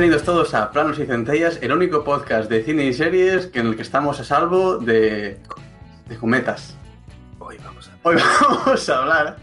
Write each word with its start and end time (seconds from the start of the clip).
bienvenidos 0.00 0.24
todos 0.24 0.54
a 0.54 0.70
Planos 0.70 0.98
y 0.98 1.04
Centellas, 1.04 1.58
el 1.60 1.72
único 1.72 2.02
podcast 2.04 2.48
de 2.48 2.62
cine 2.64 2.84
y 2.86 2.94
series 2.94 3.48
que 3.48 3.58
en 3.60 3.66
el 3.66 3.76
que 3.76 3.82
estamos 3.82 4.18
a 4.18 4.24
salvo 4.24 4.78
de, 4.78 5.38
de 6.08 6.16
cometas. 6.16 6.74
Hoy 7.38 7.58
vamos 7.62 7.90
a... 7.90 8.08
Hoy 8.08 8.16
vamos 8.50 8.88
a 8.88 8.98
hablar 8.98 9.36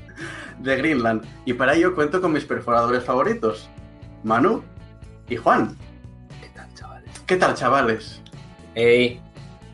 de 0.57 0.75
Greenland 0.77 1.23
y 1.45 1.53
para 1.53 1.75
ello 1.75 1.93
cuento 1.93 2.19
con 2.21 2.33
mis 2.33 2.43
perforadores 2.43 3.03
favoritos, 3.03 3.69
Manu 4.23 4.63
y 5.29 5.35
Juan. 5.35 5.77
¿Qué 6.41 6.49
tal, 6.55 6.73
chavales? 6.73 7.19
¿Qué 7.27 7.35
tal, 7.35 7.53
chavales? 7.53 8.21
Ey, 8.73 9.21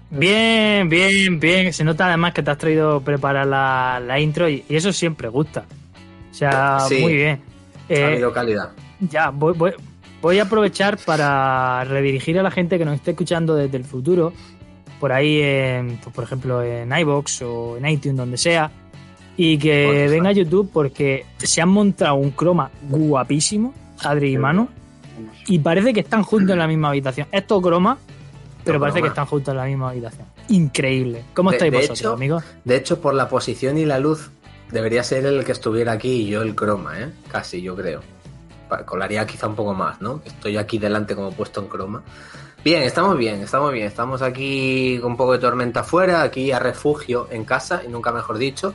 Bien, 0.09 0.89
bien, 0.89 1.39
bien. 1.39 1.71
Se 1.71 1.85
nota 1.85 2.07
además 2.07 2.33
que 2.33 2.43
te 2.43 2.51
has 2.51 2.57
traído 2.57 2.99
preparar 2.99 3.47
la, 3.47 4.01
la 4.05 4.19
intro 4.19 4.49
y, 4.49 4.65
y 4.67 4.75
eso 4.75 4.91
siempre 4.91 5.29
gusta. 5.29 5.63
O 6.29 6.33
sea, 6.33 6.79
Sí. 6.81 6.99
muy 6.99 7.15
bien. 7.15 7.41
ha 7.89 7.93
Eh, 7.93 8.03
habido 8.03 8.33
calidad. 8.33 8.71
ya, 8.99 9.29
voy, 9.29 9.53
voy- 9.53 9.73
voy 10.23 10.39
a 10.39 10.43
aprovechar 10.43 10.97
para 11.05 11.83
redirigir 11.83 12.39
a 12.39 12.43
la 12.43 12.49
gente 12.49 12.77
que 12.79 12.85
nos 12.85 12.95
esté 12.95 13.11
escuchando 13.11 13.55
desde 13.55 13.77
el 13.77 13.83
futuro, 13.83 14.33
por 14.99 15.11
ahí, 15.11 15.41
en, 15.41 15.97
pues, 16.01 16.15
por 16.15 16.23
ejemplo, 16.23 16.63
en 16.63 16.91
iBox 16.97 17.41
o 17.43 17.77
en 17.77 17.85
iTunes, 17.87 18.17
donde 18.17 18.37
sea, 18.37 18.71
y 19.35 19.57
que 19.57 20.07
venga 20.09 20.29
a 20.29 20.31
YouTube 20.31 20.69
porque 20.71 21.25
se 21.37 21.61
han 21.61 21.69
montado 21.69 22.15
un 22.15 22.31
croma 22.31 22.71
guapísimo, 22.89 23.73
Adri 24.01 24.33
y 24.33 24.37
Manu, 24.37 24.69
y 25.47 25.59
parece 25.59 25.93
que 25.93 25.99
están 25.99 26.23
juntos 26.23 26.51
en 26.53 26.59
la 26.59 26.67
misma 26.67 26.89
habitación. 26.89 27.27
Es 27.31 27.45
todo 27.45 27.61
croma, 27.61 27.97
pero 28.63 28.79
parece 28.79 29.01
que 29.01 29.09
están 29.09 29.25
juntos 29.25 29.51
en 29.51 29.57
la 29.57 29.65
misma 29.65 29.89
habitación. 29.89 30.25
Increíble. 30.49 31.23
¿Cómo 31.33 31.49
De- 31.49 31.57
estáis 31.57 31.71
de 31.71 31.77
vosotros, 31.79 31.99
hecho- 31.99 32.13
amigos? 32.13 32.43
De 32.63 32.75
hecho, 32.77 33.01
por 33.01 33.13
la 33.13 33.27
posición 33.27 33.77
y 33.77 33.85
la 33.85 33.99
luz, 33.99 34.31
debería 34.71 35.03
ser 35.03 35.25
el 35.25 35.43
que 35.43 35.51
estuviera 35.51 35.91
aquí 35.91 36.09
y 36.21 36.27
yo 36.27 36.41
el 36.41 36.55
croma, 36.55 36.97
¿eh? 36.99 37.09
Casi, 37.29 37.61
yo 37.61 37.75
creo. 37.75 38.01
Colaría 38.85 39.25
quizá 39.25 39.47
un 39.47 39.55
poco 39.55 39.73
más, 39.73 40.01
¿no? 40.01 40.21
Estoy 40.25 40.57
aquí 40.57 40.77
delante 40.77 41.15
como 41.15 41.31
puesto 41.31 41.61
en 41.61 41.67
croma. 41.67 42.03
Bien, 42.63 42.83
estamos 42.83 43.17
bien, 43.17 43.41
estamos 43.41 43.73
bien. 43.73 43.87
Estamos 43.87 44.21
aquí 44.21 44.97
con 45.01 45.11
un 45.11 45.17
poco 45.17 45.33
de 45.33 45.39
tormenta 45.39 45.81
afuera, 45.81 46.21
aquí 46.21 46.51
a 46.51 46.59
refugio 46.59 47.27
en 47.29 47.43
casa, 47.43 47.83
y 47.85 47.89
nunca 47.89 48.11
mejor 48.13 48.37
dicho. 48.37 48.73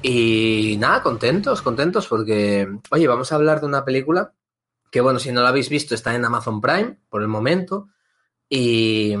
Y 0.00 0.76
nada, 0.78 1.02
contentos, 1.02 1.60
contentos 1.60 2.06
porque, 2.06 2.68
oye, 2.90 3.08
vamos 3.08 3.32
a 3.32 3.34
hablar 3.34 3.60
de 3.60 3.66
una 3.66 3.84
película 3.84 4.32
que, 4.92 5.00
bueno, 5.00 5.18
si 5.18 5.32
no 5.32 5.42
la 5.42 5.48
habéis 5.48 5.68
visto, 5.68 5.94
está 5.94 6.14
en 6.14 6.24
Amazon 6.24 6.60
Prime 6.60 6.98
por 7.08 7.20
el 7.20 7.28
momento. 7.28 7.88
Y, 8.48 9.16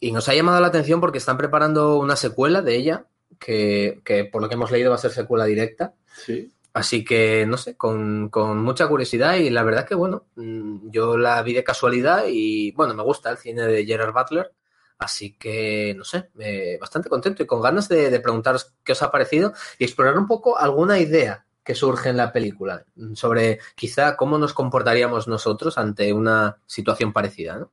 y 0.00 0.10
nos 0.10 0.28
ha 0.28 0.34
llamado 0.34 0.60
la 0.60 0.66
atención 0.66 1.00
porque 1.00 1.18
están 1.18 1.38
preparando 1.38 1.96
una 1.98 2.16
secuela 2.16 2.60
de 2.60 2.74
ella, 2.74 3.06
que, 3.38 4.00
que 4.04 4.24
por 4.24 4.42
lo 4.42 4.48
que 4.48 4.54
hemos 4.54 4.72
leído 4.72 4.90
va 4.90 4.96
a 4.96 4.98
ser 4.98 5.12
secuela 5.12 5.44
directa. 5.44 5.94
Sí. 6.24 6.52
Así 6.74 7.04
que, 7.04 7.46
no 7.46 7.56
sé, 7.56 7.76
con, 7.76 8.30
mucha 8.62 8.88
curiosidad 8.88 9.36
y 9.36 9.48
la 9.48 9.62
verdad 9.62 9.86
que, 9.86 9.94
bueno, 9.94 10.26
mm, 10.34 10.90
yo 10.90 11.16
la 11.16 11.40
vi 11.42 11.54
de 11.54 11.62
casualidad 11.62 12.24
y, 12.28 12.72
bueno, 12.72 12.94
me 12.94 13.04
gusta 13.04 13.30
el 13.30 13.38
cine 13.38 13.62
de 13.62 13.86
Gerard 13.86 14.12
Butler. 14.12 14.52
Así 14.98 15.36
que, 15.38 15.94
no 15.96 16.02
sé, 16.04 16.30
eh, 16.40 16.76
bastante 16.80 17.08
contento 17.08 17.44
y 17.44 17.46
con 17.46 17.62
ganas 17.62 17.88
de, 17.88 18.18
preguntaros 18.18 18.74
qué 18.82 18.92
os 18.92 19.02
ha 19.02 19.12
parecido 19.12 19.52
y 19.78 19.84
explorar 19.84 20.18
un 20.18 20.26
poco 20.26 20.58
alguna 20.58 20.98
idea 20.98 21.46
que 21.62 21.76
surge 21.76 22.08
en 22.10 22.16
la 22.16 22.32
película 22.32 22.84
sobre 23.14 23.60
quizá 23.76 24.16
cómo 24.16 24.36
nos 24.36 24.52
comportaríamos 24.52 25.28
nosotros 25.28 25.78
ante 25.78 26.12
una 26.12 26.58
situación 26.66 27.12
parecida, 27.12 27.56
¿no? 27.56 27.72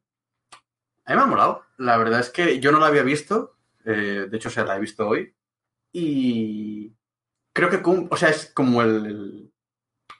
A 1.05 1.11
mí 1.11 1.17
me 1.17 1.23
ha 1.23 1.25
molado. 1.25 1.63
La 1.77 1.97
verdad 1.97 2.19
es 2.19 2.29
que 2.29 2.59
yo 2.59 2.71
no 2.71 2.79
la 2.79 2.87
había 2.87 3.03
visto. 3.03 3.57
eh, 3.83 4.27
de 4.29 4.37
hecho, 4.37 4.49
o 4.55 4.63
la 4.63 4.77
he 4.77 4.79
visto 4.79 5.07
hoy. 5.07 5.33
Y 5.91 6.93
creo 7.53 7.69
que, 7.69 7.81
o 8.09 8.17
sea, 8.17 8.29
es 8.29 8.51
como 8.53 8.81
el, 8.81 9.05
el- 9.05 9.51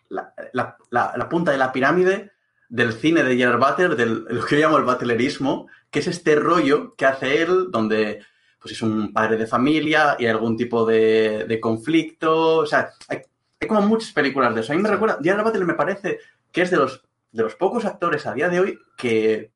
la, 0.10 0.34
la- 0.54 0.78
la- 0.90 1.14
la 1.16 1.30
punta 1.30 1.52
de 1.52 1.58
la 1.58 1.72
pirámide 1.72 2.32
del 2.70 2.94
cine 2.94 3.24
de 3.24 3.36
Gerard 3.38 3.60
Butler, 3.60 3.96
del 3.96 4.26
lo 4.30 4.46
que 4.46 4.56
yo 4.60 4.62
llamo 4.68 4.78
el 4.78 4.84
butlerismo, 4.84 5.68
que 5.90 6.00
es 6.00 6.08
este 6.08 6.36
rollo 6.36 6.96
que 6.96 7.06
hace 7.06 7.42
él, 7.42 7.68
donde 7.70 8.24
pues 8.60 8.74
es 8.74 8.82
un 8.82 9.12
padre 9.12 9.38
de 9.38 9.48
familia 9.48 10.16
y 10.20 10.26
hay 10.26 10.32
algún 10.32 10.56
tipo 10.56 10.86
de, 10.86 11.46
de 11.48 11.60
conflicto. 11.60 12.58
O 12.58 12.66
sea, 12.66 12.92
hay, 13.08 13.20
hay 13.60 13.68
como 13.68 13.82
muchas 13.82 14.12
películas 14.12 14.54
de 14.54 14.62
eso. 14.62 14.72
A 14.72 14.76
mí 14.76 14.82
me 14.82 14.88
Sí. 14.90 14.94
recuerda, 14.94 15.20
Gerard 15.22 15.44
Butler 15.46 15.66
me 15.66 15.74
parece 15.74 16.20
que 16.52 16.62
es 16.62 16.70
de 16.72 16.78
los, 16.78 17.04
de 17.32 17.44
los 17.44 17.56
pocos 17.56 17.86
actores 17.86 18.26
a 18.28 18.34
día 18.34 18.50
de 18.50 18.60
hoy 18.60 18.80
que 18.98 19.52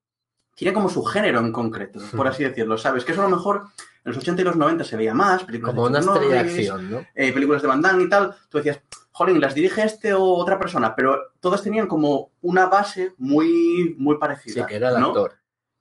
tiene 0.56 0.74
como 0.74 0.90
su 0.90 1.04
género 1.04 1.40
en 1.40 1.52
concreto, 1.52 2.00
por 2.16 2.28
así 2.28 2.44
decirlo, 2.44 2.78
¿sabes? 2.78 3.04
Que 3.06 3.12
eso 3.12 3.22
a 3.22 3.30
lo 3.30 3.36
mejor 3.36 3.66
en 4.06 4.12
los 4.12 4.18
80 4.18 4.42
y 4.42 4.46
los 4.46 4.56
90 4.56 4.84
se 4.84 4.96
veía 4.98 5.14
más, 5.14 5.44
películas 5.44 5.74
Como 5.76 5.90
de 5.90 6.00
una 6.00 6.14
estrella 6.14 6.34
de 6.36 6.40
acción, 6.40 6.92
¿no? 6.92 7.06
eh, 7.16 7.34
películas 7.34 7.62
de 7.64 7.68
Van 7.68 7.82
Damme 7.82 8.04
y 8.04 8.10
tal, 8.10 8.36
tú 8.50 8.60
decías, 8.60 8.80
jolín, 9.12 9.42
las 9.42 9.56
dirige 9.56 9.84
este 9.84 10.14
o 10.14 10.22
otra 10.24 10.60
persona, 10.60 10.96
pero 10.96 11.34
todas 11.40 11.62
tenían 11.64 11.88
como 11.88 12.32
una 12.42 12.68
base 12.68 13.14
muy, 13.18 13.96
muy 13.98 14.16
Sí, 14.16 14.20
parecida. 14.20 14.66
que 14.68 14.76
era 14.76 14.90
el 14.92 15.00
¿no? 15.00 15.08
actor. 15.08 15.34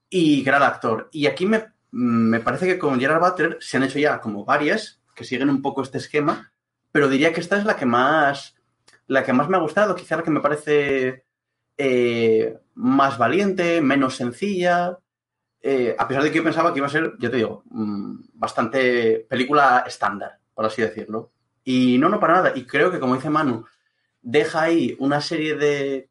Y 0.08 0.42
que 0.42 0.48
era 0.48 0.56
el 0.58 0.64
actor. 0.64 1.08
Y 1.12 1.26
aquí 1.26 1.44
me, 1.44 1.66
me 1.90 2.40
parece 2.40 2.66
que 2.66 2.78
con 2.78 2.98
Gerard 2.98 3.20
Butler 3.20 3.58
se 3.60 3.76
han 3.76 3.82
hecho 3.82 3.98
ya 3.98 4.20
como 4.20 4.44
varias 4.44 5.00
que 5.14 5.24
siguen 5.24 5.50
un 5.50 5.60
poco 5.62 5.82
este 5.82 5.98
esquema, 5.98 6.50
pero 6.92 7.08
diría 7.08 7.32
que 7.32 7.40
esta 7.40 7.56
es 7.58 7.64
la 7.64 7.76
que 7.76 7.86
más, 7.86 8.56
la 9.06 9.22
que 9.24 9.32
más 9.32 9.48
me 9.48 9.56
ha 9.56 9.60
gustado, 9.60 9.94
quizá 9.94 10.16
la 10.16 10.22
que 10.22 10.30
me 10.30 10.40
parece 10.40 11.24
eh, 11.76 12.58
más 12.74 13.18
valiente, 13.18 13.80
menos 13.80 14.16
sencilla. 14.16 14.98
Eh, 15.66 15.96
a 15.98 16.06
pesar 16.06 16.22
de 16.22 16.30
que 16.30 16.36
yo 16.36 16.44
pensaba 16.44 16.74
que 16.74 16.78
iba 16.78 16.86
a 16.86 16.90
ser, 16.90 17.14
yo 17.18 17.30
te 17.30 17.38
digo, 17.38 17.62
mm, 17.70 18.16
bastante 18.34 19.26
película 19.26 19.82
estándar, 19.86 20.38
por 20.52 20.66
así 20.66 20.82
decirlo. 20.82 21.30
Y 21.64 21.96
no, 21.96 22.10
no 22.10 22.20
para 22.20 22.34
nada. 22.34 22.52
Y 22.54 22.66
creo 22.66 22.90
que, 22.90 23.00
como 23.00 23.14
dice 23.14 23.30
Manu, 23.30 23.64
deja 24.20 24.60
ahí 24.60 24.94
una 24.98 25.22
serie 25.22 25.54
de 25.56 26.10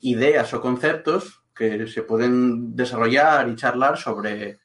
ideas 0.00 0.52
o 0.52 0.60
conceptos 0.60 1.44
que 1.54 1.86
se 1.86 2.02
pueden 2.02 2.74
desarrollar 2.74 3.48
y 3.48 3.54
charlar 3.54 3.98
sobre 3.98 4.58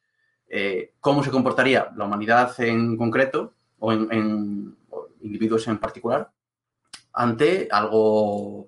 eh, 0.49 0.93
cómo 0.99 1.23
se 1.23 1.29
comportaría 1.29 1.91
la 1.95 2.05
humanidad 2.05 2.59
en 2.59 2.97
concreto 2.97 3.53
o 3.77 3.93
en, 3.93 4.75
individuos 5.21 5.67
en 5.67 5.77
particular 5.77 6.31
ante 7.13 7.67
algo 7.71 8.67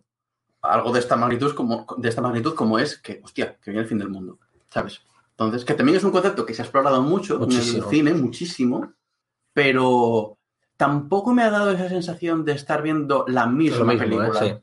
algo 0.62 0.92
de 0.92 1.00
esta 1.00 1.16
magnitud 1.16 1.54
como 1.54 1.86
de 1.98 2.10
esta 2.10 2.22
magnitud 2.22 2.56
como 2.56 2.80
es 2.80 2.98
que 2.98 3.22
hostia 3.24 3.58
que 3.62 3.72
viene 3.72 3.84
el 3.84 3.90
fin 3.90 4.00
del 4.00 4.10
mundo 4.10 4.40
sabes 4.70 5.02
entonces 5.38 5.66
que 5.66 5.74
también 5.74 5.98
es 5.98 6.04
un 6.04 6.12
concepto 6.12 6.46
que 6.46 6.54
se 6.54 6.62
ha 6.62 6.66
explorado 6.66 7.02
mucho 7.02 7.38
Muchísimo. 7.40 7.78
en 7.78 7.84
el 7.84 7.90
cine 7.90 8.14
muchísimo 8.14 8.94
pero 9.54 10.38
tampoco 10.78 11.34
me 11.34 11.44
ha 11.44 11.50
dado 11.50 11.72
esa 11.72 11.90
sensación 11.90 12.44
de 12.46 12.54
estar 12.54 12.82
viendo 12.82 13.26
la 13.28 13.46
misma 13.48 13.94
¿eh? 13.94 13.98
película 13.98 14.34
Sí. 14.40 14.54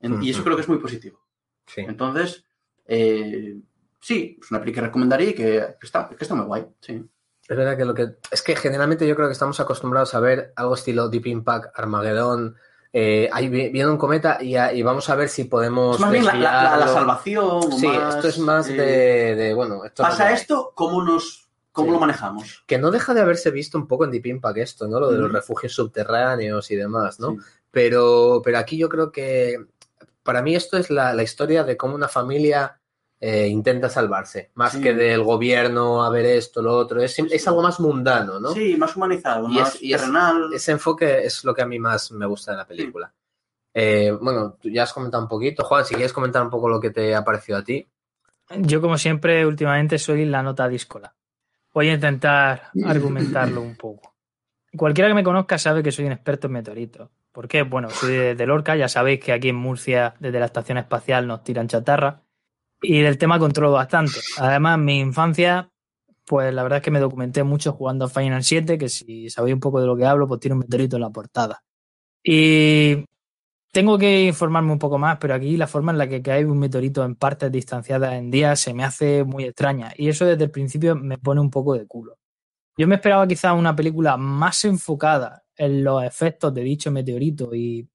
En- 0.00 0.22
y 0.22 0.30
eso 0.30 0.42
creo 0.42 0.56
que 0.56 0.62
es 0.62 0.68
muy 0.68 0.78
positivo 0.78 1.20
Sí. 1.66 1.82
entonces, 1.82 2.44
eh, 2.86 3.60
sí, 4.00 4.38
es 4.42 4.50
una 4.50 4.58
peli 4.60 4.72
que 4.72 4.80
recomendaría 4.80 5.30
y 5.30 5.34
que, 5.34 5.76
que 5.78 5.86
está, 5.86 6.08
que 6.08 6.16
está 6.24 6.34
muy 6.34 6.46
guay. 6.46 6.66
Sí. 6.80 7.00
Es 7.48 7.56
verdad 7.56 7.76
que 7.76 7.84
lo 7.84 7.94
que. 7.94 8.16
Es 8.30 8.42
que 8.42 8.56
generalmente 8.56 9.06
yo 9.06 9.14
creo 9.14 9.28
que 9.28 9.32
estamos 9.34 9.60
acostumbrados 9.60 10.12
a 10.14 10.20
ver 10.20 10.52
algo 10.56 10.74
estilo 10.74 11.08
Deep 11.08 11.26
Impact, 11.26 11.78
Armageddon. 11.78 12.56
Eh, 12.92 13.28
ahí 13.32 13.48
vi- 13.48 13.68
viene 13.68 13.88
un 13.90 13.96
cometa 13.96 14.38
y, 14.40 14.82
vamos 14.82 15.08
a 15.08 15.14
ver 15.14 15.28
si 15.28 15.44
podemos. 15.44 15.96
Es 15.96 16.00
más 16.00 16.10
bien 16.10 16.24
la, 16.26 16.34
la- 16.34 16.88
salvación. 16.88 17.72
Sí, 17.72 17.86
más, 17.86 18.16
esto 18.16 18.28
es 18.28 18.38
más 18.38 18.68
eh, 18.68 18.72
de, 18.74 19.34
de, 19.36 19.54
Bueno, 19.54 19.84
esto 19.84 20.02
Pasa 20.02 20.28
no- 20.28 20.34
esto, 20.34 20.72
¿cómo, 20.74 21.02
nos, 21.04 21.48
cómo 21.72 21.88
Sí. 21.88 21.92
lo 21.92 22.00
manejamos? 22.00 22.64
Que 22.66 22.78
no 22.78 22.90
deja 22.90 23.14
de 23.14 23.20
haberse 23.20 23.50
visto 23.52 23.78
un 23.78 23.86
poco 23.86 24.04
en 24.04 24.10
Deep 24.10 24.26
Impact 24.26 24.58
esto, 24.58 24.88
¿no? 24.88 24.98
Lo 24.98 25.10
de 25.12 25.18
los 25.18 25.30
refugios 25.32 25.72
subterráneos 25.72 26.70
y 26.70 26.76
demás, 26.76 27.20
¿no? 27.20 27.32
Sí. 27.32 27.36
Pero, 27.70 28.42
pero 28.44 28.58
aquí 28.58 28.76
yo 28.76 28.88
creo 28.88 29.12
que 29.12 29.64
para 30.24 30.42
mí 30.42 30.56
esto 30.56 30.76
es 30.76 30.90
la, 30.90 31.14
la 31.14 31.22
historia 31.22 31.62
de 31.62 31.76
cómo 31.76 31.94
una 31.94 32.08
familia 32.08 32.79
eh, 33.20 33.46
intenta 33.48 33.88
salvarse, 33.90 34.50
más 34.54 34.72
Sí. 34.72 34.80
que 34.80 34.94
del 34.94 35.22
gobierno 35.22 36.02
a 36.02 36.08
ver 36.10 36.24
esto, 36.24 36.62
lo 36.62 36.74
otro. 36.76 37.02
Es, 37.02 37.18
es 37.18 37.48
algo 37.48 37.62
más 37.62 37.78
mundano, 37.78 38.40
¿no? 38.40 38.52
Sí, 38.52 38.76
más 38.78 38.96
humanizado, 38.96 39.48
Y 39.50 39.56
es- 39.58 39.60
más 39.60 39.82
y 39.82 39.92
es-. 39.94 40.02
Ese 40.54 40.72
enfoque 40.72 41.18
es 41.24 41.44
lo 41.44 41.54
que 41.54 41.62
a 41.62 41.66
mí 41.66 41.78
más 41.78 42.10
me 42.12 42.24
gusta 42.26 42.52
de 42.52 42.56
la 42.56 42.66
película. 42.66 43.12
Eh, 43.74 44.10
bueno, 44.20 44.56
tú 44.60 44.68
ya 44.70 44.82
has 44.84 44.92
comentado 44.92 45.22
un 45.22 45.28
poquito. 45.28 45.64
Juan, 45.64 45.84
si 45.84 45.94
quieres 45.94 46.12
comentar 46.12 46.42
un 46.42 46.50
poco 46.50 46.68
lo 46.68 46.80
que 46.80 46.90
te 46.90 47.14
ha 47.14 47.22
parecido 47.24 47.58
a 47.58 47.62
ti. 47.64 47.86
Yo, 48.56 48.80
como 48.80 48.98
siempre, 48.98 49.46
últimamente 49.46 49.98
soy 49.98 50.24
la 50.24 50.42
nota 50.42 50.66
díscola. 50.66 51.14
Voy 51.72 51.88
a 51.88 51.94
intentar 51.94 52.70
argumentarlo 52.84 53.60
un 53.60 53.76
poco. 53.76 54.14
Cualquiera 54.76 55.08
que 55.08 55.14
me 55.14 55.22
conozca 55.22 55.56
sabe 55.58 55.82
que 55.84 55.92
soy 55.92 56.06
un 56.06 56.12
experto 56.12 56.46
en 56.48 56.54
meteoritos. 56.54 57.10
¿Por 57.32 57.46
qué? 57.46 57.62
Bueno, 57.62 57.90
soy 57.90 58.12
de, 58.16 58.34
de 58.34 58.46
Lorca, 58.46 58.74
ya 58.74 58.88
sabéis 58.88 59.20
que 59.20 59.32
aquí 59.32 59.50
en 59.50 59.56
Murcia, 59.56 60.14
desde 60.18 60.40
la 60.40 60.46
estación 60.46 60.78
espacial, 60.78 61.26
nos 61.28 61.44
tiran 61.44 61.68
chatarra. 61.68 62.22
Y 62.82 63.00
del 63.00 63.18
tema 63.18 63.38
controlo 63.38 63.72
bastante. 63.72 64.20
Además, 64.38 64.78
mi 64.78 65.00
infancia, 65.00 65.70
pues 66.26 66.52
la 66.54 66.62
verdad 66.62 66.78
es 66.78 66.82
que 66.82 66.90
me 66.90 67.00
documenté 67.00 67.42
mucho 67.42 67.72
jugando 67.72 68.06
a 68.06 68.08
Final 68.08 68.42
7, 68.42 68.78
que 68.78 68.88
si 68.88 69.28
sabéis 69.30 69.54
un 69.54 69.60
poco 69.60 69.80
de 69.80 69.86
lo 69.86 69.96
que 69.96 70.06
hablo, 70.06 70.26
pues 70.26 70.40
tiene 70.40 70.54
un 70.54 70.60
meteorito 70.60 70.96
en 70.96 71.02
la 71.02 71.10
portada. 71.10 71.62
Y 72.22 73.04
tengo 73.72 73.98
que 73.98 74.24
informarme 74.24 74.72
un 74.72 74.78
poco 74.78 74.98
más, 74.98 75.18
pero 75.20 75.34
aquí 75.34 75.56
la 75.56 75.66
forma 75.66 75.92
en 75.92 75.98
la 75.98 76.08
que 76.08 76.22
cae 76.22 76.44
un 76.44 76.58
meteorito 76.58 77.04
en 77.04 77.16
partes 77.16 77.52
distanciadas 77.52 78.14
en 78.14 78.30
días 78.30 78.58
se 78.60 78.74
me 78.74 78.84
hace 78.84 79.24
muy 79.24 79.44
extraña. 79.44 79.92
Y 79.96 80.08
eso 80.08 80.24
desde 80.24 80.44
el 80.44 80.50
principio 80.50 80.96
me 80.96 81.18
pone 81.18 81.40
un 81.40 81.50
poco 81.50 81.74
de 81.74 81.86
culo. 81.86 82.18
Yo 82.76 82.88
me 82.88 82.96
esperaba 82.96 83.28
quizás 83.28 83.56
una 83.56 83.76
película 83.76 84.16
más 84.16 84.64
enfocada 84.64 85.44
en 85.56 85.84
los 85.84 86.02
efectos 86.02 86.54
de 86.54 86.62
dicho 86.62 86.90
meteorito 86.90 87.54
y 87.54 87.88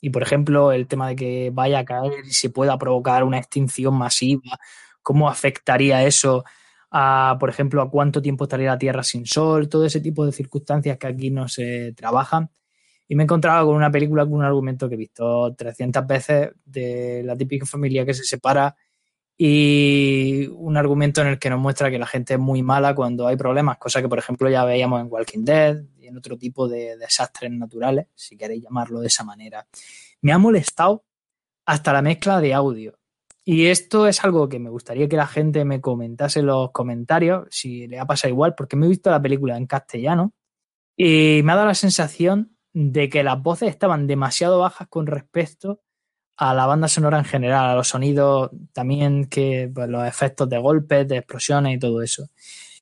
Y 0.00 0.10
por 0.10 0.22
ejemplo, 0.22 0.72
el 0.72 0.86
tema 0.86 1.08
de 1.08 1.16
que 1.16 1.50
vaya 1.52 1.80
a 1.80 1.84
caer 1.84 2.24
y 2.26 2.32
se 2.32 2.50
pueda 2.50 2.78
provocar 2.78 3.24
una 3.24 3.38
extinción 3.38 3.94
masiva, 3.94 4.58
cómo 5.02 5.28
afectaría 5.28 6.04
eso 6.04 6.44
a, 6.90 7.36
por 7.40 7.48
ejemplo, 7.48 7.82
a 7.82 7.90
cuánto 7.90 8.22
tiempo 8.22 8.44
estaría 8.44 8.70
la 8.70 8.78
Tierra 8.78 9.02
sin 9.02 9.26
sol, 9.26 9.68
todo 9.68 9.84
ese 9.84 10.00
tipo 10.00 10.24
de 10.24 10.32
circunstancias 10.32 10.98
que 10.98 11.06
aquí 11.06 11.30
no 11.30 11.48
se 11.48 11.92
trabajan. 11.94 12.50
Y 13.08 13.14
me 13.14 13.22
he 13.22 13.24
encontrado 13.24 13.66
con 13.66 13.76
una 13.76 13.90
película 13.90 14.24
con 14.24 14.34
un 14.34 14.44
argumento 14.44 14.88
que 14.88 14.96
he 14.96 14.98
visto 14.98 15.54
300 15.54 16.06
veces 16.06 16.50
de 16.64 17.22
la 17.24 17.36
típica 17.36 17.64
familia 17.66 18.04
que 18.04 18.14
se 18.14 18.24
separa 18.24 18.74
y 19.38 20.46
un 20.54 20.76
argumento 20.76 21.20
en 21.20 21.28
el 21.28 21.38
que 21.38 21.50
nos 21.50 21.60
muestra 21.60 21.90
que 21.90 21.98
la 21.98 22.06
gente 22.06 22.34
es 22.34 22.40
muy 22.40 22.62
mala 22.62 22.94
cuando 22.94 23.26
hay 23.26 23.36
problemas, 23.36 23.78
cosa 23.78 24.00
que 24.00 24.08
por 24.08 24.18
ejemplo 24.18 24.48
ya 24.48 24.64
veíamos 24.64 25.00
en 25.00 25.08
Walking 25.10 25.44
Dead 25.44 25.82
en 26.06 26.16
otro 26.16 26.36
tipo 26.36 26.68
de 26.68 26.96
desastres 26.96 27.50
naturales, 27.50 28.06
si 28.14 28.36
queréis 28.36 28.62
llamarlo 28.62 29.00
de 29.00 29.08
esa 29.08 29.24
manera. 29.24 29.66
Me 30.22 30.32
ha 30.32 30.38
molestado 30.38 31.04
hasta 31.66 31.92
la 31.92 32.02
mezcla 32.02 32.40
de 32.40 32.54
audio. 32.54 32.98
Y 33.44 33.66
esto 33.66 34.08
es 34.08 34.24
algo 34.24 34.48
que 34.48 34.58
me 34.58 34.70
gustaría 34.70 35.08
que 35.08 35.16
la 35.16 35.26
gente 35.26 35.64
me 35.64 35.80
comentase 35.80 36.40
en 36.40 36.46
los 36.46 36.72
comentarios, 36.72 37.46
si 37.50 37.86
le 37.86 38.00
ha 38.00 38.06
pasado 38.06 38.32
igual, 38.32 38.54
porque 38.56 38.76
me 38.76 38.86
he 38.86 38.88
visto 38.88 39.10
la 39.10 39.22
película 39.22 39.56
en 39.56 39.66
castellano 39.66 40.34
y 40.96 41.42
me 41.44 41.52
ha 41.52 41.56
dado 41.56 41.68
la 41.68 41.74
sensación 41.74 42.56
de 42.72 43.08
que 43.08 43.22
las 43.22 43.40
voces 43.40 43.68
estaban 43.68 44.06
demasiado 44.06 44.58
bajas 44.58 44.88
con 44.88 45.06
respecto 45.06 45.82
a 46.36 46.54
la 46.54 46.66
banda 46.66 46.88
sonora 46.88 47.18
en 47.18 47.24
general, 47.24 47.70
a 47.70 47.74
los 47.74 47.88
sonidos 47.88 48.50
también, 48.72 49.26
que 49.26 49.70
pues, 49.74 49.88
los 49.88 50.06
efectos 50.06 50.48
de 50.48 50.58
golpes, 50.58 51.08
de 51.08 51.18
explosiones 51.18 51.76
y 51.76 51.78
todo 51.78 52.02
eso. 52.02 52.28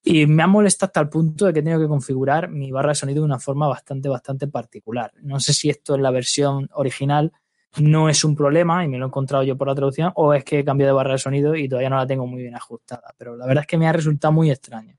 Y 0.06 0.26
me 0.26 0.42
ha 0.42 0.46
molestado 0.46 0.88
hasta 0.88 1.00
el 1.00 1.08
punto 1.08 1.46
de 1.46 1.54
que 1.54 1.60
he 1.60 1.62
tenido 1.62 1.80
que 1.80 1.88
configurar 1.88 2.50
mi 2.50 2.70
barra 2.70 2.90
de 2.90 2.94
sonido 2.94 3.22
de 3.22 3.24
una 3.24 3.38
forma 3.38 3.66
bastante, 3.66 4.10
bastante 4.10 4.46
particular. 4.46 5.10
No 5.22 5.40
sé 5.40 5.54
si 5.54 5.70
esto 5.70 5.94
en 5.94 6.02
la 6.02 6.10
versión 6.10 6.68
original 6.74 7.32
no 7.78 8.10
es 8.10 8.22
un 8.22 8.36
problema 8.36 8.84
y 8.84 8.88
me 8.88 8.98
lo 8.98 9.06
he 9.06 9.08
encontrado 9.08 9.42
yo 9.44 9.56
por 9.56 9.66
la 9.66 9.74
traducción, 9.74 10.12
o 10.16 10.34
es 10.34 10.44
que 10.44 10.58
he 10.58 10.64
cambiado 10.64 10.92
de 10.92 10.96
barra 10.96 11.12
de 11.12 11.18
sonido 11.18 11.56
y 11.56 11.68
todavía 11.68 11.88
no 11.88 11.96
la 11.96 12.06
tengo 12.06 12.26
muy 12.26 12.42
bien 12.42 12.54
ajustada. 12.54 13.14
Pero 13.16 13.34
la 13.34 13.46
verdad 13.46 13.62
es 13.62 13.66
que 13.66 13.78
me 13.78 13.88
ha 13.88 13.92
resultado 13.92 14.30
muy 14.30 14.50
extraño. 14.50 14.94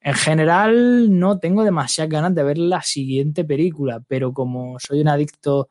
En 0.00 0.14
general, 0.14 1.18
no 1.18 1.38
tengo 1.38 1.62
demasiadas 1.62 2.10
ganas 2.10 2.34
de 2.34 2.42
ver 2.42 2.58
la 2.58 2.80
siguiente 2.80 3.44
película, 3.44 4.02
pero 4.06 4.32
como 4.32 4.78
soy 4.78 5.02
un 5.02 5.08
adicto 5.08 5.68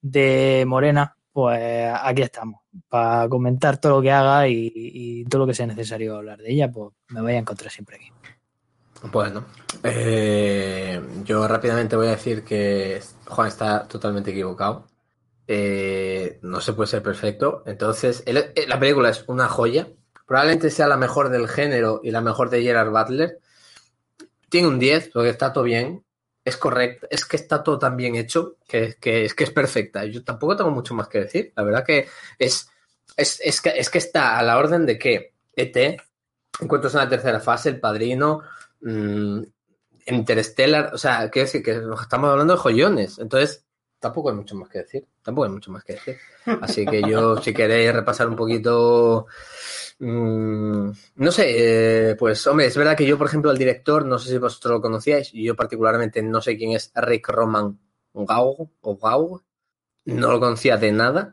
de 0.00 0.64
Morena, 0.66 1.16
pues 1.34 1.92
aquí 2.00 2.22
estamos, 2.22 2.60
para 2.88 3.28
comentar 3.28 3.78
todo 3.78 3.96
lo 3.96 4.02
que 4.02 4.12
haga 4.12 4.46
y, 4.46 5.24
todo 5.28 5.40
lo 5.40 5.46
que 5.48 5.54
sea 5.54 5.66
necesario 5.66 6.14
hablar 6.16 6.38
de 6.38 6.52
ella, 6.52 6.70
pues 6.70 6.94
me 7.08 7.20
voy 7.20 7.32
a 7.32 7.38
encontrar 7.38 7.72
siempre 7.72 7.96
aquí. 7.96 8.12
Bueno, 9.10 9.44
eh, 9.82 11.02
yo 11.24 11.48
rápidamente 11.48 11.96
voy 11.96 12.06
a 12.06 12.10
decir 12.12 12.44
que 12.44 13.02
Juan 13.26 13.48
está 13.48 13.88
totalmente 13.88 14.30
equivocado. 14.30 14.86
Eh, 15.48 16.38
no 16.42 16.60
se 16.60 16.72
puede 16.72 16.86
ser 16.86 17.02
perfecto. 17.02 17.64
Entonces, 17.66 18.22
eh, 18.26 18.54
la 18.68 18.78
película 18.78 19.08
es 19.08 19.24
una 19.26 19.48
joya. 19.48 19.88
Probablemente 20.28 20.70
sea 20.70 20.86
la 20.86 20.96
mejor 20.96 21.30
del 21.30 21.48
género 21.48 22.00
y 22.04 22.12
la 22.12 22.20
mejor 22.20 22.48
de 22.48 22.62
Gerard 22.62 22.92
Butler. 22.92 23.40
Tiene 24.48 24.68
un 24.68 24.78
10, 24.78 25.10
porque 25.12 25.30
está 25.30 25.52
todo 25.52 25.64
bien 25.64 26.03
es 26.44 26.56
correcto, 26.56 27.06
es 27.10 27.24
que 27.24 27.36
está 27.36 27.62
todo 27.62 27.78
tan 27.78 27.96
bien 27.96 28.16
hecho 28.16 28.56
que, 28.68 28.96
es 29.00 29.34
que 29.34 29.44
es 29.44 29.50
perfecta. 29.50 30.04
Yo 30.04 30.22
tampoco 30.22 30.56
tengo 30.56 30.70
mucho 30.70 30.94
más 30.94 31.08
que 31.08 31.20
decir. 31.20 31.52
La 31.56 31.62
verdad 31.62 31.84
que 31.84 32.06
es, 32.38 32.68
es, 33.16 33.60
que, 33.60 33.70
es 33.70 33.88
que 33.88 33.98
está 33.98 34.38
a 34.38 34.42
la 34.42 34.58
orden 34.58 34.84
de 34.84 34.98
que 34.98 35.34
ET, 35.54 36.00
Encuentros 36.60 36.94
en 36.94 37.00
la 37.00 37.08
tercera 37.08 37.40
fase, 37.40 37.70
El 37.70 37.80
Padrino, 37.80 38.42
mmm, 38.82 39.42
Interstellar, 40.06 40.90
o 40.94 40.98
sea, 40.98 41.30
quiero 41.30 41.46
decir 41.46 41.62
que 41.62 41.80
estamos 42.00 42.30
hablando 42.30 42.54
de 42.54 42.60
joyones. 42.60 43.18
Entonces, 43.18 43.64
tampoco 43.98 44.28
hay 44.28 44.36
mucho 44.36 44.54
más 44.54 44.68
que 44.68 44.78
decir. 44.78 45.06
Tampoco 45.22 45.46
hay 45.46 45.52
mucho 45.52 45.72
más 45.72 45.82
que 45.82 45.94
decir. 45.94 46.18
Así 46.60 46.84
que 46.84 47.02
yo, 47.02 47.38
si 47.38 47.54
queréis 47.54 47.92
repasar 47.92 48.28
un 48.28 48.36
poquito 48.36 49.26
Mm, 49.26 49.83
no 49.98 51.32
sé, 51.32 52.10
eh, 52.10 52.16
pues 52.16 52.46
hombre, 52.46 52.66
es 52.66 52.76
verdad 52.76 52.96
que 52.96 53.06
yo, 53.06 53.16
por 53.16 53.28
ejemplo, 53.28 53.50
al 53.50 53.58
director, 53.58 54.04
no 54.04 54.18
sé 54.18 54.30
si 54.30 54.38
vosotros 54.38 54.74
lo 54.74 54.80
conocíais, 54.82 55.32
y 55.32 55.44
yo 55.44 55.54
particularmente 55.54 56.22
no 56.22 56.40
sé 56.40 56.56
quién 56.56 56.72
es 56.72 56.92
Rick 56.94 57.28
Roman 57.28 57.78
Gau 58.12 58.70
o 58.80 58.96
Gau, 58.96 59.42
no 60.06 60.32
lo 60.32 60.40
conocía 60.40 60.76
de 60.76 60.92
nada, 60.92 61.32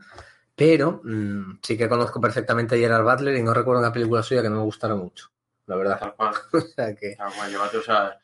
pero 0.56 1.02
mm, 1.04 1.60
sí 1.62 1.78
que 1.78 1.90
conozco 1.90 2.22
perfectamente 2.22 2.76
a 2.76 2.78
Gerard 2.78 3.04
Butler 3.04 3.36
y 3.36 3.44
no 3.44 3.54
recuerdo 3.54 3.82
una 3.82 3.92
película 3.94 4.24
suya 4.24 4.42
que 4.42 4.50
no 4.50 4.58
me 4.58 4.64
gustara 4.64 4.96
mucho, 4.96 5.32
la 5.66 5.76
verdad. 5.76 6.00
Tal 6.00 6.16
cual. 6.16 6.34
o 6.54 6.62
sea 6.62 6.96
que... 6.96 7.16
o 7.20 7.82
sea, 7.82 8.22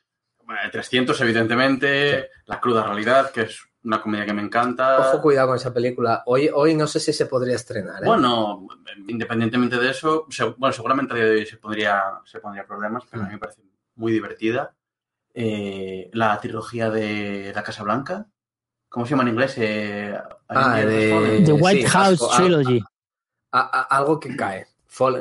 300 0.72 1.20
evidentemente, 1.22 2.30
La 2.46 2.60
cruda 2.60 2.84
realidad, 2.84 3.32
que 3.32 3.42
es 3.42 3.67
una 3.88 4.02
comedia 4.02 4.26
que 4.26 4.34
me 4.34 4.42
encanta. 4.42 5.00
Ojo, 5.00 5.22
cuidado 5.22 5.48
con 5.48 5.56
esa 5.56 5.74
película. 5.74 6.22
Hoy, 6.26 6.50
hoy 6.54 6.76
no 6.76 6.88
sé 6.88 7.00
si 7.00 7.14
se 7.14 7.26
podría 7.26 7.56
estrenar. 7.56 8.04
¿eh? 8.04 8.06
Bueno, 8.06 8.68
independientemente 9.08 9.78
de 9.78 9.90
eso, 9.90 10.28
bueno, 10.58 10.74
seguramente 10.74 11.14
a 11.14 11.16
día 11.16 11.26
de 11.26 11.32
hoy 11.32 11.46
se 11.46 11.58
pondría, 11.58 12.04
se 12.26 12.40
pondría 12.40 12.68
problemas, 12.68 13.04
pero 13.10 13.24
a 13.24 13.28
mí 13.28 13.34
me 13.34 13.40
parece 13.40 13.62
muy 13.96 14.12
divertida. 14.12 14.76
Eh, 15.34 16.10
la 16.14 16.38
trilogía 16.40 16.90
de 16.90 17.54
La 17.56 17.64
Casa 17.64 17.84
Blanca. 17.84 18.28
¿Cómo 18.90 19.06
se 19.06 19.12
llama 19.12 19.24
en 19.24 19.30
inglés? 19.30 19.54
Eh, 19.58 20.18
ah, 20.50 20.78
de... 20.82 21.44
The 21.46 21.54
White 21.54 21.88
House 21.88 22.30
Trilogy. 22.36 22.84
algo 23.52 24.20
que 24.20 24.36
cae. 24.36 24.68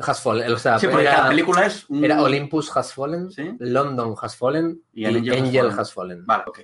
has 0.03 0.21
fallen. 0.21 0.53
O 0.53 0.59
sea, 0.59 0.79
sí, 0.81 0.89
porque 0.89 1.05
la 1.05 1.29
película 1.29 1.67
es. 1.67 1.87
Era 1.91 2.21
Olympus 2.21 2.77
Has 2.77 2.93
Fallen, 2.93 3.29
London 3.61 4.15
Has 4.21 4.37
Fallen 4.37 4.83
y, 4.93 5.05
Angel, 5.05 5.71
has, 5.71 5.93
fallen. 5.93 6.27
Vale, 6.27 6.45
ok. 6.47 6.61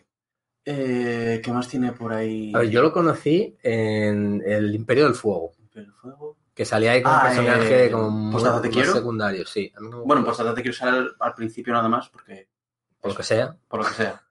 Eh, 0.64 1.40
¿Qué 1.42 1.52
más 1.52 1.68
tiene 1.68 1.92
por 1.92 2.12
ahí? 2.12 2.52
yo 2.70 2.82
lo 2.82 2.92
conocí 2.92 3.56
en 3.62 4.42
El 4.46 4.74
Imperio 4.74 5.04
del 5.04 5.14
Fuego. 5.14 5.52
¿Imperio 5.58 5.88
del 5.88 5.94
Fuego? 5.94 6.36
Que 6.54 6.64
salía 6.64 6.92
ahí 6.92 7.02
como 7.02 7.14
un 7.16 7.22
personaje 7.22 7.86
eh, 7.86 7.90
como 7.90 8.60
te 8.60 8.70
quiero? 8.70 8.92
secundario, 8.92 9.46
sí. 9.46 9.72
Bueno, 10.04 10.24
pues 10.24 10.36
te 10.36 10.62
quiero 10.62 10.76
salir 10.76 11.10
al, 11.18 11.34
principio 11.34 11.72
nada 11.72 11.88
más 11.88 12.08
porque... 12.10 12.48
Por 13.00 13.10
lo 13.12 13.16
que 13.16 13.22
sea. 13.22 13.56
Por 13.68 13.80
lo 13.80 13.86
que 13.86 13.94
sea. 13.94 14.22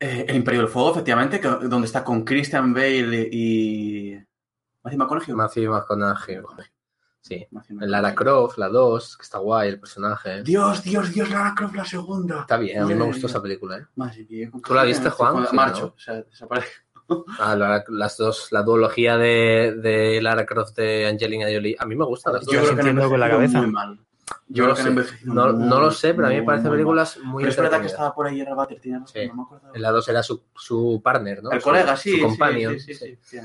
Eh, 0.00 0.26
el 0.28 0.36
Imperio 0.36 0.60
del 0.60 0.68
Fuego, 0.68 0.92
efectivamente, 0.92 1.38
donde 1.38 1.86
está 1.86 2.04
con 2.04 2.24
Christian 2.24 2.74
Bale 2.74 3.28
y... 3.32 4.18
Matthew 4.82 4.98
McConaughey. 4.98 5.34
Matthew 5.34 5.72
McConaughey. 5.72 6.38
Sí. 7.28 7.46
Lara 7.68 8.14
Croft, 8.14 8.56
la 8.56 8.68
2, 8.68 9.16
que 9.18 9.22
está 9.22 9.38
guay 9.38 9.68
el 9.68 9.78
personaje. 9.78 10.42
Dios, 10.42 10.82
Dios, 10.82 11.12
Dios, 11.12 11.28
Lara 11.28 11.54
Croft, 11.54 11.74
la 11.74 11.84
segunda. 11.84 12.40
Está 12.40 12.56
bien, 12.56 12.82
a 12.82 12.86
mí 12.86 12.94
me 12.94 13.04
gustó 13.04 13.26
esa 13.26 13.42
película. 13.42 13.76
¿eh? 13.76 13.84
Más, 13.96 14.16
¿Tú 14.64 14.74
la 14.74 14.84
viste, 14.84 15.10
Juan? 15.10 15.46
Marcho, 15.52 15.94
o 15.94 16.00
sea, 16.00 16.22
desaparece. 16.22 16.68
Ah, 17.40 17.56
las 17.88 18.18
dos, 18.18 18.52
la 18.52 18.62
duología 18.62 19.16
de, 19.16 19.74
de, 19.80 20.20
Lara 20.20 20.44
Croft 20.44 20.76
de 20.76 21.06
Angelina 21.06 21.46
Jolie. 21.46 21.74
A 21.78 21.86
mí 21.86 21.96
me 21.96 22.04
gusta 22.04 22.30
las 22.30 22.44
dos. 22.44 22.52
Yo 22.52 22.60
creo 22.60 22.74
que 22.74 22.80
entiendo 22.80 23.08
con 23.08 23.18
la 23.18 23.30
cabeza. 23.30 23.62
Muy 23.62 23.70
mal. 23.70 23.98
Yo 24.46 24.66
no, 24.66 24.76
sé. 24.76 24.90
no, 25.24 25.50
no, 25.50 25.80
lo 25.80 25.90
sé, 25.90 26.12
pero 26.12 26.26
a 26.26 26.30
mí 26.30 26.36
me 26.36 26.42
parecen 26.42 26.70
películas 26.70 27.16
muy 27.24 27.44
Pero 27.44 27.50
es 27.50 27.56
verdad 27.56 27.80
que 27.80 27.86
estaba 27.86 28.14
por 28.14 28.26
ahí 28.26 28.36
Gerard 28.36 28.56
Butler, 28.56 28.80
no 28.86 29.06
me 29.14 29.42
acuerdo. 29.42 29.74
En 29.74 29.80
la 29.80 29.90
2 29.90 30.08
era 30.10 30.22
su, 30.22 30.42
su 30.54 31.00
partner, 31.02 31.42
¿no? 31.42 31.50
El 31.50 31.62
colega, 31.62 31.96
sí. 31.96 32.18
Su 32.18 32.26
companion. 32.26 32.78
sí, 32.78 32.92
sí, 32.92 33.18
sí 33.22 33.38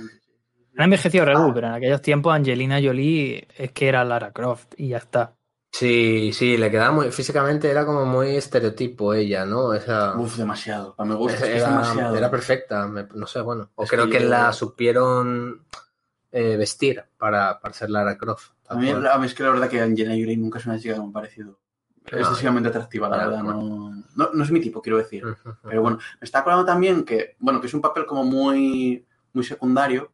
ha 0.77 0.83
envejecido 0.83 1.25
Regu, 1.25 1.53
pero 1.53 1.67
en 1.67 1.73
aquellos 1.73 2.01
tiempos 2.01 2.33
Angelina 2.33 2.79
Jolie 2.81 3.47
es 3.57 3.71
que 3.71 3.87
era 3.87 4.03
Lara 4.03 4.31
Croft 4.31 4.73
y 4.77 4.89
ya 4.89 4.97
está. 4.97 5.35
Sí, 5.71 6.31
sí, 6.33 6.55
le 6.55 6.69
quedaba 6.69 6.91
muy. 6.91 7.11
Físicamente 7.11 7.69
era 7.69 7.83
como 7.83 8.05
muy 8.05 8.35
estereotipo 8.35 9.13
ella, 9.13 9.43
¿no? 9.43 9.73
Esa, 9.73 10.15
Uf, 10.15 10.37
demasiado. 10.37 10.95
Me 10.99 11.15
gusta, 11.15 11.47
era, 11.47 11.67
demasiado. 11.67 12.15
Era 12.15 12.29
perfecta, 12.29 12.87
no 12.87 13.25
sé, 13.25 13.41
bueno. 13.41 13.71
O 13.73 13.85
creo 13.85 14.07
que, 14.07 14.19
la 14.19 14.53
supieron 14.53 15.65
eh, 16.31 16.57
vestir 16.57 17.03
para, 17.17 17.59
para 17.59 17.73
ser 17.73 17.89
Lara 17.89 18.17
Croft. 18.19 18.51
A 18.67 18.75
mí, 18.75 18.89
a 18.89 19.17
mí, 19.17 19.25
es 19.25 19.33
que 19.33 19.43
la 19.43 19.49
verdad 19.49 19.67
que 19.67 19.81
Angelina 19.81 20.13
Jolie 20.13 20.37
nunca 20.37 20.59
es 20.59 20.65
una 20.67 20.79
chica 20.79 20.93
que 20.93 20.99
me 20.99 21.09
ha 21.09 21.11
parecido 21.11 21.59
excesivamente 22.05 22.69
atractiva, 22.69 23.09
la 23.09 23.17
verdad. 23.17 23.41
No, 23.41 24.03
no, 24.15 24.43
es 24.43 24.51
mi 24.51 24.59
tipo, 24.59 24.79
quiero 24.79 24.99
decir. 24.99 25.23
Pero 25.63 25.81
bueno, 25.81 25.97
me 25.97 26.25
está 26.25 26.39
acordando 26.39 26.65
también 26.65 27.03
que, 27.03 27.35
bueno, 27.39 27.59
que 27.59 27.67
es 27.67 27.73
un 27.73 27.81
papel 27.81 28.05
como 28.05 28.23
muy, 28.23 29.03
muy 29.33 29.43
secundario 29.43 30.11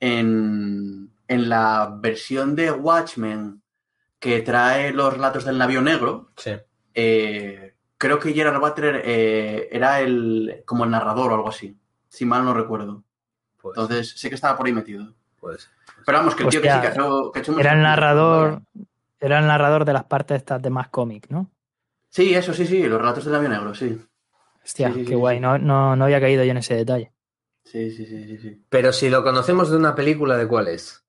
en, 0.00 1.10
la 1.28 1.96
versión 2.00 2.56
de 2.56 2.72
Watchmen 2.72 3.62
que 4.18 4.42
trae 4.42 4.92
los 4.92 5.12
relatos 5.12 5.44
del 5.44 5.58
navío 5.58 5.80
negro, 5.80 6.30
eh, 6.94 7.74
creo 7.96 8.18
que 8.18 8.32
Gerard 8.32 8.60
Butler 8.60 9.02
eh, 9.04 9.68
era 9.70 10.00
el 10.00 10.62
como 10.66 10.84
el 10.84 10.90
narrador 10.90 11.32
o 11.32 11.34
algo 11.36 11.48
así, 11.48 11.78
si 12.08 12.24
mal 12.24 12.44
no 12.44 12.52
recuerdo. 12.52 13.04
Entonces, 13.62 14.10
sé 14.18 14.28
que 14.28 14.34
estaba 14.34 14.56
por 14.56 14.66
ahí 14.66 14.72
metido. 14.72 15.12
Pues, 15.38 15.70
Pero 16.04 16.18
vamos, 16.18 16.34
que 16.34 16.44
el 16.44 16.48
tío 16.48 16.62
que 16.62 16.70
sí 16.70 16.80
que 16.80 16.86
ha 16.86 16.90
hecho, 16.90 17.58
Era 17.58 17.72
el 17.72 17.82
narrador, 17.82 18.62
era 19.20 19.38
el 19.38 19.46
narrador 19.46 19.84
de 19.84 19.92
las 19.92 20.04
partes 20.04 20.38
estas 20.38 20.60
de 20.60 20.70
más 20.70 20.88
cómic, 20.88 21.26
¿no? 21.28 21.50
Sí, 22.08 22.34
eso 22.34 22.52
sí, 22.52 22.66
sí, 22.66 22.82
los 22.88 23.00
relatos 23.00 23.24
del 23.24 23.34
navío 23.34 23.48
negro, 23.48 23.74
sí. 23.74 24.00
Hostia, 24.64 24.92
qué 24.92 25.14
guay, 25.14 25.40
no, 25.40 25.58
no, 25.58 25.96
no 25.96 26.04
había 26.04 26.20
caído 26.20 26.44
yo 26.44 26.50
en 26.50 26.58
ese 26.58 26.74
detalle. 26.74 27.12
Sí, 27.70 27.92
sí, 27.92 28.04
sí, 28.04 28.38
sí, 28.38 28.64
Pero 28.68 28.92
si 28.92 29.08
lo 29.10 29.22
conocemos 29.22 29.70
de 29.70 29.76
una 29.76 29.94
película, 29.94 30.36
¿de 30.36 30.48
cuál 30.48 30.66
es? 30.66 31.04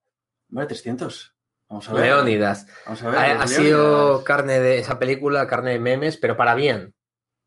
Vale, 0.49 0.67
300. 0.67 1.33
Vamos 1.67 1.89
a 1.89 1.93
ver. 1.93 2.03
Leónidas. 2.03 2.67
Vamos 2.85 3.01
a 3.01 3.09
ver. 3.09 3.19
Ha, 3.19 3.47
sido 3.47 4.23
carne 4.23 4.59
de 4.59 4.77
esa 4.77 4.99
película, 4.99 5.47
carne 5.47 5.71
de 5.71 5.79
memes, 5.79 6.17
pero 6.17 6.37
para 6.37 6.53
bien. 6.53 6.93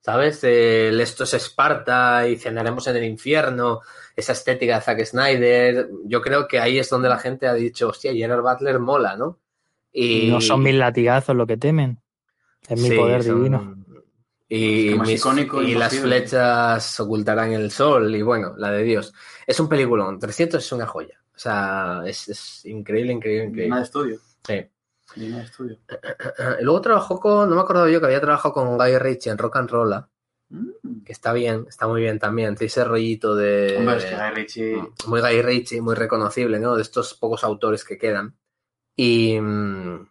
¿Sabes? 0.01 0.43
El 0.43 1.01
esto 1.01 1.25
es 1.25 1.35
Esparta 1.35 2.27
y 2.27 2.37
cenaremos 2.37 2.89
en 2.89 2.97
el 2.97 3.05
infierno, 3.05 3.81
esa 4.17 4.33
estética 4.33 4.75
de 4.77 4.83
Zack 4.83 5.05
Snyder. 5.05 5.89
Yo 6.07 6.21
creo 6.21 6.49
que 6.49 6.59
ahí 6.59 6.79
es 6.79 6.91
donde 6.91 7.09
la 7.09 7.19
gente 7.19 7.47
ha 7.47 7.55
dicho, 7.55 7.91
hostia, 7.91 8.13
Gerard 8.13 8.43
Butler 8.43 8.81
mola, 8.81 9.17
¿no? 9.17 9.39
Y 9.93 10.29
no 10.29 10.41
son 10.41 10.63
mis 10.63 10.75
latigazos 10.75 11.37
lo 11.37 11.47
que 11.47 11.57
temen. 11.57 12.03
Es 12.69 12.81
mi 12.81 12.89
Sí, 12.89 12.97
poder 12.97 13.23
son- 13.23 13.37
divino. 13.37 13.84
Y, 14.49 14.95
mis- 15.01 15.21
icónico 15.21 15.63
y 15.63 15.75
las 15.75 15.97
flechas 15.99 17.01
ocultarán 17.01 17.53
el 17.53 17.71
sol 17.71 18.15
y 18.15 18.23
bueno, 18.23 18.55
la 18.57 18.71
de 18.71 18.83
Dios. 18.83 19.13
Es 19.47 19.59
un 19.61 19.69
peliculón, 19.69 20.19
300 20.19 20.63
es 20.65 20.73
una 20.73 20.87
joya. 20.87 21.19
O 21.35 21.39
sea, 21.39 22.03
es, 22.07 22.29
es 22.29 22.65
increíble, 22.67 23.13
increíble, 23.13 23.47
increíble. 23.49 23.77
de 23.77 23.83
estudio. 23.83 24.21
Sí. 24.47 24.67
Digna 25.17 25.39
de 25.39 25.45
estudio. 25.45 25.79
Y 26.61 26.65
luego 26.65 26.81
trabajó 26.81 27.19
con, 27.19 27.49
no 27.49 27.55
me 27.57 27.63
acuerdo 27.63 27.89
yo 27.89 28.01
que 28.01 28.07
había 28.07 28.21
trabajado 28.21 28.55
con 28.55 28.77
Guy 28.77 28.99
Ritchie 28.99 29.31
en 29.31 29.39
Rock 29.39 29.57
and 29.57 29.71
Roll, 29.71 30.05
Mm. 30.51 31.03
que 31.05 31.13
está 31.13 31.33
bien, 31.33 31.65
está 31.69 31.89
muy 31.89 32.03
bien 32.03 32.19
también. 32.19 32.55
Tiene 32.55 32.67
ese 32.69 32.85
rollito 32.85 33.35
de... 33.35 33.77
Hombre, 33.79 33.97
es 33.97 34.05
que 34.05 34.15
Guy 34.15 34.31
Ritchie... 34.35 34.83
muy 35.07 35.21
Guy 35.23 35.43
Ritchie, 35.43 35.81
muy 35.81 35.95
reconocible, 35.95 36.61
¿no? 36.61 36.77
De 36.77 36.83
estos 36.83 37.15
pocos 37.15 37.43
autores 37.45 37.83
que 37.83 37.97
quedan. 37.97 38.37
Y, 38.95 39.41
mm, 39.41 40.07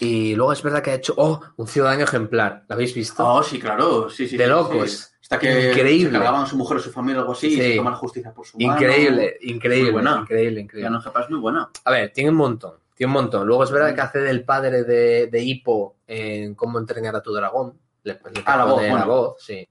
y 0.00 0.34
luego 0.34 0.52
es 0.52 0.62
verdad 0.62 0.82
que 0.82 0.90
ha 0.90 0.94
hecho, 0.94 1.14
oh, 1.16 1.40
un 1.56 1.66
ciudadano 1.66 2.02
ejemplar. 2.02 2.64
¿Lo 2.68 2.74
habéis 2.74 2.94
visto? 2.94 3.26
Oh, 3.26 3.42
sí, 3.42 3.58
claro. 3.58 4.10
Sí, 4.10 4.26
sí, 4.28 4.36
De 4.36 4.44
sí, 4.44 4.50
locos. 4.50 4.90
sí. 4.90 5.04
Hasta 5.22 5.38
que 5.38 5.70
Increíble. 5.70 6.06
se 6.10 6.12
cargaban 6.12 6.42
a 6.42 6.46
su 6.46 6.56
mujer 6.56 6.76
o 6.76 6.80
su 6.80 6.92
familia 6.92 7.18
o 7.18 7.22
algo 7.22 7.32
así 7.32 7.46
y 7.46 7.50
Sí. 7.52 7.62
se 7.62 7.76
toman 7.76 7.92
la 7.94 7.98
justicia 7.98 8.32
por 8.34 8.46
su 8.46 8.58
mano. 8.58 8.72
increíble, 8.74 9.38
increíble, 9.40 9.82
Muy 9.84 10.02
buena. 10.02 10.18
increíble, 10.20 10.60
increíble. 10.60 10.90
Reeves 10.90 11.24
es 11.24 11.30
muy 11.30 11.40
buena. 11.40 11.70
A 11.84 11.90
ver, 11.90 12.12
tiene 12.12 12.28
un 12.30 12.36
montón, 12.36 12.74
tiene 12.94 13.08
un 13.08 13.14
montón. 13.14 13.46
Luego 13.46 13.64
es 13.64 13.70
verdad 13.70 13.94
que 13.94 14.00
hace 14.02 14.18
del 14.18 14.44
padre 14.44 14.84
de, 14.84 15.28
de 15.28 15.42
Hippo 15.42 15.96
en 16.06 16.54
Cómo 16.54 16.78
entrenar 16.78 17.16
a 17.16 17.22
tu 17.22 17.32
dragón. 17.32 17.78
Le, 18.02 18.12
le 18.34 18.42
Ah, 18.44 18.58
la 18.58 18.64
voz, 18.66 18.82
la 18.82 19.04
voz, 19.06 19.36
sí. 19.42 19.66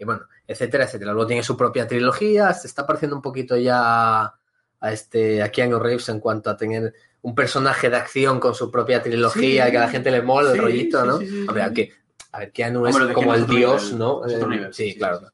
Y 0.00 0.04
bueno, 0.04 0.22
etcétera, 0.44 0.84
etcétera. 0.84 1.12
Luego 1.12 1.28
tiene 1.28 1.44
su 1.44 1.56
propia 1.56 1.86
trilogía, 1.86 2.52
se 2.52 2.66
está 2.66 2.84
pareciendo 2.84 3.14
un 3.14 3.22
poquito 3.22 3.56
ya 3.56 4.34
a 4.80 4.92
este 4.92 5.42
a 5.42 5.50
Keanu 5.50 5.78
Reeves 5.78 6.08
en 6.08 6.20
cuanto 6.20 6.50
a 6.50 6.56
tener 6.56 6.94
un 7.22 7.34
personaje 7.34 7.90
de 7.90 7.96
acción 7.96 8.38
con 8.40 8.54
su 8.54 8.70
propia 8.70 9.02
trilogía 9.02 9.64
Sí. 9.64 9.68
y 9.68 9.72
que 9.72 9.78
a 9.78 9.80
la 9.82 9.88
gente 9.88 10.10
le 10.10 10.22
mola 10.22 10.52
el 10.52 10.58
rollito, 10.58 11.00
sí, 11.00 11.06
¿no? 11.06 11.46
Hombre, 11.48 11.62
aunque, 11.62 11.92
a 12.32 12.38
ver, 12.40 12.52
Keanu 12.52 12.84
Hombre, 12.86 13.06
es 13.06 13.12
como 13.12 13.34
el 13.34 13.46
dios, 13.46 13.82
nivel, 13.84 13.98
¿no? 13.98 14.26
Eh, 14.26 14.46
nivel, 14.46 14.74
sí, 14.74 14.94
claro. 14.96 15.20
sí. 15.20 15.26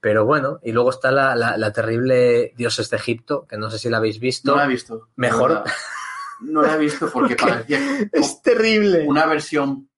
Pero 0.00 0.24
bueno, 0.24 0.60
y 0.62 0.72
luego 0.72 0.90
está 0.90 1.10
la, 1.10 1.34
la- 1.36 1.56
la 1.56 1.72
terrible 1.72 2.52
Dioses 2.56 2.88
de 2.90 2.96
Egipto, 2.96 3.46
que 3.48 3.56
no 3.56 3.70
sé 3.70 3.78
si 3.78 3.88
la 3.90 3.96
habéis 3.98 4.18
visto. 4.20 4.52
No 4.52 4.56
la 4.58 4.64
he 4.64 4.68
visto. 4.68 5.08
Mejor. 5.16 5.50
la 5.50 5.58
verdad. 5.60 5.72
No 6.40 6.62
la 6.62 6.74
he 6.74 6.78
visto 6.78 7.10
porque 7.12 7.34
parecía 7.66 7.80
Es 8.12 8.40
terrible. 8.42 9.04
una 9.06 9.26
versión 9.26 9.88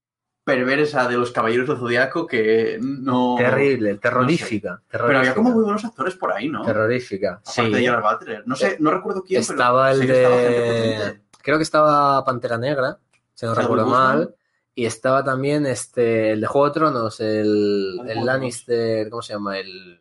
perversa 0.49 1.07
de 1.07 1.19
los 1.19 1.31
Caballeros 1.31 1.69
del 1.69 1.77
Zodiaco 1.77 2.27
que 2.27 2.79
no... 2.81 3.37
Terrible, 3.37 3.97
terrorífica. 3.99 4.83
Pero 4.91 5.19
había 5.19 5.35
como 5.35 5.51
muy 5.51 5.63
buenos 5.63 5.85
actores 5.85 6.15
por 6.15 6.33
ahí, 6.33 6.49
¿no? 6.49 6.65
Terrorífica. 6.65 7.35
Aparte 7.35 7.53
sí. 7.53 7.71
de 7.71 7.81
Gerard 7.81 8.03
Butler. 8.03 8.43
No 8.47 8.57
sé, 8.57 8.77
no 8.81 8.91
recuerdo 8.91 9.23
quién, 9.23 9.43
estaba 9.43 9.91
pero 9.91 10.01
el 10.03 10.07
gente 10.09 10.19
de. 10.19 11.21
Creo 11.43 11.59
que 11.59 11.63
estaba 11.63 12.25
Pantera 12.25 12.57
Negra, 12.57 12.99
si 13.35 13.45
no 13.45 13.55
recuerdo 13.55 13.87
mal. 13.87 14.35
Y 14.75 14.87
estaba 14.87 15.23
también 15.23 15.67
este, 15.67 16.33
el 16.33 16.41
de 16.41 16.47
Juego 16.47 16.69
de 16.69 16.73
Tronos, 16.75 17.21
el, 17.21 18.01
el 18.09 18.25
Lannister, 18.25 19.11
¿cómo 19.11 19.23
se 19.23 19.35
llama? 19.35 19.59
El, 19.59 20.01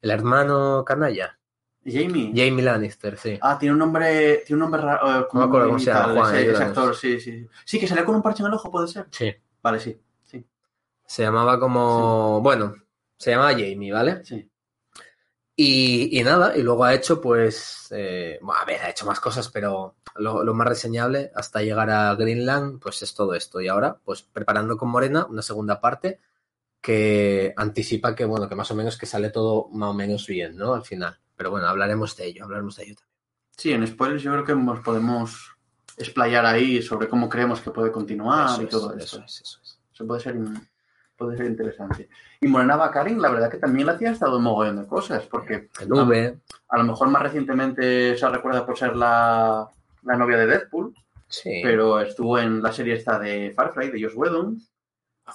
el 0.00 0.10
hermano 0.10 0.82
canalla. 0.84 1.38
Jamie. 1.86 2.32
Jamie 2.34 2.62
Lannister, 2.64 3.18
sí. 3.18 3.38
Ah, 3.42 3.58
tiene 3.58 3.74
un 3.74 3.78
nombre, 3.78 4.42
tiene 4.46 4.54
un 4.54 4.60
nombre 4.60 4.80
raro. 4.80 5.06
eh, 5.20 5.26
No 5.30 5.40
me 5.40 5.46
acuerdo 5.46 5.66
cómo 5.66 5.78
se 5.78 5.92
llama, 5.92 6.14
Juan, 6.14 6.36
ese, 6.36 6.50
ese 6.52 6.62
actor, 6.62 6.96
sí, 6.96 7.20
sí. 7.20 7.46
Sí, 7.66 7.78
que 7.78 7.86
salió 7.86 8.06
con 8.06 8.14
un 8.14 8.22
parche 8.22 8.42
en 8.42 8.46
el 8.46 8.54
ojo, 8.54 8.70
puede 8.70 8.88
ser. 8.88 9.06
Sí. 9.10 9.30
Vale, 9.64 9.80
sí, 9.80 9.98
sí, 10.24 10.46
Se 11.06 11.22
llamaba 11.22 11.58
como. 11.58 12.42
Bueno, 12.42 12.74
se 13.16 13.30
llamaba 13.30 13.52
Jamie, 13.52 13.92
¿vale? 13.92 14.22
sí. 14.24 14.50
Y, 15.56 16.18
y 16.18 16.22
nada, 16.24 16.56
y 16.56 16.62
luego 16.62 16.84
ha 16.84 16.92
hecho, 16.94 17.20
pues, 17.20 17.86
eh, 17.92 18.38
a 18.42 18.64
ver, 18.64 18.80
ha 18.82 18.90
hecho 18.90 19.06
más 19.06 19.20
cosas, 19.20 19.48
pero 19.48 19.94
lo, 20.16 20.42
lo 20.44 20.52
más 20.52 20.66
reseñable 20.68 21.30
hasta 21.34 21.62
llegar 21.62 21.90
a 21.90 22.14
Greenland, 22.16 22.80
pues 22.80 23.02
es 23.02 23.14
todo 23.14 23.34
esto. 23.34 23.60
Y 23.60 23.68
ahora, 23.68 23.98
pues 24.04 24.22
preparando 24.22 24.76
con 24.76 24.90
Morena 24.90 25.26
una 25.26 25.42
segunda 25.42 25.80
parte 25.80 26.20
que 26.80 27.54
anticipa 27.56 28.14
que, 28.14 28.24
bueno, 28.26 28.48
que 28.48 28.56
más 28.56 28.70
o 28.70 28.74
menos 28.74 28.98
que 28.98 29.06
sale 29.06 29.30
todo 29.30 29.68
más 29.70 29.90
o 29.90 29.94
menos 29.94 30.26
bien, 30.26 30.56
¿no? 30.56 30.74
Al 30.74 30.84
final. 30.84 31.18
Pero 31.36 31.50
bueno, 31.52 31.68
hablaremos 31.68 32.16
de 32.16 32.26
ello, 32.26 32.44
hablaremos 32.44 32.76
de 32.76 32.82
ello 32.84 32.96
también. 32.96 33.14
Sí, 33.56 33.72
en 33.72 33.86
spoilers 33.86 34.22
yo 34.22 34.32
creo 34.32 34.44
que 34.44 34.54
nos 34.56 34.80
podemos 34.80 35.53
explayar 35.96 36.44
ahí 36.46 36.82
sobre 36.82 37.08
cómo 37.08 37.28
creemos 37.28 37.60
que 37.60 37.70
puede 37.70 37.92
continuar 37.92 38.50
Eso 38.50 38.62
y 38.62 38.64
es, 38.64 38.70
todo 38.70 38.96
eso 38.96 39.22
es, 39.24 39.40
eso 39.40 39.60
es. 39.62 39.80
Eso 39.92 40.06
puede 40.06 40.20
ser, 40.20 40.36
puede 41.16 41.36
ser 41.36 41.46
interesante. 41.46 42.08
Y 42.40 42.48
Morena 42.48 42.76
Baccarin, 42.76 43.22
la 43.22 43.30
verdad 43.30 43.50
que 43.50 43.58
también 43.58 43.86
le 43.86 43.92
hacía 43.92 44.10
estado 44.10 44.38
un 44.38 44.44
mogollón 44.44 44.82
de 44.82 44.86
cosas, 44.86 45.24
porque 45.26 45.68
V, 45.86 46.38
a 46.68 46.78
lo 46.78 46.84
mejor 46.84 47.08
más 47.08 47.22
recientemente 47.22 48.16
se 48.16 48.28
recuerda 48.28 48.66
por 48.66 48.76
ser 48.76 48.96
la, 48.96 49.68
la 50.02 50.16
novia 50.16 50.36
de 50.38 50.46
Deadpool, 50.46 50.94
sí. 51.28 51.60
pero 51.62 52.00
estuvo 52.00 52.38
en 52.38 52.62
la 52.62 52.72
serie 52.72 52.94
esta 52.94 53.18
de 53.18 53.54
Firefly, 53.56 53.90
de 53.90 54.02
Joss 54.02 54.16
Whedon. 54.16 54.60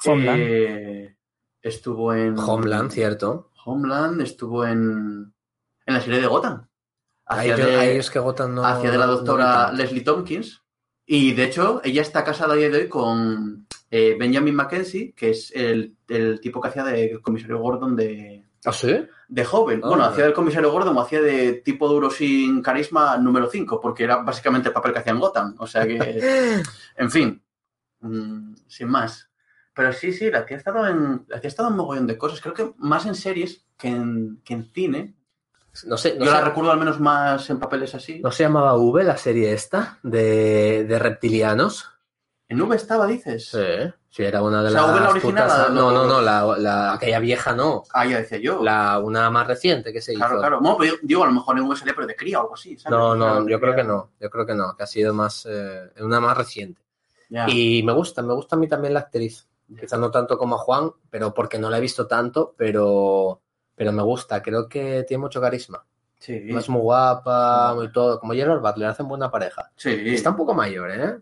Homeland. 0.06 0.42
Eh, 0.42 1.16
estuvo 1.62 2.13
en... 2.13 2.38
Homeland, 2.38 2.92
cierto. 2.92 3.51
Homeland, 3.66 4.22
estuvo 4.22 4.66
en, 4.66 5.34
en 5.86 5.94
la 5.94 6.01
serie 6.01 6.22
de 6.22 6.28
Gotham. 6.28 6.68
Ahí, 7.29 7.51
Hacía 7.51 7.57
yo- 7.65 7.71
de, 7.71 7.75
ahí 7.77 7.98
es 7.98 8.09
que 8.09 8.19
Gotham 8.19 8.55
no. 8.55 8.65
hacía 8.65 8.91
de 8.91 8.98
la 8.98 9.05
no- 9.05 9.12
no 9.13 9.17
doctora 9.19 9.65
tanto. 9.67 9.77
Leslie 9.77 10.01
Tompkins. 10.01 10.62
Y 11.05 11.33
de 11.33 11.43
hecho, 11.45 11.81
ella 11.83 12.01
está 12.01 12.24
casada 12.24 12.53
a 12.53 12.57
día 12.57 12.69
de 12.69 12.79
hoy 12.79 12.88
con 12.89 13.67
eh, 13.91 14.15
Benjamin 14.19 14.53
Mackenzie, 14.55 15.13
que 15.15 15.31
es 15.31 15.51
el, 15.55 15.95
el 16.07 16.39
tipo 16.39 16.59
que 16.62 16.67
hacía 16.67 16.83
del 16.83 17.21
comisario 17.21 17.57
Gordon 17.59 17.95
de, 17.95 18.45
¿Ah, 18.65 18.71
sí? 18.74 18.95
de 19.27 19.45
joven. 19.45 19.81
Ah. 19.83 19.88
Bueno, 19.88 20.03
hacía 20.05 20.25
del 20.25 20.33
comisario 20.33 20.71
Gordon 20.71 20.95
o 20.98 21.01
hacía 21.01 21.21
de 21.21 21.53
tipo 21.53 21.88
duro 21.88 22.09
sin 22.12 22.62
carisma 22.62 23.17
número 23.17 23.50
5, 23.50 23.79
porque 23.79 24.03
era 24.03 24.17
básicamente 24.17 24.67
el 24.69 24.74
papel 24.74 24.93
que 24.93 25.00
hacía 25.00 25.13
en 25.13 25.19
Gotham. 25.19 25.55
O 25.59 25.65
sea 25.67 25.88
que, 25.88 25.98
en 26.98 27.12
fin, 27.12 27.41
mm, 28.01 28.53
sin 28.67 28.88
más. 28.89 29.29
Pero 29.74 29.93
sí, 29.93 30.13
sí, 30.13 30.29
la 30.29 30.45
tía 30.45 30.57
ha 30.57 30.59
estado 30.59 30.86
en, 30.88 31.25
la 31.27 31.39
tía 31.39 31.48
ha 31.48 31.50
estado 31.50 31.69
en 31.69 31.75
mogollón 31.75 32.05
de 32.07 32.17
cosas. 32.17 32.41
Creo 32.41 32.53
que 32.53 32.71
más 32.77 33.05
en 33.07 33.15
series 33.15 33.65
que 33.77 33.88
en, 33.88 34.41
que 34.43 34.53
en 34.55 34.65
cine. 34.74 35.15
No 35.86 35.98
sé, 35.98 36.15
no 36.17 36.25
Yo 36.25 36.31
la 36.31 36.41
recuerdo 36.41 36.71
al 36.71 36.79
menos 36.79 37.00
más 37.00 37.50
en 37.50 37.59
papeles 37.59 37.93
así. 37.95 38.19
¿No 38.21 38.31
se 38.31 38.43
llamaba 38.43 38.75
V 38.77 39.03
la 39.03 39.17
serie 39.17 39.53
esta 39.53 40.00
de, 40.03 40.86
de 40.86 41.00
reptilianos? 41.00 41.89
En 42.48 42.59
V 42.62 42.75
estaba, 42.75 43.05
dices. 43.05 43.48
Sí, 43.50 43.93
sí, 44.09 44.24
era 44.24 44.41
una 44.41 44.63
de 44.63 44.69
O 44.69 44.71
sea, 44.71 44.81
las 44.81 44.91
V 44.91 45.00
la 45.01 45.09
original, 45.12 45.50
putas- 45.50 45.69
No, 45.71 45.91
no, 45.91 46.05
no, 46.05 46.19
la, 46.21 46.57
la- 46.57 46.93
aquella 46.93 47.19
vieja 47.19 47.53
no. 47.53 47.83
Ah, 47.93 48.05
ya 48.07 48.17
decía 48.17 48.39
yo. 48.39 48.63
La, 48.63 48.98
una 49.00 49.29
más 49.29 49.45
reciente 49.45 49.93
que 49.93 50.01
se 50.01 50.15
Claro, 50.15 50.33
hizo. 50.36 50.39
claro. 50.41 50.59
Pero 50.79 50.91
yo- 50.93 51.00
digo, 51.03 51.24
a 51.24 51.27
lo 51.27 51.33
mejor 51.33 51.57
en 51.59 51.65
V 51.65 51.75
salía, 51.75 51.93
pero 51.93 52.07
de 52.07 52.15
cría 52.15 52.39
o 52.39 52.41
algo 52.41 52.55
así. 52.55 52.75
¿sabes? 52.77 52.98
No, 52.98 53.15
no, 53.15 53.48
yo 53.48 53.59
creo 53.59 53.75
que 53.75 53.83
no. 53.83 54.09
Yo 54.19 54.29
creo 54.31 54.45
que 54.48 54.55
no, 54.55 54.75
que 54.75 54.83
ha 54.83 54.88
sido 54.88 55.13
más 55.13 55.45
eh, 55.48 55.91
una 56.00 56.19
más 56.19 56.36
reciente. 56.38 56.81
Y 57.48 57.83
me 57.83 57.93
gusta, 57.93 58.24
me 58.24 58.33
gusta 58.33 58.55
a 58.55 58.59
mí 58.59 58.67
también 58.67 58.95
la 58.95 59.01
actriz. 59.01 59.48
Quizá 59.79 59.98
no 59.98 60.09
tanto 60.09 60.36
como 60.39 60.55
a 60.55 60.57
Juan, 60.57 60.91
pero 61.12 61.31
porque 61.31 61.59
no 61.59 61.69
la 61.69 61.77
he 61.77 61.81
visto 61.81 62.07
tanto, 62.07 62.55
pero, 62.57 63.39
pero 63.79 63.93
me 63.93 64.03
gusta. 64.03 64.41
Creo 64.41 64.67
que 64.67 65.05
tiene 65.07 65.21
mucho 65.21 65.39
carisma. 65.39 65.86
Sí. 66.19 66.33
Es 66.50 66.67
muy 66.67 66.81
guapa, 66.81 67.74
muy 67.74 67.89
todo. 67.93 68.19
Como 68.19 68.33
Gerard 68.33 68.59
Butler, 68.59 68.89
hacen 68.89 69.07
buena 69.07 69.31
pareja. 69.31 69.71
Sí. 69.77 69.89
Está 70.07 70.31
un 70.31 70.36
poco 70.36 70.53
mayor, 70.53 70.91
¿eh? 70.91 71.17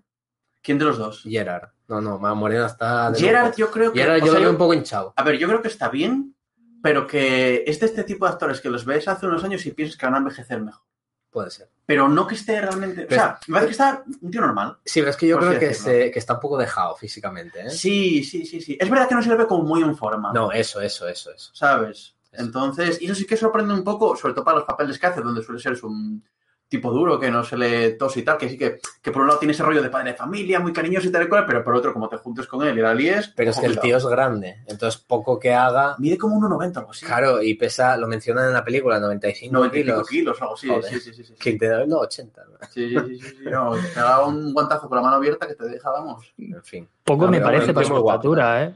¿Quién 0.63 0.79
de 0.79 0.85
los 0.85 0.97
dos? 0.97 1.21
Gerard. 1.23 1.69
No, 1.87 2.01
no, 2.01 2.17
más 2.17 2.35
Morena 2.35 2.65
está. 2.65 3.13
Gerard, 3.15 3.53
yo 3.55 3.69
creo 3.69 3.93
que. 3.93 3.99
Gerard 3.99 4.15
o 4.23 4.25
yo 4.25 4.31
sea, 4.31 4.33
lo 4.33 4.39
veo 4.41 4.49
un 4.51 4.57
poco 4.57 4.73
hinchado. 4.73 5.13
A 5.15 5.23
ver, 5.23 5.37
yo 5.37 5.47
creo 5.47 5.61
que 5.61 5.67
está 5.67 5.89
bien, 5.89 6.35
pero 6.81 7.05
que 7.05 7.63
es 7.67 7.79
de 7.79 7.85
este 7.85 8.03
tipo 8.03 8.25
de 8.25 8.31
actores 8.31 8.59
que 8.59 8.71
los 8.71 8.85
ves 8.85 9.07
hace 9.07 9.27
unos 9.27 9.43
años 9.43 9.63
y 9.67 9.71
piensas 9.71 9.95
que 9.97 10.05
van 10.07 10.15
a 10.15 10.17
envejecer 10.17 10.59
mejor. 10.61 10.81
Puede 11.29 11.51
ser. 11.51 11.69
Pero 11.85 12.09
no 12.09 12.25
que 12.25 12.33
esté 12.33 12.59
realmente. 12.59 13.03
O 13.03 13.07
Pero- 13.07 13.21
sea, 13.21 13.39
me 13.47 13.53
parece 13.53 13.67
que 13.67 13.71
está 13.73 14.03
un 14.23 14.31
tío 14.31 14.41
normal. 14.41 14.77
Sí, 14.83 15.01
pero 15.01 15.11
es 15.11 15.17
que 15.17 15.27
yo 15.27 15.37
creo 15.37 15.59
que, 15.59 15.73
se- 15.75 16.09
que 16.09 16.17
está 16.19 16.33
un 16.33 16.39
poco 16.39 16.57
dejado 16.57 16.95
físicamente, 16.95 17.61
¿eh? 17.61 17.69
Sí, 17.69 18.23
sí, 18.23 18.45
sí, 18.47 18.59
sí. 18.61 18.75
Es 18.81 18.89
verdad 18.89 19.07
que 19.07 19.13
no 19.15 19.21
se 19.21 19.29
le 19.29 19.35
ve 19.35 19.45
como 19.45 19.63
muy 19.63 19.83
en 19.83 19.95
forma. 19.95 20.33
No, 20.33 20.51
eso, 20.51 20.81
eso, 20.81 21.07
eso, 21.07 21.31
eso. 21.31 21.51
¿Sabes? 21.53 22.15
Entonces, 22.31 23.01
y 23.01 23.05
eso 23.05 23.15
sí 23.15 23.25
que 23.25 23.37
sorprende 23.37 23.73
un 23.73 23.83
poco, 23.83 24.15
sobre 24.15 24.33
todo 24.33 24.45
para 24.45 24.57
los 24.57 24.67
papeles 24.67 24.99
que 24.99 25.07
hace, 25.07 25.21
donde 25.21 25.43
suele 25.43 25.59
ser 25.59 25.77
un 25.83 26.23
tipo 26.69 26.91
duro, 26.91 27.19
que 27.19 27.31
no 27.31 27.43
se 27.43 27.57
le 27.57 27.91
tos 27.91 28.17
y 28.17 28.23
tal, 28.23 28.37
que 28.37 28.49
sí 28.49 28.57
que, 28.57 28.79
que 29.01 29.11
por 29.11 29.21
un 29.21 29.29
lado 29.29 29.39
tiene 29.39 29.53
ese 29.53 29.63
rollo 29.63 29.81
de 29.81 29.89
padre 29.89 30.11
de 30.11 30.17
familia, 30.17 30.59
muy 30.59 30.73
cariñoso 30.73 31.07
y 31.07 31.11
tal 31.11 31.23
y 31.23 31.29
cual, 31.29 31.45
pero 31.45 31.63
por 31.63 31.75
otro, 31.75 31.93
como 31.93 32.09
te 32.09 32.17
juntes 32.17 32.45
con 32.47 32.65
él 32.67 32.77
y 32.77 32.81
la 32.81 32.93
líes... 32.93 33.29
Pero 33.35 33.51
es 33.51 33.57
que 33.57 33.67
el 33.67 33.79
tío 33.79 33.97
es 33.97 34.05
grande, 34.05 34.63
entonces 34.67 35.01
poco 35.01 35.39
que 35.39 35.53
haga. 35.53 35.95
Mide 35.97 36.17
como 36.17 36.35
1,90 36.35 36.75
o 36.75 36.79
algo 36.79 36.91
así. 36.91 37.05
Claro, 37.05 37.41
y 37.41 37.53
pesa, 37.53 37.95
lo 37.95 38.07
mencionan 38.07 38.47
en 38.47 38.53
la 38.53 38.65
película, 38.65 38.99
95 38.99 39.53
90 39.53 39.77
y 39.77 39.83
pico 39.83 39.93
kilos. 39.93 40.09
kilos 40.09 40.41
o 40.41 40.43
algo 40.43 40.55
así. 40.55 40.67
Joder. 40.67 40.83
Sí, 40.83 40.99
sí, 40.99 41.13
sí. 41.13 41.23
sí. 41.23 41.33
Que 41.39 41.53
te 41.53 41.67
da 41.67 41.85
no, 41.85 41.99
80. 41.99 42.43
¿no? 42.43 42.67
Sí, 42.69 42.89
sí, 42.89 42.97
sí, 43.07 43.19
sí, 43.19 43.37
no, 43.45 43.75
te 43.75 43.99
daba 43.99 44.27
un 44.27 44.53
guantazo 44.53 44.89
con 44.89 44.97
la 44.97 45.03
mano 45.03 45.15
abierta 45.15 45.47
que 45.47 45.55
te 45.55 45.65
deja, 45.69 45.89
vamos. 45.89 46.33
En 46.37 46.63
fin. 46.63 46.89
Poco 47.03 47.27
me 47.27 47.39
parece 47.39 47.73
para 47.73 47.87
su 47.87 47.97
estatura, 47.97 48.63
¿eh? 48.63 48.75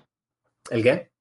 ¿El 0.69 0.83
qué? 0.83 1.11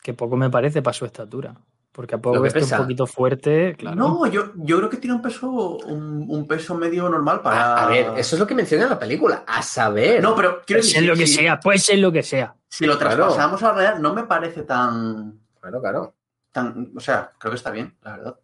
Que 0.00 0.14
poco 0.14 0.36
me 0.36 0.50
parece 0.50 0.82
para 0.82 0.94
su 0.94 1.04
estatura. 1.04 1.56
Porque 1.92 2.14
a 2.14 2.18
poco 2.18 2.44
esté 2.46 2.60
pesa. 2.60 2.76
un 2.78 2.82
poquito 2.84 3.06
fuerte, 3.06 3.74
claro. 3.76 3.96
No, 3.96 4.26
yo, 4.26 4.52
yo 4.56 4.78
creo 4.78 4.88
que 4.88 4.96
tiene 4.96 5.14
un 5.14 5.20
peso, 5.20 5.50
un, 5.50 6.24
un 6.26 6.46
peso 6.46 6.74
medio 6.74 7.06
normal 7.08 7.42
para. 7.42 7.74
A, 7.76 7.84
a 7.84 7.86
ver, 7.88 8.06
eso 8.16 8.34
es 8.34 8.40
lo 8.40 8.46
que 8.46 8.54
menciona 8.54 8.84
en 8.84 8.90
la 8.90 8.98
película. 8.98 9.44
A 9.46 9.60
saber. 9.62 10.22
No, 10.22 10.34
pero 10.34 10.62
quiero 10.66 10.80
Puede 10.80 10.82
ser 10.90 11.02
decir, 11.02 11.08
lo 11.10 11.14
que 11.16 11.26
si, 11.26 11.34
sea, 11.34 11.60
puede 11.60 11.78
ser 11.78 11.98
lo 11.98 12.10
que 12.10 12.22
sea. 12.22 12.54
si 12.68 12.86
lo 12.86 12.96
Claro. 12.98 13.16
traspasamos 13.26 13.62
a 13.62 13.66
la 13.68 13.72
realidad, 13.74 13.98
no 14.00 14.14
me 14.14 14.22
parece 14.24 14.62
tan, 14.62 15.38
Claro, 15.60 15.80
claro. 15.82 16.14
tan. 16.50 16.92
O 16.96 17.00
sea, 17.00 17.30
creo 17.38 17.50
que 17.50 17.56
está 17.56 17.70
bien, 17.70 17.94
la 18.02 18.12
verdad. 18.16 18.36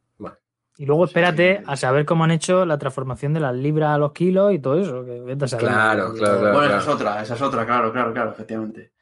Y 0.81 0.87
luego 0.87 1.07
Sí, 1.07 1.11
espérate 1.11 1.57
sí. 1.59 1.65
a 1.67 1.75
saber 1.77 2.05
cómo 2.05 2.23
han 2.23 2.31
hecho 2.31 2.65
la 2.65 2.79
transformación 2.79 3.35
de 3.35 3.41
las 3.41 3.53
libras 3.57 3.91
a 3.97 3.99
los 3.99 4.13
kilos 4.13 4.53
y 4.53 4.61
todo 4.61 4.79
eso. 4.79 5.05
Que 5.05 5.21
vete 5.23 5.47
a 5.47 5.49
saber. 5.49 5.67
Claro, 5.67 6.13
claro, 6.15 6.39
claro. 6.39 6.55
bueno, 6.57 6.67
esa 6.69 6.79
es 6.79 6.87
otra, 6.89 7.23
esa 7.23 7.35
es 7.35 7.43
otra, 7.43 7.67
claro, 7.67 7.91
claro, 7.93 8.13
claro, 8.13 8.31
efectivamente. 8.31 8.93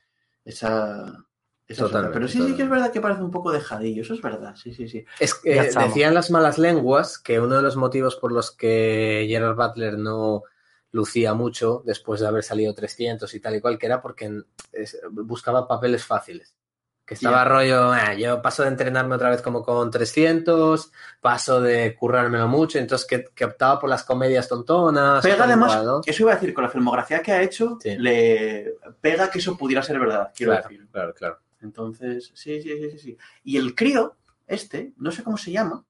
Esa. 0.42 1.25
Esa 1.68 1.72
es 1.72 1.78
otra. 1.80 1.86
Totalmente, 2.02 2.14
Pero 2.14 2.28
sí, 2.28 2.42
sí 2.50 2.56
que 2.56 2.62
es 2.62 2.70
verdad 2.70 2.92
que 2.92 3.00
parece 3.00 3.22
un 3.22 3.30
poco 3.30 3.50
dejadillo, 3.52 4.02
eso 4.02 4.14
es 4.14 4.22
verdad, 4.22 4.54
sí, 4.56 4.72
sí, 4.72 4.88
sí. 4.88 5.04
Es 5.18 5.34
que 5.34 5.58
eh, 5.58 5.70
decían 5.78 6.14
las 6.14 6.30
malas 6.30 6.58
lenguas 6.58 7.18
que 7.18 7.40
uno 7.40 7.56
de 7.56 7.62
los 7.62 7.76
motivos 7.76 8.16
por 8.16 8.32
los 8.32 8.50
que 8.52 9.26
Gerard 9.28 9.56
Butler 9.56 9.98
no 9.98 10.42
lucía 10.92 11.34
mucho 11.34 11.82
después 11.84 12.20
de 12.20 12.26
haber 12.28 12.42
salido 12.44 12.72
300 12.74 13.34
y 13.34 13.40
tal 13.40 13.56
y 13.56 13.60
cual, 13.60 13.78
que 13.78 13.86
era 13.86 14.00
porque 14.00 14.42
es- 14.72 14.98
buscaba 15.10 15.66
papeles 15.68 16.04
fáciles. 16.04 16.54
Que 17.04 17.14
estaba 17.14 17.44
rollo, 17.44 17.92
"Ah, 17.92 18.14
yo 18.14 18.42
paso 18.42 18.62
de 18.64 18.68
entrenarme 18.70 19.14
otra 19.14 19.30
vez 19.30 19.40
como 19.40 19.62
con 19.62 19.92
300, 19.92 20.90
paso 21.20 21.60
de 21.60 21.94
currármelo 21.94 22.48
mucho, 22.48 22.80
entonces 22.80 23.06
que, 23.06 23.26
que 23.32 23.44
optaba 23.44 23.78
por 23.78 23.88
las 23.88 24.02
comedias 24.02 24.48
tontonas. 24.48 25.22
Pega 25.22 25.44
además, 25.44 25.72
cual, 25.74 25.86
¿no? 25.86 26.00
eso 26.04 26.22
iba 26.24 26.32
a 26.32 26.34
decir, 26.34 26.52
con 26.52 26.64
la 26.64 26.70
filmografía 26.70 27.22
que 27.22 27.30
ha 27.30 27.42
hecho, 27.42 27.78
Sí. 27.80 27.96
le 27.96 28.74
pega 29.00 29.30
que 29.30 29.38
eso 29.38 29.56
pudiera 29.56 29.84
ser 29.84 30.00
verdad, 30.00 30.32
quiero 30.34 30.52
Claro, 30.52 30.68
decir. 30.68 30.88
claro, 30.90 31.14
claro. 31.14 31.38
Entonces, 31.66 32.30
sí, 32.34 32.62
sí, 32.62 32.68
sí, 32.68 32.90
sí, 32.92 32.98
sí. 32.98 33.18
Y 33.44 33.56
el 33.56 33.74
crío, 33.74 34.16
este, 34.46 34.92
no 34.96 35.10
sé 35.10 35.22
cómo 35.22 35.36
se 35.36 35.52
llama, 35.52 35.84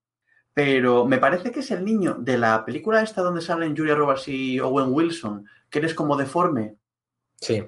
pero 0.54 1.04
me 1.04 1.18
parece 1.18 1.50
que 1.50 1.60
es 1.60 1.70
el 1.70 1.84
niño 1.84 2.16
de 2.18 2.38
la 2.38 2.64
película 2.64 3.02
esta 3.02 3.20
donde 3.20 3.42
salen 3.42 3.76
Julia 3.76 3.94
Roberts 3.94 4.28
y 4.28 4.58
Owen 4.58 4.88
Wilson, 4.90 5.46
que 5.68 5.80
eres 5.80 5.92
como 5.92 6.16
deforme. 6.16 6.76
Sí. 7.38 7.62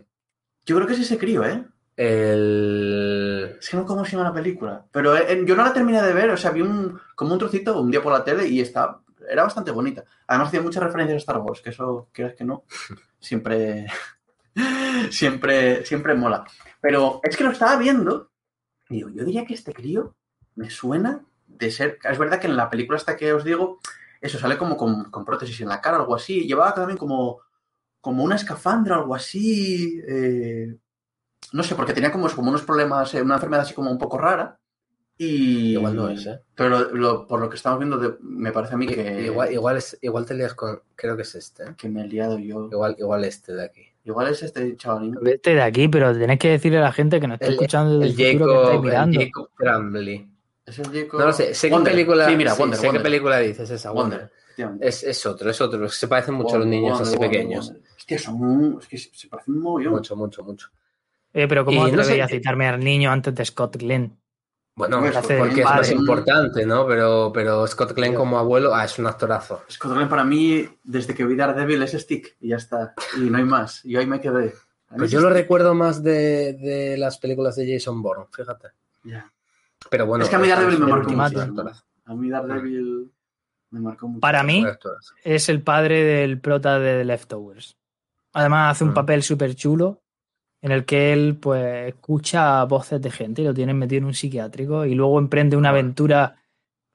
Yo 0.65 0.77
creo 0.77 0.87
que 0.87 0.95
es 0.95 1.01
ese 1.01 1.19
crío, 1.19 1.45
¿eh? 1.45 1.65
El... 1.97 3.57
Es 3.61 3.69
que 3.69 3.77
no 3.77 3.83
sé 3.83 3.87
cómo 3.87 4.05
se 4.05 4.13
llama 4.13 4.31
la 4.31 4.35
película. 4.35 4.87
Pero 4.91 5.17
eh, 5.17 5.45
yo 5.45 5.55
no 5.55 5.65
la 5.65 5.73
terminé 5.75 6.01
de 6.01 6.15
ver, 6.15 6.31
o 6.31 6.37
sea, 6.37 6.51
vi 6.51 6.63
un, 6.63 6.99
como 7.15 7.35
un 7.35 7.39
trocito 7.39 7.79
un 7.79 7.91
día 7.91 8.01
por 8.01 8.13
la 8.13 8.25
tele 8.25 8.49
y 8.49 8.61
está, 8.61 9.01
era 9.29 9.43
bastante 9.43 9.71
bonita. 9.71 10.05
Además 10.27 10.49
hacía 10.49 10.63
muchas 10.63 10.83
referencias 10.83 11.17
a 11.17 11.19
Star 11.19 11.39
Wars, 11.39 11.61
que 11.61 11.71
eso, 11.71 12.09
quieras 12.13 12.35
que 12.35 12.45
no, 12.45 12.65
siempre, 13.19 13.87
siempre, 15.11 15.85
siempre 15.85 16.15
mola. 16.15 16.47
Pero 16.81 17.21
es 17.23 17.37
que 17.37 17.45
lo 17.45 17.51
estaba 17.51 17.77
viendo 17.77 18.31
y 18.89 18.97
digo, 18.97 19.09
yo 19.11 19.25
diría 19.25 19.45
que 19.45 19.55
este 19.55 19.73
crío 19.73 20.15
me 20.55 20.71
suena 20.71 21.25
de 21.47 21.71
ser... 21.71 21.99
Es 22.05 22.19
verdad 22.19 22.41
que 22.41 22.47
en 22.47 22.57
la 22.57 22.71
película 22.71 22.97
hasta 22.97 23.17
que 23.17 23.33
os 23.33 23.45
digo, 23.45 23.81
eso 24.21 24.39
sale 24.39 24.57
como 24.59 24.77
con, 24.77 25.11
con 25.11 25.25
prótesis 25.25 25.61
en 25.61 25.69
la 25.69 25.81
cara, 25.81 25.97
algo 25.99 26.15
así. 26.15 26.47
Llevaba 26.47 26.75
también 26.75 26.97
como, 26.99 27.41
como 28.01 28.23
una 28.25 28.37
escafandra, 28.37 28.97
algo 28.97 29.15
así. 29.15 30.01
eh, 30.09 30.77
no 31.53 31.63
sé, 31.63 31.75
porque 31.75 31.93
tenía 31.95 32.13
como, 32.13 32.29
como 32.31 32.51
unos 32.51 32.63
problemas, 32.63 33.13
eh, 33.15 33.23
una 33.23 33.35
enfermedad 33.35 33.65
así 33.65 33.75
como 33.75 33.91
un 33.91 33.99
poco 33.99 34.19
rara. 34.19 34.59
Y... 35.17 35.73
Igual 35.73 35.97
no 35.97 36.09
es, 36.11 36.27
¿eh? 36.27 36.41
Pero 36.55 36.69
lo- 36.71 36.95
lo- 36.95 37.27
por 37.27 37.41
lo 37.41 37.51
que 37.51 37.57
estamos 37.57 37.79
viendo, 37.81 37.99
de- 37.99 38.17
me 38.21 38.53
parece 38.53 38.75
a 38.75 38.77
mí 38.79 38.87
que, 38.87 39.23
Igual, 39.23 39.53
igual, 39.53 39.77
es, 39.77 39.99
igual 40.01 40.25
te 40.27 40.35
lías 40.35 40.55
con... 40.55 40.81
Creo 40.95 41.17
que 41.17 41.23
es 41.23 41.35
este, 41.35 41.65
¿eh? 41.65 41.75
que 41.77 41.89
me 41.89 42.03
he 42.03 42.07
liado 42.07 42.39
yo. 42.39 42.69
Igual, 42.71 42.95
igual 42.99 43.25
este 43.25 43.53
de 43.55 43.65
aquí. 43.65 43.83
Igual 44.09 44.29
es 44.29 44.43
este 44.43 44.77
chavalín. 44.77 45.17
Vete 45.21 45.55
de 45.55 45.63
aquí, 45.63 45.87
pero 45.89 46.13
tenés 46.17 46.39
que 46.39 46.49
decirle 46.51 46.79
a 46.79 46.83
la 46.83 46.93
gente 46.93 47.21
que 47.21 47.27
nos 47.29 47.35
está 47.37 47.47
El- 47.47 47.53
escuchando 47.53 47.99
desde 47.99 48.31
El 48.31 48.31
el, 48.31 48.39
futuro 48.39 48.53
que 48.53 48.57
Jacob, 48.59 48.65
estáis 48.65 48.75
el 48.77 48.83
mirando. 48.91 49.21
Jacob 49.21 49.49
Tremblay. 49.59 50.29
Es 50.67 50.79
el 50.79 50.85
Jacob- 50.87 51.21
No 51.21 51.27
lo 51.27 51.33
sé, 51.33 51.55
sé 51.55 51.71
Wonder. 51.71 51.93
qué 51.93 51.97
película. 51.97 52.29
Sí, 52.29 52.37
mira, 52.37 52.51
sí, 52.55 52.59
Wonder, 52.61 52.79
sé 52.81 52.87
Wonder. 52.87 53.03
qué 53.03 53.05
película 53.05 53.39
dices 53.39 53.71
esa, 53.71 53.91
Wonder. 53.91 54.31
Es, 54.81 55.03
es 55.05 55.27
otro, 55.27 55.51
es 55.51 55.61
otro. 55.61 55.89
Se 55.89 56.09
parecen 56.09 56.35
mucho 56.35 56.57
a 56.57 56.59
los 56.59 56.67
niños 56.67 56.93
Wonder, 56.99 57.07
así 57.07 57.17
Wonder, 57.17 57.31
pequeños. 57.31 57.67
Wonder. 57.69 57.83
Hostia, 57.97 58.19
son... 58.19 58.79
Es 58.81 58.87
que 58.89 58.99
se, 58.99 59.29
parecen 59.29 59.55
un 59.55 59.61
mogollón. 59.61 59.93
Mucho, 59.93 60.17
mucho, 60.17 60.43
mucho. 60.43 60.69
Eh, 61.33 61.47
pero 61.47 61.65
¿cómo 61.65 61.77
Y 61.87 61.93
no 61.93 62.01
atrevería 62.01 62.27
sé- 62.27 62.35
a 62.35 62.37
citarme 62.39 62.67
al 62.67 62.81
niño 62.81 63.11
antes 63.13 63.35
de 63.35 63.45
Scott 63.45 63.77
Glenn? 63.77 64.17
Bueno, 64.79 65.01
Pues 65.01 65.17
hace 65.17 65.37
porque 65.39 65.61
es 65.61 65.65
más 65.67 65.91
importante, 65.91 66.65
¿no? 66.65 66.87
Pero, 66.87 67.33
pero 67.35 67.67
Scott 67.67 67.93
Glenn 67.95 68.15
como 68.15 68.39
abuelo, 68.39 68.73
ah, 68.75 68.85
es 68.85 68.97
un 68.99 69.07
actorazo. 69.09 69.63
Scott 69.69 69.93
Glenn 69.93 70.09
para 70.09 70.23
mí, 70.25 70.69
desde 70.85 71.15
que 71.15 71.25
vi 71.25 71.35
Daredevil, 71.35 71.83
es 71.83 71.93
Stick 71.93 72.37
y 72.41 72.49
ya 72.51 72.57
está. 72.57 72.95
Y 73.17 73.29
no 73.29 73.39
hay 73.39 73.45
más. 73.45 73.85
Y 73.85 73.97
ahí 73.97 74.07
me 74.07 74.21
quedé. 74.21 74.55
Pues 74.89 75.03
es 75.03 75.11
yo 75.11 75.21
lo 75.21 75.31
recuerdo 75.31 75.75
más 75.75 76.03
de, 76.03 76.53
de 76.55 76.97
las 76.97 77.19
películas 77.19 77.57
de 77.57 77.71
Jason 77.73 78.01
Bourne, 78.01 78.27
fíjate. 78.33 78.69
Ya. 79.03 79.31
Pero 79.91 80.07
bueno. 80.07 80.23
Es 80.25 80.31
que 80.31 80.37
a 80.37 80.39
mí 80.39 80.49
Daredevil 80.49 80.79
me 80.79 80.87
marcó 80.87 81.11
mucho. 81.11 81.41
actorazo. 81.41 81.85
A 82.07 82.15
mí 82.15 82.31
Daredevil 82.31 83.11
me 83.71 83.81
marcó 83.81 84.07
mucho. 84.09 84.21
Para 84.21 84.43
mí, 84.45 84.65
es 85.25 85.49
el 85.49 85.63
padre 85.63 86.05
del 86.05 86.41
prota 86.41 86.79
de 86.79 86.99
The 86.99 87.05
Leftovers. 87.05 87.77
Además, 88.33 88.77
hace 88.77 88.85
un 88.85 88.91
Mm. 88.91 88.95
papel 88.95 89.23
súper 89.25 89.55
chulo 89.57 90.03
en 90.61 90.73
el 90.73 90.85
que 90.85 91.13
él 91.13 91.37
pues 91.41 91.89
escucha 91.89 92.65
voces 92.65 93.01
de 93.01 93.11
gente 93.11 93.43
y 93.43 93.45
lo 93.45 93.55
tienen 93.55 93.79
metido 93.79 93.99
en 93.99 94.05
un 94.07 94.15
psiquiátrico 94.15 94.85
y 94.85 94.95
luego 94.95 95.19
emprende 95.19 95.57
una 95.57 95.71
Joder. 95.71 95.85
aventura 95.85 96.37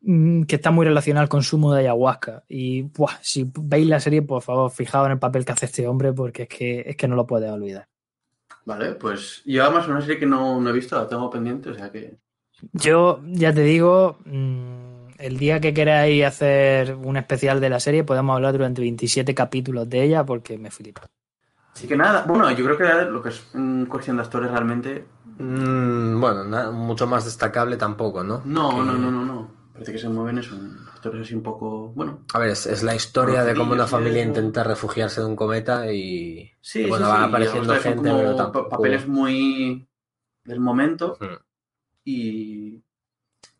mm, 0.01 0.43
que 0.43 0.55
está 0.55 0.71
muy 0.71 0.85
relacionada 0.85 1.23
al 1.23 1.29
consumo 1.29 1.73
de 1.73 1.81
ayahuasca. 1.81 2.43
Y 2.47 2.83
buah, 2.83 3.19
si 3.21 3.49
veis 3.53 3.87
la 3.87 3.99
serie, 3.99 4.21
por 4.21 4.41
favor, 4.41 4.69
fijaos 4.71 5.05
en 5.05 5.13
el 5.13 5.19
papel 5.19 5.45
que 5.45 5.53
hace 5.53 5.65
este 5.67 5.87
hombre 5.87 6.13
porque 6.13 6.43
es 6.43 6.49
que, 6.49 6.83
es 6.87 6.95
que 6.95 7.07
no 7.07 7.15
lo 7.15 7.25
puedes 7.25 7.49
olvidar. 7.49 7.87
Vale, 8.65 8.95
pues 8.95 9.41
yo 9.45 9.63
además 9.63 9.87
una 9.87 10.01
serie 10.01 10.19
que 10.19 10.25
no, 10.25 10.59
no 10.59 10.69
he 10.69 10.73
visto, 10.73 10.95
la 10.95 11.07
tengo 11.07 11.29
pendiente, 11.29 11.69
o 11.69 11.73
sea 11.73 11.91
que... 11.91 12.17
Yo 12.71 13.19
ya 13.25 13.53
te 13.53 13.61
digo, 13.61 14.19
mm, 14.25 14.93
el 15.17 15.37
día 15.37 15.59
que 15.59 15.73
queráis 15.73 16.23
hacer 16.23 16.95
un 16.95 17.17
especial 17.17 17.59
de 17.59 17.69
la 17.69 17.79
serie, 17.79 18.03
podemos 18.03 18.35
hablar 18.35 18.53
durante 18.53 18.81
27 18.81 19.35
capítulos 19.35 19.89
de 19.89 20.03
ella 20.03 20.25
porque 20.25 20.57
me 20.57 20.71
flipa. 20.71 21.09
Así 21.73 21.87
que 21.87 21.97
nada, 21.97 22.23
bueno, 22.27 22.49
yo 22.51 22.63
creo 22.65 22.77
que 22.77 23.05
lo 23.11 23.21
que 23.21 23.29
es 23.29 23.43
en 23.55 23.85
cuestión 23.87 24.17
de 24.17 24.23
actores 24.23 24.51
realmente... 24.51 25.05
Mm, 25.39 26.19
bueno, 26.21 26.43
na- 26.43 26.69
mucho 26.71 27.07
más 27.07 27.25
destacable 27.25 27.77
tampoco, 27.77 28.23
¿no? 28.23 28.41
No, 28.45 28.69
Que- 28.69 28.77
no, 28.83 28.93
no, 28.97 29.11
no, 29.11 29.25
no. 29.25 29.63
Parece 29.73 29.91
que 29.93 29.97
se 29.97 30.07
mueven 30.07 30.43
son 30.43 30.77
actores 30.93 31.21
así 31.25 31.33
un 31.33 31.41
poco... 31.41 31.87
Bueno, 31.95 32.19
A 32.33 32.37
ver, 32.39 32.49
es, 32.49 32.67
es 32.67 32.83
la 32.83 32.93
historia 32.93 33.43
de 33.43 33.55
cómo 33.55 33.73
una 33.73 33.87
familia 33.87 34.19
eso. 34.21 34.27
intenta 34.29 34.63
refugiarse 34.63 35.21
de 35.21 35.27
un 35.27 35.35
cometa 35.35 35.91
y, 35.91 36.51
sí, 36.61 36.81
y 36.81 36.89
bueno, 36.89 37.07
sí, 37.07 37.11
van 37.11 37.21
sí, 37.23 37.27
apareciendo 37.29 37.73
gente, 37.75 38.09
como 38.09 38.17
pero 38.19 38.35
tampoco... 38.35 38.69
papeles 38.69 39.07
muy 39.07 39.87
del 40.43 40.59
momento 40.59 41.17
Mm. 41.19 41.25
y, 42.05 42.83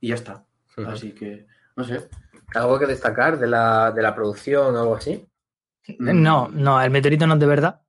y 0.02 0.08
ya 0.08 0.15
está. 0.15 0.45
Ujú. 0.78 0.88
Así 0.88 1.12
que, 1.13 1.47
no 1.76 1.84
sé. 1.84 2.08
¿Algo 2.54 2.78
que 2.78 2.86
destacar 2.86 3.39
de 3.39 3.47
la, 3.47 3.91
de 3.91 4.02
la 4.04 4.13
producción 4.13 4.76
o 4.76 4.80
algo 4.80 4.95
así? 4.95 5.28
No, 5.99 6.47
no, 6.49 6.80
el 6.82 6.91
meteorito 6.91 7.26
no 7.26 7.34
es 7.34 7.39
de 7.39 7.45
verdad. 7.47 7.82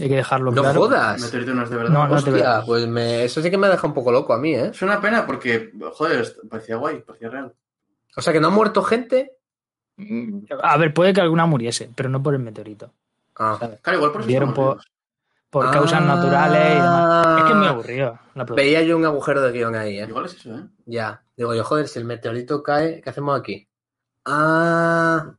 Hay 0.00 0.08
que 0.08 0.16
dejarlo 0.16 0.50
No 0.52 0.62
claro. 0.62 0.80
jodas. 0.80 1.20
Meteorito 1.20 1.54
no 1.54 1.62
es 1.64 1.70
de 1.70 1.76
verdad. 1.76 1.90
No, 1.92 2.06
no 2.08 2.16
es 2.16 2.24
de 2.24 2.30
Hostia, 2.30 2.48
verdad. 2.48 2.64
pues 2.66 2.86
me, 2.86 3.24
eso 3.24 3.42
sí 3.42 3.50
que 3.50 3.58
me 3.58 3.66
ha 3.66 3.70
dejado 3.70 3.88
un 3.88 3.94
poco 3.94 4.12
loco 4.12 4.32
a 4.32 4.38
mí, 4.38 4.54
¿eh? 4.54 4.68
Es 4.72 4.82
una 4.82 5.00
pena 5.00 5.26
porque, 5.26 5.72
joder, 5.94 6.26
parecía 6.48 6.76
guay, 6.76 7.00
parecía 7.02 7.28
real. 7.30 7.52
O 8.16 8.22
sea, 8.22 8.32
que 8.32 8.40
no 8.40 8.48
ha 8.48 8.50
muerto 8.50 8.82
gente. 8.82 9.32
A 10.62 10.76
ver, 10.76 10.94
puede 10.94 11.12
que 11.12 11.20
alguna 11.20 11.46
muriese, 11.46 11.90
pero 11.94 12.08
no 12.08 12.22
por 12.22 12.34
el 12.34 12.40
meteorito. 12.40 12.92
Ah. 13.36 13.56
¿sabes? 13.58 13.80
Claro, 13.80 13.98
igual 13.98 14.12
por 14.12 14.22
eso 14.30 14.54
por-. 14.54 14.80
Por 15.50 15.70
causas 15.70 16.02
naturales 16.02 16.72
y 16.72 16.74
demás. 16.74 17.38
Es 17.38 17.44
que 17.44 17.50
es 17.50 17.56
muy 17.56 17.66
Ah. 17.66 17.70
aburrido 17.70 18.18
la. 18.34 18.44
Veía 18.44 18.82
yo 18.82 18.96
un 18.98 19.04
agujero 19.06 19.40
de 19.40 19.50
guion 19.52 19.74
ahí, 19.74 19.98
¿eh? 19.98 20.06
Igual 20.06 20.26
es 20.26 20.34
eso, 20.34 20.54
¿eh? 20.54 20.62
Ya. 20.84 21.22
Digo 21.36 21.54
yo, 21.54 21.64
joder, 21.64 21.88
si 21.88 21.98
el 21.98 22.04
meteorito 22.04 22.62
cae, 22.62 23.00
¿qué 23.00 23.08
hacemos 23.10 23.38
aquí? 23.40 23.66
Ah. 24.26 25.32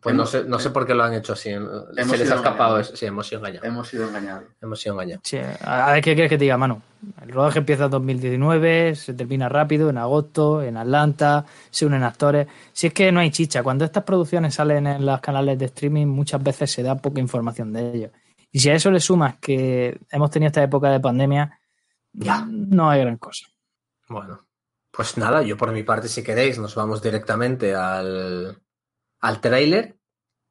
Pues 0.00 0.14
no 0.14 0.26
sé, 0.26 0.44
no 0.44 0.58
sé 0.58 0.70
por 0.70 0.86
qué 0.86 0.94
lo 0.94 1.02
han 1.02 1.14
hecho 1.14 1.32
así. 1.32 1.50
Se 1.50 2.18
les 2.18 2.30
ha 2.30 2.36
escapado 2.36 2.78
eso. 2.78 2.96
Sí, 2.96 3.06
hemos 3.06 3.26
sido 3.26 3.40
engañados. 3.40 3.66
Hemos 3.66 3.88
sido 3.88 4.08
engañados. 4.08 4.44
Hemos 4.60 4.80
sido 4.80 4.94
engañados. 4.94 5.22
Sí, 5.24 5.38
a 5.60 5.92
ver, 5.92 6.02
¿qué 6.02 6.14
quieres 6.14 6.30
que 6.30 6.38
te 6.38 6.44
diga, 6.44 6.56
Manu? 6.56 6.80
El 7.22 7.30
rodaje 7.30 7.60
empieza 7.60 7.84
en 7.84 7.90
2019, 7.90 8.94
se 8.94 9.14
termina 9.14 9.48
rápido, 9.48 9.88
en 9.90 9.98
agosto, 9.98 10.62
en 10.62 10.76
Atlanta, 10.76 11.44
se 11.70 11.86
unen 11.86 12.02
actores. 12.02 12.48
Si 12.72 12.88
es 12.88 12.92
que 12.92 13.12
no 13.12 13.20
hay 13.20 13.30
chicha, 13.30 13.62
cuando 13.62 13.84
estas 13.84 14.04
producciones 14.04 14.54
salen 14.54 14.86
en 14.86 15.06
los 15.06 15.20
canales 15.20 15.58
de 15.58 15.66
streaming, 15.66 16.06
muchas 16.06 16.42
veces 16.42 16.70
se 16.70 16.82
da 16.82 16.96
poca 16.96 17.20
información 17.20 17.72
de 17.72 17.94
ellos. 17.94 18.10
Y 18.50 18.60
si 18.60 18.70
a 18.70 18.74
eso 18.74 18.90
le 18.90 19.00
sumas 19.00 19.36
que 19.38 19.98
hemos 20.10 20.30
tenido 20.30 20.48
esta 20.48 20.62
época 20.62 20.90
de 20.90 21.00
pandemia, 21.00 21.58
ya 22.12 22.44
no 22.48 22.90
hay 22.90 23.00
gran 23.00 23.18
cosa. 23.18 23.46
Bueno, 24.08 24.46
pues 24.90 25.16
nada, 25.18 25.42
yo 25.42 25.56
por 25.56 25.70
mi 25.72 25.82
parte, 25.82 26.08
si 26.08 26.22
queréis, 26.22 26.58
nos 26.58 26.74
vamos 26.74 27.02
directamente 27.02 27.74
al, 27.74 28.58
al 29.20 29.40
tráiler 29.40 29.96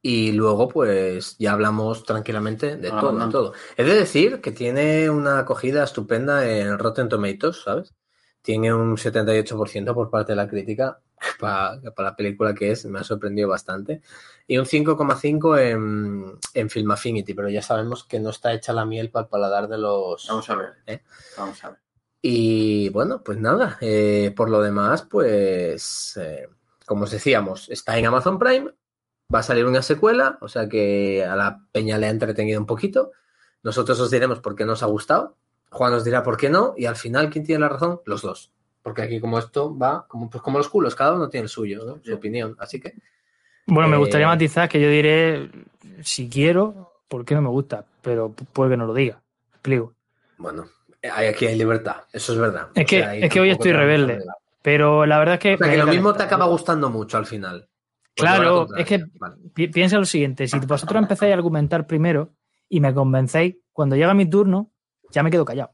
y 0.01 0.31
luego 0.31 0.67
pues 0.69 1.35
ya 1.39 1.53
hablamos 1.53 2.03
tranquilamente 2.03 2.77
de 2.77 2.89
Ah, 2.89 2.99
todo, 2.99 3.11
no. 3.13 3.25
de 3.25 3.31
todo. 3.31 3.53
He 3.75 3.83
de 3.83 3.95
decir 3.95 4.41
que 4.41 4.51
tiene 4.51 5.09
una 5.09 5.39
acogida 5.39 5.83
estupenda 5.83 6.47
en 6.49 6.77
Rotten 6.77 7.09
Tomatoes, 7.09 7.61
¿sabes? 7.63 7.93
Tiene 8.41 8.73
un 8.73 8.95
78% 8.97 9.93
por 9.93 10.09
parte 10.09 10.31
de 10.33 10.35
la 10.37 10.47
crítica 10.47 10.99
para, 11.39 11.81
para 11.95 12.09
la 12.11 12.15
película 12.15 12.53
que 12.53 12.71
es, 12.71 12.85
me 12.85 12.99
ha 12.99 13.03
sorprendido 13.03 13.49
bastante. 13.49 14.01
Y 14.45 14.57
un 14.57 14.65
5,5 14.65 15.59
en, 15.59 16.39
en 16.53 16.69
Film 16.69 16.91
Affinity, 16.91 17.33
pero 17.33 17.49
ya 17.49 17.61
sabemos 17.61 18.05
que 18.05 18.19
no 18.19 18.29
está 18.29 18.53
hecha 18.53 18.71
la 18.71 18.85
miel 18.85 19.09
para 19.09 19.23
el 19.25 19.29
paladar 19.29 19.67
de 19.67 19.77
los... 19.77 20.25
Vamos 20.29 20.49
a 20.49 20.55
ver. 20.55 20.69
¿Eh? 20.85 21.01
Vamos 21.37 21.61
a 21.65 21.69
ver. 21.71 21.79
Y 22.21 22.89
bueno, 22.89 23.21
pues 23.23 23.37
nada, 23.37 23.77
eh, 23.81 24.33
por 24.35 24.49
lo 24.49 24.61
demás, 24.61 25.03
pues 25.09 26.17
eh, 26.21 26.47
como 26.87 27.03
os 27.03 27.11
decíamos, 27.11 27.67
está 27.69 27.97
en 27.99 28.05
Amazon 28.05 28.39
Prime, 28.39 28.71
va 29.33 29.39
a 29.39 29.43
salir 29.43 29.65
una 29.65 29.81
secuela, 29.81 30.37
o 30.39 30.47
sea 30.47 30.69
que 30.69 31.23
a 31.25 31.35
la 31.35 31.59
peña 31.73 31.97
le 31.97 32.07
ha 32.07 32.09
entretenido 32.09 32.59
un 32.61 32.65
poquito. 32.65 33.11
Nosotros 33.61 33.99
os 33.99 34.09
diremos 34.09 34.39
por 34.39 34.55
qué 34.55 34.63
nos 34.63 34.83
ha 34.83 34.85
gustado, 34.85 35.35
Juan 35.69 35.91
nos 35.91 36.05
dirá 36.05 36.23
por 36.23 36.37
qué 36.37 36.49
no, 36.49 36.73
y 36.77 36.85
al 36.85 36.95
final, 36.95 37.29
¿quién 37.29 37.45
tiene 37.45 37.59
la 37.59 37.67
razón? 37.69 37.99
Los 38.05 38.21
dos. 38.21 38.53
Porque 38.81 39.01
aquí 39.01 39.19
como 39.19 39.37
esto 39.37 39.77
va, 39.77 40.07
como, 40.07 40.29
pues 40.29 40.41
como 40.41 40.59
los 40.59 40.69
culos, 40.69 40.95
cada 40.95 41.13
uno 41.13 41.27
tiene 41.27 41.43
el 41.43 41.49
suyo, 41.49 41.83
¿no? 41.85 41.99
su 42.01 42.15
opinión. 42.15 42.55
Así 42.57 42.79
que... 42.79 42.93
Bueno, 43.65 43.89
me 43.89 43.97
gustaría 43.97 44.25
Eh, 44.27 44.29
matizar 44.29 44.69
que 44.69 44.79
yo 44.79 44.87
diré, 44.87 45.51
si 46.03 46.29
quiero, 46.29 46.93
por 47.09 47.25
qué 47.25 47.35
no 47.35 47.41
me 47.41 47.49
gusta, 47.49 47.83
pero 48.01 48.31
puede 48.53 48.71
que 48.71 48.77
no 48.77 48.85
lo 48.87 48.93
diga. 48.93 49.21
Explico. 49.51 49.93
Bueno, 50.37 50.69
hay- 51.03 51.27
aquí 51.27 51.47
hay 51.47 51.57
libertad, 51.57 52.03
eso 52.13 52.31
es 52.31 52.39
verdad. 52.39 52.69
Es 52.73 52.85
que- 52.87 53.25
es 53.25 53.29
que 53.29 53.39
hoy 53.41 53.49
estoy 53.49 53.73
rebelde. 53.73 54.19
Pero 54.67 55.05
la 55.05 55.17
verdad 55.17 55.35
es 55.35 55.39
que... 55.39 55.53
O 55.53 55.57
sea, 55.59 55.69
que 55.71 55.77
lo 55.77 55.87
mismo 55.87 56.13
te 56.13 56.23
acaba 56.23 56.45
gustando 56.45 56.89
mucho 56.89 57.17
al 57.17 57.25
final. 57.25 57.69
Pues 58.13 58.29
Claro, 58.29 58.67
es 58.75 58.85
que- 58.85 59.01
Vale. 59.17 59.35
Pi- 59.53 59.69
Piensa 59.69 59.97
lo 59.97 60.03
siguiente, 60.03 60.45
si 60.45 60.59
vosotros 60.59 61.01
empezáis 61.01 61.31
a 61.31 61.35
argumentar 61.35 61.87
primero 61.87 62.33
y 62.67 62.81
me 62.81 62.93
convencéis, 62.93 63.55
cuando 63.71 63.95
llega 63.95 64.13
mi 64.13 64.29
turno, 64.29 64.73
ya 65.09 65.23
me 65.23 65.31
quedo 65.31 65.45
callado. 65.45 65.71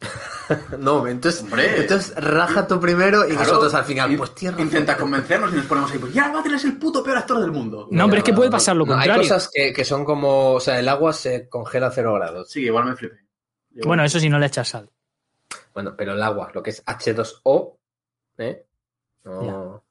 No, 0.76 1.06
entonces, 1.06 1.42
Hombre. 1.44 1.80
entonces 1.80 2.14
raja 2.16 2.66
tú 2.66 2.80
primero 2.80 3.24
y 3.24 3.28
Claro, 3.28 3.44
nosotros 3.44 3.74
al 3.74 3.84
final, 3.84 4.10
in- 4.10 4.18
pues 4.18 4.34
tierra. 4.34 4.60
Intenta 4.60 4.96
convencernos 4.96 5.52
y 5.52 5.56
nos 5.56 5.66
ponemos 5.66 5.92
ahí, 5.92 5.98
pues 5.98 6.12
ya, 6.12 6.32
Batel 6.32 6.54
es 6.54 6.64
el 6.64 6.76
puto 6.78 7.02
peor 7.04 7.18
actor 7.18 7.40
del 7.40 7.52
mundo. 7.52 7.86
No, 7.92 8.04
hombre, 8.04 8.18
es 8.18 8.24
que 8.24 8.32
puede 8.32 8.50
pasar 8.50 8.74
lo 8.74 8.84
No, 8.84 8.88
contrario. 8.94 9.12
Hay 9.22 9.28
cosas 9.28 9.48
que, 9.54 9.72
que 9.72 9.84
son 9.84 10.04
como, 10.04 10.54
o 10.54 10.60
sea, 10.60 10.80
el 10.80 10.88
agua 10.88 11.12
se 11.12 11.48
congela 11.48 11.86
a 11.86 11.90
cero 11.92 12.14
grados. 12.14 12.50
Sí, 12.50 12.62
igual 12.64 12.86
me 12.86 12.96
flipé. 12.96 13.18
Igual. 13.70 13.86
Bueno, 13.86 14.04
eso 14.04 14.18
si 14.18 14.28
no 14.28 14.40
le 14.40 14.46
echas 14.46 14.68
sal. 14.68 14.90
Bueno, 15.72 15.94
pero 15.96 16.12
el 16.14 16.22
agua, 16.22 16.50
lo 16.52 16.60
que 16.62 16.70
es 16.70 16.84
H2O, 16.84 17.78
¿eh? 18.42 18.66
No. 19.24 19.82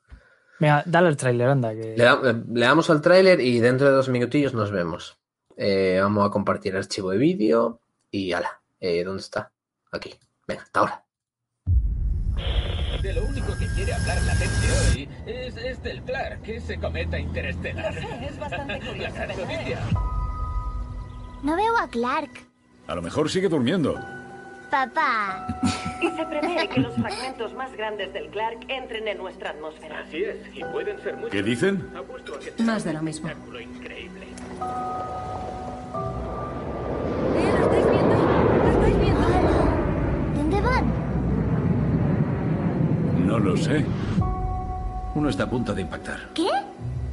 Venga, 0.59 0.83
dale 0.85 1.07
al 1.07 1.17
tráiler, 1.17 1.47
anda. 1.49 1.71
Que... 1.73 1.95
Le, 1.97 2.03
da- 2.03 2.21
le 2.21 2.65
damos 2.65 2.89
al 2.89 3.01
tráiler 3.01 3.39
y 3.41 3.59
dentro 3.59 3.87
de 3.87 3.93
dos 3.93 4.09
minutillos 4.09 4.53
nos 4.53 4.69
vemos. 4.71 5.17
Eh, 5.57 5.99
vamos 6.01 6.27
a 6.27 6.31
compartir 6.31 6.75
archivo 6.75 7.09
de 7.11 7.17
vídeo 7.17 7.79
y 8.11 8.31
ala. 8.33 8.61
Eh, 8.79 9.03
¿Dónde 9.03 9.21
está? 9.21 9.51
Aquí. 9.91 10.13
Venga, 10.47 10.63
hasta 10.63 10.79
ahora. 10.81 11.05
De 13.01 13.13
lo 13.13 13.23
único 13.23 13.57
que 13.57 13.65
quiere 13.75 13.93
hablar 13.93 14.21
la 14.23 14.35
gente 14.35 14.67
hoy 14.91 15.09
es, 15.25 15.57
es 15.57 15.81
del 15.81 16.01
Clark, 16.03 16.41
ese 16.47 16.79
cometa 16.79 17.17
interestelar. 17.17 17.97
Es 17.97 18.37
bastante 18.39 18.79
curioso, 18.87 19.15
La. 19.27 19.79
No 21.43 21.55
veo 21.55 21.77
a 21.77 21.87
Clark. 21.87 22.29
A 22.87 22.93
lo 22.95 23.01
mejor 23.01 23.29
sigue 23.29 23.49
durmiendo. 23.49 23.95
Papá. 24.71 25.45
Y 26.01 26.09
se 26.11 26.25
prevé 26.25 26.67
que 26.69 26.79
los 26.79 26.95
fragmentos 26.95 27.53
más 27.53 27.71
grandes 27.75 28.13
del 28.13 28.29
Clark 28.29 28.59
entren 28.69 29.05
en 29.07 29.17
nuestra 29.17 29.49
atmósfera. 29.51 29.99
Así 30.07 30.23
es, 30.23 30.37
y 30.55 30.63
pueden 30.63 30.97
ser 31.01 31.15
muchos. 31.15 31.29
¿Qué 31.31 31.43
dicen? 31.43 31.89
Apuesto 31.95 32.35
a 32.35 32.39
que 32.39 32.51
será 32.51 32.63
Más 32.63 32.83
de 32.85 32.89
un 32.91 32.95
lo 32.95 33.01
mismo. 33.03 33.29
increíble. 33.59 34.27
¿Eh, 37.35 37.53
¿Lo 37.59 37.65
estáis 37.65 37.85
viendo? 37.91 38.15
¿Lo 38.63 38.69
estáis 38.71 38.99
viendo? 38.99 39.27
¿Dónde 40.35 40.61
van? 40.61 40.85
No 43.27 43.37
lo 43.39 43.57
sé. 43.57 43.85
Uno 45.15 45.27
está 45.29 45.43
a 45.43 45.49
punto 45.49 45.75
de 45.75 45.81
impactar. 45.81 46.29
¿Qué? 46.33 46.47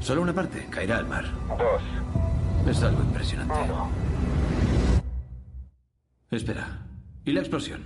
Solo 0.00 0.22
una 0.22 0.32
parte 0.32 0.64
caerá 0.70 0.98
al 0.98 1.06
mar. 1.08 1.24
Dos. 1.48 1.82
Es 2.70 2.82
algo 2.84 3.02
impresionante. 3.02 3.54
Espera. 6.30 6.87
¿Y 7.28 7.32
la 7.32 7.40
explosión? 7.40 7.82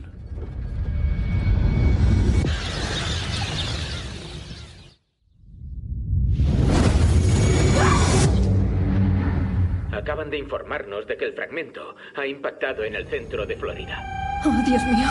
Acaban 9.93 10.31
de 10.31 10.39
informarnos 10.39 11.09
de 11.09 11.17
que 11.17 11.25
el 11.25 11.35
fragmento 11.35 11.97
ha 12.15 12.25
impactado 12.25 12.85
en 12.85 12.95
el 12.95 13.09
centro 13.09 13.45
de 13.45 13.57
Florida. 13.57 14.01
Oh, 14.45 14.63
Dios 14.65 14.81
mío. 14.85 15.09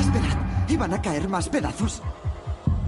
Esperad, 0.00 0.68
¿iban 0.68 0.92
a 0.92 1.00
caer 1.00 1.28
más 1.28 1.48
pedazos? 1.48 2.02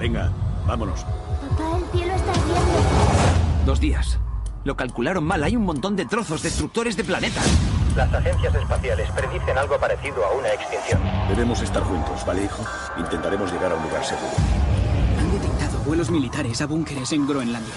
Venga, 0.01 0.33
vámonos. 0.67 1.05
Papá, 1.05 1.79
el 1.79 1.85
cielo 1.97 2.13
está 2.13 2.31
ardiendo. 2.33 3.67
Dos 3.67 3.81
días. 3.81 4.19
Lo 4.65 4.77
calcularon 4.77 5.23
mal, 5.23 5.45
hay 5.45 5.55
un 5.55 5.63
montón 5.63 5.95
de 5.95 6.07
trozos 6.07 6.43
destructores 6.43 6.97
de 6.97 7.05
planetas. 7.05 7.76
Las 7.97 8.13
agencias 8.13 8.55
espaciales 8.55 9.11
predicen 9.13 9.57
algo 9.57 9.79
parecido 9.79 10.23
a 10.27 10.33
una 10.33 10.49
extinción. 10.49 11.01
Debemos 11.31 11.63
estar 11.63 11.83
juntos, 11.83 12.27
¿vale, 12.27 12.43
hijo? 12.43 12.63
Intentaremos 12.99 13.51
llegar 13.51 13.73
a 13.73 13.75
un 13.75 13.83
lugar 13.85 14.05
seguro. 14.05 14.35
Han 15.19 15.33
detectado 15.33 15.79
vuelos 15.79 16.11
militares 16.11 16.61
a 16.61 16.67
búnkeres 16.67 17.11
en 17.13 17.27
Groenlandia. 17.27 17.73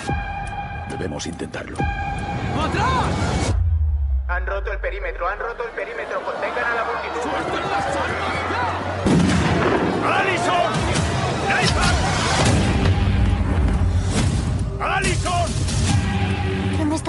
Debemos 0.90 1.26
intentarlo. 1.26 1.78
¡Atrás! 1.78 3.56
Han 4.28 4.46
roto 4.46 4.74
el 4.74 4.80
perímetro, 4.80 5.26
han 5.26 5.40
roto 5.40 5.64
el 5.64 5.72
perímetro. 5.72 6.22
Contengan 6.22 6.66
a 6.66 6.76
la 6.76 6.84
multitud. 6.84 7.22
¡Alison! 10.06 12.09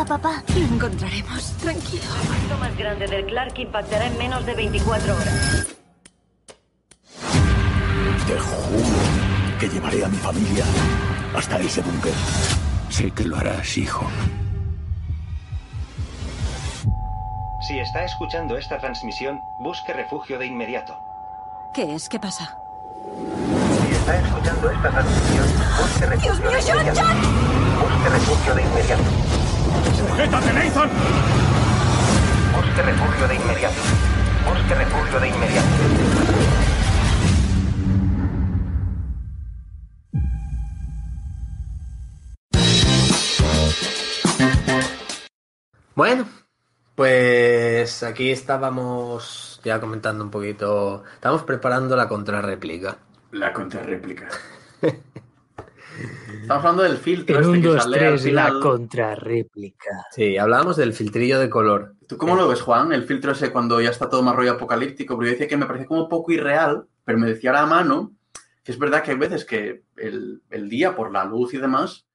Está 0.01 0.19
papá? 0.19 0.43
Lo 0.55 0.75
encontraremos. 0.75 1.53
Tranquilo. 1.59 2.03
El 2.03 2.09
fragmento 2.09 2.59
más 2.59 2.77
grande 2.77 3.07
del 3.07 3.27
Clark 3.27 3.59
impactará 3.59 4.07
en 4.07 4.19
menos 4.19 4.47
de 4.47 4.55
24 4.55 5.15
horas. 5.15 5.67
Te 8.27 8.39
juro 8.39 8.89
que 9.59 9.69
llevaré 9.69 10.05
a 10.05 10.09
mi 10.09 10.17
familia 10.17 10.65
hasta 11.35 11.59
ese 11.59 11.83
búnker. 11.83 12.13
Sé 12.89 13.11
que 13.11 13.25
lo 13.25 13.37
harás, 13.37 13.77
hijo. 13.77 14.07
Si 17.67 17.79
está 17.79 18.05
escuchando 18.05 18.57
esta 18.57 18.79
transmisión, 18.79 19.39
busque 19.61 19.93
refugio 19.93 20.39
de 20.39 20.47
inmediato. 20.47 20.97
¿Qué 21.75 21.95
es? 21.95 22.09
¿Qué 22.09 22.19
pasa? 22.19 22.57
Si 23.87 23.95
está 23.95 24.17
escuchando 24.17 24.71
esta 24.71 24.91
transmisión, 24.91 25.47
busque 25.79 26.07
refugio 26.07 26.51
de 26.51 26.61
inmediato. 26.61 27.01
Busque 27.81 28.09
refugio 28.09 28.55
de 28.55 28.63
inmediato. 28.63 29.40
¡Sujétate, 29.97 30.53
Nathan! 30.53 30.91
Busque 32.55 32.83
refugio 32.83 33.29
de 33.29 33.35
inmediato. 33.35 33.81
Busque 34.47 34.75
refugio 34.75 35.21
de 35.21 35.29
inmediato. 35.29 35.69
Bueno, 45.95 46.27
pues 46.95 48.03
aquí 48.03 48.31
estábamos 48.31 49.61
ya 49.63 49.81
comentando 49.81 50.25
un 50.25 50.31
poquito. 50.31 51.05
Estábamos 51.15 51.45
preparando 51.45 51.95
la 51.97 52.09
contrarréplica. 52.09 52.97
La 53.33 53.53
contrarréplica. 53.53 54.29
Estamos 56.43 56.65
hablando 56.65 56.83
del 56.83 56.97
filtro 56.97 57.37
En 57.37 57.43
este 57.43 57.57
un, 57.57 57.63
que 57.63 57.69
dos, 57.69 57.83
sale 57.83 58.07
al 58.07 58.21
tres, 58.21 58.33
la 58.33 58.61
contrarréplica. 58.61 60.07
Sí, 60.11 60.37
hablábamos 60.37 60.77
del 60.77 60.93
filtrillo 60.93 61.39
de 61.39 61.49
color. 61.49 61.95
¿Tú 62.09 62.17
cómo 62.17 62.35
lo 62.35 62.49
ves, 62.49 62.61
Juan? 62.61 62.93
El 62.93 63.05
filtro 63.05 63.33
ese 63.33 63.53
cuando 63.53 63.81
ya 63.81 63.91
está 63.91 64.09
todo 64.09 64.23
más 64.23 64.35
rollo 64.35 64.53
apocalíptico. 64.53 65.15
Porque 65.15 65.29
yo 65.29 65.33
decía 65.33 65.49
que 65.49 65.57
me 65.57 65.67
parecía 65.67 65.87
como 65.87 66.09
poco 66.09 66.33
irreal, 66.33 66.87
pero 67.05 67.19
me 67.19 67.29
decía 67.29 67.51
ahora 67.51 67.63
a 67.63 67.67
mano 67.67 68.13
que 68.63 68.73
es 68.73 68.79
verdad 68.79 69.03
que 69.03 69.13
hay 69.13 69.17
veces 69.17 69.45
que 69.45 69.85
el, 69.97 70.43
el 70.51 70.69
día, 70.69 70.95
por 70.95 71.13
la 71.13 71.25
luz 71.25 71.55
y 71.55 71.59
demás, 71.59 72.07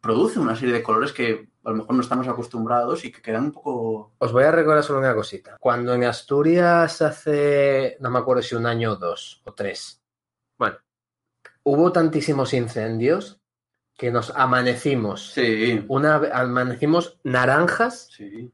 produce 0.00 0.38
una 0.38 0.56
serie 0.56 0.74
de 0.74 0.82
colores 0.82 1.12
que 1.12 1.48
a 1.64 1.70
lo 1.70 1.76
mejor 1.76 1.94
no 1.94 2.02
estamos 2.02 2.28
acostumbrados 2.28 3.04
y 3.04 3.12
que 3.12 3.22
quedan 3.22 3.44
un 3.44 3.52
poco... 3.52 4.12
Os 4.18 4.32
voy 4.32 4.44
a 4.44 4.50
recordar 4.50 4.82
solo 4.82 4.98
una 5.00 5.14
cosita. 5.14 5.56
Cuando 5.60 5.94
en 5.94 6.04
Asturias 6.04 7.02
hace, 7.02 7.96
no 8.00 8.10
me 8.10 8.18
acuerdo 8.18 8.42
si 8.42 8.54
un 8.54 8.66
año 8.66 8.92
o 8.92 8.96
dos 8.96 9.42
o 9.44 9.52
tres, 9.52 10.02
hubo 11.64 11.90
tantísimos 11.92 12.54
incendios 12.54 13.40
que 13.96 14.10
nos 14.10 14.30
amanecimos. 14.30 15.32
Sí, 15.32 15.84
Una, 15.88 16.16
amanecimos 16.32 17.18
naranjas 17.24 18.08
sí, 18.12 18.52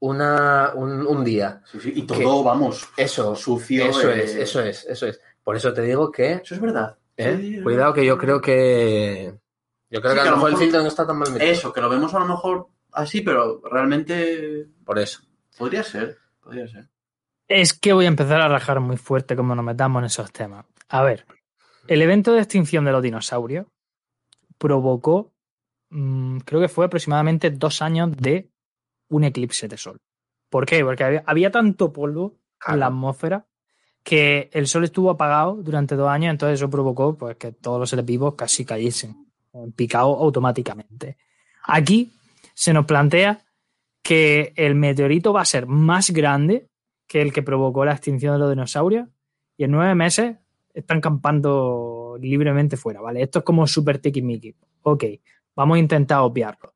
una, 0.00 0.72
un, 0.74 1.06
un 1.06 1.24
día. 1.24 1.62
sí, 1.70 1.80
sí. 1.80 1.92
Y 1.96 2.02
todo, 2.02 2.42
vamos, 2.44 2.88
Eso, 2.96 3.34
sucio. 3.34 3.86
eso 3.86 4.10
eh, 4.10 4.22
es, 4.24 4.34
eso 4.36 4.60
es, 4.62 4.84
eso 4.86 5.06
es. 5.06 5.20
Por 5.42 5.56
eso 5.56 5.72
te 5.72 5.82
digo 5.82 6.10
que, 6.10 6.32
Eso 6.34 6.54
es 6.54 6.60
verdad. 6.60 6.96
¿eh? 7.16 7.36
Sí, 7.40 7.62
cuidado 7.62 7.92
que 7.94 8.04
yo 8.04 8.16
creo 8.18 8.40
que, 8.40 9.34
yo 9.90 10.00
creo 10.00 10.12
Sí, 10.12 10.16
que 10.16 10.20
a 10.20 10.22
que 10.24 10.28
lo 10.30 10.30
a 10.30 10.30
lo 10.30 10.36
mejor 10.36 10.48
el 10.48 10.52
mejor- 10.54 10.58
filtro 10.64 10.82
no 10.82 10.88
está 10.88 11.06
tan 11.06 11.18
mal 11.18 11.32
metido. 11.32 11.50
Eso, 11.50 11.72
que 11.72 11.80
lo 11.80 11.88
vemos 11.88 12.14
a 12.14 12.18
lo 12.20 12.26
mejor 12.26 12.68
así, 12.92 13.20
pero 13.22 13.60
realmente 13.70 14.66
Por 14.84 14.98
eso. 14.98 15.20
podría 15.56 15.82
ser, 15.82 16.18
podría 16.40 16.68
ser. 16.68 16.88
Es 17.48 17.72
que 17.72 17.92
voy 17.94 18.04
a 18.04 18.08
empezar 18.08 18.40
a 18.42 18.48
rajar 18.48 18.80
muy 18.80 18.96
fuerte 18.98 19.34
como 19.34 19.54
nos 19.54 19.64
metamos 19.64 20.00
en 20.00 20.06
esos 20.06 20.30
temas. 20.32 20.66
A 20.90 21.02
ver, 21.02 21.24
el 21.88 22.02
evento 22.02 22.32
de 22.32 22.40
extinción 22.40 22.84
de 22.84 22.92
los 22.92 23.02
dinosaurios 23.02 23.66
provocó, 24.58 25.32
mm, 25.90 26.38
creo 26.38 26.60
que 26.60 26.68
fue 26.68 26.86
aproximadamente 26.86 27.50
dos 27.50 27.82
años 27.82 28.16
de 28.16 28.50
un 29.08 29.24
eclipse 29.24 29.68
de 29.68 29.76
sol. 29.76 30.00
¿Por 30.50 30.66
qué? 30.66 30.84
Porque 30.84 31.04
había, 31.04 31.24
había 31.26 31.50
tanto 31.50 31.92
polvo 31.92 32.38
en 32.66 32.80
la 32.80 32.86
atmósfera 32.86 33.46
que 34.02 34.48
el 34.52 34.66
sol 34.66 34.84
estuvo 34.84 35.10
apagado 35.10 35.56
durante 35.56 35.94
dos 35.96 36.08
años, 36.08 36.30
entonces 36.30 36.58
eso 36.58 36.70
provocó 36.70 37.16
pues, 37.16 37.36
que 37.36 37.52
todos 37.52 37.78
los 37.78 37.90
seres 37.90 38.04
vivos 38.04 38.34
casi 38.36 38.64
cayesen, 38.64 39.26
picados 39.76 40.18
automáticamente. 40.20 41.16
Aquí 41.64 42.12
se 42.54 42.72
nos 42.72 42.86
plantea 42.86 43.44
que 44.02 44.52
el 44.56 44.74
meteorito 44.74 45.32
va 45.32 45.42
a 45.42 45.44
ser 45.44 45.66
más 45.66 46.10
grande 46.10 46.68
que 47.06 47.20
el 47.22 47.32
que 47.32 47.42
provocó 47.42 47.84
la 47.84 47.92
extinción 47.92 48.34
de 48.34 48.38
los 48.38 48.50
dinosaurios 48.50 49.08
y 49.56 49.64
en 49.64 49.72
nueve 49.72 49.94
meses 49.94 50.36
están 50.80 51.00
campando 51.00 52.16
libremente 52.20 52.76
fuera, 52.76 53.00
¿vale? 53.00 53.22
Esto 53.22 53.40
es 53.40 53.44
como 53.44 53.66
super 53.66 53.98
tiquismiqui. 53.98 54.54
Ok, 54.82 55.04
vamos 55.54 55.76
a 55.76 55.80
intentar 55.80 56.20
obviarlo. 56.20 56.74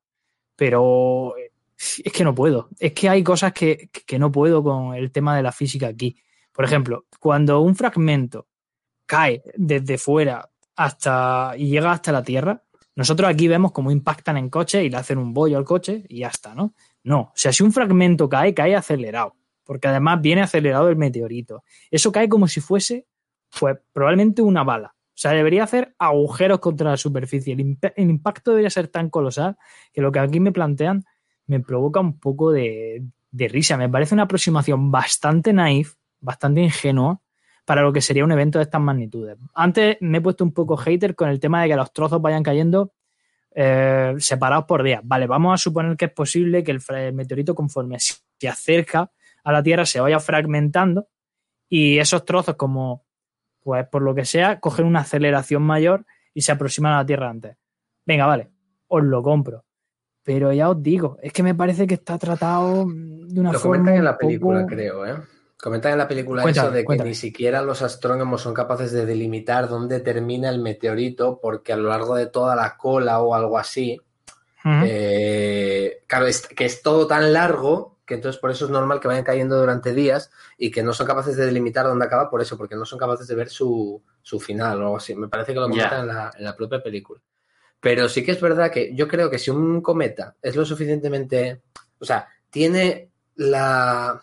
Pero 0.56 1.34
es 1.76 2.12
que 2.12 2.24
no 2.24 2.34
puedo. 2.34 2.68
Es 2.78 2.92
que 2.92 3.08
hay 3.08 3.22
cosas 3.22 3.52
que, 3.52 3.90
que 4.06 4.18
no 4.18 4.30
puedo 4.30 4.62
con 4.62 4.94
el 4.94 5.10
tema 5.10 5.36
de 5.36 5.42
la 5.42 5.52
física 5.52 5.88
aquí. 5.88 6.16
Por 6.52 6.64
ejemplo, 6.64 7.06
cuando 7.18 7.60
un 7.60 7.74
fragmento 7.74 8.46
cae 9.06 9.42
desde 9.56 9.98
fuera 9.98 10.50
hasta 10.76 11.54
y 11.56 11.68
llega 11.68 11.92
hasta 11.92 12.12
la 12.12 12.22
Tierra, 12.22 12.62
nosotros 12.94 13.28
aquí 13.28 13.48
vemos 13.48 13.72
cómo 13.72 13.90
impactan 13.90 14.36
en 14.36 14.50
coche 14.50 14.84
y 14.84 14.90
le 14.90 14.98
hacen 14.98 15.18
un 15.18 15.32
bollo 15.32 15.56
al 15.56 15.64
coche 15.64 16.04
y 16.08 16.20
ya 16.20 16.28
está, 16.28 16.54
¿no? 16.54 16.74
No, 17.04 17.20
o 17.20 17.32
sea, 17.34 17.52
si 17.52 17.62
un 17.62 17.72
fragmento 17.72 18.28
cae, 18.28 18.54
cae 18.54 18.76
acelerado, 18.76 19.34
porque 19.64 19.88
además 19.88 20.20
viene 20.20 20.42
acelerado 20.42 20.88
el 20.88 20.96
meteorito. 20.96 21.64
Eso 21.90 22.12
cae 22.12 22.28
como 22.28 22.48
si 22.48 22.60
fuese, 22.60 23.06
pues, 23.58 23.78
probablemente 23.92 24.42
una 24.42 24.64
bala. 24.64 24.94
O 24.94 25.18
sea, 25.22 25.32
debería 25.32 25.64
hacer 25.64 25.94
agujeros 25.98 26.58
contra 26.58 26.90
la 26.90 26.96
superficie. 26.96 27.52
El, 27.52 27.60
imp- 27.60 27.92
el 27.94 28.10
impacto 28.10 28.50
debería 28.52 28.70
ser 28.70 28.88
tan 28.88 29.10
colosal 29.10 29.56
que 29.92 30.00
lo 30.00 30.10
que 30.10 30.18
aquí 30.18 30.40
me 30.40 30.52
plantean 30.52 31.04
me 31.46 31.60
provoca 31.60 32.00
un 32.00 32.18
poco 32.18 32.50
de, 32.50 33.04
risa. 33.30 33.76
Me 33.76 33.88
parece 33.88 34.14
una 34.14 34.24
aproximación 34.24 34.90
bastante 34.90 35.52
naif, 35.52 35.94
bastante 36.20 36.62
ingenua 36.62 37.20
para 37.64 37.82
lo 37.82 37.92
que 37.92 38.00
sería 38.00 38.24
un 38.24 38.32
evento 38.32 38.58
de 38.58 38.64
estas 38.64 38.80
magnitudes. 38.80 39.36
Antes 39.54 39.98
me 40.00 40.18
he 40.18 40.20
puesto 40.20 40.44
un 40.44 40.52
poco 40.52 40.76
hater 40.76 41.14
con 41.14 41.28
el 41.28 41.38
tema 41.38 41.62
de 41.62 41.68
que 41.68 41.76
los 41.76 41.92
trozos 41.92 42.20
vayan 42.20 42.42
cayendo 42.42 42.92
eh, 43.54 44.14
separados 44.18 44.64
por 44.64 44.82
días. 44.82 45.02
Vale, 45.04 45.26
vamos 45.26 45.54
a 45.54 45.58
suponer 45.58 45.96
que 45.96 46.06
es 46.06 46.12
posible 46.12 46.64
que 46.64 46.72
el, 46.72 46.80
el 46.88 47.12
meteorito, 47.12 47.54
conforme 47.54 47.98
se 48.00 48.48
acerca 48.48 49.12
a 49.44 49.52
la 49.52 49.62
Tierra, 49.62 49.84
se 49.84 50.00
vaya 50.00 50.18
fragmentando 50.18 51.08
y 51.68 51.98
esos 51.98 52.24
trozos, 52.24 52.56
como 52.56 53.04
pues 53.62 53.86
por 53.88 54.02
lo 54.02 54.14
que 54.14 54.24
sea, 54.24 54.60
cogen 54.60 54.86
una 54.86 55.00
aceleración 55.00 55.62
mayor 55.62 56.04
y 56.34 56.42
se 56.42 56.52
aproximan 56.52 56.92
a 56.92 56.98
la 56.98 57.06
Tierra 57.06 57.28
antes. 57.30 57.56
Venga, 58.06 58.26
vale, 58.26 58.50
os 58.88 59.02
lo 59.04 59.22
compro. 59.22 59.64
Pero 60.24 60.52
ya 60.52 60.70
os 60.70 60.82
digo, 60.82 61.18
es 61.22 61.32
que 61.32 61.42
me 61.42 61.54
parece 61.54 61.86
que 61.86 61.94
está 61.94 62.16
tratado 62.18 62.84
de 62.86 63.40
una 63.40 63.52
Lo 63.52 63.58
forma. 63.58 63.78
comentan 63.78 63.94
en 63.96 64.04
la 64.04 64.12
poco- 64.12 64.26
película, 64.28 64.66
creo, 64.66 65.06
¿eh? 65.06 65.14
Comentan 65.60 65.92
en 65.92 65.98
la 65.98 66.08
película 66.08 66.42
Cuéntame, 66.42 66.66
eso 66.68 66.74
de 66.74 66.80
que 66.80 66.84
cuéntame. 66.84 67.10
ni 67.10 67.14
siquiera 67.14 67.62
los 67.62 67.82
astrónomos 67.82 68.40
son 68.42 68.52
capaces 68.52 68.90
de 68.92 69.06
delimitar 69.06 69.68
dónde 69.68 70.00
termina 70.00 70.48
el 70.48 70.60
meteorito, 70.60 71.38
porque 71.40 71.72
a 71.72 71.76
lo 71.76 71.88
largo 71.88 72.16
de 72.16 72.26
toda 72.26 72.56
la 72.56 72.76
cola 72.76 73.20
o 73.20 73.34
algo 73.34 73.58
así, 73.58 74.00
eh, 74.84 76.02
claro, 76.06 76.26
es, 76.26 76.46
que 76.48 76.64
es 76.64 76.82
todo 76.82 77.06
tan 77.06 77.32
largo 77.32 77.98
que 78.12 78.16
entonces 78.16 78.38
por 78.38 78.50
eso 78.50 78.66
es 78.66 78.70
normal 78.70 79.00
que 79.00 79.08
vayan 79.08 79.24
cayendo 79.24 79.58
durante 79.58 79.94
días 79.94 80.30
y 80.58 80.70
que 80.70 80.82
no 80.82 80.92
son 80.92 81.06
capaces 81.06 81.34
de 81.34 81.46
delimitar 81.46 81.86
dónde 81.86 82.04
acaba 82.04 82.28
por 82.28 82.42
eso, 82.42 82.58
porque 82.58 82.76
no 82.76 82.84
son 82.84 82.98
capaces 82.98 83.26
de 83.26 83.34
ver 83.34 83.48
su, 83.48 84.02
su 84.20 84.38
final 84.38 84.82
o 84.82 84.82
algo 84.82 84.96
así. 84.98 85.14
Me 85.14 85.28
parece 85.28 85.54
que 85.54 85.60
lo 85.60 85.68
comentan 85.70 86.00
en, 86.02 86.08
la, 86.08 86.30
en 86.36 86.44
la 86.44 86.54
propia 86.54 86.82
película. 86.82 87.22
Pero 87.80 88.10
sí 88.10 88.22
que 88.22 88.32
es 88.32 88.40
verdad 88.40 88.70
que 88.70 88.94
yo 88.94 89.08
creo 89.08 89.30
que 89.30 89.38
si 89.38 89.50
un 89.50 89.80
cometa 89.80 90.36
es 90.42 90.54
lo 90.54 90.66
suficientemente, 90.66 91.62
o 91.98 92.04
sea, 92.04 92.28
tiene 92.50 93.08
la 93.36 94.20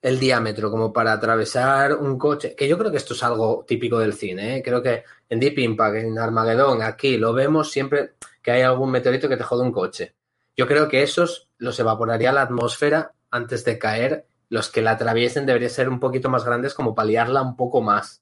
el 0.00 0.18
diámetro 0.18 0.70
como 0.70 0.94
para 0.94 1.12
atravesar 1.12 1.94
un 1.94 2.18
coche, 2.18 2.54
que 2.56 2.66
yo 2.66 2.78
creo 2.78 2.90
que 2.90 2.96
esto 2.96 3.12
es 3.12 3.22
algo 3.22 3.66
típico 3.68 3.98
del 3.98 4.14
cine, 4.14 4.56
¿eh? 4.56 4.62
creo 4.62 4.82
que 4.82 5.04
en 5.28 5.38
Deep 5.38 5.58
Impact, 5.58 5.96
en 5.96 6.18
Armagedón, 6.18 6.80
aquí 6.80 7.18
lo 7.18 7.34
vemos 7.34 7.70
siempre 7.70 8.14
que 8.42 8.50
hay 8.50 8.62
algún 8.62 8.90
meteorito 8.90 9.28
que 9.28 9.36
te 9.36 9.44
jode 9.44 9.62
un 9.62 9.72
coche. 9.72 10.14
Yo 10.56 10.66
creo 10.66 10.88
que 10.88 11.02
esos 11.02 11.48
los 11.58 11.78
evaporaría 11.78 12.32
la 12.32 12.42
atmósfera 12.42 13.12
antes 13.30 13.64
de 13.64 13.78
caer. 13.78 14.26
Los 14.48 14.68
que 14.68 14.82
la 14.82 14.92
atraviesen 14.92 15.46
deberían 15.46 15.70
ser 15.70 15.88
un 15.88 16.00
poquito 16.00 16.28
más 16.28 16.44
grandes 16.44 16.74
como 16.74 16.94
paliarla 16.94 17.40
un 17.40 17.54
poco 17.56 17.80
más, 17.82 18.20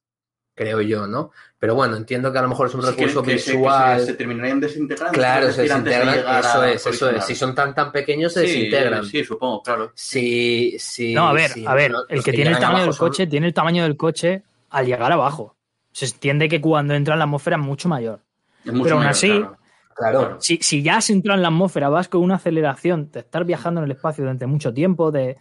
creo 0.55 0.83
yo, 0.83 1.07
¿no? 1.07 1.31
Pero 1.59 1.75
bueno, 1.75 1.97
entiendo 1.97 2.31
que 2.31 2.39
a 2.39 2.43
lo 2.43 2.49
mejor 2.49 2.67
es 2.69 2.75
un 2.75 2.83
Sí, 2.83 2.87
que- 2.89 2.93
recurso 2.97 3.23
que 3.23 3.39
se- 3.39 3.53
que 3.53 3.57
visual. 3.57 4.01
se, 4.01 4.07
se 4.07 4.15
terminarían 4.15 4.61
desintegrando. 4.61 5.15
Claro, 5.15 5.51
se 5.53 5.63
de 5.63 5.69
desintegran. 5.69 6.39
Eso 6.45 6.65
es, 6.65 6.87
eso 6.87 7.11
es. 7.11 7.25
Si 7.25 7.35
son 7.35 7.55
tan 7.55 7.75
tan 7.75 7.91
pequeños, 7.93 8.35
se 8.35 8.41
Sí, 8.47 8.47
desintegran. 8.47 9.05
Sí, 9.07 9.25
supongo, 9.25 9.63
claro. 9.63 9.93
Si, 9.95 10.77
si, 10.79 11.15
No, 11.15 11.29
a 11.29 11.33
ver, 11.33 11.51
a 11.67 11.75
ver, 11.75 11.93
el 12.11 12.23
que 12.23 12.33
tiene 12.33 12.51
el 12.51 12.59
tamaño 12.59 12.85
del 12.85 12.93
son- 12.93 13.09
coche 13.09 13.27
tiene 13.27 13.47
el 13.47 13.55
tamaño 13.55 13.83
del 13.85 13.97
coche 13.97 14.43
al 14.71 14.85
llegar 14.87 15.11
abajo. 15.11 15.57
Se 15.93 16.05
entiende 16.07 16.49
que 16.49 16.61
cuando 16.61 16.93
entra 16.95 17.15
en 17.15 17.19
la 17.21 17.25
atmósfera 17.25 17.57
es 17.57 17.63
mucho 17.63 17.89
mayor. 17.89 18.21
Es 18.65 18.73
mucho 18.73 18.85
Pero 18.85 18.97
aún 18.97 19.05
mayor, 19.05 19.11
así, 19.13 19.29
claro. 19.29 19.58
Claro. 19.99 20.37
Si, 20.41 20.59
si 20.63 20.83
ya 20.83 20.99
has 20.99 21.11
entrado 21.11 21.37
en 21.37 21.43
la 21.43 21.49
atmósfera, 21.49 21.89
vas 21.89 22.09
con 22.09 22.23
una 22.23 22.37
aceleración 22.37 23.11
de 23.11 23.21
estar 23.21 23.45
viajando 23.45 23.81
en 23.81 23.87
el 23.87 23.91
espacio 23.91 24.23
durante 24.23 24.47
mucho 24.47 24.73
tiempo, 24.73 25.11
de, 25.11 25.37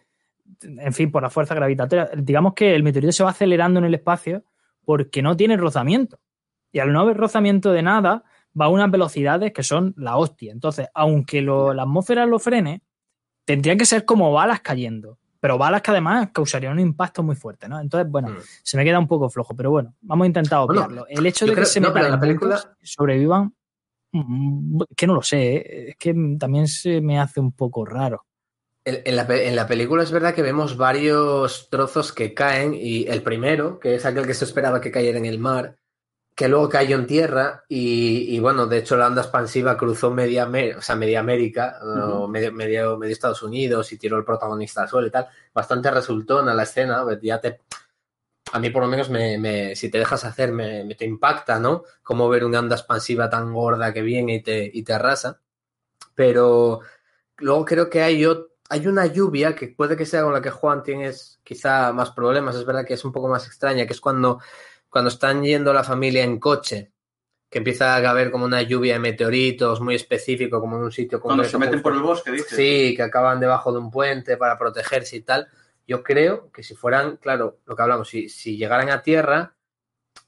en 0.63 0.93
fin, 0.93 1.11
por 1.11 1.21
la 1.21 1.29
fuerza 1.29 1.53
gravitatoria, 1.53 2.09
digamos 2.17 2.53
que 2.55 2.73
el 2.75 2.81
meteorito 2.83 3.11
se 3.11 3.23
va 3.23 3.29
acelerando 3.29 3.79
en 3.79 3.85
el 3.85 3.93
espacio 3.93 4.43
porque 4.83 5.21
no 5.21 5.37
tiene 5.37 5.57
rozamiento. 5.57 6.19
Y 6.71 6.79
al 6.79 6.91
no 6.91 7.01
haber 7.01 7.17
rozamiento 7.17 7.71
de 7.71 7.83
nada, 7.83 8.23
va 8.59 8.65
a 8.65 8.69
unas 8.69 8.89
velocidades 8.89 9.53
que 9.53 9.61
son 9.63 9.93
la 9.95 10.17
hostia. 10.17 10.51
Entonces, 10.51 10.87
aunque 10.95 11.41
lo- 11.41 11.73
la 11.73 11.83
atmósfera 11.83 12.25
lo 12.25 12.39
frene, 12.39 12.81
tendrían 13.45 13.77
que 13.77 13.85
ser 13.85 14.05
como 14.05 14.31
balas 14.31 14.61
cayendo. 14.61 15.19
Pero 15.39 15.59
balas 15.59 15.83
que 15.83 15.91
además 15.91 16.29
causarían 16.33 16.73
un 16.73 16.79
impacto 16.79 17.21
muy 17.21 17.35
fuerte, 17.35 17.69
¿no? 17.69 17.79
Entonces, 17.79 18.09
bueno, 18.09 18.29
Mm. 18.29 18.37
se 18.63 18.75
me 18.75 18.83
queda 18.83 18.97
un 18.97 19.07
poco 19.07 19.29
flojo, 19.29 19.55
pero 19.55 19.69
bueno, 19.69 19.93
vamos 20.01 20.25
a 20.25 20.27
intentar 20.27 20.65
Bueno, 20.65 20.81
obviarlo. 20.85 21.05
el 21.07 21.25
hecho 21.27 21.45
de 21.45 21.53
que 21.53 21.65
se 21.65 21.79
no, 21.79 21.89
metan 21.93 22.11
la 22.11 22.19
película- 22.19 22.75
sobrevivan, 22.81 23.53
que 24.95 25.07
no 25.07 25.15
lo 25.15 25.21
sé, 25.21 25.55
¿eh? 25.55 25.89
es 25.89 25.95
que 25.97 26.15
también 26.39 26.67
se 26.67 27.01
me 27.01 27.19
hace 27.19 27.39
un 27.39 27.51
poco 27.51 27.85
raro. 27.85 28.25
En, 28.85 29.01
en 29.03 29.15
la, 29.15 29.23
en 29.23 29.55
la 29.55 29.67
película 29.67 30.03
es 30.03 30.11
verdad 30.11 30.33
que 30.33 30.41
vemos 30.41 30.77
varios 30.77 31.69
trozos 31.69 32.13
que 32.13 32.33
caen 32.33 32.73
y 32.73 33.05
el 33.07 33.21
primero, 33.21 33.79
que 33.79 33.95
es 33.95 34.05
aquel 34.05 34.25
que 34.25 34.33
se 34.33 34.45
esperaba 34.45 34.79
que 34.79 34.91
cayera 34.91 35.17
en 35.17 35.25
el 35.25 35.39
mar, 35.39 35.77
que 36.37 36.47
luego 36.47 36.69
cayó 36.69 36.97
en 36.97 37.07
tierra 37.07 37.63
y, 37.67 38.35
y, 38.35 38.39
bueno, 38.39 38.67
de 38.67 38.77
hecho 38.77 38.95
la 38.95 39.07
onda 39.07 39.23
expansiva 39.23 39.75
cruzó 39.75 40.11
media, 40.11 40.47
o 40.77 40.81
sea, 40.83 40.95
media 40.95 41.19
América, 41.19 41.79
o 41.81 42.27
medio, 42.27 42.53
medio, 42.53 42.95
medio 42.95 43.11
Estados 43.11 43.41
Unidos 43.41 43.91
y 43.91 43.97
tiró 43.97 44.17
el 44.17 44.23
protagonista 44.23 44.83
al 44.83 44.87
suelo 44.87 45.07
y 45.07 45.11
tal. 45.11 45.27
Bastante 45.51 45.89
resultona 45.89 46.53
la 46.53 46.61
escena, 46.61 47.01
pues 47.03 47.19
ya 47.23 47.41
te... 47.41 47.61
A 48.53 48.59
mí 48.59 48.69
por 48.69 48.81
lo 48.83 48.87
menos 48.89 49.09
me, 49.09 49.37
me- 49.37 49.75
si 49.75 49.89
te 49.89 49.97
dejas 49.99 50.23
hacer 50.25 50.51
me, 50.51 50.83
me 50.83 50.95
te 50.95 51.05
impacta, 51.05 51.59
¿no? 51.59 51.83
Como 52.03 52.29
ver 52.29 52.45
una 52.45 52.59
onda 52.59 52.75
expansiva 52.75 53.29
tan 53.29 53.53
gorda 53.53 53.93
que 53.93 54.01
viene 54.01 54.35
y 54.35 54.41
te, 54.43 54.69
y 54.73 54.83
te 54.83 54.93
arrasa. 54.93 55.39
Pero 56.15 56.81
luego 57.37 57.65
creo 57.65 57.89
que 57.89 58.01
hay, 58.01 58.25
hay 58.69 58.87
una 58.87 59.05
lluvia 59.07 59.55
que 59.55 59.69
puede 59.69 59.95
que 59.97 60.05
sea 60.05 60.23
con 60.23 60.33
la 60.33 60.41
que 60.41 60.51
Juan 60.51 60.83
tienes 60.83 61.39
quizá 61.43 61.93
más 61.93 62.11
problemas. 62.11 62.55
Es 62.55 62.65
verdad 62.65 62.85
que 62.85 62.95
es 62.95 63.05
un 63.05 63.11
poco 63.11 63.27
más 63.27 63.45
extraña, 63.47 63.85
que 63.85 63.93
es 63.93 64.01
cuando, 64.01 64.39
cuando 64.89 65.09
están 65.09 65.43
yendo 65.43 65.73
la 65.73 65.83
familia 65.83 66.23
en 66.23 66.39
coche, 66.39 66.91
que 67.49 67.59
empieza 67.59 67.95
a 67.95 68.09
haber 68.09 68.31
como 68.31 68.45
una 68.45 68.61
lluvia 68.61 68.93
de 68.93 68.99
meteoritos 68.99 69.79
muy 69.81 69.95
específico, 69.95 70.59
como 70.59 70.77
en 70.77 70.83
un 70.83 70.91
sitio 70.91 71.19
Cuando 71.21 71.43
concreto, 71.43 71.59
se 71.59 71.65
meten 71.65 71.81
por 71.81 71.93
el 71.93 72.01
bosque, 72.01 72.31
dices. 72.31 72.49
Sí, 72.49 72.93
que 72.95 73.03
acaban 73.03 73.39
debajo 73.39 73.71
de 73.71 73.79
un 73.79 73.91
puente 73.91 74.37
para 74.37 74.57
protegerse 74.57 75.17
y 75.17 75.21
tal. 75.21 75.47
Yo 75.87 76.03
creo 76.03 76.51
que 76.51 76.63
si 76.63 76.75
fueran, 76.75 77.17
claro, 77.17 77.59
lo 77.65 77.75
que 77.75 77.81
hablamos, 77.81 78.09
si, 78.09 78.27
si 78.29 78.57
llegaran 78.57 78.89
a 78.89 79.01
tierra, 79.01 79.55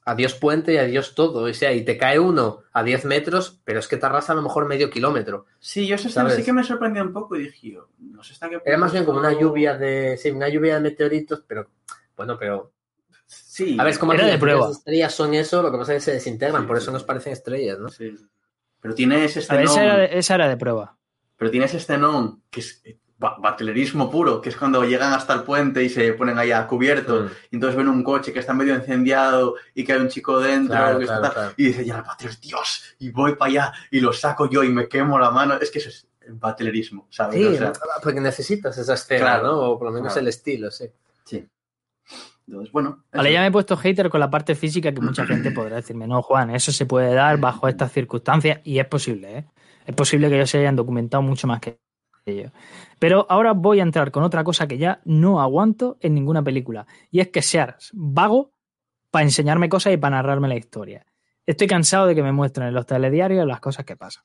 adiós 0.04 0.34
puente 0.34 0.72
y 0.72 0.78
adiós 0.78 1.14
todo. 1.14 1.42
O 1.44 1.52
sea, 1.54 1.72
y 1.72 1.84
te 1.84 1.98
cae 1.98 2.18
uno 2.18 2.62
a 2.72 2.82
10 2.82 3.04
metros, 3.04 3.60
pero 3.64 3.78
es 3.80 3.86
que 3.86 3.96
te 3.98 4.06
arrasa 4.06 4.32
a 4.32 4.36
lo 4.36 4.42
mejor 4.42 4.66
medio 4.66 4.88
kilómetro. 4.88 5.46
Sí, 5.58 5.86
yo 5.86 5.98
¿Sabes? 5.98 6.34
sí 6.36 6.44
que 6.44 6.52
me 6.52 6.64
sorprendió 6.64 7.02
un 7.02 7.12
poco 7.12 7.36
y 7.36 7.42
dije, 7.44 7.72
yo, 7.72 7.88
no 7.98 8.22
sé 8.22 8.32
hasta 8.32 8.48
qué 8.48 8.56
punto 8.56 8.68
Era 8.68 8.78
más 8.78 8.92
bien 8.92 9.04
como 9.04 9.18
una 9.18 9.32
lluvia 9.38 9.76
de. 9.76 10.16
Sí, 10.16 10.30
una 10.30 10.48
lluvia 10.48 10.74
de 10.76 10.80
meteoritos, 10.80 11.44
pero. 11.46 11.68
Bueno, 12.16 12.38
pero. 12.38 12.72
Sí. 13.26 13.76
A 13.78 13.84
ver, 13.84 13.92
es 13.92 13.98
como 13.98 14.12
Era 14.14 14.24
de 14.24 14.32
las 14.32 14.40
prueba. 14.40 14.70
estrellas 14.70 15.14
son 15.14 15.34
eso, 15.34 15.62
lo 15.62 15.70
que 15.70 15.78
pasa 15.78 15.94
es 15.94 15.98
que 15.98 16.04
se 16.06 16.12
desintegran, 16.14 16.62
Sí, 16.62 16.66
por 16.66 16.76
sí, 16.78 16.82
eso 16.82 16.92
nos 16.92 17.02
sí. 17.02 17.06
parecen 17.06 17.32
estrellas, 17.34 17.78
¿no? 17.78 17.88
Sí. 17.90 18.14
Pero 18.80 18.94
tiene 18.94 19.24
ese 19.26 19.40
A 19.52 19.56
ver, 19.56 19.64
esa, 19.66 19.72
escenón, 19.74 19.84
era 19.84 19.96
de, 19.98 20.18
esa 20.18 20.34
era 20.36 20.48
de 20.48 20.56
prueba. 20.56 20.96
pero 21.36 21.50
tiene 21.50 21.66
ese 21.66 21.76
escenón 21.76 22.42
que 22.50 22.60
es 22.60 22.82
batlerismo 23.20 24.10
puro, 24.10 24.40
que 24.40 24.48
es 24.48 24.56
cuando 24.56 24.82
llegan 24.82 25.12
hasta 25.12 25.34
el 25.34 25.42
puente 25.42 25.84
y 25.84 25.90
se 25.90 26.14
ponen 26.14 26.38
ahí 26.38 26.50
a 26.52 26.66
cubierto 26.66 27.20
Mm. 27.24 27.26
y 27.50 27.56
entonces 27.56 27.76
ven 27.76 27.88
un 27.88 28.02
coche 28.02 28.32
que 28.32 28.38
está 28.40 28.54
medio 28.54 28.74
incendiado 28.74 29.56
y 29.74 29.84
que 29.84 29.92
hay 29.92 30.00
un 30.00 30.08
chico 30.08 30.40
dentro 30.40 30.74
Claro, 30.74 30.98
que 30.98 31.04
está 31.04 31.18
claro, 31.18 31.34
tal, 31.34 31.42
claro. 31.42 31.54
y 31.58 31.64
dice, 31.66 31.84
ya 31.84 31.98
la 31.98 32.02
patria 32.04 32.30
es 32.30 32.40
Dios, 32.40 32.82
y 32.98 33.10
voy 33.10 33.34
para 33.36 33.50
allá 33.50 33.72
y 33.90 34.00
lo 34.00 34.12
saco 34.14 34.48
yo 34.48 34.64
y 34.64 34.70
me 34.70 34.88
quemo 34.88 35.18
la 35.18 35.30
mano. 35.30 35.54
Es 35.60 35.70
que 35.70 35.78
eso 35.80 35.90
es 35.90 36.06
el 36.22 36.32
batlerismo, 36.34 37.06
¿sabes? 37.10 37.36
Sí, 37.36 37.44
O 37.46 37.54
sea, 37.58 37.72
porque 38.02 38.20
necesitas 38.20 38.76
esa 38.78 38.94
escena, 38.94 39.20
Claro, 39.20 39.46
¿no? 39.46 39.58
O 39.70 39.78
por 39.78 39.88
lo 39.88 39.92
menos 39.92 40.12
claro. 40.12 40.22
el 40.22 40.28
estilo, 40.28 40.70
sí. 40.70 40.86
sí. 41.24 41.46
Entonces, 42.46 42.72
bueno. 42.72 43.04
Vale, 43.12 43.32
ya 43.32 43.40
me 43.42 43.46
he 43.48 43.52
puesto 43.52 43.76
hater 43.76 44.08
con 44.10 44.18
la 44.18 44.30
parte 44.30 44.54
física 44.54 44.92
que 44.92 45.00
mucha 45.00 45.24
gente 45.26 45.50
podrá 45.52 45.76
decirme, 45.76 46.06
no, 46.06 46.20
Juan, 46.22 46.50
eso 46.50 46.72
se 46.72 46.86
puede 46.86 47.14
dar 47.14 47.38
bajo 47.38 47.68
estas 47.68 47.92
circunstancias 47.92 48.60
y 48.64 48.78
es 48.78 48.86
posible, 48.86 49.38
¿eh? 49.38 49.44
Es 49.86 49.94
posible 49.94 50.28
que 50.28 50.36
ellos 50.36 50.50
se 50.50 50.58
hayan 50.58 50.76
documentado 50.76 51.22
mucho 51.22 51.46
más 51.46 51.60
que 51.60 51.78
ello. 52.26 52.50
Pero 53.00 53.26
ahora 53.30 53.54
voy 53.54 53.80
a 53.80 53.82
entrar 53.82 54.10
con 54.10 54.22
otra 54.22 54.44
cosa 54.44 54.68
que 54.68 54.76
ya 54.76 55.00
no 55.06 55.40
aguanto 55.40 55.96
en 56.00 56.14
ninguna 56.14 56.44
película. 56.44 56.86
Y 57.10 57.20
es 57.20 57.28
que 57.28 57.40
seas 57.40 57.90
vago 57.94 58.52
para 59.10 59.24
enseñarme 59.24 59.70
cosas 59.70 59.94
y 59.94 59.96
para 59.96 60.16
narrarme 60.16 60.48
la 60.48 60.56
historia. 60.56 61.06
Estoy 61.46 61.66
cansado 61.66 62.06
de 62.06 62.14
que 62.14 62.22
me 62.22 62.30
muestren 62.30 62.68
en 62.68 62.74
los 62.74 62.84
telediarios 62.84 63.46
las 63.46 63.60
cosas 63.60 63.86
que 63.86 63.96
pasan. 63.96 64.22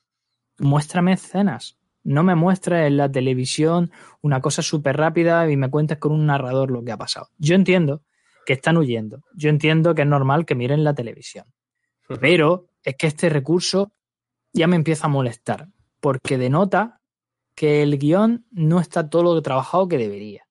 Muéstrame 0.58 1.14
escenas. 1.14 1.78
No 2.04 2.22
me 2.22 2.34
muestres 2.34 2.86
en 2.86 2.98
la 2.98 3.10
televisión 3.10 3.90
una 4.20 4.42
cosa 4.42 4.60
súper 4.60 4.98
rápida 4.98 5.50
y 5.50 5.56
me 5.56 5.70
cuentes 5.70 5.96
con 5.96 6.12
un 6.12 6.26
narrador 6.26 6.70
lo 6.70 6.84
que 6.84 6.92
ha 6.92 6.98
pasado. 6.98 7.30
Yo 7.38 7.54
entiendo 7.54 8.02
que 8.44 8.52
están 8.52 8.76
huyendo. 8.76 9.22
Yo 9.34 9.48
entiendo 9.48 9.94
que 9.94 10.02
es 10.02 10.08
normal 10.08 10.44
que 10.44 10.54
miren 10.54 10.84
la 10.84 10.94
televisión. 10.94 11.46
Pero 12.20 12.68
es 12.84 12.94
que 12.96 13.06
este 13.06 13.30
recurso 13.30 13.94
ya 14.52 14.66
me 14.66 14.76
empieza 14.76 15.06
a 15.06 15.10
molestar, 15.10 15.68
porque 15.98 16.36
denota 16.36 17.00
que 17.56 17.82
el 17.82 17.98
guion 17.98 18.44
no 18.52 18.78
está 18.78 19.10
todo 19.10 19.34
lo 19.34 19.42
trabajado 19.42 19.88
que 19.88 19.98
debería. 19.98 20.46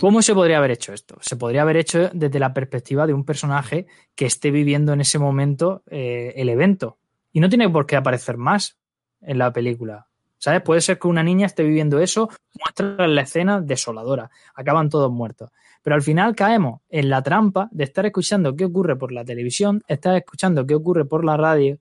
¿Cómo 0.00 0.22
se 0.22 0.34
podría 0.34 0.58
haber 0.58 0.72
hecho 0.72 0.94
esto? 0.94 1.18
Se 1.20 1.36
podría 1.36 1.62
haber 1.62 1.76
hecho 1.76 2.10
desde 2.12 2.40
la 2.40 2.54
perspectiva 2.54 3.06
de 3.06 3.12
un 3.12 3.24
personaje 3.24 3.86
que 4.16 4.24
esté 4.24 4.50
viviendo 4.50 4.94
en 4.94 5.02
ese 5.02 5.18
momento 5.18 5.82
eh, 5.86 6.32
el 6.34 6.48
evento. 6.48 6.98
Y 7.30 7.40
no 7.40 7.48
tiene 7.48 7.68
por 7.68 7.86
qué 7.86 7.96
aparecer 7.96 8.38
más 8.38 8.78
en 9.20 9.38
la 9.38 9.52
película. 9.52 10.08
¿Sabes? 10.38 10.62
Puede 10.62 10.80
ser 10.80 10.98
que 10.98 11.06
una 11.06 11.22
niña 11.22 11.46
esté 11.46 11.62
viviendo 11.62 12.00
eso, 12.00 12.28
muestra 12.58 13.06
la 13.06 13.20
escena 13.20 13.60
desoladora, 13.60 14.30
acaban 14.54 14.88
todos 14.88 15.12
muertos. 15.12 15.50
Pero 15.82 15.94
al 15.94 16.02
final 16.02 16.34
caemos 16.34 16.80
en 16.88 17.10
la 17.10 17.22
trampa 17.22 17.68
de 17.70 17.84
estar 17.84 18.06
escuchando 18.06 18.56
qué 18.56 18.64
ocurre 18.64 18.96
por 18.96 19.12
la 19.12 19.24
televisión, 19.24 19.82
estar 19.86 20.16
escuchando 20.16 20.66
qué 20.66 20.74
ocurre 20.74 21.04
por 21.04 21.24
la 21.24 21.36
radio, 21.36 21.78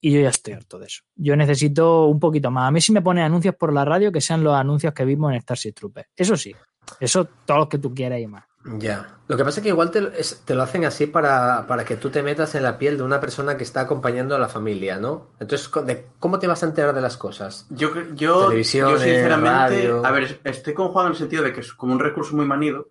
y 0.00 0.12
yo 0.12 0.20
ya 0.20 0.30
estoy 0.30 0.54
harto 0.54 0.78
de 0.78 0.86
eso. 0.86 1.02
Yo 1.16 1.36
necesito 1.36 2.06
un 2.06 2.18
poquito 2.20 2.50
más. 2.50 2.68
A 2.68 2.70
mí 2.70 2.80
si 2.80 2.92
me 2.92 3.02
ponen 3.02 3.24
anuncios 3.24 3.54
por 3.54 3.72
la 3.72 3.84
radio, 3.84 4.10
que 4.12 4.20
sean 4.20 4.42
los 4.42 4.54
anuncios 4.54 4.92
que 4.94 5.04
vimos 5.04 5.32
en 5.32 5.40
Starship 5.40 5.72
Troopers. 5.72 6.08
Eso 6.16 6.36
sí, 6.36 6.54
eso 6.98 7.26
todos 7.44 7.60
los 7.60 7.68
que 7.68 7.78
tú 7.78 7.94
quieras 7.94 8.20
y 8.20 8.26
más. 8.26 8.44
Ya. 8.78 9.16
Lo 9.26 9.38
que 9.38 9.44
pasa 9.44 9.60
es 9.60 9.62
que 9.62 9.70
igual 9.70 9.90
te, 9.90 10.02
lo- 10.02 10.12
es- 10.12 10.42
te 10.44 10.54
lo 10.54 10.62
hacen 10.62 10.84
así 10.84 11.06
para, 11.06 11.66
para 11.66 11.82
que 11.84 11.96
tú 11.96 12.10
te 12.10 12.22
metas 12.22 12.54
en 12.54 12.62
la 12.62 12.76
piel 12.76 12.98
de 12.98 13.02
una 13.04 13.18
persona 13.18 13.56
que 13.56 13.62
está 13.64 13.80
acompañando 13.80 14.34
a 14.36 14.38
la 14.38 14.48
familia, 14.48 14.98
¿no? 14.98 15.28
Entonces, 15.40 15.70
de- 15.86 16.06
¿cómo 16.18 16.38
te 16.38 16.46
vas 16.46 16.62
a 16.62 16.66
enterar 16.66 16.94
de 16.94 17.00
las 17.00 17.16
cosas? 17.16 17.66
Yo, 17.70 17.90
yo, 18.14 18.48
Televisión, 18.48 18.90
yo 18.90 18.98
sinceramente, 18.98 19.48
radio. 19.88 20.04
a 20.04 20.10
ver, 20.10 20.40
estoy 20.44 20.74
con 20.74 20.88
Juan 20.88 21.06
en 21.06 21.12
el 21.12 21.18
sentido 21.18 21.42
de 21.42 21.54
que 21.54 21.60
es 21.60 21.72
como 21.72 21.94
un 21.94 22.00
recurso 22.00 22.36
muy 22.36 22.44
manido, 22.44 22.90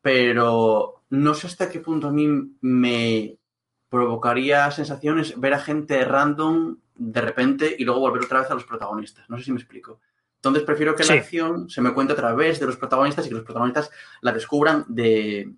pero 0.00 1.02
no 1.10 1.34
sé 1.34 1.46
hasta 1.46 1.68
qué 1.68 1.80
punto 1.80 2.08
a 2.08 2.12
mí 2.12 2.28
me 2.60 3.36
provocaría 3.92 4.70
sensaciones 4.70 5.38
ver 5.38 5.52
a 5.54 5.58
gente 5.60 6.02
random 6.04 6.78
de 6.96 7.20
repente 7.20 7.76
y 7.78 7.84
luego 7.84 8.00
volver 8.00 8.24
otra 8.24 8.40
vez 8.40 8.50
a 8.50 8.54
los 8.54 8.64
protagonistas. 8.64 9.28
No 9.28 9.36
sé 9.36 9.44
si 9.44 9.52
me 9.52 9.58
explico. 9.58 10.00
Entonces 10.36 10.62
prefiero 10.64 10.96
que 10.96 11.02
Sí. 11.04 11.12
la 11.12 11.20
acción 11.20 11.68
se 11.68 11.82
me 11.82 11.92
cuente 11.92 12.14
a 12.14 12.16
través 12.16 12.58
de 12.58 12.66
los 12.66 12.76
protagonistas 12.76 13.26
y 13.26 13.28
que 13.28 13.34
los 13.34 13.44
protagonistas 13.44 13.90
la 14.22 14.32
descubran 14.32 14.84
de, 14.88 15.52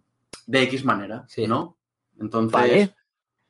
de 0.47 0.62
X 0.64 0.85
manera, 0.85 1.25
Sí. 1.29 1.47
¿no? 1.47 1.77
Entonces, 2.20 2.53
Vale. 2.53 2.94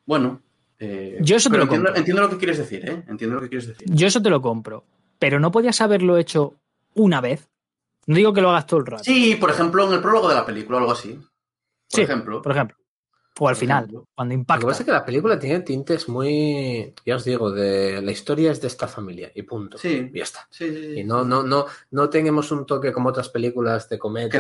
bueno. 0.07 0.41
eh, 0.79 1.19
Yo 1.23 1.37
eso 1.37 1.49
te 1.51 1.57
lo 1.57 1.63
entiendo, 1.65 1.87
compro. 1.87 1.99
entiendo 1.99 2.23
lo 2.23 2.29
que 2.31 2.37
quieres 2.37 2.59
decir, 2.59 2.89
¿eh? 2.89 3.05
Entiendo 3.09 3.37
lo 3.37 3.43
que 3.43 3.49
quieres 3.49 3.67
decir. 3.69 3.89
Yo 3.91 4.07
eso 4.07 4.21
te 4.23 4.29
lo 4.31 4.43
compro. 4.43 4.85
Pero 5.19 5.41
no 5.41 5.51
podías 5.51 5.81
haberlo 5.81 6.19
hecho 6.19 6.55
una 6.95 7.21
vez. 7.23 7.49
No 8.07 8.17
digo 8.17 8.35
que 8.35 8.43
lo 8.43 8.51
hagas 8.51 8.67
todo 8.67 8.81
el 8.81 8.87
rato. 8.87 9.05
Sí, 9.05 9.37
por 9.41 9.49
ejemplo, 9.51 9.87
en 9.87 9.95
el 9.95 10.01
prólogo 10.03 10.29
de 10.29 10.35
la 10.35 10.45
película 10.45 10.77
o 10.77 10.81
algo 10.81 10.93
así. 10.93 11.15
Por 11.15 11.25
Sí, 11.89 12.03
ejemplo. 12.03 12.43
Por 12.43 12.53
ejemplo. 12.53 12.77
O 13.41 13.49
al 13.49 13.57
final, 13.57 13.89
cuando 13.89 14.05
Lo 14.17 14.29
que 14.29 14.35
impacta. 14.35 14.67
pasa 14.69 14.83
es 14.83 14.87
que 14.87 14.93
la 14.93 15.05
película 15.05 15.37
tiene 15.41 15.59
tintes 15.61 16.09
muy, 16.09 16.95
ya 17.05 17.17
os 17.17 17.25
digo, 17.25 17.51
de 17.51 18.01
la 18.01 18.13
historia 18.13 18.53
es 18.53 18.61
de 18.61 18.69
esta 18.69 18.87
familia 18.87 19.33
y 19.35 19.43
punto. 19.43 19.77
Sí. 19.77 20.09
Y 20.13 20.19
ya 20.19 20.23
está. 20.23 20.47
Sí, 20.51 20.69
sí, 20.73 20.81
sí. 20.95 21.01
Y 21.01 21.05
no, 21.05 21.25
no, 21.25 21.43
no, 21.43 21.67
no 21.91 22.09
tenemos 22.09 22.53
un 22.53 22.65
toque 22.65 22.93
como 22.93 23.09
otras 23.09 23.29
películas 23.31 23.89
de 23.89 23.99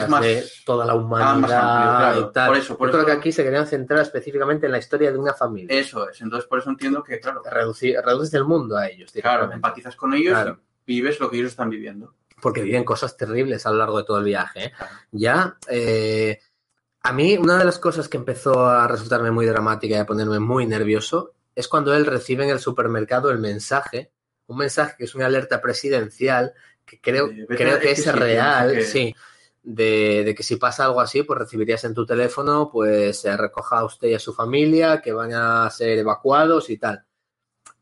más- 0.08 0.22
de 0.22 0.44
toda 0.64 0.86
la 0.86 0.92
Ah, 0.92 0.96
más 0.96 1.04
humanidad 1.04 1.30
amplio, 1.32 1.98
claro. 1.98 2.20
y 2.20 2.32
tal. 2.32 2.48
Por 2.50 2.56
eso, 2.56 2.78
por 2.78 2.86
Yo 2.88 2.92
creo 2.92 3.00
eso- 3.02 3.06
que 3.06 3.12
aquí 3.18 3.32
se 3.32 3.42
querían 3.42 3.66
centrar 3.66 4.00
específicamente 4.00 4.66
en 4.66 4.72
la 4.72 4.78
historia 4.78 5.10
de 5.10 5.18
una 5.18 5.34
familia. 5.34 5.76
Eso 5.76 6.08
es. 6.08 6.20
Entonces, 6.20 6.46
por 6.48 6.60
eso 6.60 6.70
entiendo 6.70 7.02
que, 7.02 7.18
claro, 7.18 7.42
Reducir, 7.50 7.96
reduces 8.04 8.34
el 8.34 8.44
mundo 8.44 8.76
a 8.76 8.86
ellos, 8.88 9.10
claro, 9.10 9.50
empatizas 9.52 9.96
con 9.96 10.14
ellos 10.14 10.34
Claro. 10.34 10.60
y 10.86 10.94
vives 11.00 11.18
lo 11.18 11.28
que 11.30 11.38
ellos 11.38 11.50
están 11.50 11.68
viviendo. 11.68 12.14
porque 12.42 12.60
viven 12.62 12.84
cosas 12.84 13.16
terribles 13.16 13.64
a 13.64 13.70
lo 13.70 13.78
largo 13.78 13.96
de 13.98 14.04
todo 14.04 14.18
el 14.18 14.24
viaje. 14.24 14.66
¿eh? 14.66 14.72
Claro. 14.76 14.92
Ya, 15.12 15.56
eh, 15.66 16.38
a 17.04 17.12
mí 17.12 17.36
una 17.38 17.58
de 17.58 17.64
las 17.64 17.78
cosas 17.78 18.08
que 18.08 18.16
empezó 18.16 18.66
a 18.66 18.88
resultarme 18.88 19.30
muy 19.30 19.46
dramática 19.46 19.94
y 19.96 19.98
a 19.98 20.06
ponerme 20.06 20.40
muy 20.40 20.66
nervioso 20.66 21.34
es 21.54 21.68
cuando 21.68 21.94
él 21.94 22.06
recibe 22.06 22.44
en 22.44 22.50
el 22.50 22.58
supermercado 22.60 23.30
el 23.30 23.38
mensaje, 23.38 24.10
un 24.48 24.58
mensaje 24.58 24.96
que 24.98 25.04
es 25.04 25.14
una 25.14 25.26
alerta 25.26 25.60
presidencial, 25.60 26.54
que 26.84 27.00
creo, 27.00 27.28
creo 27.56 27.78
que 27.78 27.92
es 27.92 28.06
real, 28.14 28.82
sí. 28.82 29.14
De, 29.62 30.24
de 30.24 30.34
que 30.34 30.42
si 30.42 30.56
pasa 30.56 30.84
algo 30.84 31.00
así, 31.00 31.22
pues 31.22 31.38
recibirías 31.38 31.84
en 31.84 31.94
tu 31.94 32.04
teléfono, 32.04 32.68
pues 32.70 33.20
se 33.20 33.34
recoja 33.36 33.78
a 33.78 33.84
usted 33.84 34.08
y 34.08 34.14
a 34.14 34.18
su 34.18 34.34
familia, 34.34 35.00
que 35.00 35.12
van 35.12 35.32
a 35.34 35.70
ser 35.70 35.98
evacuados 35.98 36.68
y 36.70 36.76
tal 36.78 37.04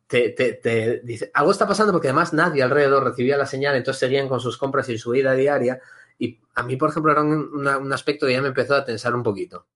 te, 0.07 0.31
te- 0.31 0.55
te 0.55 1.01
dice, 1.01 1.31
algo 1.35 1.51
está 1.53 1.67
pasando 1.67 1.93
porque 1.93 2.09
además 2.09 2.33
nadie 2.33 2.63
alrededor 2.63 3.05
recibía 3.05 3.39
la 3.39 3.47
señal, 3.47 3.77
entonces 3.77 4.01
seguían 4.01 4.29
con 4.29 4.41
sus 4.41 4.59
compras 4.59 4.89
y 4.89 4.99
su 4.99 5.11
vida 5.11 5.35
diaria. 5.35 5.81
Y 6.23 6.41
a 6.55 6.63
mí, 6.63 6.77
por 6.77 6.91
ejemplo, 6.91 7.11
era 7.11 7.23
un, 7.23 7.67
un 7.67 7.93
aspecto 7.93 8.27
que 8.27 8.33
ya 8.33 8.41
me 8.41 8.47
empezó 8.47 8.77
a 8.77 8.85
tensar 8.85 9.13
un 9.13 9.25
poquito. 9.25 9.67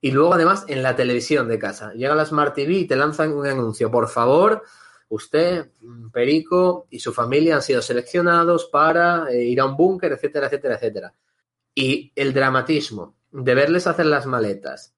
Y 0.00 0.12
luego, 0.12 0.32
además, 0.32 0.64
en 0.68 0.84
la 0.84 0.94
televisión 0.94 1.48
de 1.48 1.58
casa. 1.58 1.92
Llega 1.92 2.14
la 2.14 2.24
Smart 2.24 2.54
TV 2.54 2.72
y 2.74 2.86
te 2.86 2.94
lanzan 2.94 3.32
un 3.32 3.44
anuncio. 3.48 3.90
Por 3.90 4.08
favor, 4.08 4.62
usted, 5.08 5.72
mm, 5.80 6.10
Perico 6.10 6.86
y 6.88 7.00
su 7.00 7.12
familia 7.12 7.56
han 7.56 7.62
sido 7.62 7.82
seleccionados 7.82 8.66
para 8.66 9.26
eh, 9.28 9.42
ir 9.42 9.60
a 9.60 9.64
un 9.64 9.76
búnker, 9.76 10.12
etcétera, 10.12 10.46
etcétera, 10.46 10.76
etcétera. 10.76 11.14
Y 11.74 12.12
el 12.14 12.32
dramatismo 12.32 13.16
de 13.32 13.54
verles 13.56 13.88
hacer 13.88 14.06
las 14.06 14.26
maletas, 14.26 14.94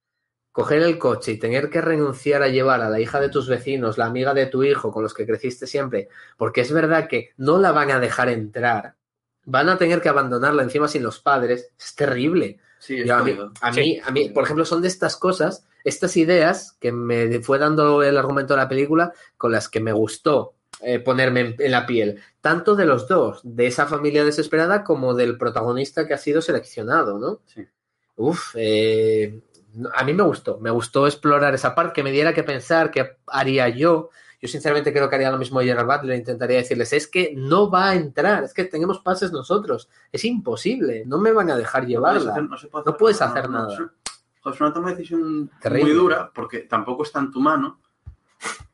coger 0.53 0.83
el 0.83 0.99
coche 0.99 1.33
y 1.33 1.39
tener 1.39 1.71
que 1.71 1.81
renunciar 1.81 2.43
a 2.43 2.49
llevar 2.49 2.83
a 2.83 2.91
la 2.91 3.01
hija 3.01 3.21
de 3.21 3.31
tus 3.31 3.49
vecinos, 3.49 3.97
la 3.97 4.05
amiga 4.05 4.35
de 4.35 4.47
tu 4.47 4.65
hijo 4.65 4.93
con 4.93 5.03
los 5.03 5.15
que 5.15 5.27
creciste 5.27 5.67
siempre, 5.67 6.09
porque 6.37 6.61
es 6.61 6.73
verdad 6.73 7.09
que 7.09 7.31
no 7.39 7.59
la 7.59 7.73
van 7.73 7.91
a 7.91 8.01
dejar 8.01 8.29
entrar, 8.29 8.97
van 9.45 9.69
a 9.69 9.79
tener 9.79 10.01
que 10.01 10.09
abandonarla 10.09 10.63
encima 10.63 10.89
sin 10.89 11.03
los 11.03 11.21
padres, 11.21 11.71
es 11.79 11.95
terrible. 11.95 12.59
Sí, 12.79 13.01
es 13.01 13.07
Yo, 13.07 13.17
a, 13.17 13.23
mí, 13.23 13.37
a, 13.61 13.73
Sí. 13.73 13.81
mí, 13.81 14.01
a 14.05 14.11
mí, 14.11 14.29
por 14.31 14.45
ejemplo, 14.45 14.65
son 14.65 14.83
de 14.83 14.89
estas 14.89 15.17
cosas, 15.17 15.67
estas 15.85 16.17
ideas 16.17 16.77
que 16.81 16.93
me 16.93 17.41
fue 17.41 17.59
dando 17.59 18.03
el 18.03 18.17
argumento 18.17 18.55
de 18.55 18.59
la 18.61 18.69
película 18.69 19.13
con 19.37 19.53
las 19.53 19.69
que 19.69 19.81
me 19.81 19.93
gustó 19.93 20.55
eh, 20.83 20.99
ponerme 20.99 21.41
en, 21.41 21.57
en 21.59 21.71
la 21.73 21.85
piel, 21.85 22.21
tanto 22.41 22.75
de 22.75 22.87
los 22.87 23.07
dos, 23.07 23.41
de 23.43 23.67
esa 23.67 23.87
familia 23.87 24.25
desesperada 24.25 24.83
como 24.83 25.15
del 25.15 25.37
protagonista 25.37 26.07
que 26.07 26.15
ha 26.15 26.19
sido 26.19 26.41
seleccionado, 26.41 27.19
¿no? 27.19 27.41
Sí. 27.47 27.67
Uf, 28.17 28.55
eh, 28.55 29.41
a 29.95 30.05
mí 30.05 30.15
me 30.15 30.23
gustó, 30.23 30.59
me 30.59 30.71
gustó 30.71 31.07
explorar 31.07 31.55
esa 31.55 31.75
parte, 31.75 31.93
que 31.95 32.03
me 32.03 32.13
diera 32.13 32.33
que 32.35 32.43
pensar 32.43 32.91
qué 32.91 33.17
haría 33.27 33.69
yo. 33.69 34.11
Yo 34.41 34.49
sinceramente 34.49 34.93
creo 34.93 35.09
que 35.09 35.17
haría 35.17 35.31
lo 35.31 35.37
mismo 35.39 35.61
Gerard 35.61 35.87
Butler, 35.87 36.17
intentaría 36.19 36.59
decirles, 36.59 36.93
es 36.95 37.07
que 37.07 37.35
no 37.37 37.71
va 37.71 37.91
a 37.91 37.95
entrar, 37.95 38.43
es 38.45 38.55
que 38.55 38.65
tenemos 38.65 39.01
pases 39.01 39.33
nosotros, 39.33 39.89
es 40.11 40.25
imposible, 40.25 41.05
no 41.07 41.19
me 41.19 41.31
van 41.33 41.51
a 41.51 41.57
dejar 41.57 41.83
No 41.83 42.01
puedes 42.01 42.25
llevarla. 42.25 42.33
hacer- 42.55 42.71
no 42.87 42.97
puedes 42.97 43.21
hacer 43.21 43.51
no, 43.51 43.59
nada. 43.59 43.93
Es 44.47 44.61
una 44.61 44.73
toma 44.73 44.89
de 44.91 44.97
decisión 44.97 45.51
Terrible. 45.61 45.85
muy 45.85 45.93
dura 45.93 46.31
porque 46.35 46.61
tampoco 46.61 47.03
está 47.03 47.19
en 47.21 47.31
tu 47.31 47.41
mano 47.41 47.81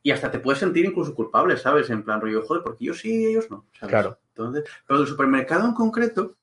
y 0.01 0.11
hasta 0.11 0.31
te 0.31 0.39
puedes 0.39 0.59
sentir 0.59 0.85
incluso 0.85 1.13
culpable, 1.13 1.57
¿sabes? 1.57 1.89
En 1.89 2.03
plan 2.03 2.21
rollo, 2.21 2.45
joder, 2.45 2.63
porque 2.63 2.85
yo 2.85 2.93
sí 2.93 3.23
y 3.23 3.25
ellos 3.25 3.51
no. 3.51 3.65
¿sabes? 3.77 3.89
Claro. 3.91 4.17
Entonces, 4.29 4.63
pero 4.87 4.99
del 4.99 5.07
supermercado 5.09 5.65
en 5.67 5.73
concreto, 5.73 6.35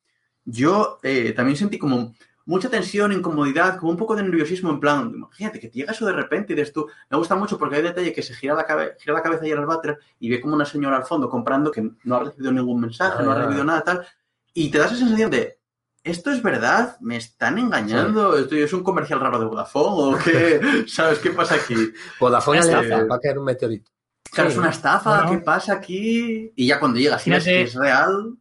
yo 0.45 0.99
eh, 1.03 1.33
también 1.33 1.57
sentí 1.57 1.79
como 1.79 2.15
mucha 2.47 2.69
tensión, 2.69 3.13
incomodidad, 3.13 3.79
como 3.79 3.93
un 3.93 3.97
poco 3.97 4.15
de 4.17 4.23
nerviosismo 4.23 4.71
en 4.71 4.81
plan, 4.81 5.13
imagínate 5.15 5.61
que 5.61 5.69
te 5.69 5.79
llega 5.79 5.93
eso 5.93 6.05
de 6.07 6.13
repente 6.13 6.53
y 6.53 6.57
dices 6.57 6.73
tú, 6.73 6.87
me 7.11 7.17
gusta 7.17 7.35
mucho 7.37 7.57
porque 7.59 7.77
hay 7.77 7.83
detalle 7.83 8.13
que 8.13 8.23
se 8.23 8.35
gira 8.35 8.55
la, 8.55 8.65
cabe- 8.67 8.95
gira 8.99 9.15
la 9.15 9.23
cabeza 9.23 9.47
y 9.47 9.51
el 9.51 9.65
Butler 9.65 9.99
y 10.21 10.29
ve 10.31 10.41
como 10.41 10.55
una 10.55 10.65
señora 10.67 10.97
al 10.97 11.05
fondo 11.05 11.29
comprando 11.31 11.71
que 11.71 11.89
no 12.05 12.17
ha 12.17 12.25
recibido 12.25 12.53
ningún 12.53 12.81
mensaje, 12.81 13.23
no 13.23 13.31
ha 13.33 13.35
Ah. 13.35 13.39
recibido 13.39 13.65
nada 13.65 13.83
tal, 13.83 14.07
y 14.53 14.71
te 14.71 14.79
da 14.79 14.87
esa 14.87 14.97
sensación 14.97 15.31
de, 15.31 15.59
¿esto 16.03 16.31
es 16.31 16.43
verdad? 16.43 16.97
¿Me 17.01 17.17
están 17.17 17.57
engañando? 17.59 18.37
¿Esto 18.37 18.55
es 18.57 18.73
un 18.73 18.83
comercial 18.85 19.21
raro 19.21 19.39
de 19.41 19.47
Vodafone 19.47 20.15
o 20.15 20.19
qué? 20.23 20.61
¿Sabes 20.87 21.19
qué 21.21 21.31
pasa 21.31 21.55
aquí? 21.55 21.75
Vodafone 22.21 22.59
Alexa, 22.59 22.83
estafa. 22.83 23.05
va 23.07 23.17
a 23.17 23.21
caer 23.21 23.39
un 23.39 23.45
meteorito. 23.47 23.91
Claro, 24.31 24.51
Sí. 24.51 24.55
es 24.55 24.59
una 24.61 24.71
estafa. 24.71 25.31
¿qué 25.31 25.39
pasa 25.39 25.73
aquí? 25.75 26.53
Y 26.57 26.67
ya 26.67 26.79
cuando 26.81 26.99
llegas 26.99 27.23
que 27.25 27.63
es 27.63 27.75
real, 27.75 28.37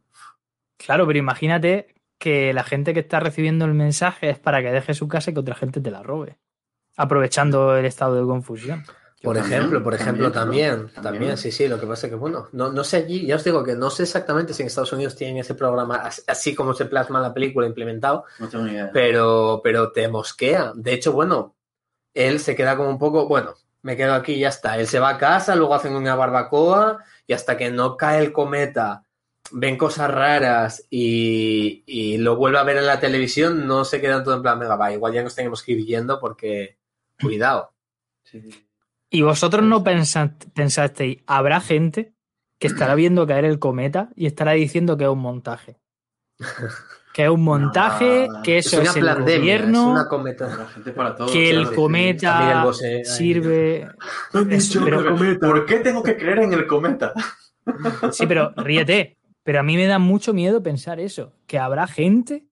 Claro, 0.78 1.08
pero 1.08 1.20
imagínate 1.20 1.93
que 2.24 2.54
la 2.54 2.64
gente 2.64 2.94
que 2.94 3.02
está 3.02 3.20
recibiendo 3.20 3.66
el 3.66 3.74
mensaje 3.74 4.30
es 4.30 4.40
para 4.40 4.62
que 4.62 4.72
deje 4.72 4.94
su 4.94 5.10
casa 5.10 5.30
y 5.30 5.34
que 5.34 5.42
otra 5.42 5.56
gente 5.56 5.82
te 5.82 5.92
la 5.92 6.02
robe. 6.02 6.38
Aprovechando 6.96 7.76
el 7.76 7.86
estado 7.86 8.16
de 8.16 8.24
confusión. 8.26 8.84
Por 9.22 9.38
ejemplo, 9.38 9.82
por 9.84 9.94
ejemplo, 9.94 10.32
también, 10.32 10.72
también, 10.72 10.88
claro, 10.88 11.02
también, 11.02 11.04
también. 11.20 11.38
sí, 11.38 11.52
sí, 11.52 11.68
lo 11.68 11.80
que 11.80 11.88
pasa 11.88 12.08
es 12.08 12.12
que, 12.12 12.18
bueno, 12.18 12.48
no, 12.52 12.72
no 12.72 12.84
sé 12.84 12.98
allí, 12.98 13.26
ya 13.26 13.38
os 13.38 13.44
digo 13.44 13.64
que 13.64 13.74
no 13.76 13.90
sé 13.90 14.04
exactamente 14.04 14.54
si 14.54 14.62
en 14.64 14.68
Estados 14.68 14.92
Unidos 14.94 15.16
tienen 15.16 15.38
ese 15.38 15.56
programa, 15.56 15.96
as- 15.96 16.24
así 16.28 16.54
como 16.54 16.74
se 16.74 16.86
plasma 16.86 17.20
en 17.20 17.24
la 17.24 17.34
película 17.34 17.66
implementado, 17.68 18.26
no 18.40 18.50
tengo 18.50 18.66
ni 18.66 18.72
idea. 18.74 18.90
pero, 18.94 19.62
pero 19.64 19.92
te 19.94 20.08
mosquea. 20.10 20.74
De 20.76 20.94
hecho, 20.94 21.14
bueno, 21.14 21.56
él 22.14 22.40
se 22.40 22.56
queda 22.56 22.76
como 22.76 22.90
un 22.90 23.00
poco, 23.00 23.28
bueno, 23.28 23.54
me 23.82 23.96
quedo 23.96 24.14
aquí 24.14 24.34
y 24.34 24.40
ya 24.40 24.50
está. 24.50 24.78
Él 24.78 24.88
se 24.88 25.00
va 25.00 25.10
a 25.10 25.18
casa, 25.18 25.56
luego 25.56 25.74
hacen 25.76 25.96
una 25.96 26.16
barbacoa 26.16 27.00
y 27.26 27.34
hasta 27.34 27.56
que 27.58 27.72
no 27.72 27.96
cae 27.96 28.20
el 28.20 28.34
cometa 28.34 29.04
ven 29.54 29.78
cosas 29.78 30.10
raras 30.12 30.86
y, 30.90 31.84
y 31.86 32.18
lo 32.18 32.36
vuelve 32.36 32.58
a 32.60 32.64
ver 32.64 32.78
en 32.78 32.86
la 32.88 33.00
televisión, 33.00 33.68
no 33.68 33.86
se 33.86 34.02
quedan 34.02 34.24
todo 34.24 34.36
en 34.36 34.42
plan, 34.42 34.60
venga, 34.60 34.76
va, 34.76 34.92
igual 34.92 35.14
ya 35.14 35.24
nos 35.24 35.36
tenemos 35.36 35.62
que 35.64 35.74
ir 35.74 35.86
yendo 35.86 36.20
porque, 36.20 36.78
cuidado. 37.22 37.72
¿Y 39.10 39.22
vosotros 39.22 39.64
no 39.64 39.84
pensa- 39.84 40.34
pensasteis, 40.56 41.20
habrá 41.28 41.62
gente 41.62 42.14
que 42.60 42.68
estará 42.68 42.96
viendo 42.96 43.28
caer 43.28 43.46
el 43.46 43.60
cometa 43.60 44.10
y 44.16 44.26
estará 44.26 44.54
diciendo 44.54 44.98
que 44.98 45.04
es 45.04 45.10
un 45.10 45.20
montaje? 45.20 45.78
Que 47.14 47.26
es 47.26 47.30
un 47.30 47.44
montaje, 47.44 48.28
No, 48.28 48.42
que 48.42 48.58
eso 48.58 48.82
es, 48.82 48.96
una 48.96 49.00
el 49.12 49.16
pandemia, 49.18 49.38
gobierno, 49.40 49.80
es 49.82 49.86
una 49.92 50.04
La 50.04 50.10
cometa. 50.10 50.66
gente 50.74 50.92
para 50.94 51.16
todo. 51.16 51.32
que 51.32 51.50
el 51.52 51.72
cometa 51.76 52.64
Bosé 52.64 53.06
sirve... 53.06 53.88
Dicho 54.48 54.82
Pero- 54.84 55.00
el 55.02 55.06
cometa. 55.14 55.48
¿Por 55.48 55.66
qué 55.66 55.80
tengo 55.80 56.02
que 56.02 56.18
creer 56.18 56.40
en 56.40 56.54
el 56.54 56.66
cometa? 56.66 57.14
Sí, 58.12 58.26
pero 58.26 58.52
ríete. 58.58 59.18
Pero 59.44 59.60
a 59.60 59.64
mí 59.64 59.76
me 59.76 59.88
da 59.88 60.00
mucho 60.00 60.34
miedo 60.34 60.64
pensar 60.64 61.00
eso, 61.00 61.34
que 61.48 61.60
habrá 61.60 61.86
gente 61.88 62.46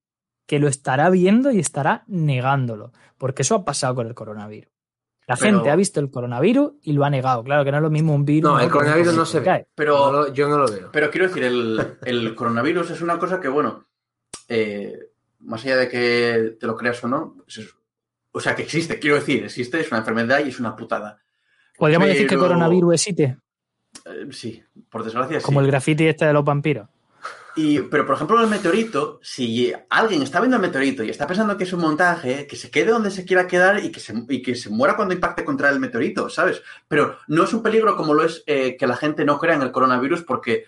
que 0.45 0.59
lo 0.59 0.67
estará 0.67 1.09
viendo 1.09 1.51
y 1.51 1.59
estará 1.59 2.03
negándolo, 2.07 2.91
porque 3.17 3.43
eso 3.43 3.55
ha 3.55 3.63
pasado 3.65 3.95
con 3.95 4.07
el 4.07 4.13
coronavirus. 4.13 4.71
La 5.27 5.37
Pero- 5.37 5.57
gente 5.57 5.69
ha 5.69 5.75
visto 5.77 5.99
el 6.01 6.09
coronavirus 6.11 6.73
y 6.81 6.91
lo 6.93 7.05
ha 7.05 7.09
negado. 7.09 7.43
Claro 7.43 7.63
que 7.63 7.71
no 7.71 7.77
es 7.77 7.83
lo 7.83 7.89
mismo 7.89 8.13
un 8.13 8.25
virus. 8.25 8.51
No, 8.51 8.59
el 8.59 8.69
coronavirus 8.69 9.15
no 9.15 9.25
se 9.25 9.39
ve. 9.39 9.45
cae. 9.45 9.67
Pero, 9.75 10.11
No 10.11 10.21
lo- 10.23 10.33
yo 10.33 10.49
no 10.49 10.57
lo 10.57 10.67
veo. 10.69 10.89
pero 10.91 11.09
quiero 11.09 11.27
decir, 11.27 11.43
el, 11.43 11.97
el 12.03 12.35
coronavirus 12.35 12.91
es 12.91 13.01
una 13.01 13.17
cosa 13.17 13.39
que, 13.39 13.47
bueno, 13.47 13.85
eh, 14.49 14.93
más 15.39 15.63
allá 15.63 15.77
de 15.77 15.87
que 15.87 16.57
te 16.59 16.67
lo 16.67 16.75
creas 16.75 17.01
o 17.03 17.07
no, 17.07 17.37
es 17.47 17.59
eso. 17.59 17.75
o 18.33 18.39
sea, 18.41 18.55
que 18.55 18.63
existe, 18.63 18.99
quiero 18.99 19.15
decir, 19.17 19.43
existe, 19.45 19.79
es 19.79 19.89
una 19.91 19.99
enfermedad 19.99 20.43
y 20.43 20.49
es 20.49 20.59
una 20.59 20.75
putada. 20.75 21.19
Podríamos 21.77 22.07
decir 22.09 22.27
que 22.27 22.37
coronavirus 22.37 22.93
existe, 22.95 23.37
Eh, 24.05 24.27
sí, 24.31 24.63
por 24.89 25.03
desgracia 25.03 25.39
sí. 25.39 25.45
como 25.45 25.61
el 25.61 25.67
graffiti 25.67 26.07
este 26.07 26.25
de 26.25 26.33
los 26.33 26.43
vampiros. 26.43 26.87
Y, 27.55 27.81
pero, 27.81 28.05
por 28.05 28.15
ejemplo, 28.15 28.39
el 28.39 28.49
meteorito, 28.49 29.19
si 29.21 29.73
alguien 29.89 30.21
está 30.21 30.39
viendo 30.39 30.55
el 30.55 30.61
meteorito 30.61 31.03
y 31.03 31.09
está 31.09 31.27
pensando 31.27 31.57
que 31.57 31.65
es 31.65 31.73
un 31.73 31.81
montaje, 31.81 32.47
que 32.47 32.55
se 32.55 32.71
quede 32.71 32.91
donde 32.91 33.11
se 33.11 33.25
quiera 33.25 33.45
quedar 33.45 33.83
y 33.83 33.91
que 33.91 33.99
se, 33.99 34.13
y 34.29 34.41
que 34.41 34.55
se 34.55 34.69
muera 34.69 34.95
cuando 34.95 35.13
impacte 35.13 35.43
contra 35.43 35.69
el 35.69 35.79
meteorito, 35.79 36.29
¿sabes? 36.29 36.61
Pero 36.87 37.17
no 37.27 37.43
es 37.43 37.53
un 37.53 37.61
peligro 37.61 37.97
como 37.97 38.13
lo 38.13 38.23
es 38.23 38.43
eh, 38.47 38.77
que 38.77 38.87
la 38.87 38.95
gente 38.95 39.25
no 39.25 39.37
crea 39.37 39.55
en 39.55 39.63
el 39.63 39.71
coronavirus 39.73 40.23
porque 40.23 40.65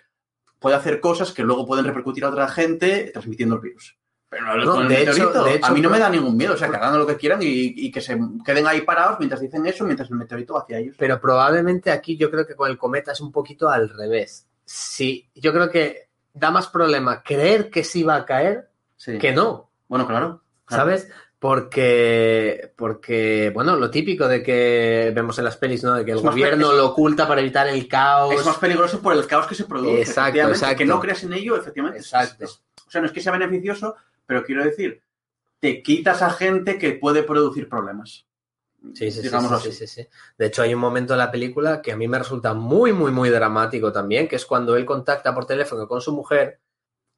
puede 0.59 0.75
hacer 0.75 0.99
cosas 0.99 1.31
que 1.31 1.43
luego 1.43 1.65
pueden 1.65 1.85
repercutir 1.85 2.25
a 2.25 2.29
otra 2.29 2.49
gente 2.49 3.11
transmitiendo 3.13 3.55
el 3.55 3.61
virus. 3.61 3.97
Pero 4.33 4.55
no, 4.65 4.65
No, 4.83 4.87
de 4.89 5.01
hecho- 5.01 5.11
meteorito, 5.13 5.43
de 5.43 5.53
hecho, 5.55 5.65
a 5.65 5.71
mí 5.71 5.81
no 5.81 5.89
me 5.89 5.99
da 5.99 6.09
ningún 6.09 6.35
miedo. 6.35 6.53
O 6.53 6.57
sea, 6.57 6.69
que 6.69 6.75
hagan 6.75 6.97
lo 6.97 7.05
que 7.07 7.15
quieran 7.17 7.41
y, 7.41 7.45
y 7.75 7.91
que 7.91 8.01
se 8.01 8.17
queden 8.45 8.67
ahí 8.67 8.81
parados 8.81 9.17
mientras 9.19 9.39
dicen 9.41 9.65
eso, 9.65 9.83
mientras 9.85 10.09
el 10.09 10.15
meteorito 10.17 10.53
va 10.55 10.61
hacia 10.61 10.79
ellos. 10.79 10.95
Pero 10.97 11.19
probablemente 11.21 11.91
aquí 11.91 12.17
yo 12.17 12.29
creo 12.31 12.45
que 12.47 12.55
con 12.55 12.69
el 12.69 12.77
cometa 12.77 13.11
es 13.11 13.21
un 13.21 13.31
poquito 13.31 13.69
al 13.69 13.89
revés. 13.89 14.47
Sí, 14.65 15.29
yo 15.35 15.51
creo 15.53 15.69
que 15.69 16.09
da 16.33 16.49
más 16.51 16.67
problema 16.67 17.21
creer 17.21 17.69
que 17.69 17.83
sí 17.83 18.01
va 18.03 18.15
a 18.15 18.25
caer 18.25 18.69
Sí. 18.97 19.17
que 19.19 19.31
no, 19.33 19.69
Bueno, 19.87 20.07
claro. 20.07 20.41
claro. 20.65 20.83
¿sabes? 20.83 21.09
Porque, 21.39 22.71
porque, 22.75 23.51
bueno, 23.53 23.75
lo 23.75 23.89
típico 23.89 24.27
de 24.27 24.41
que 24.41 25.11
vemos 25.13 25.37
en 25.39 25.45
las 25.45 25.57
pelis, 25.57 25.83
¿no? 25.83 25.93
De 25.95 26.05
que 26.05 26.11
el 26.11 26.17
Es 26.17 26.23
gobierno 26.23 26.71
lo 26.73 26.87
oculta 26.87 27.27
para 27.27 27.41
evitar 27.41 27.67
el 27.67 27.87
caos. 27.87 28.33
Es 28.33 28.45
más 28.45 28.57
peligroso 28.57 29.01
por 29.01 29.13
el 29.13 29.25
caos 29.27 29.47
que 29.47 29.55
se 29.55 29.65
produce. 29.65 30.01
Exacto, 30.01 30.39
exacto. 30.39 30.77
Que 30.77 30.85
no 30.85 30.99
creas 30.99 31.23
en 31.23 31.33
ello, 31.33 31.55
efectivamente. 31.57 31.99
es- 31.99 32.05
Exacto. 32.05 32.45
es- 32.45 32.61
o 32.87 32.91
sea, 32.91 33.01
no 33.01 33.07
es 33.07 33.13
que 33.13 33.21
sea 33.21 33.31
beneficioso, 33.31 33.95
pero 34.33 34.45
quiero 34.45 34.63
decir, 34.63 35.03
te 35.59 35.83
quitas 35.83 36.23
a 36.23 36.31
gente 36.31 36.79
que 36.79 36.93
puede 36.93 37.21
producir 37.21 37.69
problemas. 37.69 38.25
Sí, 38.95 39.11
sí, 39.11 39.21
sí. 39.85 40.07
De 40.39 40.47
hecho, 40.47 40.63
hay 40.63 40.73
un 40.73 40.79
momento 40.79 41.13
en 41.13 41.19
la 41.19 41.31
película 41.31 41.83
que 41.83 41.91
a 41.91 41.95
mí 41.95 42.07
me 42.07 42.17
resulta 42.17 42.55
muy, 42.55 42.93
muy, 42.93 43.11
muy 43.11 43.29
dramático 43.29 43.91
también, 43.91 44.27
que 44.27 44.37
es 44.37 44.47
cuando 44.47 44.75
él 44.75 44.85
contacta 44.85 45.35
por 45.35 45.45
teléfono 45.45 45.87
con 45.87 46.01
su 46.01 46.13
mujer, 46.13 46.59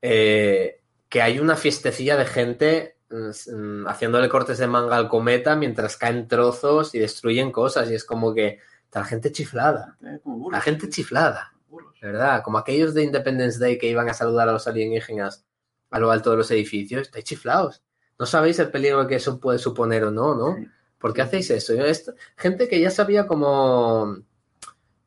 eh, 0.01 0.82
que 1.07 1.22
hay 1.22 1.39
una 1.39 1.55
fiestecilla 1.55 2.18
de 2.18 2.26
gente 2.26 2.97
mm, 3.09 3.88
haciéndole 3.88 4.28
cortes 4.28 4.57
de 4.57 4.68
manga 4.68 4.97
al 4.97 5.07
cometa 5.07 5.55
mientras 5.55 5.95
caen 5.95 6.28
trozos 6.28 6.93
y 6.95 6.99
destruyen 6.99 7.49
cosas, 7.49 7.89
y 7.89 7.95
es 7.95 8.03
como 8.03 8.34
que 8.34 8.59
está 8.84 8.99
la 8.99 9.05
gente 9.05 9.32
chiflada, 9.32 9.95
Eh, 10.03 10.20
la 10.51 10.59
gente 10.59 10.89
chiflada, 10.89 11.53
verdad, 12.01 12.43
como 12.43 12.57
aquellos 12.57 12.93
de 12.93 13.03
Independence 13.05 13.57
Day 13.57 13.78
que 13.78 13.88
iban 13.88 14.09
a 14.09 14.13
saludar 14.13 14.49
a 14.49 14.51
los 14.51 14.68
alienígenas 14.68 15.45
a 15.92 16.00
lo 16.00 16.12
alto 16.12 16.32
de 16.32 16.38
los 16.38 16.52
edificios, 16.52 17.04
estáis 17.04 17.26
chiflados. 17.26 17.82
No 18.20 18.26
sabéis 18.26 18.60
el 18.60 18.70
peligro 18.72 19.06
que 19.08 19.16
eso 19.16 19.40
puede 19.40 19.60
suponer 19.60 20.04
o 20.06 20.12
no, 20.12 20.36
¿no? 20.36 20.56
Sí. 20.56 20.68
¿Por 21.00 21.14
qué 21.14 21.22
hacéis 21.22 21.50
eso? 21.52 21.74
Yo, 21.76 21.86
esto- 21.86 22.14
gente 22.38 22.68
que 22.68 22.80
ya 22.80 22.90
sabía 22.90 23.28
como, 23.28 24.18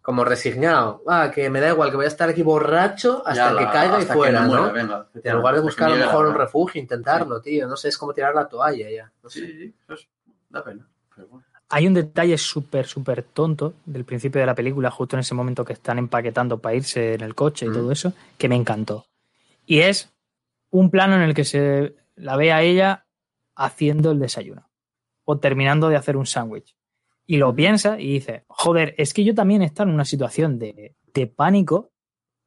como 0.03 0.25
resignado. 0.25 1.03
Ah, 1.07 1.31
que 1.35 1.51
me 1.51 1.61
da 1.61 1.71
igual, 1.71 1.91
que 1.91 1.97
voy 1.97 2.05
a 2.05 2.09
estar 2.09 2.29
aquí 2.29 2.43
borracho 2.43 3.23
hasta 3.27 3.51
que 3.57 3.65
caiga 3.65 3.99
y 3.99 4.03
hasta 4.03 4.13
que 4.13 4.19
fuera, 4.19 4.41
muera, 4.43 4.67
¿no? 4.67 4.73
venga, 4.73 5.09
en 5.23 5.37
lugar 5.37 5.55
de 5.55 5.61
buscar 5.61 5.89
a 5.91 5.97
lo 5.97 5.99
mejor 5.99 6.27
un 6.27 6.35
refugio, 6.35 6.81
intentarlo, 6.81 7.41
tío. 7.41 7.67
No 7.67 7.77
sé, 7.77 7.89
es 7.89 7.99
como 7.99 8.13
tirar 8.15 8.35
la 8.35 8.49
toalla 8.49 8.91
ya. 8.91 9.11
No 9.23 9.29
sé. 9.31 9.41
Sí, 9.47 9.75
da 10.51 10.63
pena. 10.65 10.87
pero 11.15 11.29
bueno. 11.29 11.45
Hay 11.71 11.87
un 11.87 11.93
detalle 11.93 12.39
súper, 12.39 12.87
súper 12.87 13.23
tonto 13.23 13.75
del 13.85 14.05
principio 14.07 14.41
de 14.41 14.47
la 14.47 14.55
película, 14.55 14.91
justo 14.91 15.17
en 15.17 15.21
ese 15.21 15.35
momento 15.35 15.65
que 15.67 15.75
están 15.75 15.99
empaquetando 15.99 16.59
para 16.59 16.75
irse 16.77 17.13
en 17.15 17.21
el 17.21 17.35
coche 17.35 17.67
y 17.67 17.69
Mm. 17.69 17.73
todo 17.75 17.93
eso, 17.93 18.13
que 18.39 18.49
me 18.49 18.57
encantó. 18.57 19.05
Y 19.67 19.81
es 19.81 20.09
un 20.71 20.91
plano 20.91 21.17
en 21.17 21.23
el 21.23 21.35
que 21.35 21.45
se 21.45 21.95
la 22.17 22.37
ve 22.37 22.53
a 22.53 22.63
ella 22.63 23.07
haciendo 23.55 24.11
el 24.11 24.19
desayuno 24.19 24.69
o 25.25 25.39
terminando 25.39 25.89
de 25.89 25.97
hacer 25.97 26.17
un 26.17 26.27
sándwich. 26.27 26.77
Y 27.27 27.37
lo 27.37 27.55
piensa 27.55 28.01
y 28.01 28.15
dice, 28.15 28.45
joder, 28.49 28.95
es 28.97 29.13
que 29.13 29.25
yo 29.25 29.35
también 29.35 29.63
he 29.63 29.71
en 29.77 29.91
una 29.91 30.05
situación 30.05 30.59
de, 30.59 30.97
de 31.13 31.27
pánico 31.27 31.91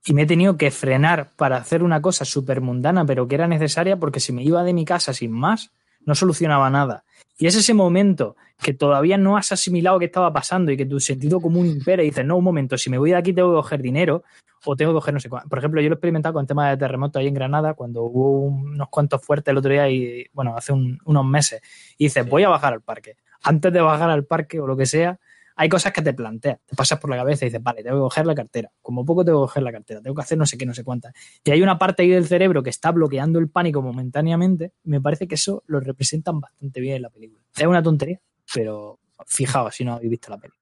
y 0.03 0.13
me 0.13 0.23
he 0.23 0.25
tenido 0.25 0.57
que 0.57 0.71
frenar 0.71 1.31
para 1.35 1.57
hacer 1.57 1.83
una 1.83 2.01
cosa 2.01 2.25
súper 2.25 2.61
mundana, 2.61 3.05
pero 3.05 3.27
que 3.27 3.35
era 3.35 3.47
necesaria 3.47 3.97
porque 3.97 4.19
si 4.19 4.33
me 4.33 4.43
iba 4.43 4.63
de 4.63 4.73
mi 4.73 4.83
casa 4.83 5.13
sin 5.13 5.31
más, 5.31 5.71
no 6.05 6.15
solucionaba 6.15 6.69
nada. 6.69 7.03
Y 7.37 7.45
es 7.45 7.55
ese 7.55 7.73
momento 7.73 8.35
que 8.61 8.73
todavía 8.73 9.17
no 9.17 9.37
has 9.37 9.51
asimilado 9.51 9.99
qué 9.99 10.05
estaba 10.05 10.33
pasando 10.33 10.71
y 10.71 10.77
que 10.77 10.85
tu 10.85 10.99
sentido 10.99 11.39
común 11.39 11.67
impera 11.67 12.01
y 12.01 12.07
dices, 12.07 12.25
no, 12.25 12.37
un 12.37 12.43
momento, 12.43 12.77
si 12.77 12.89
me 12.89 12.97
voy 12.97 13.11
de 13.11 13.17
aquí 13.17 13.33
tengo 13.33 13.51
que 13.51 13.57
coger 13.57 13.81
dinero 13.81 14.23
o 14.65 14.75
tengo 14.75 14.91
que 14.91 14.95
coger 14.95 15.13
no 15.13 15.19
sé 15.19 15.29
cuánto. 15.29 15.49
Por 15.49 15.59
ejemplo, 15.59 15.81
yo 15.81 15.89
lo 15.89 15.93
he 15.93 15.97
experimentado 15.97 16.33
con 16.33 16.41
el 16.41 16.47
tema 16.47 16.69
de 16.69 16.77
terremoto 16.77 17.19
ahí 17.19 17.27
en 17.27 17.33
Granada, 17.33 17.73
cuando 17.73 18.03
hubo 18.03 18.39
unos 18.41 18.89
cuantos 18.89 19.21
fuertes 19.23 19.51
el 19.51 19.57
otro 19.57 19.71
día 19.71 19.89
y, 19.89 20.25
bueno, 20.33 20.55
hace 20.55 20.71
un- 20.73 20.99
unos 21.05 21.25
meses. 21.25 21.61
Y 21.97 22.05
dices, 22.05 22.27
voy 22.27 22.43
a 22.43 22.49
bajar 22.49 22.73
al 22.73 22.81
parque. 22.81 23.15
Antes 23.43 23.73
de 23.73 23.81
bajar 23.81 24.09
al 24.09 24.25
parque 24.25 24.59
o 24.59 24.67
lo 24.67 24.77
que 24.77 24.85
sea, 24.85 25.19
hay 25.55 25.67
cosas 25.67 25.91
que 25.91 26.01
te 26.01 26.13
planteas, 26.13 26.59
te 26.65 26.75
pasas 26.75 26.97
por 26.99 27.09
la 27.09 27.17
cabeza 27.17 27.45
y 27.45 27.49
dices, 27.49 27.61
vale, 27.61 27.83
tengo 27.83 27.97
que 27.97 28.01
coger 28.01 28.25
la 28.25 28.33
cartera. 28.35 28.71
Como 28.81 29.03
poco 29.05 29.25
tengo 29.25 29.41
que 29.41 29.47
coger 29.49 29.63
la 29.63 29.71
cartera, 29.71 30.01
tengo 30.01 30.15
que 30.15 30.21
hacer 30.21 30.37
no 30.37 30.45
sé 30.45 30.57
qué, 30.57 30.65
no 30.65 30.73
sé 30.73 30.83
cuántas. 30.83 31.13
Y 31.43 31.51
hay 31.51 31.61
una 31.61 31.77
parte 31.77 32.03
ahí 32.03 32.09
del 32.09 32.25
cerebro 32.25 32.63
que 32.63 32.69
está 32.69 32.91
bloqueando 32.91 33.37
el 33.39 33.49
pánico 33.49 33.81
momentáneamente. 33.81 34.73
y 34.83 34.89
Me 34.89 35.01
parece 35.01 35.27
que 35.27 35.35
eso 35.35 35.63
lo 35.67 35.79
representan 35.79 36.39
bastante 36.39 36.79
bien 36.79 36.95
en 36.97 37.01
la 37.03 37.09
película. 37.09 37.41
Es 37.55 37.65
una 37.67 37.83
tontería, 37.83 38.19
pero 38.53 38.99
fijaos 39.27 39.75
si 39.75 39.83
no 39.83 39.93
habéis 39.93 40.09
visto 40.11 40.29
la 40.31 40.37
película. 40.37 40.60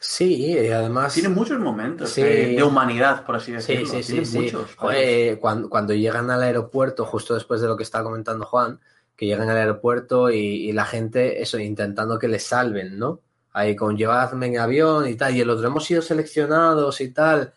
Sí, 0.00 0.46
y 0.52 0.68
además. 0.70 1.14
Tiene 1.14 1.28
muchos 1.30 1.58
momentos 1.58 2.10
Sí. 2.10 2.22
de, 2.22 2.46
de 2.56 2.62
humanidad, 2.62 3.24
por 3.24 3.36
así 3.36 3.46
Sí, 3.46 3.52
decirlo. 3.76 3.86
sí, 3.88 4.02
sí, 4.02 4.24
sí. 4.24 4.38
muchos. 4.38 4.74
Joder, 4.76 5.38
cuando, 5.38 5.68
cuando 5.70 5.94
llegan 5.94 6.30
al 6.30 6.42
aeropuerto, 6.42 7.04
justo 7.04 7.34
después 7.34 7.60
de 7.60 7.68
lo 7.68 7.76
que 7.76 7.82
estaba 7.82 8.04
comentando 8.04 8.44
Juan, 8.44 8.80
que 9.16 9.26
llegan 9.26 9.48
al 9.48 9.56
aeropuerto 9.56 10.30
y, 10.30 10.36
y 10.68 10.72
la 10.72 10.84
gente, 10.84 11.40
eso, 11.42 11.58
intentando 11.58 12.18
que 12.18 12.28
les 12.28 12.44
salven, 12.44 12.98
¿no? 12.98 13.20
Ahí 13.52 13.76
con 13.76 13.96
llevadme 13.96 14.46
en 14.46 14.58
avión 14.58 15.08
y 15.08 15.14
tal, 15.14 15.34
y 15.36 15.40
el 15.40 15.48
otro, 15.50 15.68
hemos 15.68 15.84
sido 15.84 16.02
seleccionados 16.02 17.00
y 17.00 17.08
tal. 17.12 17.54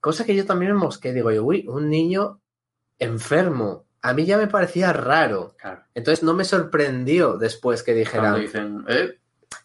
Cosa 0.00 0.24
que 0.24 0.34
yo 0.36 0.44
también 0.46 0.72
me 0.72 0.78
mosqué, 0.78 1.12
digo 1.12 1.30
yo, 1.32 1.44
uy, 1.44 1.66
un 1.68 1.88
niño 1.88 2.40
enfermo. 2.98 3.84
A 4.02 4.12
mí 4.12 4.24
ya 4.24 4.38
me 4.38 4.46
parecía 4.46 4.92
raro. 4.92 5.54
Claro. 5.58 5.82
Entonces 5.94 6.22
no 6.22 6.34
me 6.34 6.44
sorprendió 6.44 7.36
después 7.36 7.82
que 7.82 7.92
Cuando 8.10 8.38
dijeran 8.38 8.40
dicen, 8.40 8.84
eh, 8.88 9.18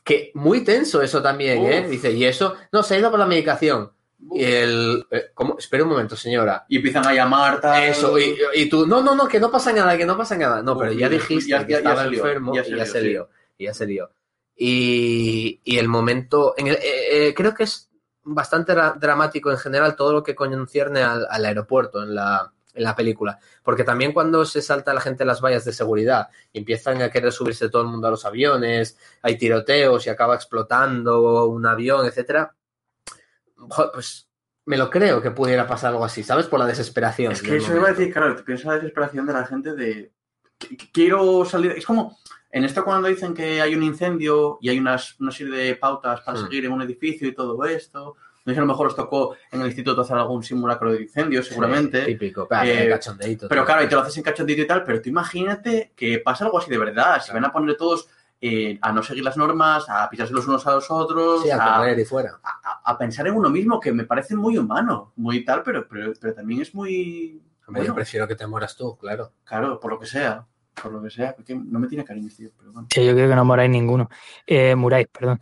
que 0.06 0.32
muy 0.36 0.64
tenso 0.64 1.02
eso 1.02 1.22
también, 1.22 1.66
¿eh? 1.66 1.82
Uf. 1.84 1.90
Dice, 1.90 2.12
y 2.12 2.24
eso, 2.24 2.56
no, 2.72 2.82
se 2.84 2.96
ha 2.96 3.00
ido 3.00 3.10
por 3.12 3.20
la 3.20 3.26
medicación. 3.26 3.92
Y 4.32 4.44
el, 4.44 5.06
eh, 5.12 5.26
¿cómo? 5.34 5.58
Espera 5.60 5.84
un 5.84 5.90
momento, 5.90 6.16
señora. 6.16 6.66
y 6.70 6.78
empiezan 6.78 7.06
a 7.06 7.14
llamar 7.14 7.60
tal. 7.60 7.84
Eso, 7.84 8.18
y, 8.18 8.38
y 8.56 8.70
tú, 8.70 8.88
no, 8.88 9.02
no, 9.02 9.14
no, 9.16 9.28
que 9.28 9.40
no 9.42 9.52
pasa 9.52 9.74
nada, 9.74 9.98
que 9.98 10.06
no 10.06 10.16
pasa 10.18 10.38
nada. 10.38 10.62
No, 10.64 10.74
Uf, 10.74 10.80
pero 10.80 10.92
ya 10.94 11.00
ya- 11.02 11.10
dijiste 11.10 11.50
ya- 11.50 11.66
que 11.66 11.74
ya- 11.74 11.82
ya 11.82 11.90
estaba 11.90 12.08
lió, 12.08 12.20
enfermo 12.24 12.56
ya 12.56 12.62
y 12.66 12.76
ya 12.78 12.86
se 12.86 13.02
lió, 13.02 13.30
y 13.58 13.66
ya 13.66 13.74
se 13.74 13.86
lió. 13.88 14.12
Y, 14.56 15.62
y 15.64 15.78
el 15.78 15.88
momento, 15.90 16.54
en 16.58 16.68
el- 16.68 16.76
eh, 16.76 17.28
eh, 17.28 17.34
creo 17.36 17.54
que 17.54 17.64
es 17.64 17.90
bastante 18.24 18.74
dra- 18.74 18.96
dramático 18.98 19.52
en 19.52 19.58
general 19.58 19.96
todo 19.96 20.14
lo 20.14 20.24
que 20.24 20.34
concierne 20.34 21.04
al, 21.04 21.28
al 21.30 21.46
aeropuerto 21.46 22.02
en 22.02 22.16
la, 22.16 22.52
en 22.76 22.84
la 22.84 22.96
película. 22.96 23.40
Porque 23.64 23.84
también 23.84 24.12
cuando 24.14 24.46
se 24.46 24.62
salta 24.62 24.94
la 24.94 25.02
gente 25.02 25.26
las 25.26 25.42
vallas 25.42 25.66
de 25.66 25.74
seguridad 25.74 26.30
y 26.54 26.60
empiezan 26.60 27.02
a 27.02 27.10
querer 27.10 27.32
subirse 27.32 27.70
todo 27.70 27.82
el 27.84 27.88
mundo 27.88 28.08
a 28.08 28.12
los 28.12 28.26
aviones, 28.26 28.98
hay 29.22 29.38
tiroteos 29.38 30.06
y 30.06 30.10
acaba 30.10 30.36
explotando 30.36 31.46
un 31.48 31.66
avión, 31.66 32.06
etcétera, 32.06 32.54
pues 33.94 34.28
me 34.66 34.78
lo 34.78 34.90
creo 34.90 35.22
que 35.22 35.32
pudiera 35.32 35.68
pasar 35.68 35.92
algo 35.92 36.06
así, 36.06 36.24
¿sabes? 36.24 36.48
Por 36.48 36.60
la 36.60 36.66
desesperación. 36.66 37.32
Es 37.32 37.42
que 37.42 37.58
eso 37.58 37.76
iba 37.76 37.88
a 37.88 37.92
decir, 37.94 38.12
claro, 38.12 38.36
te 38.36 38.44
piensas 38.44 38.66
la 38.68 38.76
desesperación 38.76 39.26
de 39.26 39.34
la 39.34 39.46
gente 39.46 39.74
de. 39.76 40.12
"Qu- 40.60 40.70
qu- 40.78 40.90
Quiero 40.92 41.46
salir. 41.46 41.72
Es 41.72 41.86
como. 41.86 42.18
En 42.52 42.64
esto, 42.64 42.86
cuando 42.86 43.10
dicen 43.10 43.34
que 43.34 43.60
hay 43.62 43.76
un 43.76 43.84
incendio 43.84 44.58
y 44.62 44.70
hay 44.70 44.80
unas, 44.80 45.20
una 45.20 45.30
serie 45.32 45.54
de 45.58 45.76
pautas 45.76 46.22
para 46.22 46.40
Hmm. 46.40 46.44
seguir 46.44 46.66
en 46.66 46.72
un 46.72 46.82
edificio 46.82 47.28
y 47.28 47.34
todo 47.36 47.62
esto, 47.66 48.16
No 48.46 48.52
sé 48.52 48.54
si 48.54 48.58
a 48.60 48.62
lo 48.62 48.68
mejor 48.68 48.88
os 48.88 48.96
tocó 48.96 49.36
en 49.52 49.62
el 49.62 49.68
instituto 49.68 50.02
hacer 50.02 50.16
algún 50.18 50.44
simulacro 50.44 50.92
de 50.94 51.02
incendio, 51.02 51.42
seguramente. 51.42 52.02
Sí, 52.06 52.06
típico. 52.14 52.48
Pero, 52.48 52.64
Eh, 52.64 52.90
cachondeíto, 52.90 53.48
Pero 53.50 53.66
claro, 53.66 53.84
y 53.84 53.88
te 53.90 53.96
lo 53.96 54.02
haces 54.02 54.16
en 54.18 54.24
cachondito 54.24 54.62
y 54.62 54.68
tal, 54.68 54.84
pero 54.84 55.02
tú 55.02 55.10
imagínate 55.10 55.94
que 55.96 56.20
pasa 56.20 56.46
algo 56.46 56.60
así 56.60 56.70
de 56.70 56.78
verdad. 56.78 57.22
Si 57.22 57.34
van 57.34 57.44
a 57.46 57.52
poner 57.52 57.76
todos 57.76 58.08
eh, 58.42 58.78
a 58.82 58.92
no 58.92 59.02
seguir 59.02 59.24
las 59.24 59.38
normas, 59.38 59.86
a 59.90 60.08
pisarse 60.10 60.32
los 60.34 60.48
unos 60.48 60.68
a 60.68 60.74
los 60.74 60.92
otros, 60.92 61.42
Sí, 61.42 61.50
a 61.50 61.56
a, 61.56 61.78
correr 61.80 61.98
y 61.98 62.06
fuera. 62.06 62.40
a- 62.44 62.82
a 62.92 62.98
pensar 62.98 63.26
en 63.28 63.34
uno 63.36 63.50
mismo, 63.50 63.80
que 63.80 63.92
me 63.92 64.04
parece 64.06 64.36
muy 64.36 64.58
humano, 64.60 65.14
muy 65.16 65.44
tal, 65.44 65.64
pero, 65.64 65.88
pero, 65.88 66.14
pero 66.22 66.34
también 66.36 66.62
es 66.62 66.76
muy... 66.76 67.42
Hombre, 67.66 67.82
yo 67.82 67.86
bueno, 67.88 67.96
prefiero 67.96 68.28
que 68.28 68.36
te 68.36 68.46
mueras 68.46 68.76
tú, 68.76 68.96
claro. 68.98 69.32
claro, 69.44 69.80
por 69.80 69.90
lo 69.92 70.00
que 70.00 70.06
sea, 70.06 70.46
por 70.80 70.92
lo 70.92 71.02
que 71.02 71.10
sea, 71.10 71.36
porque 71.36 71.56
no 71.56 71.80
me 71.80 71.88
tiene 71.88 72.04
cariño, 72.04 72.30
tío, 72.38 72.50
pero 72.56 72.72
bueno. 72.74 72.88
Sí, 72.94 73.04
yo 73.04 73.14
creo 73.14 73.28
que 73.28 73.36
no 73.36 73.44
moráis 73.46 73.72
ninguno. 73.72 74.08
Eh, 74.46 74.76
muráis, 74.76 75.08
perdón. 75.08 75.40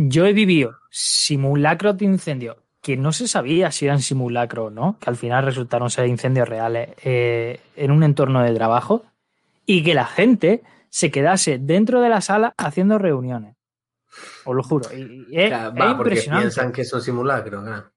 Yo 0.00 0.26
he 0.26 0.32
vivido 0.32 0.76
simulacros 0.90 1.96
de 1.98 2.04
incendio 2.04 2.58
que 2.80 2.96
no 2.96 3.10
se 3.12 3.26
sabía 3.26 3.72
si 3.72 3.86
eran 3.86 4.00
simulacros 4.00 4.68
o 4.68 4.70
no, 4.70 4.96
que 5.00 5.10
al 5.10 5.16
final 5.16 5.44
resultaron 5.44 5.90
ser 5.90 6.06
incendios 6.06 6.48
reales 6.48 6.90
eh, 7.02 7.58
en 7.74 7.90
un 7.90 8.04
entorno 8.04 8.42
de 8.42 8.54
trabajo 8.54 9.02
y 9.66 9.82
que 9.82 9.94
la 9.94 10.06
gente 10.06 10.62
se 10.88 11.10
quedase 11.10 11.58
dentro 11.58 12.00
de 12.00 12.08
la 12.10 12.20
sala 12.20 12.54
haciendo 12.56 12.96
reuniones. 12.98 13.56
Os 14.44 14.54
lo 14.54 14.62
juro. 14.62 14.88
Y, 14.96 15.26
y 15.30 15.40
es, 15.40 15.48
Claro, 15.48 15.74
es 15.74 15.80
va, 15.82 15.96
porque 15.96 16.10
impresionante. 16.14 16.42
piensan 16.44 16.72
que 16.72 16.82
es 16.82 16.92
un 16.92 17.00
simulacro, 17.02 17.62
claro. 17.62 17.90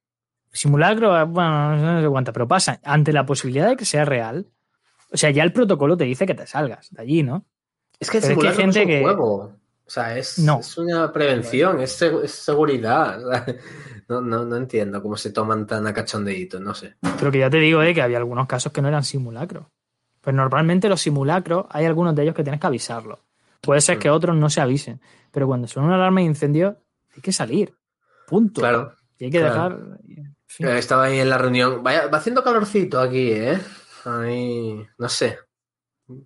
Simulacro, 0.51 1.27
bueno, 1.27 1.75
no 1.77 2.01
sé 2.01 2.09
cuánto, 2.09 2.33
pero 2.33 2.47
pasa. 2.47 2.79
Ante 2.83 3.13
la 3.13 3.25
posibilidad 3.25 3.69
de 3.69 3.77
que 3.77 3.85
sea 3.85 4.03
real, 4.05 4.47
o 5.13 5.17
sea, 5.17 5.29
ya 5.29 5.43
el 5.43 5.53
protocolo 5.53 5.95
te 5.95 6.03
dice 6.05 6.25
que 6.25 6.33
te 6.33 6.47
salgas 6.47 6.89
de 6.89 7.01
allí, 7.03 7.21
¿no? 7.23 7.45
Es 7.99 8.09
que 8.09 8.17
el 8.17 8.23
es 8.23 8.29
que 8.29 8.33
hay 8.33 8.43
no 8.43 8.49
es 8.51 8.57
gente 8.57 8.81
un 8.81 8.87
que- 8.87 9.01
juego. 9.01 9.55
O 9.91 9.93
sea, 9.93 10.17
es, 10.17 10.39
No. 10.39 10.61
es 10.61 10.77
una 10.77 11.11
prevención, 11.11 11.81
es, 11.81 12.01
seg- 12.01 12.23
es 12.23 12.31
seguridad. 12.31 13.19
No, 14.07 14.19
no, 14.19 14.43
no 14.43 14.57
entiendo 14.57 15.01
cómo 15.01 15.15
se 15.15 15.31
toman 15.31 15.65
tan 15.65 15.87
a 15.87 15.93
cachondeíto, 15.93 16.59
no 16.59 16.73
sé. 16.73 16.95
Pero 17.17 17.31
que 17.31 17.39
ya 17.39 17.49
te 17.49 17.57
digo, 17.59 17.81
eh, 17.81 17.93
que 17.93 18.01
había 18.01 18.17
algunos 18.17 18.45
casos 18.45 18.73
que 18.73 18.81
no 18.81 18.89
eran 18.89 19.05
simulacros. 19.05 19.67
Pues 20.19 20.35
normalmente 20.35 20.89
los 20.89 20.99
simulacros, 20.99 21.65
hay 21.69 21.85
algunos 21.85 22.13
de 22.15 22.23
ellos 22.23 22.35
que 22.35 22.43
tienes 22.43 22.59
que 22.59 22.67
avisarlos. 22.67 23.19
Puede 23.61 23.79
ser 23.79 23.99
que 23.99 24.09
otros 24.09 24.35
no 24.35 24.49
se 24.49 24.59
avisen. 24.59 24.99
Pero 25.31 25.47
cuando 25.47 25.65
son 25.69 25.85
una 25.85 25.95
alarma 25.95 26.19
de 26.19 26.25
incendio, 26.25 26.77
hay 27.15 27.21
que 27.21 27.31
salir. 27.31 27.73
Punto. 28.27 28.59
Claro. 28.59 28.95
Y 29.17 29.25
hay 29.25 29.31
que 29.31 29.39
claro. 29.39 29.77
dejar. 29.77 29.97
en 30.09 30.35
fin. 30.45 30.67
Eh, 30.67 30.77
Estaba 30.77 31.03
ahí 31.05 31.19
en 31.19 31.29
la 31.29 31.37
reunión. 31.37 31.81
Vaya, 31.81 32.07
va 32.07 32.17
haciendo 32.17 32.43
calorcito 32.43 32.99
aquí, 32.99 33.31
¿eh? 33.31 33.57
Ahí, 34.03 34.85
no 34.97 35.07
sé. 35.07 35.37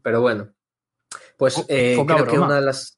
Pero 0.01 0.21
bueno. 0.21 0.49
Pues 1.37 1.63
eh, 1.67 2.01
creo 2.07 2.25
que 2.25 2.39
una 2.39 2.55
de 2.55 2.61
las. 2.61 2.94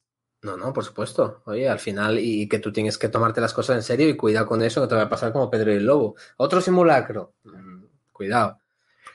No, 0.48 0.56
no, 0.56 0.72
por 0.72 0.86
supuesto. 0.86 1.42
Oye, 1.46 1.68
al 1.68 1.80
final, 1.80 2.18
y 2.20 2.48
que 2.48 2.60
tú 2.60 2.72
tienes 2.72 2.98
que 2.98 3.10
tomarte 3.10 3.42
las 3.42 3.54
cosas 3.54 3.76
en 3.76 3.84
serio 3.84 4.08
y 4.08 4.16
cuidado 4.16 4.46
con 4.48 4.64
eso, 4.64 4.82
que 4.82 4.88
te 4.88 4.96
va 4.96 5.02
a 5.02 5.10
pasar 5.10 5.34
como 5.34 5.50
Pedro 5.50 5.74
y 5.74 5.76
el 5.76 5.86
Lobo. 5.86 6.16
Otro 6.38 6.62
simulacro. 6.62 7.34
Mm, 7.44 7.84
Cuidado. 8.14 8.60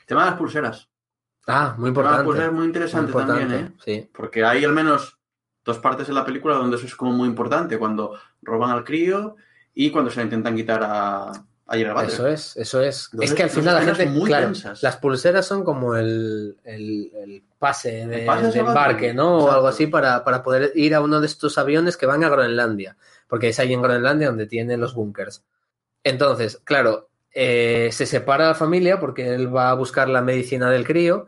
El 0.01 0.05
tema 0.05 0.25
de 0.25 0.29
las 0.29 0.39
pulseras. 0.39 0.89
Ah, 1.47 1.73
muy 1.77 1.89
de 1.89 1.95
las 1.95 1.97
importante. 1.97 2.23
pulseras 2.23 2.49
es 2.49 2.53
muy 2.53 2.65
interesante 2.65 3.11
Muy 3.11 3.21
importante, 3.21 3.53
también, 3.55 3.73
¿eh? 3.73 3.77
Sí. 3.83 4.09
Porque 4.13 4.45
hay 4.45 4.63
al 4.63 4.73
menos 4.73 5.17
dos 5.65 5.79
partes 5.79 6.07
en 6.07 6.15
la 6.15 6.23
película 6.23 6.55
donde 6.55 6.77
eso 6.77 6.85
es 6.85 6.95
como 6.95 7.11
muy 7.11 7.27
importante, 7.27 7.79
cuando 7.79 8.17
roban 8.43 8.69
al 8.69 8.83
crío 8.83 9.35
y 9.73 9.89
cuando 9.89 10.11
se 10.11 10.17
le 10.17 10.25
intentan 10.25 10.55
quitar 10.55 10.83
a, 10.83 11.31
a. 11.67 12.03
Eso 12.05 12.27
es, 12.27 12.57
eso 12.57 12.81
es. 12.81 13.09
Es 13.19 13.33
que 13.33 13.43
al 13.43 13.49
final 13.49 13.75
la 13.75 13.81
gente, 13.95 14.05
muy 14.07 14.27
claro, 14.27 14.47
tensas. 14.47 14.83
las 14.83 14.97
pulseras 14.97 15.45
son 15.45 15.63
como 15.63 15.95
el, 15.95 16.57
el- 16.63 17.11
el 17.15 17.43
pase 17.57 18.05
de, 18.07 18.19
El 18.21 18.25
pase 18.25 18.41
de 18.41 18.47
de 18.47 18.53
salvavidas. 18.53 18.67
embarque, 18.67 19.13
¿no? 19.13 19.37
O 19.45 19.51
algo 19.51 19.67
así 19.67 19.87
para, 19.87 20.23
para 20.23 20.43
poder 20.43 20.71
ir 20.75 20.93
a 20.95 21.01
uno 21.01 21.19
de 21.21 21.27
estos 21.27 21.57
aviones 21.57 21.95
que 21.97 22.05
van 22.05 22.23
a 22.23 22.29
Groenlandia, 22.29 22.97
porque 23.27 23.49
es 23.49 23.59
ahí 23.59 23.73
en 23.73 23.81
Groenlandia 23.81 24.27
donde 24.27 24.45
tienen 24.47 24.81
los 24.81 24.93
búnkers. 24.93 25.43
Entonces, 26.03 26.59
claro, 26.65 27.09
eh, 27.33 27.89
se 27.93 28.05
separa 28.05 28.47
la 28.47 28.55
familia 28.55 28.99
porque 28.99 29.33
él 29.33 29.55
va 29.55 29.69
a 29.69 29.73
buscar 29.75 30.09
la 30.09 30.21
medicina 30.21 30.69
del 30.69 30.85
crío 30.85 31.27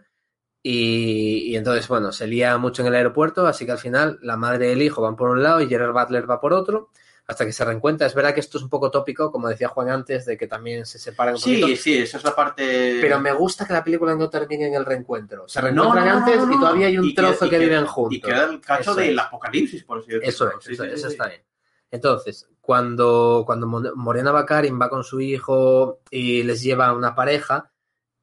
y, 0.61 1.43
y 1.51 1.55
entonces, 1.55 1.88
bueno, 1.88 2.11
se 2.11 2.27
lía 2.27 2.57
mucho 2.57 2.81
en 2.81 2.89
el 2.89 2.95
aeropuerto, 2.95 3.45
así 3.47 3.65
que 3.65 3.71
al 3.71 3.77
final 3.77 4.19
la 4.21 4.36
madre 4.36 4.69
y 4.69 4.71
el 4.73 4.81
hijo 4.81 5.01
van 5.01 5.15
por 5.15 5.29
un 5.29 5.41
lado 5.43 5.61
y 5.61 5.67
Gerard 5.67 5.93
Butler 5.93 6.29
va 6.29 6.41
por 6.41 6.53
otro. 6.53 6.89
Hasta 7.28 7.45
que 7.45 7.51
se 7.51 7.65
reencuentra. 7.65 8.05
Es 8.05 8.13
verdad 8.13 8.34
que 8.34 8.39
esto 8.39 8.59
es 8.59 8.63
un 8.63 8.69
poco 8.69 8.91
tópico, 8.91 9.32
como 9.32 9.47
decía 9.47 9.67
Juan 9.67 9.89
antes, 9.89 10.26
de 10.26 10.38
que 10.38 10.45
también 10.47 10.86
se 10.86 10.99
separan 10.99 11.36
un 11.36 11.41
poquito. 11.41 11.67
Sí, 11.67 11.76
sí, 11.76 11.97
esa 11.97 12.17
es 12.17 12.23
la 12.23 12.36
parte... 12.36 12.99
Pero 13.01 13.19
me 13.19 13.34
gusta 13.34 13.65
que 13.65 13.73
la 13.73 13.84
película 13.84 14.15
no 14.15 14.30
termine 14.30 14.67
en 14.67 14.76
el 14.76 14.86
reencuentro. 14.86 15.47
Se 15.47 15.59
reencuentran 15.59 16.05
no, 16.05 16.11
no, 16.11 16.17
antes 16.19 16.45
no, 16.45 16.53
y 16.53 16.59
todavía 16.59 16.88
hay 16.88 16.97
un 16.99 17.05
Y 17.05 17.15
trozo 17.15 17.49
que, 17.49 17.57
viven 17.57 17.86
juntos. 17.88 18.17
Y 18.17 18.21
queda 18.21 18.43
el 18.45 18.61
cacho 18.61 18.91
Eso 18.91 18.95
del 18.95 19.17
es. 19.17 19.26
apocalipsis, 19.26 19.84
por 19.84 19.99
así 19.99 20.11
decirlo. 20.11 20.30
Eso 20.30 20.47
es, 20.49 20.53
Sí, 20.65 20.73
eso, 20.73 20.84
sí, 20.84 20.89
eso 20.93 21.07
está 21.07 21.28
bien. 21.28 21.41
Entonces, 21.89 22.47
cuando, 22.61 23.43
cuando 23.45 23.67
Morena 23.67 24.32
Bakarin 24.32 24.80
va 24.80 24.89
con 24.89 25.03
su 25.03 25.19
hijo 25.21 26.01
y 26.11 26.43
les 26.43 26.61
lleva 26.61 26.88
a 26.88 26.93
una 26.93 27.15
pareja, 27.15 27.71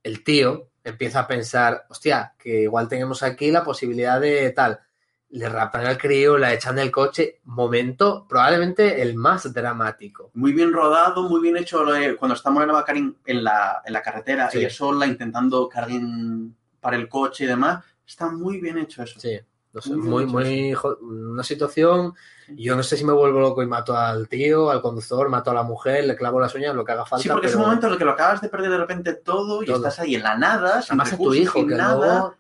el 0.03 0.23
tío 0.23 0.71
empieza 0.85 1.21
a 1.21 1.27
pensar, 1.27 1.87
hostia, 1.89 2.35
que 2.39 2.63
igual 2.63 2.89
tenemos 2.89 3.23
aquí 3.23 3.51
la 3.51 3.65
posibilidad 3.65 4.21
de 4.21 4.51
tal. 4.51 4.81
Le 5.33 5.49
rapan 5.49 5.87
al 5.87 5.97
crío, 5.97 6.37
la 6.37 6.53
echan 6.53 6.77
del 6.77 6.91
coche. 6.91 7.41
Momento 7.45 8.27
probablemente 8.29 9.01
el 9.01 9.15
más 9.15 9.51
dramático. 9.53 10.31
Muy 10.35 10.53
bien 10.53 10.73
rodado, 10.75 11.23
muy 11.23 11.41
bien 11.41 11.57
hecho 11.57 11.85
de- 11.87 12.17
cuando 12.17 12.35
está 12.35 12.51
Morena 12.51 12.75
Baccarin 12.75 13.17
en 13.25 13.43
la, 13.43 13.81
en 13.85 13.95
la 13.95 14.03
carretera, 14.03 14.51
Sí. 14.51 14.59
ella 14.59 14.69
sola, 14.69 15.07
intentando 15.07 15.71
alguien 15.75 16.55
para 16.81 16.97
el 16.97 17.09
coche 17.09 17.45
y 17.45 17.47
demás. 17.47 17.83
Está 18.07 18.29
muy 18.31 18.61
bien 18.61 18.77
hecho 18.77 19.03
eso. 19.03 19.19
Sí, 19.19 19.39
no 19.73 19.81
sé, 19.81 19.95
Muy 19.97 20.27
muy, 20.27 20.75
una 21.01 21.43
situación. 21.43 22.13
Yo 22.55 22.77
no 22.77 22.83
sé 22.83 22.99
si 22.99 23.05
me 23.07 23.15
vuelvo 23.15 23.41
loco 23.41 23.63
y 23.63 23.67
mato 23.67 23.97
al 23.97 24.29
tío, 24.29 24.71
al 24.71 24.83
conductor, 24.83 25.31
mato 25.31 25.51
a 25.51 25.55
la 25.55 25.63
mujer, 25.63 26.05
le 26.05 26.15
clavo 26.15 26.41
las 26.41 26.55
uñas, 26.55 26.75
lo 26.75 26.85
que 26.85 26.93
haga 26.93 27.07
falta. 27.07 27.23
Sí, 27.23 27.31
porque 27.31 27.47
es 27.47 27.53
pero 27.53 27.61
un 27.63 27.69
momento 27.69 27.87
en 27.87 27.93
el 27.95 27.99
que 27.99 28.05
lo 28.05 28.11
acabas 28.11 28.43
de 28.43 28.51
perder 28.51 28.71
de 28.71 28.77
repente 28.77 29.15
todo 29.15 29.63
y 29.63 29.67
Todo. 29.67 29.77
estás 29.77 29.99
ahí 30.01 30.15
en 30.15 30.25
la 30.25 30.37
nada, 30.37 30.83
sin 30.83 31.01
Además 31.01 31.15
a 31.15 31.17
tu 31.17 31.33
hijo, 31.33 31.59
sin 31.61 31.69
que 31.69 31.75
nada, 31.77 32.35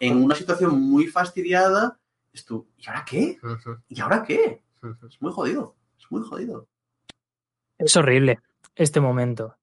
en 0.00 0.22
una 0.24 0.34
situación 0.34 0.80
muy 0.80 1.08
fastidiada. 1.08 1.98
Es 2.38 2.44
tú, 2.44 2.68
¿y 2.76 2.88
ahora 2.88 3.04
qué? 3.04 3.36
¿Y 3.88 4.00
ahora 4.00 4.22
qué? 4.22 4.62
Es 5.08 5.20
muy 5.20 5.32
jodido, 5.32 5.74
es 5.98 6.06
muy 6.08 6.22
jodido. 6.22 6.68
Es 7.78 7.96
horrible 7.96 8.38
este 8.76 9.00
momento. 9.00 9.56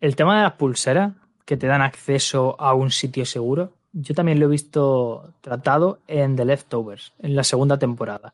El 0.00 0.16
tema 0.16 0.38
de 0.38 0.44
las 0.44 0.54
pulseras 0.54 1.12
que 1.44 1.58
te 1.58 1.66
dan 1.66 1.82
acceso 1.82 2.58
a 2.58 2.72
un 2.72 2.90
sitio 2.90 3.26
seguro, 3.26 3.74
yo 3.92 4.14
también 4.14 4.40
lo 4.40 4.46
he 4.46 4.48
visto 4.48 5.34
tratado 5.42 6.00
en 6.06 6.34
The 6.34 6.46
Leftovers, 6.46 7.12
en 7.18 7.36
la 7.36 7.44
segunda 7.44 7.78
temporada. 7.78 8.32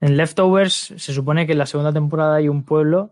En 0.00 0.16
Leftovers 0.16 0.94
se 0.96 1.12
supone 1.12 1.44
que 1.44 1.52
en 1.52 1.58
la 1.58 1.66
segunda 1.66 1.92
temporada 1.92 2.36
hay 2.36 2.48
un 2.48 2.62
pueblo 2.62 3.10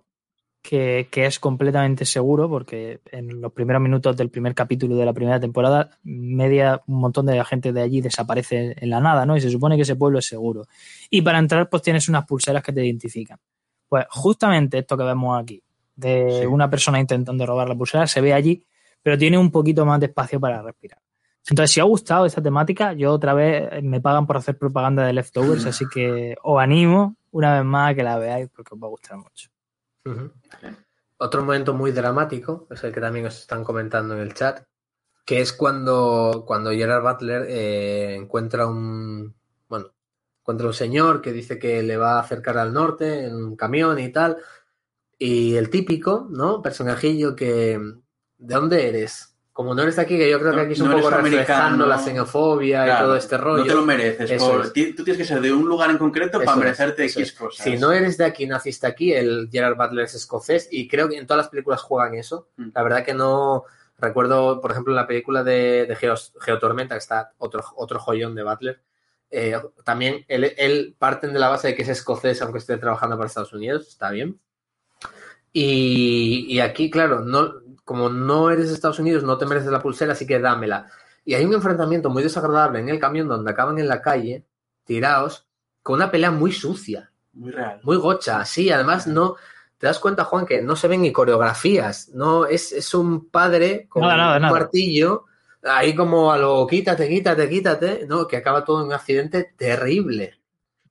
que, 0.62 1.08
que 1.10 1.26
es 1.26 1.38
completamente 1.40 2.04
seguro, 2.04 2.48
porque 2.48 3.00
en 3.12 3.40
los 3.40 3.52
primeros 3.52 3.80
minutos 3.80 4.16
del 4.16 4.28
primer 4.30 4.54
capítulo 4.54 4.96
de 4.96 5.04
la 5.06 5.12
primera 5.12 5.40
temporada, 5.40 5.90
media, 6.02 6.82
un 6.86 7.00
montón 7.00 7.26
de 7.26 7.34
la 7.36 7.44
gente 7.44 7.72
de 7.72 7.80
allí 7.80 8.00
desaparece 8.00 8.74
en 8.78 8.90
la 8.90 9.00
nada, 9.00 9.24
¿no? 9.24 9.36
Y 9.36 9.40
se 9.40 9.50
supone 9.50 9.76
que 9.76 9.82
ese 9.82 9.96
pueblo 9.96 10.18
es 10.18 10.26
seguro. 10.26 10.66
Y 11.08 11.22
para 11.22 11.38
entrar, 11.38 11.68
pues 11.70 11.82
tienes 11.82 12.08
unas 12.08 12.26
pulseras 12.26 12.62
que 12.62 12.72
te 12.72 12.84
identifican. 12.84 13.38
Pues 13.88 14.04
justamente 14.10 14.78
esto 14.78 14.96
que 14.96 15.04
vemos 15.04 15.40
aquí, 15.40 15.62
de 15.96 16.40
Sí. 16.40 16.46
una 16.46 16.68
persona 16.70 17.00
intentando 17.00 17.44
robar 17.46 17.68
la 17.68 17.74
pulsera, 17.74 18.06
se 18.06 18.20
ve 18.20 18.32
allí, 18.34 18.62
pero 19.02 19.16
tiene 19.16 19.38
un 19.38 19.50
poquito 19.50 19.84
más 19.86 19.98
de 19.98 20.06
espacio 20.06 20.38
para 20.38 20.62
respirar. 20.62 20.98
Entonces, 21.48 21.72
si 21.72 21.80
os 21.80 21.84
ha 21.84 21.88
gustado 21.88 22.26
esta 22.26 22.42
temática, 22.42 22.92
yo 22.92 23.12
otra 23.12 23.32
vez 23.32 23.66
eh, 23.72 23.80
me 23.82 24.00
pagan 24.00 24.26
por 24.26 24.36
hacer 24.36 24.58
propaganda 24.58 25.04
de 25.06 25.14
Leftovers, 25.14 25.64
así 25.64 25.86
que 25.92 26.36
os 26.42 26.60
animo 26.60 27.16
una 27.30 27.54
vez 27.56 27.64
más 27.64 27.92
a 27.92 27.94
que 27.94 28.02
la 28.02 28.18
veáis 28.18 28.48
porque 28.54 28.74
os 28.74 28.80
va 28.82 28.86
a 28.86 28.90
gustar 28.90 29.16
mucho. 29.16 29.48
Otro 31.18 31.42
momento 31.42 31.74
muy 31.74 31.92
dramático, 31.92 32.66
es 32.70 32.82
el 32.84 32.92
que 32.92 33.00
también 33.00 33.26
os 33.26 33.38
están 33.38 33.62
comentando 33.64 34.14
en 34.14 34.20
el 34.20 34.34
chat, 34.34 34.64
que 35.24 35.40
es 35.40 35.52
cuando, 35.52 36.44
cuando 36.46 36.70
Gerard 36.70 37.02
Butler 37.02 37.46
eh, 37.48 38.14
encuentra 38.14 38.66
un 38.66 39.34
bueno, 39.68 39.92
encuentra 40.40 40.66
un 40.66 40.74
señor 40.74 41.20
que 41.20 41.32
dice 41.32 41.58
que 41.58 41.82
le 41.82 41.96
va 41.96 42.14
a 42.14 42.20
acercar 42.20 42.58
al 42.58 42.72
norte 42.72 43.24
en 43.26 43.34
un 43.34 43.56
camión 43.56 43.98
y 43.98 44.10
tal. 44.10 44.38
Y 45.18 45.56
el 45.56 45.70
típico, 45.70 46.26
¿no? 46.30 46.62
Personajillo 46.62 47.36
que 47.36 47.78
¿de 48.38 48.54
dónde 48.54 48.88
eres? 48.88 49.29
Como 49.60 49.74
no 49.74 49.82
eres 49.82 49.96
de 49.96 50.00
aquí, 50.02 50.16
que 50.16 50.30
yo 50.30 50.40
creo 50.40 50.54
que 50.54 50.60
aquí 50.62 50.72
es 50.72 50.80
un 50.80 50.88
no 50.88 50.96
poco 50.96 51.10
reflejando 51.10 51.84
la 51.84 51.98
xenofobia 51.98 52.80
y 52.82 52.86
Claro, 52.86 53.06
todo 53.08 53.16
este 53.16 53.36
rollo. 53.36 53.58
No 53.64 53.66
te 53.68 53.74
lo 53.74 53.84
mereces. 53.84 54.42
Por- 54.42 54.62
es. 54.64 54.72
Tú 54.72 55.04
tienes 55.04 55.18
que 55.18 55.24
ser 55.26 55.42
de 55.42 55.52
un 55.52 55.68
lugar 55.68 55.90
en 55.90 55.98
concreto 55.98 56.38
Eso 56.38 56.46
para 56.46 56.56
es, 56.56 56.64
merecerte 56.64 57.04
eso 57.04 57.20
X 57.20 57.32
es. 57.32 57.38
cosas. 57.38 57.62
Si 57.64 57.76
no 57.76 57.92
eres 57.92 58.16
de 58.16 58.24
aquí, 58.24 58.46
naciste 58.46 58.86
aquí, 58.86 59.12
el 59.12 59.50
Gerard 59.52 59.76
Butler 59.76 60.06
es 60.06 60.14
escocés 60.14 60.66
y 60.70 60.88
creo 60.88 61.10
que 61.10 61.18
en 61.18 61.26
todas 61.26 61.44
las 61.44 61.50
películas 61.50 61.82
juegan 61.82 62.14
eso. 62.14 62.48
Mm. 62.56 62.68
La 62.74 62.82
verdad 62.82 63.04
que 63.04 63.12
no 63.12 63.64
recuerdo, 63.98 64.62
por 64.62 64.70
ejemplo, 64.70 64.94
la 64.94 65.06
película 65.06 65.44
de, 65.44 65.84
de 65.86 65.94
Geos- 65.94 66.32
Geotormenta, 66.40 66.94
que 66.94 67.00
está 67.00 67.32
otro, 67.36 67.62
otro 67.76 67.98
joyón 67.98 68.34
de 68.34 68.42
Butler. 68.42 68.80
eh, 69.30 69.60
también 69.84 70.24
él, 70.28 70.54
él 70.56 70.96
parten 70.98 71.34
de 71.34 71.38
la 71.38 71.50
base 71.50 71.68
de 71.68 71.74
que 71.74 71.82
es 71.82 71.88
escocés, 71.90 72.40
aunque 72.40 72.58
esté 72.60 72.78
trabajando 72.78 73.16
para 73.18 73.26
Estados 73.28 73.52
Unidos, 73.52 73.86
está 73.88 74.10
bien. 74.10 74.40
Y, 75.52 76.46
y 76.48 76.60
aquí, 76.60 76.90
claro, 76.90 77.20
no, 77.20 77.54
como 77.90 78.08
no 78.08 78.50
eres 78.52 78.68
de 78.68 78.74
Estados 78.74 79.00
Unidos, 79.00 79.24
no 79.24 79.36
te 79.36 79.46
mereces 79.46 79.72
la 79.72 79.82
pulsera, 79.82 80.12
así 80.12 80.24
que 80.24 80.38
dámela. 80.38 80.86
Y 81.24 81.34
hay 81.34 81.44
un 81.44 81.54
enfrentamiento 81.54 82.08
muy 82.08 82.22
desagradable 82.22 82.78
en 82.78 82.88
el 82.88 83.00
camión 83.00 83.26
donde 83.26 83.50
acaban 83.50 83.80
en 83.80 83.88
la 83.88 84.00
calle, 84.00 84.46
tirados, 84.84 85.48
con 85.82 85.96
una 85.96 86.08
pelea 86.08 86.30
muy 86.30 86.52
sucia 86.52 87.10
Muy 87.32 87.50
real. 87.50 87.80
muy 87.82 87.96
gocha, 87.96 88.44
sí, 88.44 88.70
además 88.70 89.08
no, 89.08 89.34
te 89.76 89.88
das 89.88 89.98
cuenta, 89.98 90.22
Juan, 90.22 90.46
que 90.46 90.62
no 90.62 90.76
se 90.76 90.86
ven 90.86 91.02
ni 91.02 91.10
coreografías, 91.10 92.10
no 92.10 92.46
es, 92.46 92.70
es 92.70 92.94
un 92.94 93.28
padre 93.28 93.88
con 93.88 94.02
Nada, 94.02 94.16
nada, 94.16 94.36
un 94.36 94.42
nada. 94.42 94.52
martillo, 94.54 95.24
ahí 95.64 95.92
como 95.92 96.30
a 96.30 96.38
lo 96.38 96.64
quítate, 96.68 97.08
quítate, 97.08 97.48
quítate, 97.48 98.06
¿no? 98.06 98.28
Que 98.28 98.36
acaba 98.36 98.64
todo 98.64 98.82
en 98.82 98.86
un 98.86 98.92
accidente 98.92 99.52
terrible, 99.56 100.38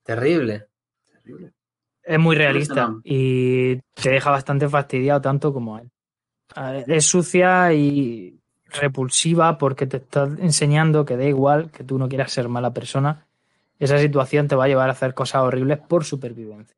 terrible. 0.02 0.68
Terrible. 1.10 1.52
Es 2.02 2.18
muy 2.18 2.36
realista 2.36 2.94
y 3.04 3.76
te 3.94 4.10
deja 4.10 4.30
bastante 4.30 4.68
fastidiado 4.68 5.22
tanto 5.22 5.50
como 5.50 5.78
él. 5.78 5.90
Es 6.86 7.06
sucia 7.06 7.72
y 7.72 8.38
repulsiva 8.72 9.58
porque 9.58 9.86
te 9.86 9.98
está 9.98 10.24
enseñando 10.24 11.04
que 11.04 11.16
da 11.16 11.24
igual 11.24 11.70
que 11.70 11.84
tú 11.84 11.98
no 11.98 12.08
quieras 12.08 12.32
ser 12.32 12.48
mala 12.48 12.72
persona. 12.72 13.26
Esa 13.78 13.98
situación 13.98 14.46
te 14.48 14.56
va 14.56 14.64
a 14.64 14.68
llevar 14.68 14.88
a 14.88 14.92
hacer 14.92 15.14
cosas 15.14 15.42
horribles 15.42 15.78
por 15.78 16.04
supervivencia. 16.04 16.76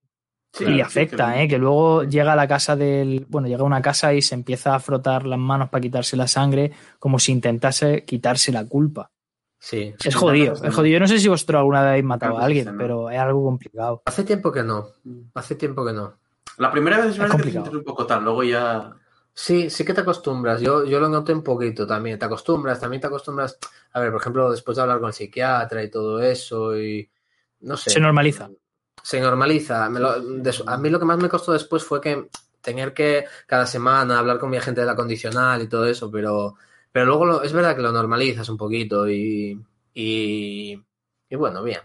Sí, 0.55 0.65
y 0.65 0.67
sí, 0.75 0.81
afecta, 0.83 1.33
que- 1.35 1.43
¿eh? 1.45 1.49
que 1.49 1.59
luego 1.59 2.05
llega 2.05 2.35
a 2.35 2.37
la 2.37 2.47
casa 2.47 2.77
del. 2.77 3.27
Bueno, 3.29 3.49
llega 3.49 3.63
a 3.63 3.67
una 3.67 3.81
casa 3.81 4.13
y 4.13 4.21
se 4.21 4.35
empieza 4.35 4.75
a 4.75 4.81
frotar 4.81 5.25
las 5.27 5.39
manos 5.39 5.71
para 5.71 5.81
quitarse 5.81 6.15
la 6.17 6.29
sangre, 6.29 6.73
como 6.99 7.19
si 7.19 7.33
intentase 7.33 8.05
quitarse 8.05 8.53
la 8.53 8.67
culpa. 8.67 9.11
Sí. 9.59 9.95
Es 9.97 9.97
Sí, 9.99 10.11
jodido, 10.13 10.53
es 10.55 10.75
jodido. 10.75 10.93
Yo 10.95 11.01
no 11.01 11.07
sé 11.07 11.19
si 11.19 11.29
vosotros 11.29 11.59
alguna 11.61 11.81
vez 11.81 11.89
habéis 11.91 12.05
matado 12.05 12.39
a 12.39 12.45
alguien, 12.45 12.67
no. 12.67 12.77
pero 12.77 13.09
es 13.11 13.19
algo 13.19 13.45
complicado. 13.45 14.03
Hace 14.05 14.25
tiempo 14.25 14.53
que 14.53 14.63
no, 14.63 14.89
hace 15.35 15.55
tiempo 15.55 15.87
que 15.87 15.93
no. 15.95 16.15
La 16.59 16.71
primera 16.71 16.99
vez 16.99 17.07
es 17.07 17.19
verdad 17.19 17.41
que 17.41 17.51
te 17.51 17.77
un 17.77 17.85
poco 17.85 18.05
tal, 18.07 18.23
luego 18.25 18.43
ya. 18.45 18.93
Sí, 19.35 19.71
sí 19.71 19.85
que 19.85 19.95
te 19.95 20.03
acostumbras. 20.03 20.61
Yo, 20.61 20.85
yo 20.85 21.01
lo 21.01 21.09
noté 21.09 21.33
un 21.33 21.43
poquito 21.43 21.87
también. 21.87 22.19
Te 22.19 22.27
acostumbras, 22.27 22.79
también 22.81 23.01
te 23.01 23.07
acostumbras. 23.07 23.59
A 23.93 24.01
ver, 24.01 24.13
por 24.13 24.21
ejemplo, 24.21 24.51
después 24.51 24.77
de 24.77 24.83
hablar 24.83 24.99
con 25.01 25.09
el 25.09 25.15
psiquiatra 25.15 25.83
y 25.83 25.91
todo 25.91 26.21
eso, 26.23 26.79
y 26.79 27.09
no 27.61 27.77
sé. 27.77 27.91
Se 27.91 28.01
normaliza. 28.01 28.51
Se 29.03 29.21
normaliza. 29.21 29.89
Me 29.89 30.01
lo- 30.01 30.21
des- 30.21 30.63
a 30.67 30.77
mí 30.77 30.91
lo 30.91 30.99
que 30.99 31.05
más 31.07 31.19
me 31.19 31.29
costó 31.29 31.53
después 31.53 31.83
fue 31.83 32.01
que 32.01 32.29
tener 32.61 32.93
que 32.95 33.25
cada 33.47 33.67
semana 33.67 34.19
hablar 34.19 34.39
con 34.39 34.51
mi 34.51 34.57
agente 34.59 34.83
de 34.83 34.87
la 34.87 34.95
condicional 34.95 35.63
y 35.63 35.67
todo 35.69 35.87
eso, 35.87 36.11
pero, 36.11 36.55
pero 36.93 37.07
luego 37.07 37.25
lo- 37.25 37.43
es 37.43 37.53
verdad 37.53 37.75
que 37.75 37.83
lo 37.83 37.91
normalizas 37.91 38.49
un 38.51 38.57
poquito 38.59 39.09
y, 39.09 39.59
y, 39.95 40.81
y 41.29 41.37
bueno, 41.37 41.63
bien. 41.63 41.81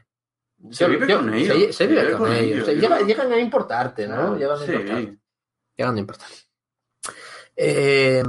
Se 0.72 0.84
Yo- 0.86 0.89
vive 0.89 1.08
yo- 1.08 1.18
con 1.20 1.34
ello. 1.34 1.54
Se, 1.54 1.74
se 1.74 1.88
vive 1.88 2.02
vive 2.02 2.12
con, 2.14 2.28
con 2.28 2.34
ellos. 2.34 2.52
ello, 2.58 2.66
Se- 2.66 2.76
yo- 2.76 2.82
llega- 2.82 3.02
llegan 3.02 3.32
a 3.32 3.39
importarte, 3.39 4.08
¿no? 4.08 4.34
Ah, 4.34 4.38
Llegan 4.38 4.58
a 4.62 4.66
sí. 4.66 4.72
importarte. 4.74 5.18
Llegan 5.78 5.95
a 5.95 6.00
importar. 6.00 6.28
Eh, 7.60 8.24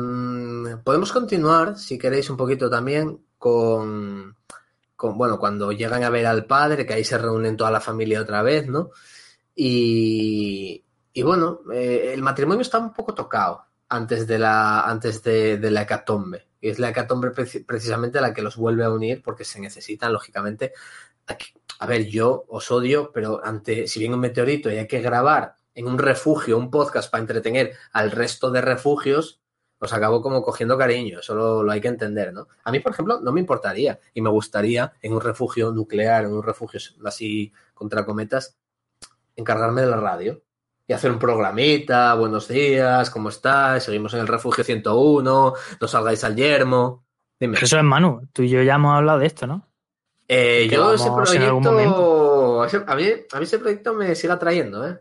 podemos 0.83 1.13
continuar, 1.13 1.79
si 1.79 1.99
queréis, 1.99 2.31
un 2.31 2.37
poquito 2.37 2.71
también 2.71 3.21
con, 3.37 4.35
con, 4.97 5.19
bueno, 5.19 5.39
cuando 5.39 5.71
llegan 5.73 6.03
a 6.03 6.11
ver 6.11 6.27
al 6.27 6.47
padre, 6.47 6.87
que 6.87 6.95
ahí 6.95 7.05
se 7.05 7.19
reúnen 7.19 7.57
toda 7.57 7.71
la 7.71 7.81
familia 7.81 8.23
otra 8.23 8.43
vez, 8.43 8.67
¿no? 8.69 8.91
Y, 9.55 10.83
y 11.13 11.23
bueno, 11.23 11.61
eh, 11.73 12.13
el 12.15 12.23
matrimonio 12.23 12.63
está 12.63 12.79
un 12.79 12.93
poco 12.93 13.15
tocado 13.15 13.65
antes 13.91 14.27
de 14.27 14.39
la, 14.39 14.83
antes 14.83 15.23
de, 15.23 15.59
de 15.59 15.71
la 15.71 15.83
hecatombe. 15.83 16.47
Y 16.61 16.71
es 16.71 16.79
la 16.79 16.91
hecatombe 16.91 17.33
preci- 17.33 17.65
precisamente 17.67 18.21
la 18.21 18.33
que 18.35 18.43
los 18.43 18.57
vuelve 18.57 18.85
a 18.85 18.91
unir 18.91 19.23
porque 19.23 19.45
se 19.45 19.61
necesitan, 19.61 20.13
lógicamente. 20.13 20.73
Aquí- 21.27 21.53
a 21.81 21.87
ver, 21.87 22.07
yo 22.07 22.45
os 22.49 22.71
odio, 22.71 23.11
pero 23.13 23.41
ante, 23.45 23.87
si 23.87 24.01
viene 24.01 24.15
un 24.15 24.21
meteorito 24.21 24.71
y 24.71 24.79
hay 24.79 24.87
que 24.89 25.01
grabar 25.01 25.55
en 25.79 25.87
un 25.87 25.97
refugio, 25.97 26.59
un 26.59 26.73
podcast 26.73 27.09
para 27.09 27.21
entretener 27.21 27.73
al 27.93 28.11
resto 28.11 28.51
de 28.51 28.61
refugios, 28.61 29.41
os 29.79 29.93
acabo 29.93 30.21
como 30.21 30.43
cogiendo 30.43 30.77
cariño, 30.77 31.21
eso 31.21 31.37
lo, 31.37 31.63
lo 31.63 31.71
hay 31.71 31.81
que 31.81 31.87
entender, 31.87 32.33
¿no? 32.33 32.49
A 32.65 32.73
mí, 32.73 32.81
por 32.81 32.91
ejemplo, 32.91 33.21
no 33.21 33.31
me 33.31 33.39
importaría 33.39 34.01
y 34.13 34.21
me 34.21 34.29
gustaría 34.29 34.95
en 35.01 35.13
un 35.13 35.21
refugio 35.21 35.71
nuclear, 35.71 36.25
en 36.25 36.33
un 36.33 36.43
refugio 36.43 36.81
así 37.05 37.53
contra 37.75 38.05
cometas, 38.05 38.59
encargarme 39.37 39.83
de 39.83 39.87
la 39.87 39.99
radio 39.99 40.43
y 40.85 40.95
hacer 40.95 41.13
un 41.13 41.21
programita, 41.21 42.13
buenos 42.15 42.49
días, 42.49 43.09
¿cómo 43.11 43.29
estáis? 43.29 43.85
Seguimos 43.85 44.13
en 44.15 44.21
el 44.21 44.27
refugio 44.27 44.65
101, 44.65 45.55
no 45.81 45.87
salgáis 45.87 46.25
al 46.25 46.35
yermo. 46.35 47.05
Dime. 47.39 47.55
Pero 47.55 47.67
eso 47.67 47.79
es 47.79 47.85
Manu. 47.85 48.27
Tú 48.33 48.43
y 48.43 48.49
yo 48.49 48.65
ya 48.65 48.75
hemos 48.75 48.97
hablado 48.97 49.21
de 49.21 49.27
esto, 49.27 49.47
¿no? 49.47 49.65
Eh, 50.27 50.69
yo 50.69 50.93
ese 50.93 51.09
proyecto, 51.09 51.71
a, 51.71 52.97
mí, 52.97 53.05
a 53.31 53.39
mí 53.39 53.45
ese 53.45 53.59
proyecto 53.61 53.95
me 53.95 54.17
sigue 54.17 54.33
atrayendo, 54.33 54.85
¿eh? 54.85 54.99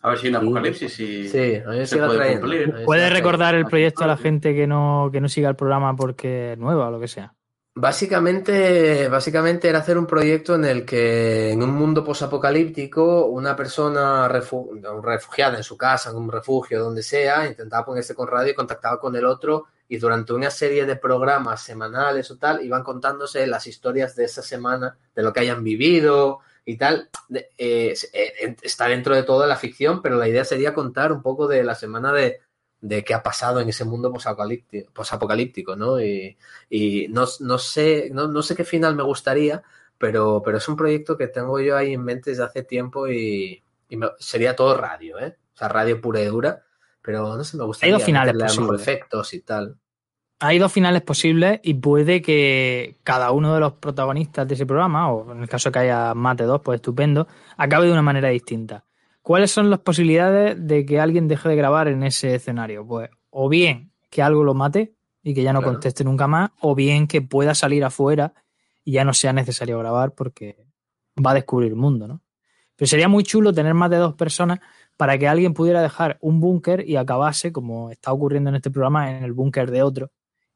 A 0.00 0.08
ver 0.08 0.18
si 0.18 0.28
un 0.28 0.36
apocalipsis 0.36 1.00
y 1.00 1.28
Sí, 1.28 1.56
a 1.56 1.86
se 1.86 1.96
puede 1.98 2.32
cumplir. 2.38 2.64
A 2.64 2.66
mí 2.66 2.72
me 2.72 2.84
¿Puedes 2.84 3.08
sigue 3.08 3.16
recordar 3.16 3.54
el 3.54 3.66
proyecto 3.66 4.04
a 4.04 4.06
la 4.06 4.16
gente 4.16 4.54
que 4.54 4.66
no, 4.66 5.10
que 5.12 5.20
no 5.20 5.28
siga 5.28 5.48
el 5.48 5.56
programa 5.56 5.94
porque 5.94 6.52
es 6.52 6.58
nueva 6.58 6.88
o 6.88 6.90
lo 6.90 7.00
que 7.00 7.08
sea? 7.08 7.34
Básicamente, 7.74 9.08
básicamente 9.08 9.68
era 9.68 9.78
hacer 9.78 9.96
un 9.96 10.06
proyecto 10.06 10.56
en 10.56 10.66
el 10.66 10.84
que 10.84 11.52
en 11.52 11.62
un 11.62 11.70
mundo 11.70 12.04
posapocalíptico 12.04 13.26
una 13.26 13.56
persona 13.56 14.28
refu- 14.28 15.02
refugiada 15.02 15.56
en 15.56 15.62
su 15.64 15.76
casa, 15.78 16.10
en 16.10 16.16
un 16.16 16.30
refugio, 16.30 16.82
donde 16.82 17.02
sea, 17.02 17.46
intentaba 17.46 17.86
ponerse 17.86 18.14
con 18.14 18.28
radio 18.28 18.52
y 18.52 18.54
contactaba 18.54 19.00
con 19.00 19.16
el 19.16 19.24
otro 19.24 19.66
y 19.88 19.96
durante 19.96 20.34
una 20.34 20.50
serie 20.50 20.84
de 20.84 20.96
programas 20.96 21.62
semanales 21.62 22.30
o 22.30 22.36
tal 22.36 22.62
iban 22.62 22.82
contándose 22.82 23.46
las 23.46 23.66
historias 23.66 24.16
de 24.16 24.24
esa 24.24 24.42
semana, 24.42 24.98
de 25.14 25.22
lo 25.22 25.32
que 25.32 25.40
hayan 25.40 25.64
vivido 25.64 26.40
y 26.64 26.76
tal. 26.76 27.10
Eh, 27.58 27.94
eh, 28.12 28.56
está 28.62 28.88
dentro 28.88 29.14
de 29.14 29.22
toda 29.24 29.46
la 29.46 29.56
ficción, 29.56 30.02
pero 30.02 30.16
la 30.16 30.28
idea 30.28 30.44
sería 30.44 30.74
contar 30.74 31.12
un 31.12 31.22
poco 31.22 31.48
de 31.48 31.64
la 31.64 31.74
semana 31.74 32.12
de, 32.12 32.40
de 32.80 33.04
qué 33.04 33.14
ha 33.14 33.22
pasado 33.22 33.60
en 33.60 33.68
ese 33.68 33.84
mundo 33.84 34.12
posapocalíptico, 34.92 35.76
¿no? 35.76 36.00
Y, 36.00 36.36
y 36.70 37.08
no, 37.08 37.24
no 37.40 37.58
sé, 37.58 38.10
no, 38.12 38.28
no 38.28 38.42
sé 38.42 38.54
qué 38.56 38.64
final 38.64 38.94
me 38.96 39.02
gustaría, 39.02 39.62
pero, 39.98 40.42
pero 40.44 40.58
es 40.58 40.68
un 40.68 40.76
proyecto 40.76 41.16
que 41.16 41.28
tengo 41.28 41.60
yo 41.60 41.76
ahí 41.76 41.94
en 41.94 42.04
mente 42.04 42.30
desde 42.30 42.44
hace 42.44 42.62
tiempo 42.64 43.08
y, 43.08 43.62
y 43.88 43.96
me- 43.96 44.10
sería 44.18 44.56
todo 44.56 44.76
radio, 44.76 45.18
¿eh? 45.18 45.36
O 45.54 45.56
sea, 45.58 45.68
radio 45.68 46.00
pura 46.00 46.20
y 46.20 46.26
dura, 46.26 46.64
pero 47.02 47.36
no 47.36 47.44
sé, 47.44 47.56
me 47.56 47.64
gustaría 47.64 47.94
dos 47.94 48.04
finales 48.04 48.36
posibles. 48.36 48.82
efectos 48.82 49.34
y 49.34 49.40
tal. 49.42 49.78
Hay 50.44 50.58
dos 50.58 50.72
finales 50.72 51.02
posibles 51.02 51.60
y 51.62 51.74
puede 51.74 52.20
que 52.20 52.96
cada 53.04 53.30
uno 53.30 53.54
de 53.54 53.60
los 53.60 53.74
protagonistas 53.74 54.48
de 54.48 54.54
ese 54.54 54.66
programa, 54.66 55.12
o 55.12 55.30
en 55.30 55.40
el 55.40 55.48
caso 55.48 55.70
que 55.70 55.78
haya 55.78 56.14
más 56.14 56.36
de 56.36 56.46
dos, 56.46 56.60
pues 56.64 56.78
estupendo, 56.78 57.28
acabe 57.56 57.86
de 57.86 57.92
una 57.92 58.02
manera 58.02 58.28
distinta. 58.28 58.84
¿Cuáles 59.22 59.52
son 59.52 59.70
las 59.70 59.78
posibilidades 59.78 60.56
de 60.58 60.84
que 60.84 60.98
alguien 60.98 61.28
deje 61.28 61.48
de 61.48 61.54
grabar 61.54 61.86
en 61.86 62.02
ese 62.02 62.34
escenario? 62.34 62.84
Pues 62.84 63.08
o 63.30 63.48
bien 63.48 63.92
que 64.10 64.20
algo 64.20 64.42
lo 64.42 64.52
mate 64.52 64.96
y 65.22 65.32
que 65.32 65.44
ya 65.44 65.52
no 65.52 65.60
Claro. 65.60 65.74
conteste 65.74 66.02
nunca 66.02 66.26
más, 66.26 66.50
o 66.60 66.74
bien 66.74 67.06
que 67.06 67.22
pueda 67.22 67.54
salir 67.54 67.84
afuera 67.84 68.34
y 68.82 68.94
ya 68.94 69.04
no 69.04 69.14
sea 69.14 69.32
necesario 69.32 69.78
grabar 69.78 70.12
porque 70.12 70.66
va 71.24 71.30
a 71.30 71.34
descubrir 71.34 71.70
el 71.70 71.76
mundo, 71.76 72.08
¿no? 72.08 72.20
Pero 72.74 72.88
sería 72.88 73.06
muy 73.06 73.22
chulo 73.22 73.52
tener 73.52 73.74
más 73.74 73.90
de 73.90 73.98
dos 73.98 74.14
personas 74.14 74.58
para 74.96 75.16
que 75.18 75.28
alguien 75.28 75.54
pudiera 75.54 75.82
dejar 75.82 76.18
un 76.20 76.40
búnker 76.40 76.84
y 76.84 76.96
acabase, 76.96 77.52
como 77.52 77.92
está 77.92 78.12
ocurriendo 78.12 78.50
en 78.50 78.56
este 78.56 78.72
programa, 78.72 79.16
en 79.16 79.22
el 79.22 79.32
búnker 79.34 79.70
de 79.70 79.84
otro 79.84 80.10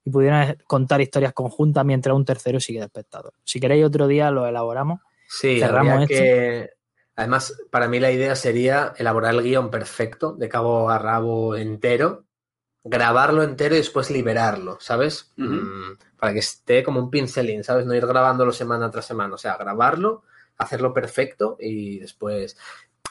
y 0.06 0.10
pudieran 0.10 0.56
contar 0.66 1.00
historias 1.00 1.32
conjuntas 1.32 1.84
mientras 1.84 2.14
un 2.16 2.24
tercero 2.24 2.60
sigue 2.60 2.78
de 2.78 2.84
espectador. 2.86 3.32
Si 3.44 3.58
queréis 3.60 3.84
otro 3.84 4.06
día 4.06 4.30
lo 4.30 4.46
elaboramos. 4.46 5.00
Sí, 5.28 5.58
Cerramos 5.60 6.06
que... 6.08 6.70
Además, 7.16 7.54
para 7.70 7.88
mí 7.88 7.98
la 7.98 8.12
idea 8.12 8.36
sería 8.36 8.94
elaborar 8.98 9.34
el 9.34 9.42
guion 9.42 9.70
perfecto, 9.70 10.32
de 10.32 10.48
cabo 10.48 10.90
a 10.90 10.98
rabo 10.98 11.56
entero, 11.56 12.24
grabarlo 12.84 13.42
entero 13.42 13.74
y 13.74 13.78
después 13.78 14.10
liberarlo, 14.10 14.78
¿sabes? 14.80 15.32
Mm, 15.36 15.98
para 16.18 16.32
que 16.32 16.38
esté 16.38 16.84
como 16.84 17.00
un 17.00 17.10
pincelín, 17.10 17.64
¿sabes? 17.64 17.84
No 17.84 17.94
ir 17.94 18.06
grabándolo 18.06 18.52
semana 18.52 18.90
tras 18.90 19.06
semana, 19.06 19.34
o 19.34 19.38
sea, 19.38 19.56
grabarlo, 19.56 20.22
hacerlo 20.58 20.92
perfecto 20.94 21.56
y 21.58 21.98
después 21.98 22.56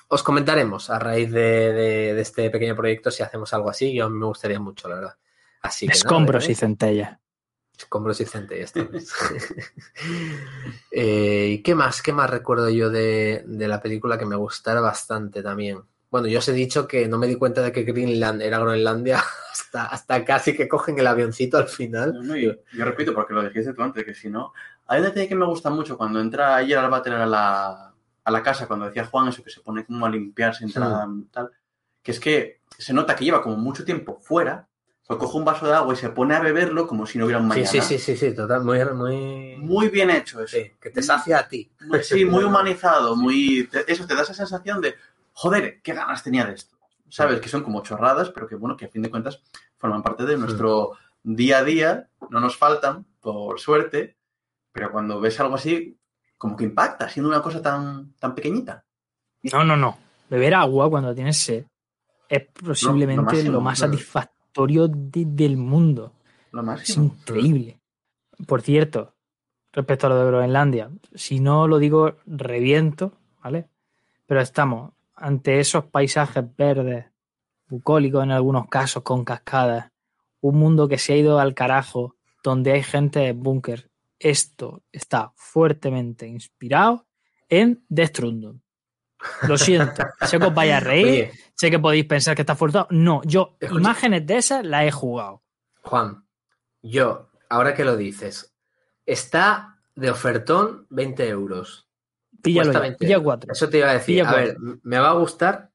os 0.07 0.23
comentaremos 0.23 0.89
a 0.91 0.99
raíz 0.99 1.31
de, 1.31 1.73
de- 1.73 2.13
de 2.13 2.21
este 2.21 2.49
pequeño 2.51 2.75
proyecto 2.75 3.11
si 3.11 3.21
hacemos 3.23 3.53
algo 3.53 3.69
así, 3.69 3.91
y 3.91 3.99
a 3.99 4.07
mí 4.07 4.17
me 4.17 4.27
gustaría 4.27 4.59
mucho, 4.59 4.87
la 4.87 4.95
verdad. 4.95 5.15
Así 5.67 5.87
que 5.87 5.91
nada, 5.91 5.97
Escombros 5.97 6.47
¿eh? 6.47 6.51
y 6.51 6.55
centellas. 6.55 7.19
Escombros 7.77 8.21
y 8.21 8.25
centellas 8.25 8.71
también. 8.73 9.03
Eh, 10.97 11.49
¿Y 11.51 11.61
qué 11.61 11.75
más? 11.75 12.01
¿Qué 12.01 12.13
más 12.13 12.29
recuerdo 12.29 12.69
yo 12.69 12.89
de, 12.89 13.43
de 13.45 13.67
la 13.67 13.81
película 13.81 14.17
que 14.17 14.25
me 14.25 14.37
gustara 14.37 14.79
bastante 14.79 15.43
también? 15.43 15.81
Bueno, 16.09 16.29
yo 16.29 16.39
os 16.39 16.47
he 16.47 16.53
dicho 16.53 16.87
que 16.87 17.09
no 17.09 17.17
me 17.17 17.27
di 17.27 17.35
cuenta 17.35 17.61
de 17.61 17.73
que 17.73 17.83
Greenland 17.83 18.41
era 18.41 18.59
Groenlandia 18.59 19.21
hasta, 19.51 19.87
hasta 19.87 20.23
casi 20.23 20.55
que 20.55 20.69
cogen 20.69 20.97
el 20.97 21.07
avioncito 21.07 21.57
al 21.57 21.67
final. 21.67 22.13
No, 22.13 22.23
no, 22.23 22.37
yo, 22.37 22.53
yo 22.71 22.85
repito, 22.85 23.13
porque 23.13 23.33
lo 23.33 23.43
dijiste 23.43 23.73
tú 23.73 23.83
antes, 23.83 24.05
que 24.05 24.13
si 24.13 24.29
no. 24.29 24.53
Hay 24.87 24.99
un 24.99 25.07
detalle 25.07 25.27
que 25.27 25.35
me 25.35 25.45
gusta 25.45 25.69
mucho 25.69 25.97
cuando 25.97 26.21
entra 26.21 26.55
ayer 26.55 26.77
al 26.77 26.89
váter 26.89 27.13
a 27.13 27.25
la, 27.25 27.93
a 28.23 28.31
la 28.31 28.43
casa, 28.43 28.67
cuando 28.67 28.85
decía 28.85 29.05
Juan 29.05 29.27
eso 29.27 29.43
que 29.43 29.49
se 29.49 29.59
pone 29.59 29.85
como 29.85 30.05
a 30.05 30.09
limpiarse, 30.09 30.63
entra 30.63 31.05
tal, 31.31 31.51
que 32.01 32.11
es 32.11 32.19
que 32.21 32.61
se 32.77 32.93
nota 32.93 33.15
que 33.15 33.25
lleva 33.25 33.41
como 33.41 33.57
mucho 33.57 33.83
tiempo 33.83 34.19
fuera, 34.21 34.67
pues 35.07 35.19
coge 35.19 35.37
un 35.37 35.45
vaso 35.45 35.67
de 35.67 35.73
agua 35.73 35.93
y 35.93 35.97
se 35.97 36.09
pone 36.09 36.33
a 36.35 36.39
beberlo 36.39 36.87
como 36.87 37.05
si 37.05 37.17
no 37.19 37.25
hubiera 37.25 37.39
un 37.39 37.45
Sí, 37.45 37.49
mañana. 37.49 37.67
sí, 37.69 37.81
sí, 37.81 37.97
sí, 37.99 38.17
sí, 38.17 38.33
total, 38.35 38.63
muy, 38.63 38.83
muy, 38.93 39.55
Muy 39.57 39.89
bien 39.89 40.09
hecho 40.09 40.41
eso. 40.41 40.57
sí, 40.57 40.71
que 40.81 40.89
te 40.89 41.01
sacia 41.03 41.39
a 41.39 41.47
ti. 41.47 41.71
Muy- 41.81 42.03
sí, 42.03 42.25
muy 42.25 42.43
humanizado, 42.45 43.15
muy... 43.15 43.67
te- 43.71 43.91
eso 43.91 44.07
te 44.07 44.15
da 44.15 44.23
esa 44.23 44.33
sensación 44.33 44.81
de, 44.81 44.95
joder, 45.33 45.81
qué 45.83 45.93
ganas 45.93 46.23
tenía 46.23 46.45
de 46.45 46.53
esto. 46.53 46.75
¿Sabes? 47.07 47.39
Que 47.39 47.49
son 47.49 47.61
como 47.63 47.83
chorradas, 47.83 48.31
pero 48.31 48.47
que 48.47 48.55
bueno, 48.55 48.75
que 48.75 48.85
a 48.85 48.89
fin 48.89 49.03
de 49.03 49.11
cuentas 49.11 49.39
forman 49.77 50.01
parte 50.01 50.25
de 50.25 50.37
nuestro 50.37 50.93
día 51.23 51.59
a 51.59 51.63
día, 51.63 52.09
no 52.31 52.39
nos 52.39 52.57
faltan, 52.57 53.05
por 53.21 53.59
suerte, 53.59 54.17
pero 54.71 54.91
cuando 54.91 55.21
ves 55.21 55.39
algo 55.39 55.55
así, 55.55 55.97
como 56.37 56.57
que 56.57 56.63
impacta, 56.65 57.07
siendo 57.07 57.29
una 57.29 57.41
cosa 57.43 57.61
tan, 57.61 58.13
tan 58.15 58.33
pequeñita. 58.33 58.83
No, 59.53 59.63
no, 59.63 59.77
no. 59.77 59.97
Beber 60.29 60.55
agua 60.55 60.89
cuando 60.89 61.13
tienes 61.13 61.37
sed 61.37 61.63
es 62.27 62.47
posiblemente 62.47 63.21
lo, 63.21 63.23
máximo, 63.31 63.61
más 63.61 63.77
claro. 63.77 63.93
satisfactorio 63.93 64.34
de- 64.87 65.25
del 65.25 65.57
mundo. 65.57 66.13
Lo 66.51 66.73
Es 66.73 66.95
increíble. 66.97 67.79
Por 68.47 68.61
cierto, 68.61 69.13
respecto 69.73 70.07
a 70.07 70.09
lo 70.09 70.17
de 70.19 70.25
Groenlandia, 70.27 70.89
si 71.13 71.39
no 71.39 71.67
lo 71.67 71.79
digo, 71.79 72.15
reviento, 72.25 73.13
¿vale? 73.43 73.67
Pero 74.25 74.41
estamos 74.41 74.93
ante 75.15 75.59
esos 75.59 75.85
paisajes 75.85 76.43
verdes, 76.57 77.05
bucólicos 77.67 78.23
en 78.23 78.31
algunos 78.31 78.67
casos, 78.67 79.03
con 79.03 79.25
cascadas, 79.25 79.91
un 80.41 80.57
mundo 80.57 80.87
que 80.87 80.97
se 80.97 81.13
ha 81.13 81.17
ido 81.17 81.39
al 81.39 81.53
carajo, 81.53 82.15
donde 82.43 82.71
hay 82.73 82.83
gente 82.83 83.27
en 83.27 83.41
búnker. 83.41 83.89
Esto 84.19 84.83
está 84.91 85.33
fuertemente 85.35 86.27
inspirado 86.27 87.05
en 87.49 87.83
Death 87.89 88.09
Stranding. 88.09 88.61
Lo 89.47 89.57
siento, 89.57 90.03
sé 90.25 90.37
que 90.39 90.45
os 90.45 90.53
vais 90.53 90.71
a 90.73 90.79
reír, 90.79 91.05
Oye, 91.05 91.31
sé 91.55 91.71
que 91.71 91.79
podéis 91.79 92.05
pensar 92.05 92.35
que 92.35 92.41
está 92.43 92.55
forzado. 92.55 92.87
No, 92.91 93.21
yo 93.23 93.55
Escucha. 93.59 93.79
imágenes 93.81 94.25
de 94.27 94.37
esas 94.37 94.65
las 94.65 94.85
he 94.85 94.91
jugado. 94.91 95.41
Juan, 95.81 96.25
yo, 96.81 97.29
ahora 97.49 97.73
que 97.73 97.85
lo 97.85 97.95
dices, 97.97 98.55
está 99.05 99.79
de 99.95 100.09
ofertón 100.11 100.85
20 100.89 101.27
euros. 101.29 101.87
Píllalo 102.41 102.73
ya, 102.73 102.79
20 102.79 102.97
pilla 102.99 103.13
euros. 103.15 103.23
cuatro. 103.23 103.51
Eso 103.53 103.69
te 103.69 103.77
iba 103.79 103.89
a 103.89 103.93
decir. 103.93 104.17
Pilla 104.19 104.29
A 104.29 104.35
ver, 104.35 104.57
me 104.83 104.99
va 104.99 105.09
a 105.09 105.13
gustar. 105.13 105.71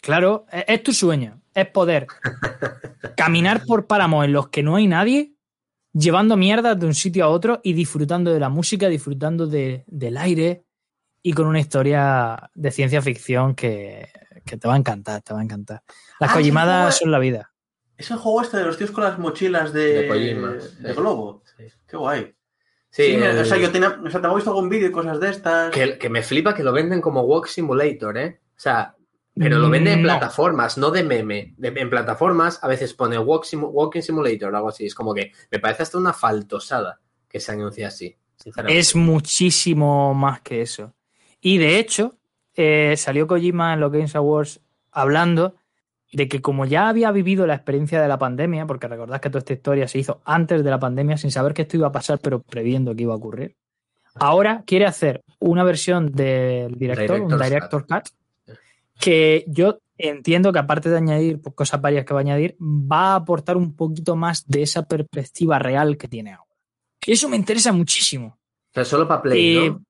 Claro, 0.00 0.46
es, 0.52 0.64
es 0.68 0.82
tu 0.82 0.92
sueño. 0.92 1.40
Es 1.54 1.66
poder 1.68 2.06
caminar 3.16 3.64
por 3.66 3.86
páramos 3.86 4.24
en 4.24 4.32
los 4.32 4.48
que 4.48 4.62
no 4.62 4.76
hay 4.76 4.86
nadie, 4.86 5.34
llevando 5.92 6.36
mierdas 6.36 6.78
de 6.78 6.86
un 6.86 6.94
sitio 6.94 7.24
a 7.24 7.28
otro 7.28 7.60
y 7.64 7.72
disfrutando 7.72 8.32
de 8.32 8.40
la 8.40 8.48
música, 8.48 8.88
disfrutando 8.88 9.46
de- 9.46 9.84
del 9.86 10.16
aire 10.16 10.64
y 11.26 11.32
con 11.32 11.46
una 11.46 11.58
historia 11.58 12.50
de 12.54 12.70
ciencia 12.70 13.00
ficción 13.00 13.54
que, 13.54 14.08
que 14.44 14.58
te 14.58 14.68
va 14.68 14.74
a 14.74 14.76
encantar, 14.76 15.22
te 15.22 15.32
va 15.32 15.40
a 15.40 15.42
encantar. 15.42 15.82
Las 16.20 16.30
Ah, 16.30 16.34
collimadas 16.34 16.94
sí, 16.98 17.00
son 17.04 17.10
la 17.12 17.18
vida. 17.18 17.50
Es 17.96 18.10
el 18.10 18.18
juego 18.18 18.42
este 18.42 18.58
de 18.58 18.64
los 18.64 18.76
tíos 18.76 18.90
con 18.90 19.04
las 19.04 19.18
mochilas 19.18 19.72
de, 19.72 20.02
De 20.02 20.12
de 20.12 20.60
sí. 20.90 20.94
Globo. 20.94 21.42
Sí. 21.56 21.64
Qué 21.88 21.96
guay. 21.96 22.34
Sí, 22.90 23.02
Sí, 23.06 23.14
el- 23.14 23.38
o 23.38 23.44
sea, 23.46 23.56
yo 23.56 23.72
tenía, 23.72 23.88
o 24.04 24.10
sea, 24.10 24.20
te 24.20 24.26
he 24.28 24.34
visto 24.34 24.50
algún 24.50 24.68
vídeo 24.68 24.88
y 24.88 24.92
cosas 24.92 25.18
de 25.18 25.30
estas. 25.30 25.70
que, 25.72 25.96
que 25.98 26.08
me 26.10 26.22
flipa 26.22 26.54
que 26.54 26.62
lo 26.62 26.72
venden 26.72 27.00
como 27.00 27.22
Walk 27.22 27.46
Simulator, 27.46 28.18
¿eh? 28.18 28.40
O 28.50 28.60
sea, 28.60 28.94
pero 29.34 29.58
lo 29.58 29.70
venden 29.70 29.94
en 29.94 30.02
No. 30.02 30.08
plataformas, 30.10 30.76
no 30.78 30.90
de 30.90 31.02
meme. 31.04 31.54
De- 31.56 31.68
en 31.74 31.88
plataformas 31.90 32.62
a 32.62 32.68
veces 32.68 32.92
pone 32.94 33.18
walk 33.18 33.44
simu- 33.44 33.70
Walking 33.72 34.02
Simulator 34.02 34.52
o 34.52 34.56
algo 34.58 34.68
así. 34.68 34.84
Es 34.86 34.94
como 34.94 35.14
que 35.14 35.32
me 35.50 35.58
parece 35.58 35.84
hasta 35.84 35.96
una 35.98 36.12
faltosada 36.12 37.00
que 37.28 37.40
se 37.40 37.50
anuncie 37.50 37.84
así, 37.86 38.14
sinceramente. 38.36 38.78
Es 38.78 38.94
muchísimo 38.94 40.14
más 40.14 40.40
que 40.42 40.60
eso. 40.62 40.94
Y 41.44 41.58
de 41.58 41.78
hecho, 41.78 42.14
eh, 42.56 42.94
salió 42.96 43.26
Kojima 43.26 43.74
en 43.74 43.80
los 43.80 43.92
Games 43.92 44.16
Awards 44.16 44.60
hablando 44.90 45.56
de 46.10 46.26
que 46.26 46.40
como 46.40 46.64
ya 46.64 46.88
había 46.88 47.12
vivido 47.12 47.46
la 47.46 47.54
experiencia 47.54 48.00
de 48.00 48.08
la 48.08 48.18
pandemia, 48.18 48.66
porque 48.66 48.88
recordad 48.88 49.20
que 49.20 49.28
toda 49.28 49.40
esta 49.40 49.52
historia 49.52 49.86
se 49.86 49.98
hizo 49.98 50.22
antes 50.24 50.64
de 50.64 50.70
la 50.70 50.78
pandemia 50.78 51.18
sin 51.18 51.30
saber 51.30 51.52
que 51.52 51.62
esto 51.62 51.76
iba 51.76 51.88
a 51.88 51.92
pasar, 51.92 52.18
pero 52.18 52.40
previendo 52.40 52.96
que 52.96 53.02
iba 53.02 53.12
a 53.12 53.18
ocurrir, 53.18 53.56
ahora 54.14 54.62
quiere 54.64 54.86
hacer 54.86 55.22
una 55.38 55.64
versión 55.64 56.12
del 56.12 56.76
director, 56.76 57.20
un 57.20 57.38
director 57.38 57.86
cut, 57.86 58.08
que 58.98 59.44
yo 59.46 59.80
entiendo 59.98 60.50
que 60.50 60.60
aparte 60.60 60.88
de 60.88 60.96
añadir 60.96 61.42
pues, 61.42 61.54
cosas 61.54 61.78
varias 61.78 62.06
que 62.06 62.14
va 62.14 62.20
a 62.20 62.22
añadir, 62.22 62.56
va 62.58 63.12
a 63.12 63.16
aportar 63.16 63.58
un 63.58 63.76
poquito 63.76 64.16
más 64.16 64.46
de 64.46 64.62
esa 64.62 64.86
perspectiva 64.86 65.58
real 65.58 65.98
que 65.98 66.08
tiene 66.08 66.32
ahora. 66.32 66.56
Eso 67.06 67.28
me 67.28 67.36
interesa 67.36 67.70
muchísimo. 67.70 68.38
Pero 68.72 68.86
solo 68.86 69.06
para 69.06 69.20
Play, 69.20 69.58
Eh, 69.58 69.70
¿no? 69.70 69.82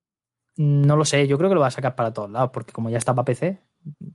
No 0.57 0.95
lo 0.95 1.05
sé, 1.05 1.27
yo 1.27 1.37
creo 1.37 1.49
que 1.49 1.55
lo 1.55 1.61
va 1.61 1.67
a 1.67 1.71
sacar 1.71 1.95
para 1.95 2.13
todos 2.13 2.29
lados, 2.31 2.49
porque 2.53 2.71
como 2.71 2.89
ya 2.89 2.97
está 2.97 3.13
para 3.13 3.25
PC, 3.25 3.59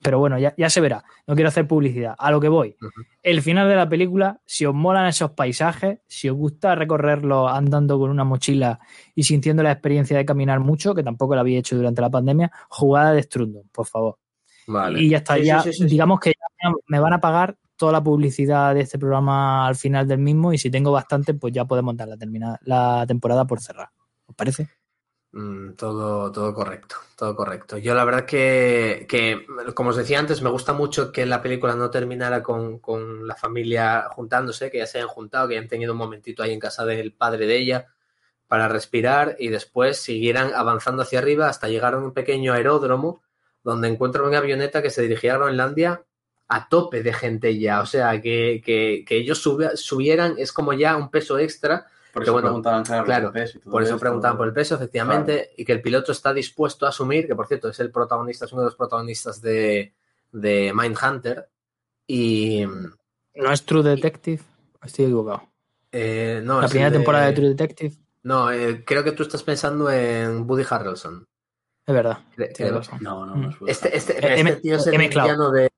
pero 0.02 0.18
bueno, 0.18 0.38
ya, 0.38 0.54
ya 0.56 0.68
se 0.70 0.80
verá. 0.80 1.04
No 1.26 1.34
quiero 1.34 1.48
hacer 1.48 1.66
publicidad. 1.68 2.14
A 2.18 2.30
lo 2.30 2.40
que 2.40 2.48
voy. 2.48 2.76
El 3.22 3.40
final 3.42 3.68
de 3.68 3.76
la 3.76 3.88
película, 3.88 4.40
si 4.44 4.66
os 4.66 4.74
molan 4.74 5.06
esos 5.06 5.30
paisajes, 5.32 6.00
si 6.08 6.28
os 6.28 6.36
gusta 6.36 6.74
recorrerlo 6.74 7.48
andando 7.48 7.98
con 7.98 8.10
una 8.10 8.24
mochila 8.24 8.80
y 9.14 9.22
sintiendo 9.22 9.62
la 9.62 9.70
experiencia 9.72 10.16
de 10.16 10.24
caminar 10.24 10.58
mucho, 10.60 10.94
que 10.94 11.02
tampoco 11.04 11.34
la 11.34 11.42
había 11.42 11.58
hecho 11.58 11.76
durante 11.76 12.00
la 12.00 12.10
pandemia, 12.10 12.50
jugada 12.68 13.12
de 13.12 13.22
Strundum, 13.22 13.68
por 13.70 13.86
favor. 13.86 14.18
Vale. 14.66 15.00
Y 15.02 15.10
ya 15.10 15.18
está, 15.18 15.38
ya 15.38 15.60
sí, 15.62 15.72
sí, 15.72 15.78
sí. 15.84 15.88
digamos 15.88 16.18
que 16.20 16.30
ya 16.30 16.70
me 16.88 16.98
van 17.00 17.12
a 17.12 17.20
pagar 17.20 17.56
toda 17.76 17.92
la 17.92 18.02
publicidad 18.02 18.74
de 18.74 18.80
este 18.82 18.98
programa 18.98 19.66
al 19.66 19.74
final 19.76 20.06
del 20.06 20.18
mismo 20.18 20.52
y 20.52 20.58
si 20.58 20.70
tengo 20.70 20.90
bastante, 20.92 21.34
pues 21.34 21.52
ya 21.52 21.64
podemos 21.64 21.96
dar 21.96 22.08
la, 22.08 22.16
termina- 22.16 22.58
la 22.62 23.04
temporada 23.06 23.46
por 23.46 23.60
cerrar. 23.60 23.88
¿Os 24.26 24.34
parece? 24.34 24.68
Mm, 25.32 25.74
todo, 25.74 26.32
todo 26.32 26.52
correcto, 26.54 26.96
todo 27.16 27.36
correcto. 27.36 27.78
Yo 27.78 27.94
la 27.94 28.04
verdad 28.04 28.26
que, 28.26 29.06
que, 29.08 29.46
como 29.74 29.90
os 29.90 29.96
decía 29.96 30.18
antes, 30.18 30.42
me 30.42 30.50
gusta 30.50 30.72
mucho 30.72 31.12
que 31.12 31.24
la 31.24 31.40
película 31.40 31.76
no 31.76 31.88
terminara 31.90 32.42
con, 32.42 32.80
con 32.80 33.28
la 33.28 33.36
familia 33.36 34.08
juntándose, 34.10 34.70
que 34.72 34.78
ya 34.78 34.86
se 34.86 34.98
hayan 34.98 35.08
juntado, 35.08 35.46
que 35.48 35.56
hayan 35.56 35.68
tenido 35.68 35.92
un 35.92 35.98
momentito 35.98 36.42
ahí 36.42 36.52
en 36.52 36.58
casa 36.58 36.84
del 36.84 37.12
padre 37.12 37.46
de 37.46 37.56
ella 37.58 37.86
para 38.48 38.68
respirar 38.68 39.36
y 39.38 39.48
después 39.48 39.98
siguieran 39.98 40.52
avanzando 40.54 41.02
hacia 41.02 41.20
arriba 41.20 41.48
hasta 41.48 41.68
llegar 41.68 41.94
a 41.94 41.98
un 41.98 42.12
pequeño 42.14 42.52
aeródromo 42.54 43.22
donde 43.64 43.88
encuentran 43.88 44.26
una 44.26 44.38
avioneta 44.38 44.82
que 44.82 44.90
se 44.90 45.02
dirigía 45.02 45.34
a 45.34 45.38
Groenlandia 45.38 46.04
a 46.48 46.68
tope 46.68 47.02
de 47.02 47.12
gente 47.12 47.58
ya. 47.58 47.80
O 47.82 47.86
sea, 47.86 48.20
que, 48.20 48.62
que, 48.64 49.04
que 49.06 49.16
ellos 49.18 49.44
subi- 49.46 49.76
subieran 49.76 50.34
es 50.38 50.52
como 50.52 50.72
ya 50.72 50.96
un 50.96 51.10
peso 51.10 51.38
extra 51.38 51.86
Por 52.12 52.22
eso 52.22 52.32
bueno, 52.32 52.48
preguntaban, 52.48 52.84
claro, 52.84 53.04
claro, 53.04 53.26
el 53.28 53.32
peso 53.32 53.58
y 53.58 53.60
todo 53.60 53.70
por 53.70 53.82
eso 53.82 53.94
esto. 53.94 54.00
preguntaban 54.00 54.36
por 54.36 54.46
el 54.48 54.52
peso, 54.54 54.74
efectivamente, 54.74 55.50
y 55.56 55.64
que 55.64 55.72
el 55.72 55.80
piloto 55.82 56.12
está 56.12 56.32
dispuesto 56.32 56.86
a 56.86 56.88
asumir, 56.90 57.26
que 57.26 57.34
por 57.36 57.46
cierto 57.46 57.68
es 57.68 57.78
el 57.80 57.90
protagonista, 57.90 58.44
es 58.46 58.52
uno 58.52 58.62
de 58.62 58.66
los 58.66 58.76
protagonistas 58.76 59.40
de, 59.40 59.94
de 60.32 60.72
Mindhunter. 60.74 61.48
Y 62.06 62.64
¿No 63.36 63.52
es 63.52 63.64
True 63.64 63.82
Detective? 63.82 64.42
Estoy 64.82 65.04
equivocado. 65.06 65.42
eh, 65.92 66.40
no, 66.44 66.58
la 66.60 66.66
es 66.66 66.70
primera 66.70 66.90
de- 66.90 66.96
temporada 66.96 67.26
de 67.26 67.32
True 67.32 67.48
Detective. 67.48 67.94
No, 68.22 68.50
eh, 68.50 68.84
creo 68.84 69.02
que 69.04 69.12
tú 69.12 69.22
estás 69.22 69.42
pensando 69.42 69.90
en 69.90 70.48
Woody 70.48 70.64
Harrelson. 70.68 71.24
Es 71.86 71.94
verdad. 71.94 72.18
Creo. 72.36 72.74
razón. 72.78 72.98
No, 73.02 73.24
no, 73.24 73.34
no 73.36 73.50
es 73.50 73.58
bueno. 73.58 73.70
Este, 73.72 73.96
este, 73.96 74.18
este 74.40 74.56
tío 74.56 74.76
es 74.76 74.86
el 74.86 74.98
villano 74.98 75.50
de. 75.50 75.70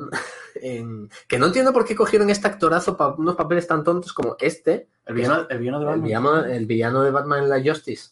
en- 0.56 1.10
que 1.28 1.38
no 1.38 1.46
entiendo 1.46 1.72
por 1.72 1.84
qué 1.84 1.94
cogieron 1.96 2.30
este 2.30 2.46
actorazo 2.48 2.96
para 2.96 3.12
unos 3.14 3.36
papeles 3.36 3.66
tan 3.66 3.84
tontos 3.84 4.12
como 4.12 4.36
este. 4.40 4.88
El 5.04 5.14
villano, 5.14 5.46
el 5.48 5.58
villano 5.58 5.78
de 5.78 5.84
El 5.84 5.88
Batman. 5.90 6.04
villano, 6.04 6.44
el 6.44 6.66
villano 6.66 7.02
de 7.02 7.10
Batman 7.10 7.42
en 7.44 7.48
la 7.50 7.62
Justice. 7.62 8.10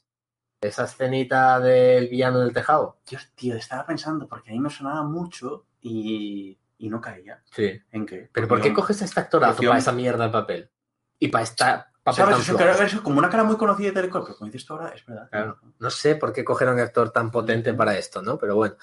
Esa 0.61 0.85
escenita 0.85 1.61
del 1.61 2.09
villano 2.09 2.41
del 2.41 2.53
tejado. 2.55 2.97
Dios, 3.09 3.31
tío, 3.35 3.55
estaba 3.55 3.85
pensando 3.85 4.27
porque 4.27 4.51
a 4.51 4.53
mí 4.55 4.61
me 4.61 4.71
sonaba 4.71 5.03
mucho 5.03 5.67
y, 5.83 6.57
y 6.79 6.89
no 6.89 7.01
caía. 7.01 7.43
Sí. 7.51 7.79
¿En 7.93 8.07
qué? 8.07 8.31
Pero 8.33 8.49
¿por 8.49 8.61
qué 8.63 8.73
coges 8.73 9.03
este 9.03 9.21
actorazo 9.21 9.63
para 9.63 9.79
esa 9.79 9.93
mierda 9.93 10.25
de 10.27 10.33
papel? 10.33 10.71
Y 11.19 11.29
para 11.29 11.45
esta 11.45 11.93
¿Sabes? 12.13 12.47
tan 12.47 12.69
Eso, 12.71 12.83
eso, 12.85 13.03
como 13.03 13.19
una 13.19 13.31
cara 13.31 13.45
muy 13.45 13.57
conocida 13.57 13.89
de 13.89 13.93
Telecom, 13.95 14.25
pero 14.25 14.37
como 14.37 14.51
dices 14.51 14.67
tú 14.67 14.75
ahora, 14.75 14.91
es 14.95 15.05
verdad. 15.07 15.29
Claro. 15.31 15.59
No 15.79 15.89
sé 15.91 16.17
por 16.17 16.33
qué 16.33 16.45
coger 16.45 16.69
a 16.69 16.73
un 16.73 16.81
actor 16.81 17.11
tan 17.11 17.31
potente 17.31 17.73
para 17.73 17.97
esto, 17.97 18.21
¿no? 18.21 18.37
Pero 18.39 18.57
bueno. 18.57 18.75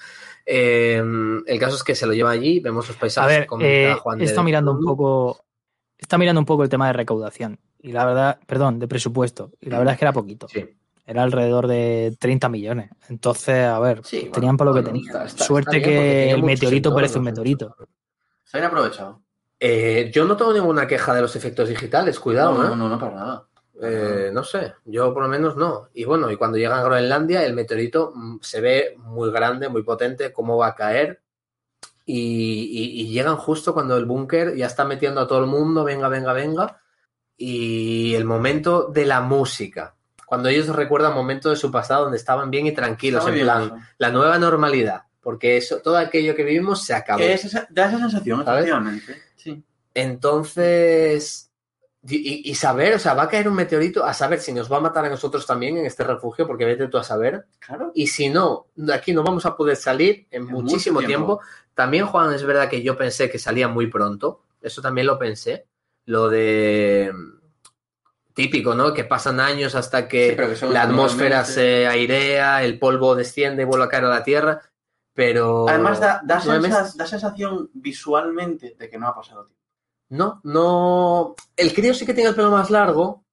Eh, 0.44 0.96
el 1.46 1.58
caso 1.60 1.76
es 1.76 1.84
que 1.84 1.94
se 1.94 2.06
lo 2.06 2.12
lleva 2.14 2.30
allí, 2.30 2.58
vemos 2.60 2.88
los 2.88 2.96
A 2.96 3.00
paisajes. 3.00 3.38
ver, 3.38 3.46
comenta 3.46 3.92
eh, 3.92 3.94
Juan 3.94 4.20
he 4.20 4.26
de- 4.26 4.42
mirando 4.42 4.72
un 4.72 4.84
poco. 4.84 5.44
Está 5.96 6.18
mirando 6.18 6.40
un 6.40 6.46
poco 6.46 6.64
el 6.64 6.68
tema 6.68 6.88
de 6.88 6.94
recaudación. 6.94 7.60
Y 7.80 7.92
la 7.92 8.04
verdad, 8.04 8.40
perdón, 8.46 8.78
de 8.80 8.88
presupuesto. 8.88 9.52
Y 9.60 9.70
la 9.70 9.78
verdad 9.78 9.94
es 9.94 9.98
que 10.00 10.04
era 10.04 10.12
poquito. 10.12 10.48
Sí. 10.48 10.68
Era 11.06 11.22
alrededor 11.22 11.66
de 11.68 12.16
30 12.18 12.48
millones. 12.48 12.90
Entonces, 13.08 13.66
a 13.66 13.78
ver, 13.78 14.04
Sí, 14.04 14.18
bueno, 14.20 14.32
tenían 14.32 14.56
para 14.56 14.70
lo 14.70 14.76
que 14.76 14.82
tenían. 14.82 15.06
está- 15.06 15.24
está- 15.24 15.44
Suerte 15.44 15.76
está 15.76 15.88
que 15.88 16.30
el 16.30 16.42
meteorito 16.42 16.92
parece 16.94 17.18
un 17.18 17.24
meteorito. 17.24 17.76
Se 18.44 18.58
han 18.58 18.64
aprovechado. 18.64 19.20
Eh, 19.64 20.10
yo 20.12 20.24
no 20.24 20.36
tengo 20.36 20.52
ninguna 20.52 20.88
queja 20.88 21.14
de 21.14 21.20
los 21.20 21.36
efectos 21.36 21.68
digitales, 21.68 22.18
cuidado, 22.18 22.54
no, 22.54 22.64
¿eh? 22.64 22.68
no, 22.70 22.76
no, 22.76 22.88
no, 22.88 22.98
para 22.98 23.14
nada. 23.14 23.44
Eh, 23.80 24.30
no 24.32 24.42
sé, 24.42 24.74
yo 24.86 25.14
por 25.14 25.22
lo 25.22 25.28
menos 25.28 25.56
no. 25.56 25.88
Y 25.94 26.04
bueno, 26.04 26.30
y 26.32 26.36
cuando 26.36 26.58
llegan 26.58 26.80
a 26.80 26.82
Groenlandia, 26.82 27.44
el 27.44 27.54
meteorito 27.54 28.12
mm, 28.14 28.38
se 28.40 28.60
ve 28.60 28.94
muy 28.98 29.30
grande, 29.30 29.68
muy 29.68 29.82
potente, 29.84 30.32
cómo 30.32 30.56
va 30.56 30.68
a 30.68 30.74
caer. 30.74 31.20
Y, 32.04 32.18
y- 32.72 33.00
y 33.02 33.12
llegan 33.12 33.36
justo 33.36 33.72
cuando 33.72 33.96
el 33.96 34.04
búnker 34.04 34.56
ya 34.56 34.66
está 34.66 34.84
metiendo 34.84 35.20
a 35.20 35.28
todo 35.28 35.38
el 35.38 35.46
mundo, 35.46 35.84
venga, 35.84 36.08
venga, 36.08 36.32
venga. 36.32 36.80
Y 37.36 38.14
el 38.14 38.24
momento 38.24 38.88
de 38.88 39.06
la 39.06 39.20
música. 39.20 39.94
Cuando 40.26 40.48
ellos 40.48 40.68
recuerdan 40.74 41.14
momentos 41.14 41.50
de 41.52 41.56
su 41.56 41.70
pasado 41.70 42.02
donde 42.04 42.18
estaban 42.18 42.50
bien 42.50 42.66
y 42.66 42.72
tranquilos, 42.72 43.20
Está 43.20 43.30
en 43.30 43.34
bien 43.34 43.46
plan, 43.46 43.62
eso. 43.62 43.76
la 43.98 44.10
nueva 44.10 44.38
normalidad. 44.38 45.02
Porque 45.22 45.56
eso, 45.56 45.78
todo 45.78 45.96
aquello 45.96 46.34
que 46.34 46.44
vivimos 46.44 46.84
se 46.84 46.94
acabó. 46.94 47.20
Que 47.20 47.32
es 47.32 47.44
esa- 47.44 47.66
da 47.70 47.86
esa 47.88 47.98
sensación, 47.98 48.44
¿Sabes? 48.44 48.64
efectivamente. 48.64 49.22
Sí. 49.36 49.62
Entonces, 49.94 51.52
y, 52.08 52.52
saber, 52.56 52.94
o 52.94 52.98
sea, 52.98 53.14
va 53.14 53.24
a 53.24 53.28
caer 53.28 53.46
un 53.48 53.54
meteorito, 53.54 54.04
a 54.04 54.12
saber 54.12 54.40
si 54.40 54.52
nos 54.52 54.70
va 54.70 54.78
a 54.78 54.80
matar 54.80 55.04
a 55.04 55.08
nosotros 55.08 55.46
también 55.46 55.76
en 55.76 55.86
este 55.86 56.02
refugio, 56.02 56.46
porque 56.48 56.64
vete 56.64 56.88
tú 56.88 56.98
a 56.98 57.04
saber. 57.04 57.46
Claro. 57.60 57.92
Y 57.94 58.08
si 58.08 58.28
no, 58.28 58.66
de 58.74 58.92
aquí 58.92 59.12
no 59.12 59.22
vamos 59.22 59.46
a 59.46 59.56
poder 59.56 59.76
salir 59.76 60.26
en, 60.32 60.46
muchísimo 60.46 60.98
tiempo. 60.98 61.38
tiempo. 61.38 61.40
También, 61.74 62.06
Juan, 62.06 62.34
es 62.34 62.42
verdad 62.42 62.68
que 62.68 62.82
yo 62.82 62.96
pensé 62.96 63.30
que 63.30 63.38
salía 63.38 63.68
muy 63.68 63.86
pronto. 63.86 64.42
Eso 64.60 64.82
también 64.82 65.06
lo 65.06 65.16
pensé. 65.18 65.66
Lo 66.06 66.28
de 66.28 67.12
típico, 68.34 68.74
¿no? 68.74 68.92
Que 68.92 69.04
pasan 69.04 69.38
años 69.38 69.74
hasta 69.74 70.08
que 70.08 70.30
Sí, 70.56 70.66
que 70.66 70.72
la 70.72 70.82
atmósfera 70.82 71.44
se 71.44 71.86
airea, 71.86 72.64
el 72.64 72.78
polvo 72.78 73.14
desciende 73.14 73.62
y 73.62 73.66
vuelve 73.66 73.84
a 73.84 73.88
caer 73.88 74.04
a 74.06 74.08
la 74.08 74.24
Tierra. 74.24 74.62
Pero... 75.14 75.68
Además, 75.68 76.00
da, 76.00 76.20
da, 76.24 76.40
sensación 76.40 77.70
visualmente 77.74 78.76
de 78.78 78.88
que 78.90 78.98
no 78.98 79.08
ha 79.08 79.14
pasado 79.14 79.46
tiempo. 79.46 79.62
No, 80.10 80.40
no... 80.44 81.34
El 81.56 81.72
crío 81.74 81.94
sí 81.94 82.04
que 82.06 82.14
tiene 82.14 82.30
el 82.30 82.36
pelo 82.36 82.50
más 82.50 82.70
largo, 82.70 83.24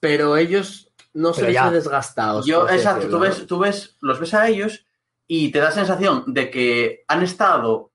pero 0.00 0.36
ellos 0.36 0.90
no 1.12 1.32
se 1.32 1.50
les 1.50 1.70
desgastados. 1.72 2.44
Yo, 2.46 2.68
exacto, 2.68 3.08
tú 3.08 3.18
ves, 3.18 3.46
tú 3.46 3.58
ves, 3.58 3.96
los 4.00 4.18
ves 4.18 4.34
a 4.34 4.48
ellos 4.48 4.84
y 5.26 5.50
te 5.52 5.60
da 5.60 5.70
sensación 5.70 6.24
de 6.26 6.50
que 6.50 7.04
han 7.08 7.22
estado. 7.22 7.92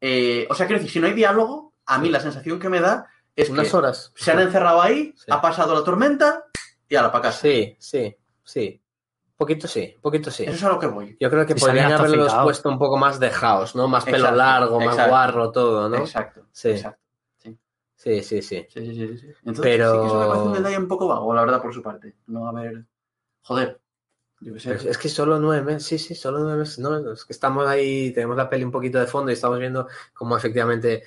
eh, 0.00 0.46
o 0.48 0.54
sea, 0.54 0.66
quiero 0.66 0.78
decir, 0.80 0.92
si 0.92 1.00
no 1.00 1.06
hay 1.06 1.14
diálogo, 1.14 1.74
a 1.86 1.98
mí 1.98 2.08
la 2.10 2.20
sensación 2.20 2.60
que 2.60 2.68
me 2.68 2.80
da 2.80 3.08
es 3.34 3.50
Unas 3.50 3.68
que 3.70 3.76
horas. 3.76 4.12
se 4.14 4.30
han 4.30 4.40
encerrado 4.40 4.80
ahí, 4.82 5.12
Sí. 5.16 5.24
ha 5.30 5.40
pasado 5.40 5.74
la 5.74 5.82
tormenta 5.84 6.44
y 6.88 6.96
a 6.96 7.02
la 7.02 7.10
para 7.10 7.22
casa. 7.22 7.40
Sí, 7.40 7.76
sí, 7.78 8.14
sí. 8.44 8.80
Poquito 9.38 9.68
sí, 9.68 9.96
poquito 10.02 10.32
sí. 10.32 10.42
Eso 10.42 10.52
es 10.52 10.64
a 10.64 10.68
lo 10.68 10.80
que 10.80 10.88
voy. 10.88 11.16
Yo 11.20 11.30
creo 11.30 11.46
que 11.46 11.52
Y 11.52 11.60
podrían 11.60 11.92
haberlos 11.92 12.34
puesto 12.42 12.68
un 12.68 12.76
poco 12.78 12.98
más 12.98 13.20
dejados, 13.20 13.76
¿no? 13.76 13.86
Más 13.86 14.04
pelo 14.04 14.16
Exacto, 14.16 14.36
largo, 14.36 14.80
más 14.80 15.08
guarro, 15.08 15.52
todo, 15.52 15.88
¿no? 15.88 15.96
Exacto. 15.98 16.44
Sí. 16.50 16.70
exacto. 16.70 17.00
Sí, 17.94 18.22
sí, 18.22 18.42
sí. 18.42 18.66
Sí, 18.68 18.86
sí, 18.86 18.94
sí, 18.94 19.18
sí. 19.18 19.26
Entonces, 19.44 19.62
Pero- 19.62 19.92
sí 19.92 20.00
que 20.00 20.06
eso 20.06 20.20
me 20.20 20.26
parece 20.26 20.46
un 20.46 20.52
detalle 20.54 20.78
un 20.78 20.88
poco 20.88 21.06
vago, 21.08 21.34
la 21.34 21.40
verdad, 21.42 21.62
por 21.62 21.72
su 21.72 21.82
parte. 21.82 22.16
No, 22.26 22.48
a 22.48 22.52
ver. 22.52 22.84
Joder. 23.42 23.80
Yo 24.40 24.54
qué 24.54 24.60
sé. 24.60 24.74
Pero 24.74 24.90
es 24.90 24.98
que 24.98 25.08
solo 25.08 25.38
nueve 25.38 25.62
meses, 25.62 25.84
sí, 25.84 25.98
sí, 25.98 26.14
solo 26.16 26.40
nueve 26.40 26.58
meses. 26.58 26.80
No, 26.80 27.12
es 27.12 27.24
que 27.24 27.32
estamos 27.32 27.66
ahí, 27.66 28.12
tenemos 28.12 28.36
la 28.36 28.50
peli 28.50 28.64
un 28.64 28.72
poquito 28.72 28.98
de 28.98 29.06
fondo 29.06 29.30
y 29.30 29.34
estamos 29.34 29.60
viendo 29.60 29.86
cómo 30.14 30.36
efectivamente. 30.36 31.04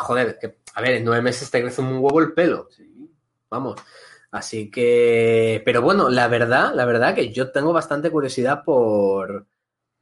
Joder, 0.00 0.38
que, 0.38 0.56
a 0.74 0.80
ver, 0.80 0.92
en 0.92 1.04
nueve 1.04 1.20
meses 1.20 1.50
te 1.50 1.60
crece 1.60 1.82
un 1.82 1.98
huevo 1.98 2.20
el 2.20 2.32
pelo. 2.32 2.68
Sí. 2.70 3.10
Vamos. 3.50 3.76
Así 4.30 4.70
que. 4.70 5.62
Pero 5.64 5.82
bueno, 5.82 6.08
la 6.10 6.28
verdad, 6.28 6.72
la 6.74 6.84
verdad 6.84 7.14
que 7.14 7.32
yo 7.32 7.50
tengo 7.50 7.72
bastante 7.72 8.10
curiosidad 8.10 8.62
por. 8.64 9.46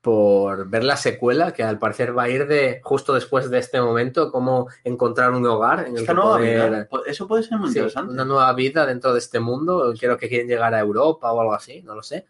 por 0.01 0.69
ver 0.69 0.85
la 0.85 0.97
secuela, 0.97 1.53
que 1.53 1.65
al 1.65 1.81
parecer 1.81 2.17
va 2.17 2.25
a 2.25 2.29
ir 2.29 2.47
de 2.47 2.81
justo 2.85 3.13
después 3.13 3.51
de 3.51 3.59
este 3.59 3.81
momento, 3.81 4.31
cómo 4.31 4.69
encontrar 4.85 5.33
un 5.33 5.45
hogar 5.47 5.81
en 5.81 5.95
el 5.97 6.03
Esta 6.03 6.13
que 6.13 6.17
nueva 6.17 6.37
poder- 6.37 6.71
vida, 6.71 6.89
Eso 7.07 7.27
puede 7.27 7.43
ser 7.43 7.59
muy 7.59 7.71
Sí, 7.71 7.79
interesante. 7.79 8.13
una 8.13 8.25
nueva 8.25 8.53
vida 8.53 8.87
dentro 8.87 9.13
de 9.13 9.19
este 9.19 9.41
mundo. 9.41 9.93
Creo 9.99 10.17
que 10.17 10.29
quieren 10.29 10.47
llegar 10.47 10.73
a 10.75 10.79
Europa 10.81 11.33
o 11.33 11.41
algo 11.41 11.55
así, 11.55 11.83
no 11.83 11.97
lo 11.97 12.03
sé. 12.05 12.25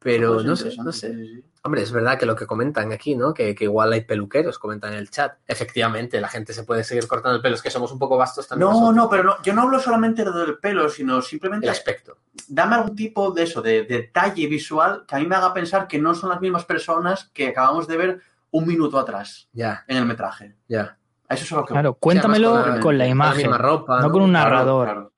Pero 0.00 0.42
no 0.42 0.54
sé, 0.56 0.76
no 0.76 0.92
sé. 0.92 1.08
sí, 1.12 1.26
sí, 1.26 1.34
sí. 1.36 1.44
Hombre, 1.64 1.82
es 1.82 1.90
verdad 1.90 2.16
que 2.18 2.24
lo 2.24 2.36
que 2.36 2.46
comentan 2.46 2.92
aquí, 2.92 3.16
¿no? 3.16 3.34
Que, 3.34 3.54
que 3.54 3.64
igual 3.64 3.92
hay 3.92 4.02
peluqueros, 4.02 4.58
comentan 4.58 4.92
en 4.92 5.00
el 5.00 5.10
chat. 5.10 5.34
Efectivamente, 5.46 6.20
la 6.20 6.28
gente 6.28 6.52
se 6.52 6.62
puede 6.62 6.84
seguir 6.84 7.06
cortando 7.08 7.34
el 7.36 7.42
pelo, 7.42 7.56
es 7.56 7.62
que 7.62 7.70
somos 7.70 7.90
un 7.90 7.98
poco 7.98 8.16
vastos 8.16 8.46
también. 8.46 8.68
No, 8.70 8.72
nosotros. 8.74 8.94
no, 8.96 9.10
pero 9.10 9.22
no, 9.24 9.42
yo 9.42 9.52
no 9.54 9.62
hablo 9.62 9.80
solamente 9.80 10.24
del 10.24 10.58
pelo, 10.58 10.88
sino 10.88 11.20
simplemente 11.20 11.66
El 11.66 11.70
aspecto. 11.72 12.18
dame 12.46 12.76
algún 12.76 12.94
tipo 12.94 13.32
de 13.32 13.42
eso, 13.42 13.60
de 13.60 13.82
detalle 13.84 14.46
visual 14.46 15.04
que 15.06 15.16
a 15.16 15.18
mí 15.18 15.26
me 15.26 15.34
haga 15.34 15.52
pensar 15.52 15.88
que 15.88 15.98
no 15.98 16.14
son 16.14 16.30
las 16.30 16.40
mismas 16.40 16.64
personas 16.64 17.28
que 17.34 17.48
acabamos 17.48 17.88
de 17.88 17.96
ver 17.96 18.20
un 18.52 18.66
minuto 18.66 18.98
atrás 18.98 19.48
Ya, 19.52 19.84
en 19.88 19.96
el 19.98 20.06
metraje. 20.06 20.54
ya. 20.68 20.96
A 21.28 21.34
eso 21.34 21.44
es 21.44 21.50
lo 21.50 21.64
que 21.66 21.74
Claro, 21.74 21.94
cuéntamelo 21.94 22.50
con 22.52 22.60
con 22.62 22.68
la- 22.70 22.74
la, 22.76 22.80
con 22.80 22.98
la 22.98 23.06
imagen, 23.08 23.36
misma 23.36 23.58
ropa, 23.58 23.96
no 24.00 24.06
¿no? 24.06 24.12
con 24.12 24.22
un 24.22 24.32
narrador. 24.32 24.84
Claro, 24.86 25.00
claro, 25.00 25.12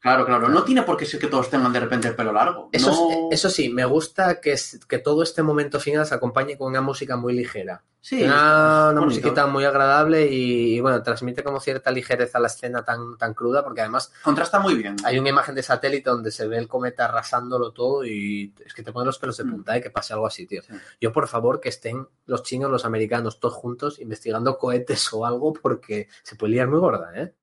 claro. 0.00 0.48
No 0.48 0.62
tiene 0.62 0.82
por 0.82 0.96
qué 0.96 1.04
ser 1.06 1.18
que 1.18 1.26
todos 1.26 1.50
tengan 1.50 1.72
de 1.72 1.80
repente 1.80 2.06
el 2.08 2.14
pelo 2.14 2.32
largo. 2.32 2.68
Eso, 2.70 2.90
no... 2.90 3.28
eso 3.32 3.50
sí, 3.50 3.70
me 3.70 3.84
gusta 3.84 4.40
que, 4.40 4.54
que 4.88 4.98
todo 4.98 5.22
este 5.22 5.42
momento 5.42 5.80
final 5.80 6.06
se 6.06 6.14
acompañe 6.14 6.56
con 6.56 6.68
una 6.68 6.80
música 6.80 7.16
muy 7.16 7.34
ligera. 7.34 7.82
sí, 8.00 8.22
una 8.22 8.90
una 8.92 9.00
musiquita 9.00 9.46
muy 9.48 9.64
agradable 9.64 10.26
y, 10.30 10.76
y, 10.76 10.80
bueno, 10.80 11.02
transmite 11.02 11.42
como 11.42 11.58
cierta 11.58 11.90
ligereza 11.90 12.38
a 12.38 12.40
la 12.40 12.46
escena 12.46 12.84
tan, 12.84 13.18
tan 13.18 13.34
cruda, 13.34 13.64
porque 13.64 13.80
además 13.80 14.12
Contrasta 14.22 14.60
muy 14.60 14.74
bien. 14.74 14.94
hay 15.02 15.18
una 15.18 15.30
imagen 15.30 15.56
de 15.56 15.64
satélite 15.64 16.08
donde 16.08 16.30
se 16.30 16.46
ve 16.46 16.58
el 16.58 16.68
cometa 16.68 17.06
arrasándolo 17.06 17.72
todo 17.72 18.04
y 18.06 18.54
es 18.64 18.74
que 18.74 18.84
te 18.84 18.92
ponen 18.92 19.06
los 19.06 19.18
pelos 19.18 19.36
de 19.38 19.44
Mm. 19.44 19.50
punta, 19.50 19.76
¿eh? 19.76 19.80
que 19.82 19.90
pase 19.90 20.12
algo 20.12 20.26
así, 20.28 20.46
tío. 20.46 20.62
Sí. 20.62 20.72
Yo, 21.00 21.12
por 21.12 21.26
favor, 21.26 21.58
que 21.60 21.68
estén 21.70 22.06
los 22.26 22.44
chinos, 22.44 22.70
los 22.70 22.84
americanos, 22.84 23.40
todos 23.40 23.54
juntos 23.54 23.98
investigando 23.98 24.56
cohetes 24.56 25.12
o 25.12 25.26
algo, 25.26 25.52
porque 25.52 26.06
se 26.22 26.36
puede 26.36 26.52
liar 26.52 26.68
muy 26.68 26.78
gorda, 26.78 27.10
¿eh? 27.16 27.34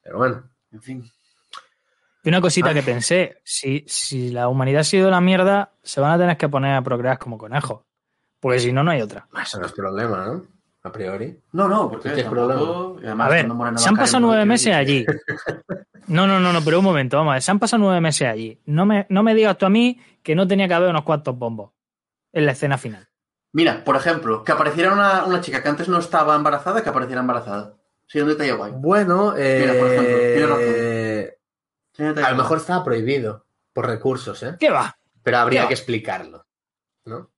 Pero 0.00 0.18
bueno, 0.18 0.48
En 0.70 0.80
fin. 0.82 1.10
Y 2.24 2.28
una 2.30 2.40
cosita 2.40 2.70
Ay. 2.70 2.74
que 2.76 2.82
pensé, 2.82 3.36
si, 3.44 3.84
si 3.86 4.30
la 4.30 4.48
humanidad 4.48 4.80
ha 4.80 4.84
sido 4.84 5.10
la 5.10 5.20
mierda, 5.20 5.72
se 5.82 6.00
van 6.00 6.12
a 6.12 6.18
tener 6.18 6.36
que 6.36 6.48
poner 6.48 6.74
a 6.74 6.82
procrear 6.82 7.18
como 7.18 7.36
conejos. 7.38 7.82
Porque 8.40 8.58
si 8.60 8.72
no, 8.72 8.82
no 8.82 8.90
hay 8.90 9.02
otra. 9.02 9.26
eso 9.42 9.60
no 9.60 9.66
es 9.66 9.72
problema, 9.72 10.24
¿no? 10.26 10.46
A 10.82 10.92
priori. 10.92 11.38
No, 11.52 11.66
no, 11.68 11.90
porque 11.90 12.12
¿Qué 12.12 12.22
tampoco- 12.24 12.98
y 13.02 13.06
además 13.06 13.26
A 13.26 13.30
ver, 13.30 13.48
se 13.78 13.88
han 13.88 13.96
pasado 13.96 14.20
nueve 14.26 14.44
meses 14.44 14.74
allí. 14.74 15.04
No, 16.06 16.26
no, 16.26 16.38
no, 16.38 16.52
no, 16.52 16.62
pero 16.62 16.80
un 16.80 16.84
momento, 16.84 17.16
vamos 17.16 17.30
a 17.30 17.34
ver. 17.36 17.42
Se 17.42 17.50
han 17.50 17.58
pasado 17.58 17.82
nueve 17.82 17.98
meses 17.98 18.28
allí. 18.28 18.60
No 18.66 18.84
me, 18.84 19.06
no 19.08 19.22
me 19.22 19.34
digas 19.34 19.56
tú 19.56 19.64
a 19.64 19.70
mí 19.70 19.98
que 20.22 20.34
no 20.34 20.46
tenía 20.46 20.68
que 20.68 20.74
haber 20.74 20.90
unos 20.90 21.02
cuantos 21.02 21.34
bombos 21.38 21.70
en 22.30 22.44
la 22.44 22.52
escena 22.52 22.76
final. 22.76 23.08
Mira, 23.54 23.82
por 23.84 23.96
ejemplo, 23.96 24.44
que 24.44 24.52
apareciera 24.52 24.92
una, 24.92 25.24
una 25.24 25.40
chica 25.40 25.62
que 25.62 25.68
antes 25.70 25.88
no 25.88 25.96
estaba 25.98 26.36
embarazada, 26.36 26.82
que 26.82 26.90
apareciera 26.90 27.22
embarazada. 27.22 27.72
Sí, 28.06 28.20
un 28.20 28.28
detalle 28.28 28.52
guay. 28.52 28.72
Bueno, 28.76 29.32
Mira, 29.34 29.72
por 29.78 29.92
ejemplo, 29.92 30.16
eh, 30.18 30.34
Sí, 30.36 30.42
un 30.42 30.50
detalle 30.50 31.38
a 31.98 32.30
lo 32.30 32.36
mejor 32.36 32.58
estaba 32.58 32.84
prohibido 32.84 33.46
por 33.72 33.86
recursos, 33.86 34.42
¿eh? 34.42 34.56
¿Qué 34.58 34.70
va? 34.70 34.96
Pero 35.22 35.38
habría 35.38 35.66
que 35.68 35.74
explicarlo, 35.74 36.46
¿no? 37.04 37.30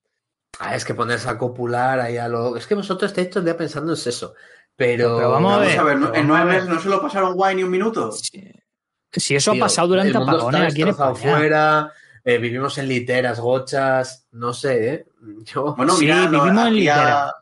Ah, 0.58 0.74
es 0.74 0.84
que 0.84 0.94
ponerse 0.94 1.28
a 1.28 1.36
copular 1.38 2.00
ahí 2.00 2.16
a 2.16 2.28
lo... 2.28 2.56
Es 2.56 2.66
que 2.66 2.74
vosotros 2.74 3.10
estáis 3.10 3.28
todo 3.30 3.40
el 3.40 3.44
día 3.44 3.56
pensando 3.56 3.92
en 3.92 3.98
eso. 3.98 4.34
Pero, 4.74 5.16
Pero 5.18 5.30
vamos 5.30 5.52
a 5.52 5.56
Vamos 5.58 5.68
ver, 5.70 5.78
a 5.80 5.82
ver, 5.84 5.98
¿no- 5.98 6.06
pero 6.10 6.20
en 6.20 6.26
nueve 6.28 6.52
meses 6.52 6.68
no 6.68 6.80
se 6.80 6.88
lo 6.88 7.00
pasaron 7.00 7.34
guay 7.34 7.56
ni 7.56 7.62
un 7.62 7.70
minuto. 7.70 8.12
Si, 8.12 8.52
si 9.12 9.36
eso 9.36 9.52
Tío, 9.52 9.62
ha 9.62 9.66
pasado 9.66 9.88
durante 9.88 10.10
el 10.12 10.18
mundo 10.18 10.32
apagones 10.36 10.72
aquí 10.72 10.82
en 10.82 10.88
España. 10.88 11.14
fuera, 11.14 11.92
eh, 12.24 12.38
vivimos 12.38 12.76
en 12.78 12.88
literas, 12.88 13.38
gochas, 13.40 14.26
no 14.32 14.52
sé, 14.54 14.94
¿eh? 14.94 15.06
Yo... 15.44 15.74
Bueno, 15.76 15.94
Sí, 15.96 16.06
no, 16.06 16.14
vivimos 16.30 16.48
en 16.48 16.58
aquí 16.58 16.88
a- 16.88 16.96
litera. 16.96 17.34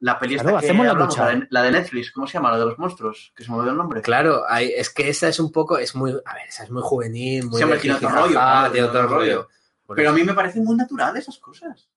La 0.00 0.18
peli 0.18 0.34
esta 0.34 0.44
Claro, 0.44 0.58
que 0.60 0.66
hacemos 0.66 0.84
la 0.84 0.92
hablamos, 0.92 1.14
lucha. 1.16 1.24
la 1.26 1.30
de, 1.38 1.46
la 1.50 1.62
de 1.62 1.70
Netflix, 1.72 2.10
¿cómo 2.12 2.26
se 2.26 2.34
llama? 2.34 2.50
La 2.52 2.58
de 2.58 2.66
los 2.66 2.78
monstruos, 2.78 3.32
que 3.34 3.44
se 3.44 3.50
me 3.50 3.56
olvidó 3.56 3.70
el 3.72 3.78
nombre. 3.78 4.02
Claro, 4.02 4.42
hay- 4.48 4.72
es 4.76 4.90
que 4.90 5.08
esa 5.08 5.28
es 5.28 5.40
un 5.40 5.50
poco, 5.50 5.78
es 5.78 5.94
muy, 5.94 6.10
a 6.10 6.34
ver, 6.34 6.48
esa 6.48 6.64
es 6.64 6.70
muy 6.70 6.82
juvenil, 6.82 7.46
muy 7.46 7.62
hombre, 7.62 7.78
de 7.78 7.92
otro 7.92 8.08
rollo, 8.10 8.32
claro, 8.32 8.72
tiene 8.72 8.86
otro 8.88 9.06
rollo. 9.08 9.48
Pero 9.94 10.10
a 10.10 10.12
mí 10.12 10.22
me 10.22 10.34
parecen 10.34 10.64
muy 10.64 10.76
naturales 10.76 11.22
esas 11.22 11.38
cosas. 11.38 11.88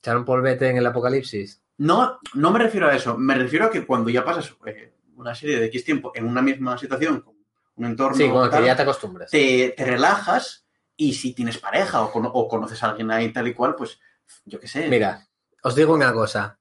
echar 0.00 0.16
un 0.16 0.24
polvete 0.24 0.68
en 0.68 0.76
el 0.76 0.86
apocalipsis. 0.86 1.60
No, 1.78 2.20
no 2.34 2.50
me 2.52 2.58
refiero 2.60 2.86
a 2.88 2.94
eso. 2.94 3.18
Me 3.18 3.34
refiero 3.34 3.66
a 3.66 3.70
que 3.70 3.84
cuando 3.84 4.10
ya 4.10 4.24
pasas 4.24 4.54
eh, 4.66 4.94
una 5.16 5.34
serie 5.34 5.58
de 5.58 5.66
X 5.66 5.84
tiempo 5.84 6.12
en 6.14 6.26
una 6.26 6.40
misma 6.42 6.78
situación, 6.78 7.20
con 7.22 7.34
un 7.76 7.84
entorno, 7.86 8.16
Sí, 8.16 8.30
que 8.30 8.48
tal, 8.50 8.64
ya 8.64 8.76
te 8.76 8.82
acostumbras. 8.82 9.30
te, 9.30 9.74
te 9.76 9.84
relajas 9.84 10.66
y 10.96 11.14
si 11.14 11.32
tienes 11.34 11.58
pareja 11.58 12.02
o, 12.02 12.12
cono- 12.12 12.30
o 12.32 12.46
conoces 12.48 12.80
a 12.84 12.90
alguien 12.90 13.10
ahí 13.10 13.32
tal 13.32 13.48
y 13.48 13.54
cual, 13.54 13.74
pues 13.74 13.98
yo 14.44 14.60
qué 14.60 14.68
sé. 14.68 14.88
Mira, 14.88 15.26
os 15.62 15.74
digo 15.74 15.94
una 15.94 16.12
cosa. 16.12 16.58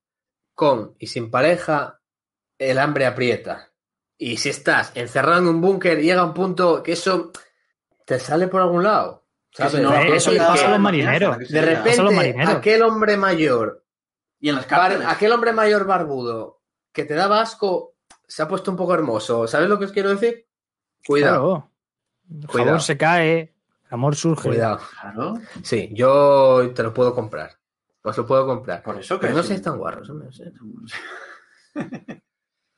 Con 0.57 0.95
y 0.97 1.05
sin 1.05 1.29
pareja, 1.29 1.99
el 2.57 2.79
hambre 2.79 3.05
aprieta. 3.05 3.71
Y 4.17 4.37
si 4.37 4.49
estás 4.49 4.91
encerrado 4.95 5.37
en 5.41 5.47
un 5.49 5.61
búnker, 5.61 6.01
llega 6.01 6.23
un 6.23 6.33
punto 6.33 6.81
que 6.81 6.93
eso 6.93 7.31
te 8.05 8.17
sale 8.19 8.47
por 8.47 8.61
algún 8.61 8.83
lado. 8.83 9.27
Eh, 9.59 10.15
eso 10.15 10.31
le 10.31 10.39
pasa 10.39 10.65
a 10.67 10.71
los 10.71 10.79
marineros. 10.79 11.37
De 11.37 11.61
los 11.61 11.65
repente, 11.69 12.01
marineros. 12.01 12.55
aquel 12.55 12.81
hombre 12.81 13.17
mayor, 13.17 13.83
Y 14.39 14.49
en 14.49 14.55
las 14.55 14.67
bar- 14.67 15.03
aquel 15.07 15.31
hombre 15.31 15.53
mayor 15.53 15.85
barbudo 15.85 16.61
que 16.91 17.05
te 17.05 17.13
daba 17.13 17.39
asco, 17.39 17.93
se 18.27 18.41
ha 18.41 18.47
puesto 18.47 18.71
un 18.71 18.77
poco 18.77 18.95
hermoso. 18.95 19.47
¿Sabes 19.47 19.69
lo 19.69 19.77
que 19.77 19.85
os 19.85 19.91
quiero 19.91 20.09
decir? 20.09 20.47
Cuidado, 21.05 21.69
Claro. 22.27 22.41
El 22.41 22.47
Cuidado. 22.47 22.65
jabón 22.69 22.81
se 22.81 22.97
cae, 22.97 23.39
el 23.41 23.53
amor 23.91 24.15
surge. 24.15 24.49
cuidado. 24.49 24.79
Claro, 25.01 25.35
Sí, 25.61 25.89
yo 25.93 26.71
te 26.73 26.81
lo 26.81 26.91
puedo 26.95 27.13
comprar. 27.13 27.56
Os 28.09 28.17
lo 28.17 28.25
puedo 28.25 28.45
comprar. 28.45 28.81
por 28.83 28.97
eso 28.99 29.19
que 29.19 29.27
Pero 29.27 29.37
no 29.37 29.41
sí. 29.43 29.49
seáis 29.49 29.61
tan 29.61 29.77
guarros, 29.77 30.09
no 30.09 30.31
sé. 30.31 30.51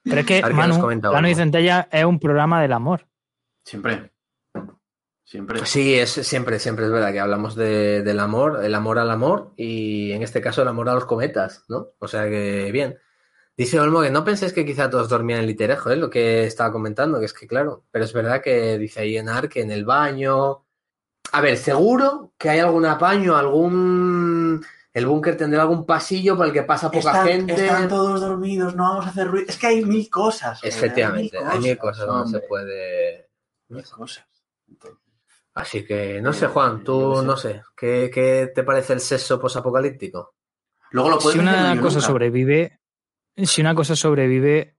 Pero 0.03 0.21
es 0.21 0.25
que, 0.25 0.39
A 0.39 0.47
ver, 0.47 0.51
¿qué 0.51 0.53
Manu, 0.53 0.99
Plano 1.01 1.30
y? 1.30 1.36
Centella 1.36 1.88
es 1.91 2.05
un 2.05 2.19
programa 2.19 2.61
del 2.61 2.73
amor. 2.73 3.07
Siempre. 3.65 4.11
Siempre. 5.23 5.63
Sí, 5.65 5.93
es 5.93 6.09
siempre, 6.11 6.57
siempre 6.57 6.86
es 6.86 6.91
verdad 6.91 7.11
que 7.11 7.19
hablamos 7.19 7.53
de- 7.55 8.01
del 8.01 8.19
amor, 8.19 8.63
el 8.63 8.73
amor 8.73 8.97
al 8.97 9.11
amor 9.11 9.53
y 9.57 10.11
en 10.11 10.23
este 10.23 10.41
caso 10.41 10.63
el 10.63 10.67
amor 10.67 10.89
a 10.89 10.95
los 10.95 11.05
cometas, 11.05 11.65
¿no? 11.67 11.89
O 11.99 12.07
sea 12.07 12.23
que 12.27 12.71
bien. 12.71 12.97
Dice 13.55 13.80
Olmo 13.80 14.01
que 14.01 14.09
no 14.09 14.23
penséis 14.23 14.53
que 14.53 14.65
quizá 14.65 14.89
todos 14.89 15.09
dormían 15.09 15.41
en 15.41 15.45
literejo, 15.47 15.91
¿eh? 15.91 15.97
Lo 15.97 16.09
que 16.09 16.45
estaba 16.45 16.71
comentando, 16.71 17.19
que 17.19 17.25
es 17.25 17.34
que 17.34 17.45
claro, 17.45 17.84
pero 17.91 18.05
es 18.05 18.13
verdad 18.13 18.41
que 18.41 18.77
dice 18.80 19.01
ahí 19.01 19.17
en 19.17 19.30
Ark, 19.30 19.51
en 19.57 19.69
el 19.69 19.86
baño. 19.86 20.65
A 21.34 21.41
ver, 21.41 21.57
seguro 21.57 22.32
que 22.39 22.49
hay 22.49 22.59
algún 22.59 22.86
apaño, 22.86 23.36
algún... 23.36 24.65
El 24.91 25.05
búnker 25.05 25.37
tendrá 25.37 25.61
algún 25.61 25.85
pasillo 25.85 26.35
por 26.35 26.47
el 26.47 26.53
que 26.53 26.63
pasa 26.63 26.89
poca 26.89 27.11
Están, 27.11 27.27
gente. 27.27 27.53
están 27.53 27.87
todos 27.87 28.21
dormidos, 28.21 28.75
no 28.75 28.83
vamos 28.83 29.05
a 29.05 29.09
hacer 29.09 29.27
ruido. 29.27 29.45
Es 29.47 29.57
que 29.57 29.67
hay 29.67 29.85
mil 29.85 30.09
cosas. 30.09 30.59
Efectivamente, 30.63 31.37
hay 31.37 31.59
mil 31.59 31.77
cosas 31.77 32.07
donde 32.07 32.29
se 32.29 32.35
hombre, 32.37 32.47
puede... 32.47 33.29
Mil 33.69 33.83
cosas. 33.83 34.25
Entonces, 34.67 34.99
Así 35.53 35.83
que 35.85 36.21
no 36.21 36.31
sé, 36.31 36.47
Juan, 36.47 36.83
tú 36.83 37.21
no 37.21 37.35
sé, 37.35 37.63
¿qué, 37.75 38.09
qué 38.13 38.51
te 38.53 38.63
parece 38.63 38.93
el 38.93 38.99
sexo 39.01 39.39
posapocalíptico? 39.39 40.35
Luego 40.91 41.09
lo 41.09 41.19
puedes 41.19 41.33
Si 41.33 41.39
una 41.39 41.75
cosa 41.81 41.97
nunca. 41.97 42.07
sobrevive, 42.07 42.79
si 43.35 43.61
una 43.61 43.75
cosa 43.75 43.95
sobrevive, 43.95 44.77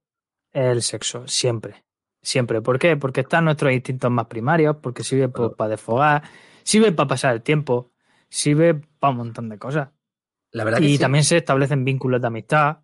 el 0.53 0.83
sexo, 0.83 1.27
siempre. 1.29 1.85
Siempre. 2.23 2.61
¿Por 2.63 2.79
qué? 2.79 2.97
Porque 2.97 3.21
están 3.21 3.45
nuestros 3.45 3.73
instintos 3.73 4.11
más 4.11 4.27
primarios, 4.27 4.77
porque 4.83 5.05
sirve 5.05 5.29
para 5.29 5.71
desfogar, 5.71 6.23
sirve 6.63 6.93
para 6.93 7.09
pasar 7.09 7.35
el 7.35 7.43
tiempo, 7.43 7.93
sirve 8.29 8.75
para 8.75 9.11
un 9.13 9.17
montón 9.19 9.49
de 9.49 9.59
cosas. 9.59 9.89
La 10.53 10.65
verdad 10.65 10.79
que 10.79 10.87
Y 10.87 10.97
sí. 10.97 10.99
también 10.99 11.25
se 11.25 11.37
establecen 11.39 11.85
vínculos 11.85 12.21
de 12.21 12.27
amistad. 12.27 12.79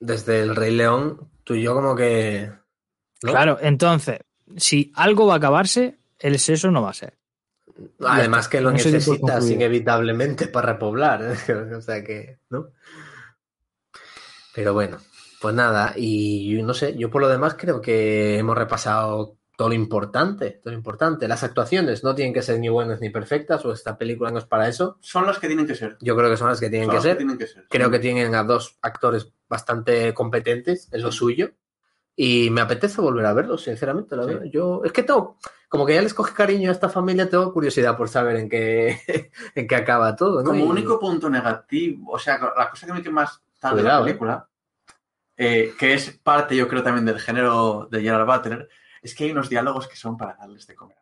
Desde 0.00 0.42
el 0.42 0.54
Rey 0.54 0.74
León, 0.74 1.30
tú 1.44 1.54
y 1.54 1.62
yo 1.62 1.74
como 1.74 1.96
que... 1.96 2.50
¿no? 3.22 3.32
Claro, 3.32 3.58
entonces, 3.60 4.20
si 4.56 4.92
algo 4.94 5.26
va 5.26 5.34
a 5.34 5.36
acabarse, 5.38 5.98
el 6.18 6.38
sexo 6.38 6.70
no 6.70 6.82
va 6.82 6.90
a 6.90 6.94
ser. 6.94 7.18
Además 8.00 8.48
que 8.48 8.60
lo 8.60 8.70
necesitas 8.70 9.50
inevitablemente 9.50 10.48
para 10.48 10.72
repoblar. 10.72 11.22
¿eh? 11.22 11.54
o 11.76 11.80
sea 11.80 12.02
que, 12.04 12.38
¿no? 12.50 12.72
Pero 14.54 14.74
bueno, 14.74 14.98
pues 15.40 15.54
nada, 15.54 15.94
y 15.96 16.60
no 16.62 16.74
sé, 16.74 16.96
yo 16.96 17.10
por 17.10 17.22
lo 17.22 17.28
demás 17.28 17.54
creo 17.54 17.80
que 17.80 18.38
hemos 18.38 18.58
repasado 18.58 19.37
todo 19.58 19.70
lo 19.70 19.74
importante, 19.74 20.60
todo 20.62 20.70
lo 20.72 20.78
importante. 20.78 21.26
Las 21.26 21.42
actuaciones 21.42 22.04
no 22.04 22.14
tienen 22.14 22.32
que 22.32 22.42
ser 22.42 22.60
ni 22.60 22.68
buenas 22.68 23.00
ni 23.00 23.10
perfectas, 23.10 23.64
o 23.64 23.72
esta 23.72 23.98
película 23.98 24.30
no 24.30 24.38
es 24.38 24.44
para 24.44 24.68
eso. 24.68 24.98
Son 25.00 25.26
las 25.26 25.40
que 25.40 25.48
tienen 25.48 25.66
que 25.66 25.74
ser. 25.74 25.96
Yo 26.00 26.14
creo 26.16 26.30
que 26.30 26.36
son 26.36 26.46
las 26.48 26.60
que 26.60 26.70
tienen 26.70 26.86
Son 26.86 26.92
que 26.92 26.96
las 26.98 27.02
ser. 27.02 27.16
tienen 27.16 27.36
que 27.36 27.46
ser. 27.48 27.66
Creo 27.68 27.90
que 27.90 27.98
tienen 27.98 28.36
a 28.36 28.44
dos 28.44 28.78
actores 28.82 29.32
bastante 29.48 30.14
competentes 30.14 30.88
en 30.92 31.02
lo 31.02 31.10
suyo. 31.10 31.50
Y 32.14 32.50
me 32.50 32.60
apetece 32.60 33.00
volver 33.00 33.26
a 33.26 33.32
verlos, 33.32 33.64
sinceramente. 33.64 34.14
La 34.14 34.22
Sí. 34.22 34.28
verdad. 34.28 34.44
Yo, 34.44 34.82
es 34.84 34.92
que 34.92 35.02
tengo, 35.02 35.38
como 35.68 35.84
que 35.84 35.94
ya 35.94 36.02
les 36.02 36.14
coge 36.14 36.34
cariño 36.34 36.68
a 36.68 36.72
esta 36.72 36.88
familia, 36.88 37.28
tengo 37.28 37.52
curiosidad 37.52 37.96
por 37.96 38.08
saber 38.08 38.36
en 38.36 38.48
qué, 38.48 39.00
en 39.56 39.66
qué 39.66 39.74
acaba 39.74 40.14
todo. 40.14 40.40
¿no? 40.40 40.50
Como 40.50 40.66
Y- 40.66 40.68
único 40.68 41.00
punto 41.00 41.28
negativo, 41.28 42.12
o 42.12 42.18
sea, 42.20 42.38
la 42.56 42.70
cosa 42.70 42.86
que 42.86 42.92
me 42.92 43.02
que 43.02 43.10
más 43.10 43.42
tal 43.58 43.76
de 43.76 43.82
la 43.82 43.98
eh. 43.98 44.04
película, 44.04 44.48
eh, 45.36 45.72
que 45.76 45.94
es 45.94 46.10
parte, 46.22 46.54
yo 46.54 46.68
creo, 46.68 46.84
también 46.84 47.04
del 47.06 47.18
género 47.20 47.88
de 47.90 48.02
Gerard 48.02 48.24
Butler, 48.26 48.68
es 49.02 49.14
que 49.14 49.24
hay 49.24 49.30
unos 49.32 49.48
diálogos 49.48 49.88
que 49.88 49.96
son 49.96 50.16
para 50.16 50.34
darles 50.34 50.66
de 50.66 50.74
comer 50.74 50.98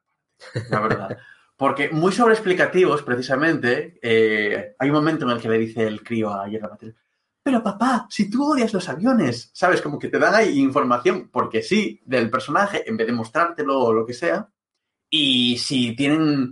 la 0.71 0.81
verdad. 0.81 1.19
Porque 1.57 1.89
muy 1.91 2.13
sobreexplicativos, 2.13 3.03
precisamente, 3.03 3.99
eh, 4.03 4.75
hay 4.79 4.89
un 4.89 4.95
momento 4.95 5.25
en 5.25 5.31
el 5.33 5.41
que 5.41 5.49
le 5.49 5.59
dice 5.59 5.87
el 5.87 6.03
crío 6.03 6.31
a 6.31 6.49
Gerard 6.49 6.73
Butler, 6.73 6.95
pero 7.43 7.63
papá, 7.63 8.07
si 8.11 8.29
tú 8.29 8.53
odias 8.53 8.73
los 8.75 8.89
aviones, 8.89 9.51
¿sabes? 9.55 9.81
Como 9.81 9.99
que 9.99 10.09
te 10.09 10.19
dan 10.19 10.35
ahí 10.35 10.59
información, 10.59 11.31
porque 11.33 11.63
sí, 11.63 12.03
del 12.05 12.29
personaje, 12.29 12.89
en 12.89 12.97
vez 12.97 13.07
de 13.07 13.13
mostrártelo 13.13 13.81
o 13.81 13.93
lo 13.93 14.05
que 14.05 14.15
sea. 14.15 14.49
Y 15.09 15.57
si 15.59 15.95
tienen 15.95 16.51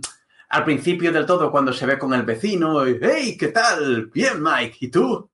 al 0.49 0.63
principio 0.63 1.11
del 1.11 1.25
todo, 1.25 1.51
cuando 1.51 1.73
se 1.73 1.85
ve 1.85 1.99
con 1.99 2.13
el 2.13 2.23
vecino, 2.23 2.85
hey, 2.85 3.35
¿qué 3.37 3.49
tal? 3.49 4.07
Bien, 4.07 4.41
Mike, 4.41 4.77
¿y 4.79 4.87
tú? 4.87 5.29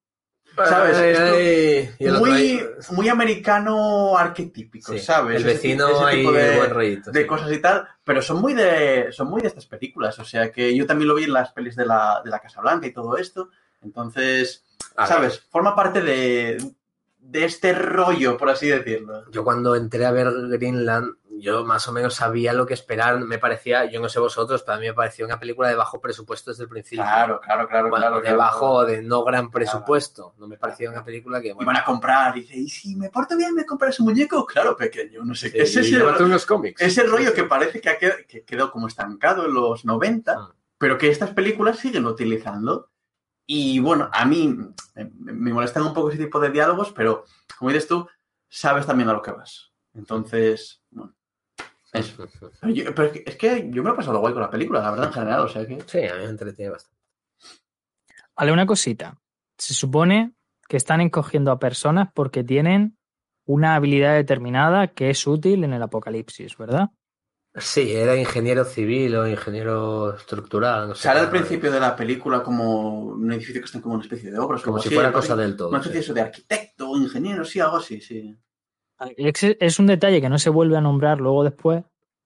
¿Sabes? 0.56 0.98
Ay, 0.98 1.90
ay, 2.00 2.12
muy, 2.20 2.62
muy 2.92 3.10
americano 3.10 4.18
arquetípico, 4.18 4.92
Sí, 4.92 5.00
¿sabes? 5.00 5.38
El 5.38 5.44
vecino 5.46 5.88
ese 5.88 6.18
de, 6.18 6.58
buen 6.58 6.70
rollito. 6.70 7.12
de 7.12 7.22
sí. 7.22 7.28
cosas 7.28 7.52
y 7.52 7.60
tal, 7.60 7.88
pero 8.04 8.22
son 8.22 8.42
muy 8.42 8.54
de 8.54 9.08
son 9.12 9.30
muy 9.30 9.42
de 9.42 9.48
estas 9.48 9.66
películas, 9.66 10.20
o 10.20 10.26
sea 10.26 10.52
que 10.52 10.76
yo 10.76 10.86
también 10.86 11.08
lo 11.08 11.16
vi 11.16 11.24
en 11.24 11.34
las 11.34 11.52
pelis 11.54 11.76
de 11.76 11.86
la, 11.86 12.22
de 12.24 12.30
la 12.30 12.40
Casa 12.40 12.62
Blanca 12.62 12.88
y 12.88 12.94
todo 12.94 13.18
esto, 13.18 13.50
entonces, 13.82 14.64
A 14.96 15.04
ver, 15.04 15.08
¿sabes? 15.08 15.40
Forma 15.50 15.76
parte 15.76 16.02
de, 16.02 16.58
de 17.20 17.46
este 17.46 17.74
rollo, 17.74 18.38
por 18.38 18.50
así 18.50 18.68
decirlo. 18.68 19.30
Yo 19.32 19.44
cuando 19.44 19.76
entré 19.76 20.06
a 20.06 20.12
ver 20.12 20.28
Greenland, 20.50 21.16
yo 21.42 21.66
más 21.66 21.88
o 21.88 21.92
menos 21.92 22.14
sabía 22.16 22.54
lo 22.54 22.66
que 22.66 22.74
esperar. 22.74 23.20
Me 23.20 23.38
parecía, 23.40 23.86
yo 23.86 24.00
no 24.00 24.08
sé 24.10 24.20
vosotros, 24.20 24.64
pero 24.64 24.76
a 24.78 24.80
mí 24.80 24.88
me 24.88 24.94
pareció 24.94 25.26
una 25.26 25.40
película 25.40 25.68
de 25.70 25.76
bajo 25.76 26.00
presupuesto 26.00 26.52
desde 26.52 26.64
el 26.64 26.70
principio. 26.70 27.04
Claro, 27.04 27.40
claro, 27.42 27.68
claro, 27.68 27.90
Bueno, 27.90 28.04
claro. 28.06 28.16
de 28.18 28.22
claro. 28.22 28.38
bajo, 28.38 28.86
de 28.86 29.02
no 29.02 29.24
gran 29.24 29.50
presupuesto. 29.52 30.34
No 30.38 30.48
me 30.48 30.58
parecía 30.58 30.90
una 30.90 31.04
película 31.04 31.42
que, 31.42 31.54
bueno, 31.54 31.68
van 31.68 31.78
a 31.78 31.84
comprar, 31.84 32.38
y 32.38 32.42
dice, 32.42 32.58
¿y 32.58 32.70
si 32.70 32.96
me 32.96 33.10
porto 33.10 33.36
bien, 33.36 33.54
me 33.56 33.66
compras 33.66 34.00
un 34.00 34.06
muñeco? 34.08 34.46
Claro, 34.46 34.78
pequeño, 34.78 35.24
no 35.26 35.36
sé 35.36 35.48
sí, 35.48 35.54
qué. 35.54 35.62
Es 35.64 35.76
ese, 35.76 35.90
llévate 35.98 36.24
unos 36.24 36.46
cómics. 36.46 36.82
ese 36.82 37.04
rollo 37.04 37.34
que 37.34 37.44
parece 37.44 37.82
que, 37.82 37.90
ha 37.90 37.98
que 37.98 38.44
quedó 38.46 38.72
como 38.72 38.88
estancado 38.88 39.46
en 39.46 39.54
los 39.54 39.84
90, 39.86 40.38
Mm. 40.38 40.52
pero 40.78 40.98
que 40.98 41.10
estas 41.10 41.32
películas 41.32 41.80
siguen 41.80 42.06
utilizando. 42.06 42.90
Y 43.48 43.80
bueno, 43.80 44.10
a 44.14 44.26
mí 44.26 44.56
eh, 44.96 45.10
me 45.20 45.52
molestan 45.54 45.84
un 45.84 45.94
poco 45.94 46.10
ese 46.12 46.24
tipo 46.24 46.40
de 46.40 46.50
diálogos, 46.52 46.92
pero 46.94 47.26
como 47.58 47.72
dices 47.72 47.88
tú, 47.88 48.08
sabes 48.48 48.86
también 48.86 49.10
a 49.10 49.14
lo 49.14 49.22
que 49.22 49.32
vas. 49.32 49.72
Entonces, 49.94 50.81
eso. 51.94 52.28
Pero, 52.62 52.74
yo- 52.74 52.96
pero 52.96 53.08
es, 53.08 53.14
que, 53.14 53.24
es 53.26 53.36
que 53.36 53.70
yo 53.72 53.84
me 53.84 53.90
lo 53.90 53.94
he 53.94 53.98
pasado 53.98 54.20
guay 54.20 54.34
con 54.34 54.42
la 54.42 54.50
película, 54.50 54.82
la 54.82 54.92
verdad, 54.92 55.08
en 55.08 55.14
general, 55.14 55.40
o 55.42 55.48
sea 55.50 55.66
que... 55.66 55.80
Sí, 55.86 56.00
a 56.06 56.16
mí 56.16 56.24
me 56.24 56.30
entretiene 56.30 56.72
bastante. 56.72 56.98
Vale, 58.36 58.52
una 58.52 58.66
cosita. 58.66 59.20
Se 59.58 59.74
supone 59.74 60.34
que 60.68 60.78
están 60.78 61.02
encogiendo 61.02 61.52
a 61.52 61.60
personas 61.60 62.10
porque 62.14 62.44
tienen 62.44 62.98
una 63.46 63.76
habilidad 63.76 64.16
determinada 64.16 64.88
que 64.88 65.10
es 65.10 65.28
útil 65.28 65.64
en 65.64 65.74
el 65.74 65.82
apocalipsis, 65.84 66.58
¿verdad? 66.58 66.90
Sí, 67.56 67.92
era 67.94 68.16
ingeniero 68.16 68.64
civil 68.64 69.14
o 69.18 69.28
ingeniero 69.28 70.16
estructural. 70.16 70.88
No 70.88 70.96
sé 70.96 71.04
Sale 71.04 71.20
al 71.20 71.30
principio 71.30 71.70
de 71.70 71.82
la 71.82 71.96
película 71.98 72.42
como 72.42 73.10
un 73.10 73.32
edificio 73.34 73.60
que 73.62 73.66
está 73.66 73.82
como 73.82 73.96
una 73.96 74.04
especie 74.04 74.32
de 74.32 74.40
obras. 74.40 74.62
Como 74.62 74.80
si 74.80 74.88
así, 74.88 74.96
fuera 74.96 75.12
cosa 75.12 75.36
del 75.36 75.58
todo. 75.58 75.68
Una 75.68 75.80
especie 75.80 76.00
sí. 76.02 76.06
eso 76.06 76.14
de 76.14 76.22
arquitecto 76.22 76.90
o 76.90 76.98
ingeniero, 76.98 77.44
sí, 77.44 77.60
algo 77.60 77.76
así, 77.78 78.00
sí. 78.00 78.34
Es 79.18 79.80
un 79.80 79.88
detalle 79.88 80.22
que 80.22 80.30
no 80.30 80.38
se 80.40 80.50
vuelve 80.50 80.78
a 80.78 80.82
nombrar 80.82 81.20
luego 81.20 81.44
después. 81.44 81.84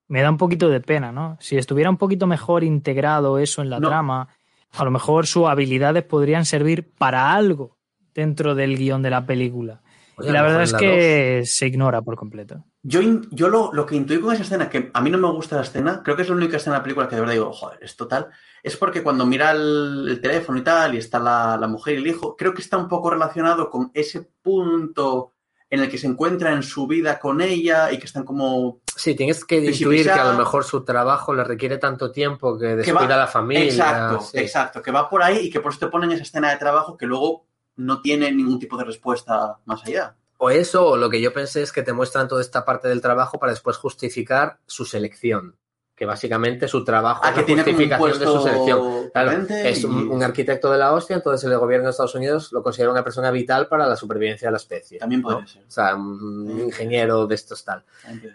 Me 0.07 0.21
da 0.21 0.29
un 0.29 0.37
poquito 0.37 0.69
de 0.69 0.81
pena, 0.81 1.11
¿no? 1.11 1.37
Si 1.39 1.57
estuviera 1.57 1.89
un 1.89 1.97
poquito 1.97 2.27
mejor 2.27 2.63
integrado 2.63 3.39
eso 3.39 3.61
en 3.61 3.69
la 3.69 3.79
No. 3.79 3.87
trama, 3.87 4.27
a 4.71 4.83
lo 4.83 4.91
mejor 4.91 5.25
sus 5.25 5.47
habilidades 5.47 6.03
podrían 6.03 6.45
servir 6.45 6.91
para 6.97 7.33
algo 7.33 7.77
dentro 8.13 8.53
del 8.55 8.77
guion 8.77 9.01
de 9.01 9.09
la 9.09 9.25
película. 9.25 9.81
Oye, 10.17 10.29
y 10.29 10.31
la 10.31 10.43
verdad 10.43 10.63
es 10.63 10.71
la 10.71 10.77
que 10.77 11.41
se 11.45 11.67
ignora 11.67 12.01
por 12.01 12.15
completo. 12.15 12.63
Yo, 12.83 13.01
lo, 13.49 13.73
lo 13.73 13.85
que 13.85 13.95
intuí 13.95 14.19
con 14.19 14.33
esa 14.33 14.43
escena, 14.43 14.69
que 14.69 14.91
a 14.93 15.01
mí 15.01 15.09
no 15.09 15.17
me 15.17 15.29
gusta 15.31 15.55
la 15.55 15.63
escena, 15.63 16.01
creo 16.03 16.15
que 16.15 16.21
es 16.21 16.29
la 16.29 16.35
única 16.35 16.57
escena 16.57 16.75
de 16.75 16.79
la 16.79 16.83
película 16.83 17.07
que 17.09 17.15
de 17.15 17.21
verdad 17.21 17.33
digo, 17.33 17.51
joder, 17.51 17.79
es 17.81 17.95
total, 17.97 18.27
es 18.61 18.77
porque 18.77 19.01
cuando 19.01 19.25
mira 19.25 19.51
el, 19.51 20.05
el 20.07 20.21
teléfono 20.21 20.59
y 20.59 20.61
tal, 20.61 20.93
y 20.93 20.99
está 20.99 21.19
la, 21.19 21.57
la 21.59 21.67
mujer 21.67 21.95
y 21.95 21.97
el 21.97 22.07
hijo, 22.07 22.35
creo 22.37 22.53
que 22.53 22.61
está 22.61 22.77
un 22.77 22.87
poco 22.87 23.09
relacionado 23.09 23.69
con 23.71 23.89
ese 23.93 24.29
punto 24.41 25.33
en 25.69 25.79
el 25.79 25.89
que 25.89 25.97
se 25.97 26.07
encuentra 26.07 26.51
en 26.51 26.63
su 26.63 26.87
vida 26.87 27.19
con 27.19 27.41
ella 27.41 27.91
y 27.91 27.97
que 27.97 28.05
están 28.05 28.23
como... 28.23 28.79
Sí, 28.95 29.15
tienes 29.15 29.43
que 29.43 29.57
intuir 29.57 30.05
que 30.05 30.11
a 30.11 30.31
lo 30.31 30.37
mejor 30.37 30.63
su 30.63 30.83
trabajo 30.83 31.33
le 31.33 31.43
requiere 31.43 31.77
tanto 31.77 32.11
tiempo 32.11 32.57
que 32.57 32.75
descuida 32.75 33.15
a 33.15 33.19
la 33.19 33.27
familia. 33.27 33.65
Exacto, 33.65 34.21
sí. 34.21 34.37
exacto, 34.37 34.81
que 34.81 34.91
va 34.91 35.09
por 35.09 35.21
ahí 35.23 35.47
y 35.47 35.49
que 35.49 35.59
por 35.59 35.71
eso 35.71 35.79
te 35.79 35.87
ponen 35.87 36.11
esa 36.11 36.23
escena 36.23 36.51
de 36.51 36.57
trabajo 36.57 36.97
que 36.97 37.05
luego 37.05 37.45
no 37.77 38.01
tiene 38.01 38.31
ningún 38.31 38.59
tipo 38.59 38.77
de 38.77 38.85
respuesta 38.85 39.57
más 39.65 39.83
allá. 39.85 40.15
O 40.37 40.49
eso, 40.49 40.85
o 40.85 40.97
lo 40.97 41.09
que 41.09 41.21
yo 41.21 41.33
pensé 41.33 41.61
es 41.61 41.71
que 41.71 41.81
te 41.81 41.93
muestran 41.93 42.27
toda 42.27 42.41
esta 42.41 42.65
parte 42.65 42.87
del 42.87 43.01
trabajo 43.01 43.39
para 43.39 43.51
después 43.51 43.77
justificar 43.77 44.59
su 44.65 44.85
selección. 44.85 45.55
Que 45.95 46.05
básicamente 46.05 46.67
su 46.67 46.83
trabajo 46.83 47.21
Ah, 47.23 47.29
es 47.29 47.35
que 47.35 47.39
la 47.41 47.45
tiene 47.45 47.63
justificación 47.63 48.19
de 48.19 48.25
su 48.25 48.41
selección. 48.41 49.09
Claro, 49.13 49.31
es 49.49 49.83
un, 49.85 50.09
un 50.11 50.23
arquitecto 50.23 50.69
de 50.69 50.77
la 50.77 50.91
hostia, 50.91 51.15
entonces 51.15 51.49
el 51.49 51.57
gobierno 51.57 51.85
de 51.85 51.91
Estados 51.91 52.15
Unidos 52.15 52.51
lo 52.51 52.61
considera 52.61 52.91
una 52.91 53.01
persona 53.03 53.31
vital 53.31 53.67
para 53.69 53.87
la 53.87 53.95
supervivencia 53.95 54.49
de 54.49 54.51
la 54.51 54.57
especie. 54.57 54.99
También 54.99 55.21
puede 55.21 55.41
¿no? 55.41 55.47
ser. 55.47 55.63
O 55.65 55.71
sea, 55.71 55.95
un 55.95 56.51
Sí. 56.53 56.63
ingeniero 56.63 57.25
de 57.27 57.35
estos 57.35 57.63
tal. 57.63 57.85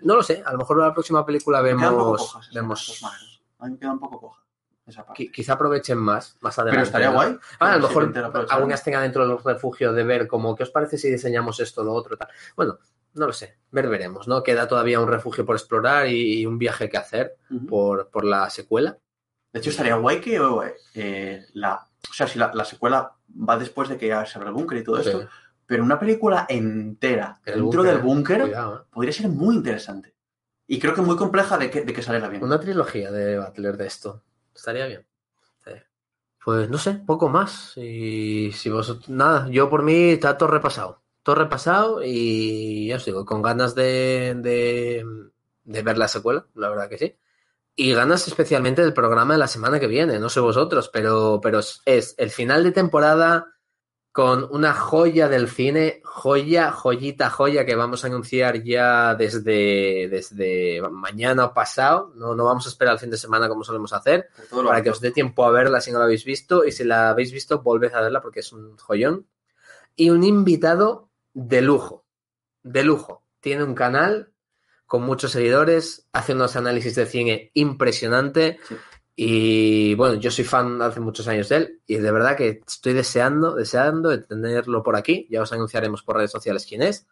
No 0.03 0.17
lo 0.17 0.23
sé, 0.23 0.43
a 0.45 0.53
lo 0.53 0.59
mejor 0.59 0.79
en 0.79 0.85
la 0.87 0.95
próxima 0.95 1.27
película 1.27 1.61
vemos, 1.61 1.93
coja 1.93 2.39
esa 2.39 2.39
escena, 2.41 2.61
vemos 2.63 2.83
esos 2.83 3.03
magos. 3.03 3.43
A 3.59 3.67
mí 3.67 3.73
me 3.73 3.79
queda 3.79 3.93
un 3.93 4.01
poco 4.01 4.21
coja 4.21 4.41
esa 4.87 5.05
parte. 5.05 5.23
qui- 5.25 5.31
quizá 5.31 5.53
aprovechen 5.53 5.99
más, 5.99 6.37
más 6.41 6.59
adelante. 6.59 6.77
Pero 6.77 6.87
estaría 6.87 7.09
¿no? 7.09 7.15
guay. 7.15 7.37
Ah, 7.59 7.75
a 7.75 7.77
lo 7.77 7.87
mejor 7.89 8.05
entero 8.05 8.27
aprovechar. 8.29 8.57
alguna 8.57 8.75
escena 8.77 9.03
dentro 9.03 9.29
del 9.29 9.37
refugio 9.39 9.93
de 9.93 10.03
ver 10.03 10.27
como, 10.27 10.57
¿qué 10.57 10.63
os 10.63 10.71
parece 10.71 10.97
si 10.97 11.11
diseñamos 11.11 11.61
esto, 11.61 11.85
lo 11.85 11.93
otro, 11.93 12.17
tal? 12.17 12.29
Bueno, 12.57 12.79
no 13.15 13.27
lo 13.27 13.33
sé, 13.33 13.59
ver 13.71 13.89
veremos, 13.89 14.29
¿no? 14.29 14.43
Queda 14.43 14.69
todavía 14.69 15.01
un 15.01 15.09
refugio 15.09 15.45
por 15.45 15.57
explorar 15.57 16.09
y, 16.09 16.41
y 16.41 16.47
un 16.47 16.59
viaje 16.59 16.89
que 16.89 16.97
hacer 16.97 17.37
por, 17.69 18.09
por 18.09 18.25
la 18.25 18.49
secuela. 18.51 18.99
De 19.53 19.59
hecho, 19.59 19.71
estaría 19.71 19.97
guay 19.97 20.21
que 20.21 20.41
eh, 20.95 21.47
la, 21.55 21.75
o 21.75 22.13
sea, 22.13 22.27
si 22.27 22.39
la, 22.39 22.53
la 22.55 22.65
secuela 22.65 23.13
va 23.29 23.59
después 23.59 23.89
de 23.89 23.97
que 23.97 24.09
ya 24.09 24.25
se 24.25 24.39
abra 24.39 24.51
el 24.51 24.55
búnker 24.55 24.79
y 24.79 24.85
todo 24.85 24.99
esto, 24.99 25.29
pero 25.67 25.83
una 25.83 25.99
película 25.99 26.47
entera 26.49 27.41
El 27.45 27.63
dentro 27.63 27.83
del 27.83 27.99
búnker 27.99 28.43
¿eh? 28.43 28.55
podría 28.91 29.13
ser 29.13 29.29
muy 29.29 29.57
interesante. 29.57 30.15
Y 30.67 30.79
creo 30.79 30.95
que 30.95 31.03
muy 31.03 31.17
compleja 31.17 31.59
de 31.59 31.69
que, 31.69 31.83
de 31.83 31.93
que 31.93 32.03
saliera 32.03 32.29
bien. 32.29 32.45
Una 32.45 32.61
trilogía 32.61 33.11
de 33.11 33.41
Butler 33.41 33.77
de 33.77 33.87
esto. 33.87 34.23
Estaría 34.55 34.87
bien. 34.87 35.05
Pues 36.43 36.71
no 36.71 36.79
sé, 36.79 36.95
poco 36.95 37.29
más. 37.29 37.77
Y 37.77 38.51
si 38.53 38.71
vosotros. 38.71 39.09
Nada, 39.09 39.49
yo 39.51 39.69
por 39.69 39.83
mí 39.83 40.11
está 40.11 40.39
todo 40.39 40.49
repasado. 40.49 41.00
Todo 41.23 41.35
repasado 41.35 42.01
y 42.03 42.89
ya 42.89 42.97
os 42.97 43.05
digo, 43.05 43.25
con 43.25 43.43
ganas 43.43 43.75
de, 43.75 44.35
de, 44.37 45.05
de 45.65 45.83
ver 45.83 45.99
la 45.99 46.09
secuela, 46.09 46.47
la 46.55 46.69
verdad 46.69 46.89
que 46.89 46.99
sí. 46.99 47.17
Y 47.77 47.93
ganas 47.95 48.27
especialmente 48.27 48.83
del 48.83 48.93
programa 48.93 49.35
de 49.35 49.39
la 49.39 49.47
semana 49.47 49.81
que 49.81 49.87
viene, 49.87 50.19
no 50.19 50.29
sé 50.29 50.41
vosotros, 50.41 50.89
pero, 50.93 51.41
pero 51.43 51.61
es, 51.61 52.15
el 52.19 52.31
final 52.31 52.65
de 52.65 52.73
temporada 52.73 53.55
con 54.13 54.49
una 54.51 54.75
joya 54.75 55.29
del 55.29 55.49
cine, 55.49 56.01
joya, 56.05 56.73
joyita, 56.73 57.31
joya 57.31 57.65
que 57.65 57.77
vamos 57.77 58.03
a 58.03 58.09
anunciar 58.09 58.63
ya 58.63 59.15
desde, 59.15 60.09
desde 60.11 60.83
mañana 60.91 61.45
o 61.47 61.55
pasado. 61.55 62.13
No, 62.17 62.35
no 62.35 62.45
vamos 62.45 62.67
a 62.67 62.71
esperar 62.71 62.95
el 62.95 63.01
fin 63.01 63.11
de 63.11 63.17
semana 63.17 63.49
como 63.49 63.63
solemos 63.63 63.93
hacer, 63.93 64.29
para 64.51 64.83
que 64.83 64.91
os 64.91 65.01
dé 65.01 65.13
tiempo 65.13 65.45
a 65.45 65.53
verla 65.53 65.81
si 65.81 65.93
no 65.93 65.99
la 65.99 66.07
habéis 66.07 66.25
visto. 66.25 66.65
Y 66.65 66.73
si 66.73 66.83
la 66.83 67.11
habéis 67.11 67.31
visto, 67.31 67.63
volved 67.63 67.95
a 67.95 68.01
verla 68.01 68.21
porque 68.21 68.41
es 68.41 68.53
un 68.53 68.77
joyón. 68.79 69.27
Y 69.95 70.11
un 70.11 70.25
invitado 70.25 71.10
de 71.35 71.61
lujo, 71.63 72.05
de 72.63 72.85
lujo. 72.85 73.25
Tiene 73.41 73.65
un 73.65 73.75
canal 73.75 74.33
con 74.87 75.03
muchos 75.03 75.33
seguidores, 75.33 76.09
hace 76.13 76.33
unos 76.35 76.57
análisis 76.57 76.95
de 76.97 77.07
cine 77.07 77.51
impresionante. 77.55 78.59
Sí. 78.69 78.77
Y 79.23 79.95
bueno, 79.97 80.15
yo 80.15 80.31
soy 80.31 80.45
fan 80.45 80.81
hace 80.83 80.99
muchos 81.01 81.29
años 81.29 81.49
de 81.51 81.57
él 81.57 81.81
y 81.87 81.97
de 81.97 82.11
verdad 82.11 82.37
que 82.37 82.63
estoy 82.67 82.95
deseando, 82.95 83.55
deseando 83.55 84.09
de 84.09 84.19
tenerlo 84.19 84.83
por 84.83 84.97
aquí. 84.97 85.27
Ya 85.31 85.43
os 85.43 85.53
anunciaremos 85.53 86.03
por 86.03 86.17
redes 86.17 86.31
sociales 86.31 86.65
quién 86.67 86.83
es 86.83 87.07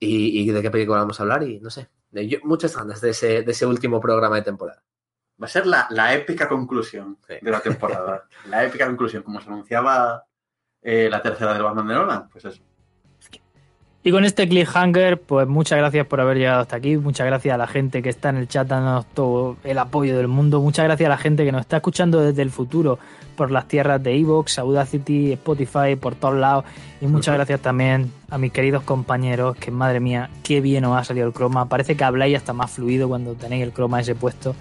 y, 0.00 0.40
y 0.40 0.50
de 0.50 0.62
qué 0.62 0.70
película 0.70 0.98
vamos 0.98 1.20
a 1.20 1.22
hablar 1.22 1.44
y 1.44 1.60
no 1.60 1.70
sé. 1.70 1.88
yo- 2.10 2.38
muchas 2.42 2.76
ganas 2.76 3.00
de 3.00 3.10
ese, 3.10 3.42
de 3.42 3.52
ese 3.52 3.66
último 3.66 4.00
programa 4.00 4.36
de 4.36 4.42
temporada. 4.42 4.82
Va 5.40 5.46
a 5.46 5.50
ser 5.50 5.66
la, 5.66 5.86
la 5.90 6.14
épica 6.14 6.48
conclusión 6.48 7.18
Sí. 7.26 7.34
de 7.40 7.50
la 7.50 7.60
temporada. 7.60 8.26
la 8.48 8.64
épica 8.64 8.86
conclusión, 8.86 9.22
como 9.22 9.40
se 9.40 9.48
anunciaba 9.48 10.24
eh, 10.82 11.08
la 11.10 11.22
tercera 11.22 11.54
del 11.54 11.62
Batman 11.62 11.86
de 11.88 11.94
Nolan, 11.94 12.28
pues 12.30 12.44
eso. 12.46 12.62
Y 14.06 14.10
con 14.10 14.26
este 14.26 14.46
cliffhanger, 14.46 15.18
pues 15.18 15.48
muchas 15.48 15.78
gracias 15.78 16.06
por 16.06 16.20
haber 16.20 16.36
llegado 16.36 16.60
hasta 16.60 16.76
aquí. 16.76 16.98
Muchas 16.98 17.26
gracias 17.26 17.54
a 17.54 17.56
la 17.56 17.66
gente 17.66 18.02
que 18.02 18.10
está 18.10 18.28
en 18.28 18.36
el 18.36 18.48
chat 18.48 18.68
dándonos 18.68 19.06
todo 19.06 19.56
el 19.64 19.78
apoyo 19.78 20.14
del 20.18 20.28
mundo. 20.28 20.60
Muchas 20.60 20.84
gracias 20.84 21.06
a 21.06 21.08
la 21.08 21.16
gente 21.16 21.42
que 21.42 21.50
nos 21.50 21.62
está 21.62 21.78
escuchando 21.78 22.20
desde 22.20 22.42
el 22.42 22.50
futuro 22.50 22.98
por 23.34 23.50
las 23.50 23.66
tierras 23.66 24.02
de 24.02 24.14
Evox, 24.14 24.58
Audacity, 24.58 25.32
Spotify, 25.32 25.96
por 25.98 26.16
todos 26.16 26.34
lados. 26.34 26.66
Y 27.00 27.06
muchas 27.06 27.34
gracias 27.34 27.60
también 27.60 28.12
a 28.28 28.36
mis 28.36 28.52
queridos 28.52 28.82
compañeros, 28.82 29.56
que 29.56 29.70
madre 29.70 30.00
mía, 30.00 30.28
qué 30.42 30.60
bien 30.60 30.84
os 30.84 30.98
ha 30.98 31.02
salido 31.02 31.26
el 31.26 31.32
croma. 31.32 31.70
Parece 31.70 31.96
que 31.96 32.04
habláis 32.04 32.36
hasta 32.36 32.52
más 32.52 32.72
fluido 32.72 33.08
cuando 33.08 33.32
tenéis 33.32 33.62
el 33.62 33.72
croma 33.72 34.02
ese 34.02 34.14
puesto 34.14 34.54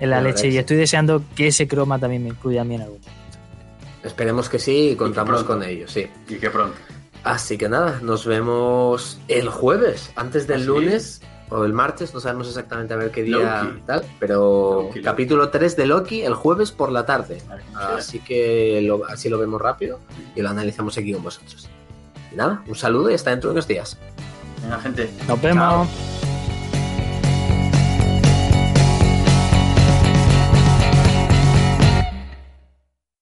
en 0.00 0.10
la 0.10 0.20
leche. 0.20 0.48
es 0.48 0.54
Y 0.54 0.58
estoy 0.58 0.78
deseando 0.78 1.22
que 1.36 1.46
ese 1.46 1.68
croma 1.68 2.00
también 2.00 2.24
me 2.24 2.30
incluya 2.30 2.62
a 2.62 2.64
mí 2.64 2.74
en 2.74 2.80
algún 2.80 2.98
momento. 2.98 3.20
Esperemos 4.02 4.48
que 4.48 4.58
sí 4.58 4.90
y 4.90 4.96
contamos 4.96 5.44
con 5.44 5.62
ello, 5.62 5.86
sí. 5.86 6.08
Y 6.28 6.34
que 6.34 6.50
pronto. 6.50 6.76
Así 7.24 7.58
que 7.58 7.68
nada, 7.68 8.00
nos 8.02 8.24
vemos 8.24 9.18
el 9.28 9.48
jueves, 9.48 10.10
antes 10.16 10.46
del 10.46 10.60
Así 10.60 10.66
lunes 10.66 11.22
o 11.50 11.64
el 11.64 11.72
martes, 11.72 12.14
no 12.14 12.20
sabemos 12.20 12.48
exactamente 12.48 12.94
a 12.94 12.96
ver 12.96 13.10
qué 13.10 13.24
día 13.24 13.64
Loki. 13.64 13.80
tal, 13.84 14.04
pero 14.18 14.82
Loki, 14.84 15.02
capítulo 15.02 15.50
3 15.50 15.76
de 15.76 15.86
Loki 15.86 16.22
el 16.22 16.34
jueves 16.34 16.70
por 16.70 16.92
la 16.92 17.04
tarde. 17.04 17.42
Así 17.74 18.20
que 18.20 18.80
lo, 18.82 19.04
así 19.06 19.28
lo 19.28 19.38
vemos 19.38 19.60
rápido 19.60 19.98
y 20.34 20.42
lo 20.42 20.48
analizamos 20.48 20.96
aquí 20.96 21.12
con 21.12 21.22
vosotros. 21.22 21.68
Y 22.32 22.36
nada, 22.36 22.62
un 22.66 22.76
saludo 22.76 23.10
y 23.10 23.14
hasta 23.14 23.30
dentro 23.30 23.50
de 23.50 23.54
unos 23.54 23.66
días. 23.66 23.98
Venga, 24.62 24.78
gente. 24.80 25.10
Nos 25.26 25.42
vemos. 25.42 25.88